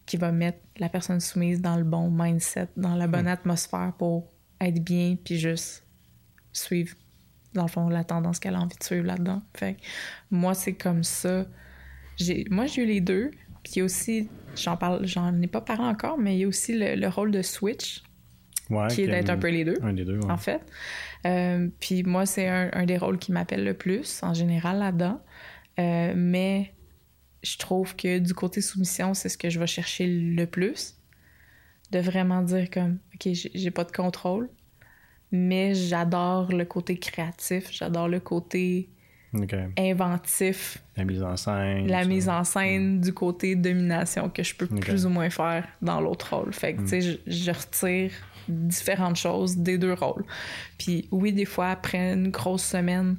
qui 0.05 0.17
va 0.17 0.31
mettre 0.31 0.59
la 0.77 0.89
personne 0.89 1.19
soumise 1.19 1.61
dans 1.61 1.77
le 1.77 1.83
bon 1.83 2.09
mindset, 2.11 2.67
dans 2.75 2.95
la 2.95 3.07
bonne 3.07 3.25
hmm. 3.25 3.39
atmosphère 3.39 3.93
pour 3.97 4.29
être 4.59 4.83
bien, 4.83 5.15
puis 5.23 5.37
juste 5.37 5.85
suivre, 6.51 6.95
dans 7.53 7.63
le 7.63 7.69
fond, 7.69 7.87
la 7.87 8.03
tendance 8.03 8.39
qu'elle 8.39 8.55
a 8.55 8.59
envie 8.59 8.77
de 8.77 8.83
suivre 8.83 9.05
là-dedans. 9.05 9.41
Fait 9.55 9.77
moi, 10.29 10.53
c'est 10.53 10.73
comme 10.73 11.03
ça. 11.03 11.45
J'ai, 12.17 12.45
moi, 12.49 12.65
j'ai 12.65 12.83
eu 12.83 12.85
les 12.85 13.01
deux. 13.01 13.31
Puis 13.63 13.81
aussi, 13.81 14.29
j'en 14.55 14.77
parle, 14.77 15.05
j'en 15.05 15.41
ai 15.41 15.47
pas 15.47 15.61
parlé 15.61 15.83
encore, 15.83 16.17
mais 16.17 16.35
il 16.35 16.39
y 16.39 16.43
a 16.43 16.47
aussi 16.47 16.73
le, 16.77 17.07
rôle 17.07 17.31
de 17.31 17.41
switch, 17.41 18.03
qui 18.89 19.01
est 19.01 19.07
d'être 19.07 19.29
un 19.29 19.37
peu 19.37 19.49
les 19.49 19.63
deux, 19.63 19.77
un 19.81 19.93
des 19.93 20.05
deux 20.05 20.19
en 20.27 20.37
fait. 20.37 20.61
Euh, 21.25 21.69
puis 21.79 22.03
moi, 22.03 22.25
c'est 22.25 22.47
un, 22.47 22.85
des 22.85 22.97
rôles 22.97 23.17
qui 23.17 23.31
m'appelle 23.31 23.63
le 23.63 23.73
plus, 23.73 24.21
en 24.23 24.33
général, 24.33 24.79
là-dedans. 24.79 25.21
Euh, 25.79 26.13
mais 26.15 26.73
je 27.41 27.57
trouve 27.57 27.95
que 27.95 28.19
du 28.19 28.33
côté 28.33 28.61
soumission, 28.61 29.13
c'est 29.13 29.29
ce 29.29 29.37
que 29.37 29.49
je 29.49 29.59
vais 29.59 29.67
chercher 29.67 30.07
le 30.07 30.45
plus. 30.45 30.95
De 31.91 31.99
vraiment 31.99 32.41
dire 32.41 32.69
comme, 32.71 32.97
OK, 33.13 33.29
j'ai 33.33 33.71
pas 33.71 33.83
de 33.83 33.91
contrôle, 33.91 34.49
mais 35.31 35.75
j'adore 35.75 36.51
le 36.51 36.65
côté 36.65 36.97
créatif, 36.97 37.71
j'adore 37.71 38.07
le 38.07 38.19
côté 38.19 38.89
inventif. 39.77 40.77
La 40.95 41.05
mise 41.05 41.23
en 41.23 41.35
scène. 41.37 41.87
La 41.87 42.05
mise 42.05 42.29
en 42.29 42.43
scène 42.43 43.01
du 43.01 43.13
côté 43.13 43.55
domination 43.55 44.29
que 44.29 44.43
je 44.43 44.55
peux 44.55 44.67
plus 44.67 45.05
ou 45.05 45.09
moins 45.09 45.29
faire 45.29 45.67
dans 45.81 46.01
l'autre 46.01 46.35
rôle. 46.35 46.53
Fait 46.53 46.73
que, 46.73 46.81
tu 46.81 47.01
sais, 47.01 47.19
je, 47.25 47.51
retire 47.51 48.11
différentes 48.47 49.15
choses 49.15 49.57
des 49.57 49.77
deux 49.77 49.93
rôles. 49.93 50.25
Puis 50.77 51.07
oui, 51.11 51.33
des 51.33 51.45
fois, 51.45 51.69
après 51.69 52.13
une 52.13 52.29
grosse 52.29 52.63
semaine, 52.63 53.17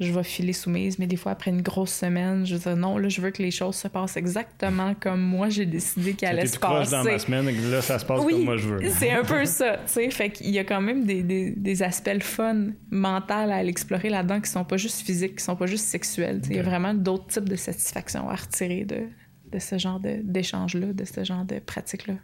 je 0.00 0.12
vais 0.12 0.24
filer 0.24 0.52
soumise, 0.52 0.98
mais 0.98 1.06
des 1.06 1.16
fois, 1.16 1.32
après 1.32 1.50
une 1.50 1.62
grosse 1.62 1.92
semaine, 1.92 2.44
je 2.44 2.56
dis 2.56 2.68
non, 2.76 2.98
là, 2.98 3.08
je 3.08 3.20
veux 3.20 3.30
que 3.30 3.42
les 3.42 3.52
choses 3.52 3.76
se 3.76 3.86
passent 3.86 4.16
exactement 4.16 4.94
comme 4.98 5.20
moi, 5.20 5.48
j'ai 5.48 5.66
décidé 5.66 6.14
qu'elles 6.14 6.38
allaient 6.38 6.46
se 6.46 6.58
passer. 6.58 6.90
dans 6.90 7.04
ma 7.04 7.18
semaine, 7.18 7.70
là, 7.70 7.80
ça 7.80 7.98
se 7.98 8.04
passe 8.04 8.24
comme 8.24 8.44
moi 8.44 8.56
je 8.56 8.68
veux. 8.68 8.80
c'est 8.90 9.10
un 9.10 9.22
peu 9.22 9.44
ça, 9.44 9.76
tu 9.86 9.92
sais. 9.92 10.10
Fait 10.10 10.30
qu'il 10.30 10.50
y 10.50 10.58
a 10.58 10.64
quand 10.64 10.80
même 10.80 11.04
des, 11.04 11.22
des, 11.22 11.50
des 11.52 11.82
aspects 11.82 12.22
fun 12.22 12.70
mentaux 12.90 13.34
à 13.34 13.62
l'explorer 13.62 14.10
là-dedans 14.10 14.40
qui 14.40 14.50
sont 14.50 14.64
pas 14.64 14.76
juste 14.76 15.02
physiques, 15.02 15.36
qui 15.36 15.44
sont 15.44 15.56
pas 15.56 15.66
juste 15.66 15.84
sexuels. 15.86 16.40
Il 16.50 16.56
y 16.56 16.58
a 16.58 16.62
vraiment 16.62 16.94
d'autres 16.94 17.26
types 17.28 17.48
de 17.48 17.56
satisfaction 17.56 18.28
à 18.28 18.34
retirer 18.34 18.84
de, 18.84 19.02
de 19.52 19.58
ce 19.58 19.78
genre 19.78 20.00
d'échange-là, 20.00 20.92
de 20.92 21.04
ce 21.04 21.22
genre 21.24 21.44
de 21.44 21.58
pratique-là 21.60 22.14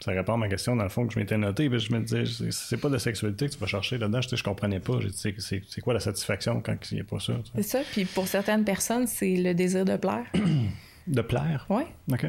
ça 0.00 0.12
répond 0.12 0.34
à 0.34 0.36
ma 0.36 0.48
question 0.48 0.76
dans 0.76 0.82
le 0.82 0.88
fond 0.88 1.06
que 1.06 1.14
je 1.14 1.18
m'étais 1.18 1.38
noté. 1.38 1.70
je 1.78 1.92
me 1.92 2.00
disais, 2.00 2.24
c'est 2.50 2.76
pas 2.76 2.88
de 2.88 2.98
sexualité 2.98 3.46
que 3.46 3.52
tu 3.52 3.58
vas 3.58 3.66
chercher 3.66 3.98
là-dedans. 3.98 4.20
Je, 4.20 4.36
je 4.36 4.42
comprenais 4.42 4.80
pas. 4.80 4.98
C'est 5.14 5.80
quoi 5.80 5.94
la 5.94 6.00
satisfaction 6.00 6.60
quand 6.60 6.76
il 6.90 6.94
n'y 6.96 7.00
a 7.00 7.04
pas 7.04 7.20
ça? 7.20 7.34
C'est 7.54 7.62
ça. 7.62 7.80
Puis 7.92 8.04
pour 8.04 8.26
certaines 8.26 8.64
personnes, 8.64 9.06
c'est 9.06 9.36
le 9.36 9.54
désir 9.54 9.84
de 9.84 9.96
plaire. 9.96 10.26
de 11.06 11.20
plaire? 11.20 11.66
Oui. 11.68 11.82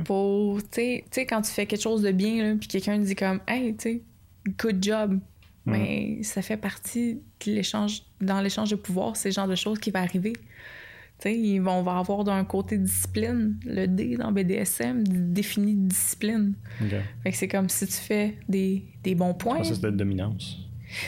Pour, 0.03 0.61
tu 0.69 1.03
sais, 1.11 1.25
quand 1.25 1.41
tu 1.41 1.51
fais 1.51 1.65
quelque 1.65 1.81
chose 1.81 2.01
de 2.01 2.11
bien, 2.11 2.57
puis 2.57 2.67
quelqu'un 2.67 2.97
dit 2.97 3.15
comme, 3.15 3.39
hey, 3.47 3.75
tu 3.75 3.83
sais, 3.83 4.01
good 4.57 4.83
job. 4.83 5.19
Mais 5.65 5.77
mm. 5.77 6.15
ben, 6.15 6.23
ça 6.23 6.41
fait 6.41 6.57
partie 6.57 7.15
de 7.15 7.51
l'échange, 7.51 8.03
dans 8.21 8.41
l'échange 8.41 8.69
de 8.69 8.75
pouvoir, 8.75 9.15
c'est 9.15 9.29
le 9.29 9.33
genre 9.33 9.47
de 9.47 9.55
choses 9.55 9.79
qui 9.79 9.91
va 9.91 10.01
arriver. 10.01 10.33
Ils 11.23 11.59
vont, 11.59 11.79
on 11.79 11.83
va 11.83 11.97
avoir 11.97 12.23
d'un 12.23 12.43
côté 12.43 12.77
discipline. 12.77 13.57
Le 13.65 13.87
D 13.87 14.17
dans 14.17 14.31
BDSM 14.31 15.03
définit 15.07 15.75
discipline. 15.75 16.53
c'est 17.31 17.47
comme 17.47 17.69
si 17.69 17.87
tu 17.87 17.93
fais 17.93 18.37
des, 18.47 18.83
des 19.03 19.15
bons 19.15 19.33
points. 19.33 19.63
c'est 19.63 19.81
de 19.81 19.89
dominance. 19.89 20.59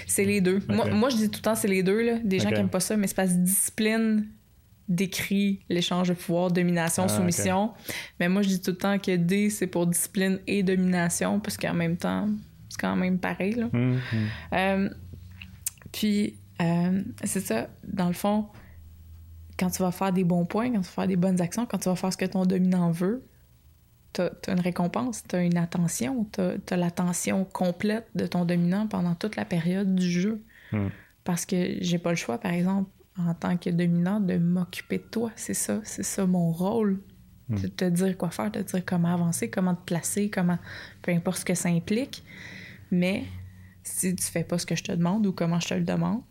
C'est 0.05 0.26
les 0.26 0.41
deux. 0.41 0.60
Moi, 0.70 0.89
moi, 0.89 1.10
je 1.10 1.18
dis 1.18 1.30
tout 1.30 1.39
le 1.39 1.43
temps 1.43 1.55
c'est 1.55 1.68
les 1.68 1.84
deux. 1.84 2.01
Là. 2.01 2.20
Des 2.20 2.39
gens 2.39 2.49
qui 2.49 2.55
n'aiment 2.55 2.70
pas 2.70 2.80
ça, 2.80 2.97
mais 2.97 3.08
c'est 3.08 3.16
parce 3.16 3.32
que 3.32 3.38
discipline 3.38 4.28
décrit 4.88 5.60
l'échange 5.70 6.10
de 6.10 6.14
pouvoir, 6.14 6.51
domination, 6.51 7.03
ah, 7.05 7.10
soumission. 7.10 7.74
Mais 8.20 8.30
moi, 8.30 8.41
je 8.41 8.49
dis 8.49 8.62
tout 8.62 8.72
le 8.72 8.78
temps 8.78 8.97
que 8.99 9.16
D, 9.16 9.49
c'est 9.49 9.68
pour 9.68 9.86
discipline 9.86 10.39
et 10.47 10.64
domination, 10.64 11.39
parce 11.39 11.58
qu'en 11.58 11.74
même 11.74 11.97
temps, 11.97 12.30
c'est 12.70 12.80
quand 12.80 12.95
même 12.95 13.20
pareil. 13.20 13.53
Là. 13.53 13.70
Hum. 13.74 13.99
Euh, 14.53 14.89
puis, 15.91 16.36
euh, 16.62 17.01
c'est 17.24 17.41
ça, 17.41 17.70
dans 17.86 18.08
le 18.08 18.14
fond, 18.14 18.45
quand 19.58 19.70
tu 19.70 19.82
vas 19.82 19.91
faire 19.91 20.14
des 20.14 20.24
bons 20.24 20.45
points, 20.45 20.72
quand 20.72 20.82
tu 20.82 20.88
vas 20.88 20.91
faire 20.91 21.08
des 21.08 21.16
bonnes 21.16 21.41
actions, 21.41 21.66
quand 21.66 21.80
tu 21.80 21.89
vas 21.89 21.95
faire 21.95 22.14
ce 22.14 22.18
que 22.18 22.26
ton 22.26 22.45
dominant 22.45 22.91
veut, 22.91 23.26
tu 24.14 24.22
as, 24.22 24.53
une 24.53 24.60
récompense, 24.60 25.24
tu 25.28 25.36
as 25.36 25.43
une 25.43 25.58
attention, 25.58 26.28
tu 26.32 26.41
as, 26.41 26.78
l'attention 26.78 27.45
complète 27.45 28.08
de 28.16 28.28
ton 28.28 28.45
dominant 28.45 28.88
pendant 28.88 29.16
toute 29.16 29.36
la 29.36 29.45
période 29.45 29.95
du 29.95 30.10
jeu. 30.10 30.43
Hmm. 30.72 30.88
Parce 31.24 31.45
que 31.45 31.78
j'ai 31.82 31.97
pas 31.97 32.12
le 32.12 32.16
choix, 32.16 32.38
par 32.38 32.51
exemple, 32.51 32.89
en 33.18 33.34
tant 33.34 33.58
que 33.58 33.70
dominant, 33.70 34.20
de 34.20 34.38
m'occuper 34.38 34.99
de 34.99 35.03
toi. 35.03 35.32
C'est 35.36 35.53
ça, 35.53 35.82
c'est 35.84 36.03
ça 36.03 36.26
mon 36.26 36.51
rôle. 36.51 37.01
Hmm. 37.49 37.55
De 37.55 37.68
te 37.68 37.86
dire 37.86 38.18
quoi 38.18 38.30
faire, 38.30 38.51
de 38.51 38.62
te 38.62 38.72
dire 38.72 38.86
comment 38.86 39.14
avancer, 39.14 39.49
comment 39.49 39.76
te 39.76 39.84
placer, 39.86 40.30
comment. 40.30 40.60
peu 41.01 41.12
importe 41.12 41.39
ce 41.39 41.45
que 41.45 41.55
ça 41.55 41.70
implique. 41.70 42.24
Mais 42.91 43.24
si 43.84 44.16
tu 44.16 44.24
fais 44.24 44.43
pas 44.43 44.58
ce 44.58 44.66
que 44.66 44.76
je 44.76 44.84
te 44.84 44.91
demande 44.91 45.26
ou 45.26 45.32
comment 45.32 45.60
je 45.60 45.70
te 45.70 45.74
le 45.74 45.84
demande, 45.84 46.22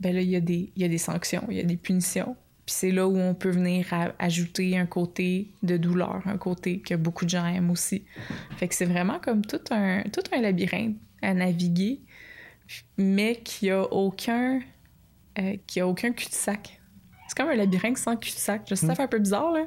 ben 0.00 0.14
là, 0.14 0.20
il 0.20 0.28
y, 0.28 0.36
a 0.36 0.40
des, 0.40 0.72
y 0.76 0.84
a 0.84 0.88
des 0.88 0.98
sanctions, 0.98 1.44
il 1.50 1.56
y 1.56 1.60
a 1.60 1.64
des 1.64 1.76
punitions. 1.76 2.36
Puis 2.66 2.74
c'est 2.74 2.90
là 2.90 3.06
où 3.06 3.16
on 3.16 3.34
peut 3.34 3.50
venir 3.50 3.86
ajouter 4.18 4.76
un 4.76 4.86
côté 4.86 5.52
de 5.62 5.76
douleur, 5.76 6.22
un 6.26 6.36
côté 6.36 6.80
que 6.80 6.94
beaucoup 6.94 7.24
de 7.24 7.30
gens 7.30 7.46
aiment 7.46 7.70
aussi. 7.70 8.04
Fait 8.56 8.66
que 8.66 8.74
c'est 8.74 8.86
vraiment 8.86 9.20
comme 9.20 9.46
tout 9.46 9.60
un, 9.70 10.02
tout 10.12 10.22
un 10.32 10.40
labyrinthe 10.40 10.96
à 11.22 11.32
naviguer, 11.32 12.00
mais 12.98 13.36
qui 13.36 13.70
a 13.70 13.82
aucun, 13.82 14.60
euh, 15.38 15.56
qui 15.68 15.80
a 15.80 15.86
aucun 15.86 16.10
cul-de-sac. 16.12 16.80
C'est 17.28 17.36
comme 17.36 17.50
un 17.50 17.54
labyrinthe 17.54 17.98
sans 17.98 18.16
cul-de-sac. 18.16 18.62
Je 18.68 18.74
sais, 18.74 18.86
ça 18.86 18.92
mm. 18.92 18.96
fait 18.96 19.02
un 19.04 19.08
peu 19.08 19.20
bizarre, 19.20 19.52
là, 19.52 19.64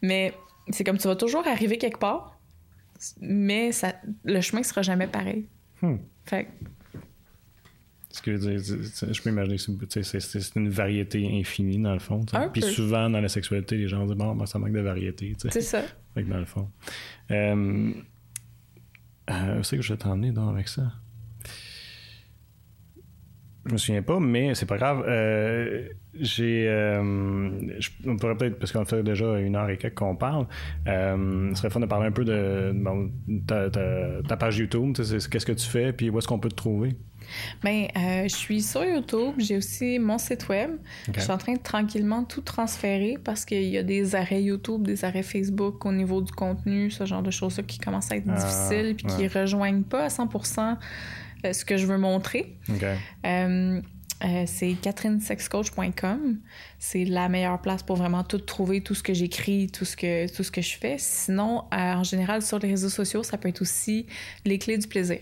mais 0.00 0.32
c'est 0.70 0.84
comme 0.84 0.98
tu 0.98 1.08
vas 1.08 1.16
toujours 1.16 1.46
arriver 1.46 1.76
quelque 1.76 1.98
part, 1.98 2.38
mais 3.20 3.72
ça, 3.72 3.94
le 4.24 4.40
chemin 4.40 4.62
sera 4.62 4.82
jamais 4.82 5.06
pareil. 5.06 5.46
Hmm. 5.82 5.96
Fait 6.24 6.48
Ce 8.12 8.20
que 8.22 8.32
je 8.36 8.36
veux 8.38 8.56
dire, 8.56 8.84
c'est- 8.92 9.14
je 9.14 9.22
peux 9.22 9.30
imaginer 9.30 9.56
que 9.56 10.02
c'est- 10.02 10.56
une 10.56 10.68
variété 10.68 11.28
infinie 11.40 11.78
dans 11.80 11.92
le 11.92 12.00
fond. 12.00 12.24
Puis 12.52 12.60
souvent 12.72 13.08
dans 13.08 13.20
la 13.20 13.28
sexualité, 13.28 13.76
les 13.76 13.86
gens 13.88 14.04
disent 14.04 14.16
bon, 14.16 14.34
ben, 14.34 14.46
ça 14.46 14.58
manque 14.58 14.72
de 14.72 14.80
variété. 14.80 15.34
c'est 15.38 15.60
ça. 15.60 15.82
Fait 16.14 16.24
que 16.24 16.28
dans 16.28 16.38
le 16.38 16.44
fond. 16.44 16.68
Euh, 17.30 17.92
euh, 19.30 19.60
où 19.60 19.62
c'est 19.62 19.76
que 19.76 19.82
je 19.82 19.92
vais 19.92 19.96
t'emmener 19.98 20.32
donc 20.32 20.52
avec 20.52 20.66
ça? 20.66 20.92
Je 23.66 23.72
me 23.74 23.78
souviens 23.78 24.02
pas, 24.02 24.18
mais 24.18 24.54
c'est 24.54 24.64
pas 24.66 24.78
grave. 24.78 25.04
Euh, 25.06 25.86
j'ai. 26.18 26.66
euh, 26.66 27.50
je- 27.78 27.90
on 28.06 28.16
pourrait 28.16 28.34
peut-être, 28.36 28.58
parce 28.58 28.72
qu'on 28.72 28.86
fait 28.86 29.02
déjà 29.02 29.38
une 29.38 29.54
heure 29.54 29.68
et 29.68 29.76
quelques 29.76 29.96
qu'on 29.98 30.16
parle, 30.16 30.46
euh, 30.88 31.50
ce 31.50 31.56
serait 31.60 31.70
fun 31.70 31.78
de 31.80 31.86
parler 31.86 32.06
un 32.06 32.12
peu 32.12 32.24
de 32.24 32.72
bon, 32.74 33.12
ta, 33.46 33.68
ta- 33.68 34.22
ta 34.26 34.36
page 34.38 34.56
YouTube. 34.58 34.94
Qu'est-ce 34.96 35.46
que 35.46 35.52
tu 35.52 35.66
fais, 35.68 35.92
puis 35.92 36.08
où 36.08 36.18
est-ce 36.18 36.26
qu'on 36.26 36.38
peut 36.40 36.48
te 36.48 36.54
trouver? 36.54 36.96
Ben, 37.62 37.86
euh, 37.96 38.22
je 38.24 38.34
suis 38.34 38.62
sur 38.62 38.84
YouTube. 38.84 39.34
J'ai 39.38 39.56
aussi 39.56 39.98
mon 39.98 40.18
site 40.18 40.48
web. 40.48 40.70
Je 41.14 41.20
suis 41.20 41.30
en 41.30 41.38
train 41.38 41.54
de 41.54 41.60
tranquillement 41.60 42.24
tout 42.24 42.40
transférer 42.40 43.18
parce 43.22 43.44
qu'il 43.44 43.64
y 43.64 43.78
a 43.78 43.82
des 43.82 44.14
arrêts 44.14 44.42
YouTube, 44.42 44.86
des 44.86 45.04
arrêts 45.04 45.22
Facebook 45.22 45.84
au 45.84 45.92
niveau 45.92 46.20
du 46.20 46.32
contenu, 46.32 46.90
ce 46.90 47.04
genre 47.06 47.22
de 47.22 47.30
choses-là 47.30 47.62
qui 47.64 47.78
commencent 47.78 48.12
à 48.12 48.16
être 48.16 48.28
Ah, 48.28 48.34
difficiles 48.34 48.94
puis 48.96 49.06
qui 49.06 49.22
ouais. 49.22 49.40
rejoignent 49.42 49.82
pas 49.82 50.04
à 50.04 50.08
100% 50.08 50.76
euh, 51.44 51.52
ce 51.52 51.64
que 51.64 51.76
je 51.76 51.86
veux 51.86 51.98
montrer. 51.98 52.56
OK. 52.68 52.84
Euh, 53.26 53.80
euh, 54.24 54.44
c'est 54.46 54.74
catherinesexcoach.com. 54.74 56.38
C'est 56.78 57.04
la 57.04 57.28
meilleure 57.28 57.60
place 57.60 57.82
pour 57.82 57.96
vraiment 57.96 58.22
tout 58.22 58.38
trouver, 58.38 58.82
tout 58.82 58.94
ce 58.94 59.02
que 59.02 59.14
j'écris, 59.14 59.70
tout 59.70 59.84
ce 59.84 59.96
que 59.96 60.30
tout 60.34 60.42
ce 60.42 60.50
que 60.50 60.60
je 60.60 60.76
fais. 60.76 60.96
Sinon, 60.98 61.64
euh, 61.72 61.94
en 61.94 62.04
général, 62.04 62.42
sur 62.42 62.58
les 62.58 62.68
réseaux 62.68 62.90
sociaux, 62.90 63.22
ça 63.22 63.38
peut 63.38 63.48
être 63.48 63.62
aussi 63.62 64.06
les 64.44 64.58
clés 64.58 64.76
du 64.76 64.86
plaisir. 64.88 65.20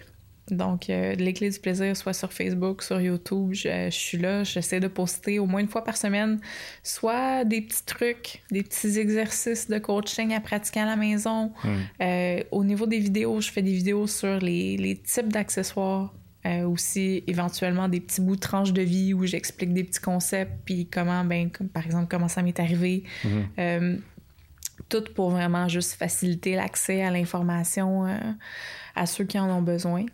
Donc, 0.50 0.88
euh, 0.88 1.14
les 1.14 1.32
clés 1.32 1.50
du 1.50 1.58
plaisir, 1.58 1.96
soit 1.96 2.12
sur 2.12 2.32
Facebook, 2.32 2.82
sur 2.82 3.00
YouTube, 3.00 3.50
je, 3.52 3.88
je 3.90 3.96
suis 3.96 4.18
là, 4.18 4.44
j'essaie 4.44 4.80
de 4.80 4.88
poster 4.88 5.38
au 5.38 5.46
moins 5.46 5.60
une 5.60 5.68
fois 5.68 5.84
par 5.84 5.96
semaine, 5.96 6.40
soit 6.82 7.44
des 7.44 7.60
petits 7.60 7.84
trucs, 7.84 8.42
des 8.50 8.62
petits 8.62 8.98
exercices 8.98 9.68
de 9.68 9.78
coaching 9.78 10.34
à 10.34 10.40
pratiquer 10.40 10.80
à 10.80 10.86
la 10.86 10.96
maison. 10.96 11.52
Euh, 12.00 12.42
au 12.50 12.64
niveau 12.64 12.86
des 12.86 12.98
vidéos, 12.98 13.40
je 13.40 13.50
fais 13.50 13.62
des 13.62 13.72
vidéos 13.72 14.06
sur 14.06 14.38
les, 14.38 14.76
les 14.76 14.96
types 14.96 15.32
d'accessoires. 15.32 16.12
Euh, 16.46 16.62
aussi, 16.62 17.24
éventuellement, 17.26 17.88
des 17.88 18.00
petits 18.00 18.20
bouts 18.20 18.36
de 18.36 18.40
tranches 18.40 18.72
de 18.72 18.80
vie 18.80 19.12
où 19.12 19.26
j'explique 19.26 19.74
des 19.74 19.82
petits 19.82 20.00
concepts, 20.00 20.52
puis 20.64 20.86
comment, 20.86 21.24
ben, 21.24 21.50
comme, 21.50 21.68
par 21.68 21.84
exemple, 21.84 22.06
comment 22.08 22.28
ça 22.28 22.42
m'est 22.42 22.58
arrivé. 22.60 23.02
Mhm. 23.24 23.48
Euh, 23.58 23.96
tout 24.88 25.04
pour 25.14 25.30
vraiment 25.30 25.68
juste 25.68 25.94
faciliter 25.94 26.54
l'accès 26.54 27.02
à 27.02 27.10
l'information 27.10 28.06
à 28.98 29.06
ceux 29.06 29.24
qui 29.24 29.38
en 29.38 29.48
ont 29.50 29.62
besoin. 29.62 30.04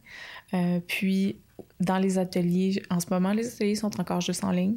Euh, 0.52 0.80
puis, 0.86 1.36
dans 1.80 1.98
les 1.98 2.18
ateliers, 2.18 2.82
en 2.90 3.00
ce 3.00 3.06
moment, 3.10 3.32
les 3.32 3.46
ateliers 3.54 3.74
sont 3.74 4.00
encore 4.00 4.20
juste 4.20 4.44
en 4.44 4.50
ligne 4.50 4.76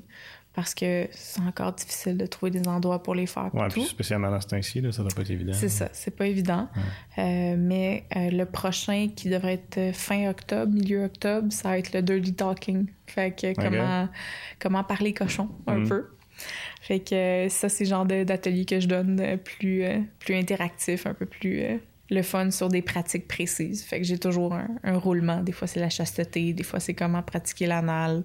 parce 0.53 0.74
que 0.74 1.08
c'est 1.12 1.41
encore 1.41 1.74
difficile 1.74 2.18
de 2.18 2.26
trouver 2.26 2.49
des 2.51 2.68
endroits 2.68 3.03
pour 3.03 3.14
les 3.14 3.28
faire. 3.28 3.51
Tout. 3.51 3.60
puis 3.70 3.84
spécialement 3.86 4.32
dans 4.32 4.41
ce 4.41 4.47
temps-ci, 4.47 4.82
ça 4.91 5.03
doit 5.03 5.12
pas 5.16 5.22
être 5.22 5.30
évident. 5.30 5.53
C'est 5.53 5.70
ça, 5.70 5.88
c'est 5.93 6.16
pas 6.16 6.26
évident. 6.26 6.68
Euh, 7.20 7.55
mais 7.58 8.05
euh, 8.16 8.32
le 8.32 8.45
prochain 8.45 9.10
qui 9.16 9.30
devrait 9.30 9.62
être 9.72 9.95
fin 9.95 10.28
octobre, 10.30 10.72
milieu 10.74 11.03
octobre, 11.05 11.51
ça 11.51 11.70
va 11.70 11.78
être 11.78 11.93
le 11.93 12.01
Dirty 12.01 12.34
Talking. 12.34 12.88
Fait 13.05 13.32
que 13.39 13.53
comment, 13.53 14.10
comment 14.60 14.84
parler 14.84 15.14
cochon, 15.14 15.47
un 15.68 15.78
Mhm. 15.80 15.89
peu. 15.89 16.08
Fait 16.82 16.99
que 17.01 17.47
ça, 17.49 17.70
c'est 17.70 17.84
le 17.84 17.89
genre 17.91 18.05
d'atelier 18.05 18.66
que 18.66 18.80
je 18.80 18.88
donne 18.88 19.38
plus, 19.43 19.84
plus 20.20 20.36
interactif, 20.36 21.05
un 21.05 21.14
peu 21.14 21.26
plus 21.28 21.80
le 22.10 22.22
fun 22.22 22.51
sur 22.51 22.70
des 22.70 22.82
pratiques 22.82 23.28
précises. 23.28 23.84
Fait 23.84 23.99
que 23.99 24.05
j'ai 24.05 24.18
toujours 24.18 24.53
un, 24.53 24.68
un 24.84 24.97
roulement. 24.97 25.41
Des 25.43 25.51
fois, 25.51 25.68
c'est 25.68 25.80
la 25.82 25.89
chasteté, 25.89 26.53
des 26.53 26.64
fois, 26.64 26.80
c'est 26.80 26.93
comment 26.93 27.22
pratiquer 27.22 27.68
l'anal. 27.68 28.24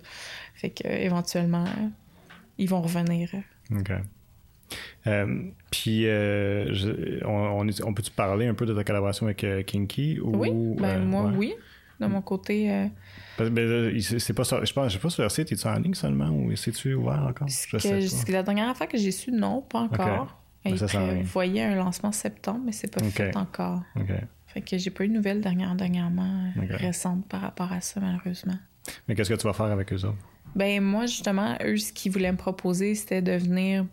Fait 0.54 0.70
que 0.70 0.86
euh, 0.86 0.96
éventuellement, 0.98 1.64
euh, 1.64 1.88
ils 2.58 2.68
vont 2.68 2.80
revenir. 2.82 3.30
OK. 3.74 3.90
Euh, 5.06 5.42
puis, 5.70 6.06
euh, 6.06 6.72
je- 6.72 7.24
on, 7.24 7.30
on, 7.60 7.68
est- 7.68 7.82
on 7.84 7.92
peut-tu 7.92 8.10
parler 8.12 8.46
un 8.46 8.54
peu 8.54 8.66
de 8.66 8.72
ta 8.74 8.84
collaboration 8.84 9.26
avec 9.26 9.44
Kinky? 9.66 10.20
Ou, 10.20 10.36
Oui, 10.36 10.50
ben 10.78 11.04
moi, 11.04 11.24
ouais? 11.24 11.36
oui. 11.36 11.54
De 12.00 12.06
mon 12.06 12.20
côté, 12.22 12.88
ben, 13.38 14.00
c'est 14.00 14.32
pas 14.34 14.42
sur, 14.44 14.64
je 14.64 14.72
pense, 14.72 14.88
je 14.88 14.94
sais 14.96 15.00
pas 15.02 15.08
sur 15.10 15.22
leur 15.22 15.30
site, 15.30 15.52
es-tu 15.52 15.66
en 15.68 15.74
ligne 15.78 15.94
seulement 15.94 16.30
ou 16.30 16.54
c'est-tu 16.56 16.94
ouvert 16.94 17.22
encore? 17.28 17.46
Je 17.48 17.70
que- 17.70 17.78
sais 17.78 18.26
pas. 18.26 18.32
la 18.32 18.42
dernière 18.42 18.68
affaire 18.70 18.88
que 18.88 18.98
j'ai 18.98 19.12
su, 19.12 19.30
non, 19.30 19.62
pas 19.62 19.80
encore. 19.80 20.41
Ils 20.64 20.78
ça 20.78 20.88
s'en 20.88 21.04
vient. 21.04 21.14
prévoyaient 21.14 21.64
un 21.64 21.74
lancement 21.74 22.10
en 22.10 22.12
septembre, 22.12 22.60
mais 22.64 22.72
c'est 22.72 22.92
pas 22.92 23.02
fait 23.04 23.36
encore. 23.36 23.82
Fait 24.46 24.60
que 24.60 24.76
j'ai 24.78 24.90
pas 24.90 25.04
eu 25.04 25.08
de 25.08 25.14
nouvelles 25.14 25.40
dernière, 25.40 25.74
dernièrement 25.74 26.52
euh, 26.56 26.76
récentes 26.76 27.26
par 27.26 27.40
rapport 27.40 27.72
à 27.72 27.80
ça, 27.80 28.00
malheureusement. 28.00 28.58
Mais 29.08 29.14
qu'est-ce 29.14 29.30
que 29.30 29.34
tu 29.40 29.46
vas 29.46 29.54
faire 29.54 29.66
avec 29.66 29.92
eux 29.92 30.04
autres? 30.04 30.18
Ben 30.54 30.82
moi, 30.82 31.06
justement, 31.06 31.56
eux, 31.64 31.78
ce 31.78 31.92
qu'ils 31.92 32.12
voulaient 32.12 32.32
me 32.32 32.36
proposer, 32.36 32.94
c'était 32.94 33.22
de 33.22 33.32
venir 33.32 33.86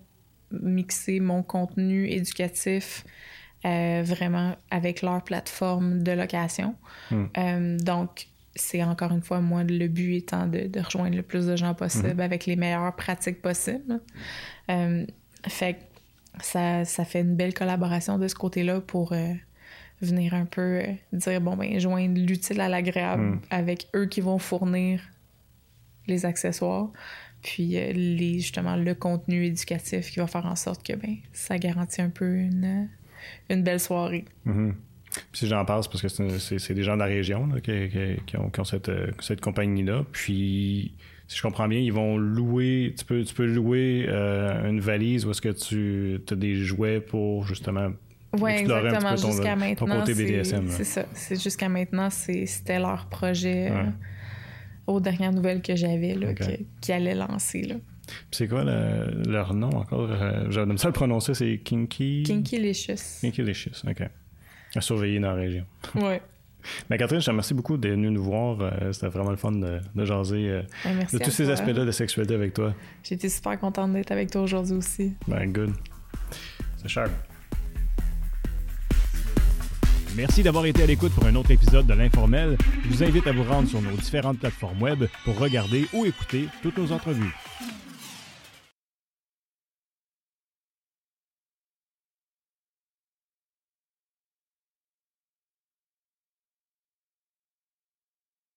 mixer 0.51 1.19
mon 1.21 1.43
contenu 1.43 2.07
éducatif 2.09 3.05
euh, 3.65 4.01
vraiment 4.05 4.55
avec 4.69 5.01
leur 5.01 5.23
plateforme 5.23 6.03
de 6.03 6.11
location. 6.11 6.75
Hmm. 7.11 7.25
Euh, 7.37 7.77
donc, 7.77 8.27
c'est 8.55 8.83
encore 8.83 9.11
une 9.13 9.21
fois, 9.21 9.39
moi, 9.39 9.63
le 9.63 9.87
but 9.87 10.15
étant 10.17 10.47
de, 10.47 10.67
de 10.67 10.79
rejoindre 10.81 11.15
le 11.15 11.23
plus 11.23 11.45
de 11.45 11.55
gens 11.55 11.73
possible 11.73 12.15
Hmm. 12.15 12.19
avec 12.21 12.45
les 12.45 12.55
meilleures 12.57 12.93
pratiques 12.95 13.41
possibles. 13.41 14.01
Euh, 14.69 15.05
fait 15.47 15.75
que 15.75 15.79
ça, 16.41 16.85
ça 16.85 17.05
fait 17.05 17.21
une 17.21 17.35
belle 17.35 17.53
collaboration 17.53 18.17
de 18.17 18.27
ce 18.27 18.35
côté-là 18.35 18.81
pour 18.81 19.13
euh, 19.13 19.33
venir 20.01 20.33
un 20.33 20.45
peu 20.45 20.61
euh, 20.81 20.83
dire, 21.13 21.41
bon, 21.41 21.55
ben, 21.57 21.79
joindre 21.79 22.19
l'utile 22.19 22.61
à 22.61 22.69
l'agréable 22.69 23.23
Hmm. 23.23 23.39
avec 23.49 23.87
eux 23.95 24.05
qui 24.05 24.21
vont 24.21 24.39
fournir 24.39 25.01
les 26.07 26.25
accessoires, 26.25 26.89
puis 27.43 27.77
euh, 27.77 27.91
les, 27.93 28.39
justement 28.39 28.75
le 28.75 28.95
contenu 28.95 29.45
éducatif 29.45 30.11
qui 30.11 30.19
va 30.19 30.27
faire 30.27 30.45
en 30.45 30.55
sorte 30.55 30.85
que 30.85 30.93
ben, 30.93 31.15
ça 31.33 31.57
garantit 31.57 32.01
un 32.01 32.09
peu 32.09 32.35
une, 32.37 32.89
une 33.49 33.63
belle 33.63 33.79
soirée. 33.79 34.25
Mhm. 34.45 34.75
Puis 35.31 35.39
si 35.39 35.47
j'en 35.47 35.65
passe, 35.65 35.87
parce 35.87 36.01
que 36.01 36.37
c'est 36.59 36.73
des 36.73 36.83
gens 36.83 36.93
de 36.93 36.99
la 36.99 37.05
région 37.05 37.47
là, 37.47 37.59
qui, 37.61 37.89
qui- 37.89 38.21
qui 38.27 38.37
ont, 38.37 38.49
qui 38.49 38.59
ont 38.59 38.63
cette, 38.63 38.91
cette 39.21 39.41
compagnie-là. 39.41 40.03
Puis, 40.11 40.93
si 41.29 41.37
je 41.37 41.41
comprends 41.43 41.67
bien, 41.69 41.79
ils 41.79 41.93
vont 41.93 42.17
louer, 42.17 42.93
tu 42.97 43.05
peux, 43.05 43.23
tu 43.23 43.33
peux 43.33 43.45
louer 43.45 44.05
euh, 44.09 44.67
une 44.69 44.79
valise 44.81 45.25
où 45.25 45.31
est-ce 45.31 45.41
que 45.41 45.49
tu 45.49 46.19
as 46.29 46.35
des 46.35 46.55
jouets 46.55 46.99
pour 46.99 47.45
justement 47.45 47.91
Oui, 48.33 48.51
exactement. 48.51 49.15
Jusqu'à 49.15 49.55
maintenant, 49.55 50.05
c'est- 50.05 50.83
ça. 50.83 51.05
C'est 51.13 51.41
jusqu'à 51.41 51.69
maintenant, 51.69 52.09
c'était 52.09 52.79
leur 52.79 53.05
projet 53.05 53.69
euh, 53.71 53.83
aux 54.87 54.99
dernières 54.99 55.31
nouvelles 55.31 55.61
que 55.61 55.75
j'avais 55.75 56.17
qui 56.81 56.91
allait 56.91 57.15
lancer. 57.15 57.61
Là. 57.61 57.75
C'est 58.31 58.47
quoi 58.47 58.63
le- 58.63 59.21
leur 59.31 59.53
nom 59.53 59.69
encore? 59.69 60.09
Euh, 60.11 60.49
J'aime 60.49 60.77
ça 60.79 60.87
le 60.87 60.93
prononcer, 60.93 61.35
c'est 61.35 61.59
Kinky... 61.59 62.23
Kinky 62.25 62.57
Licious. 62.59 63.19
Kinky 63.21 63.43
Licious, 63.43 63.83
OK. 63.87 64.01
À 64.75 64.81
surveiller 64.81 65.19
dans 65.19 65.29
la 65.29 65.35
région. 65.41 65.65
Ouais. 65.93 66.21
Mais 66.89 66.97
Catherine, 66.97 67.21
je 67.21 67.25
te 67.25 67.31
remercie 67.31 67.53
beaucoup 67.53 67.77
d'être 67.77 67.91
venue 67.93 68.11
nous 68.11 68.23
voir. 68.23 68.57
Euh, 68.61 68.91
C'était 68.91 69.07
vraiment 69.07 69.31
le 69.31 69.37
fun 69.37 69.51
de, 69.51 69.79
de 69.95 70.05
jaser 70.05 70.49
euh, 70.49 70.61
Ben, 70.83 71.05
de 71.11 71.17
tous 71.17 71.31
ces 71.31 71.49
aspects-là 71.49 71.85
de 71.85 71.91
sexualité 71.91 72.33
avec 72.35 72.53
toi. 72.53 72.73
Été 73.09 73.29
super 73.29 73.59
contente 73.59 73.93
d'être 73.93 74.11
avec 74.11 74.29
toi 74.31 74.41
aujourd'hui 74.41 74.75
aussi. 74.75 75.13
Ben, 75.27 75.51
good. 75.51 75.71
C'est 76.77 76.87
sharp. 76.89 77.11
Merci 80.15 80.43
d'avoir 80.43 80.65
été 80.65 80.83
à 80.83 80.85
l'écoute 80.85 81.13
pour 81.13 81.25
un 81.25 81.35
autre 81.35 81.51
épisode 81.51 81.85
de 81.87 81.93
l'Informel. 81.93 82.57
Je 82.83 82.89
vous 82.89 83.03
invite 83.03 83.25
à 83.27 83.31
vous 83.31 83.43
rendre 83.43 83.69
sur 83.69 83.81
nos 83.81 83.91
différentes 83.95 84.39
plateformes 84.39 84.81
web 84.81 85.05
pour 85.23 85.37
regarder 85.39 85.85
ou 85.93 86.05
écouter 86.05 86.47
toutes 86.61 86.77
nos 86.77 86.91
entrevues. 86.91 87.33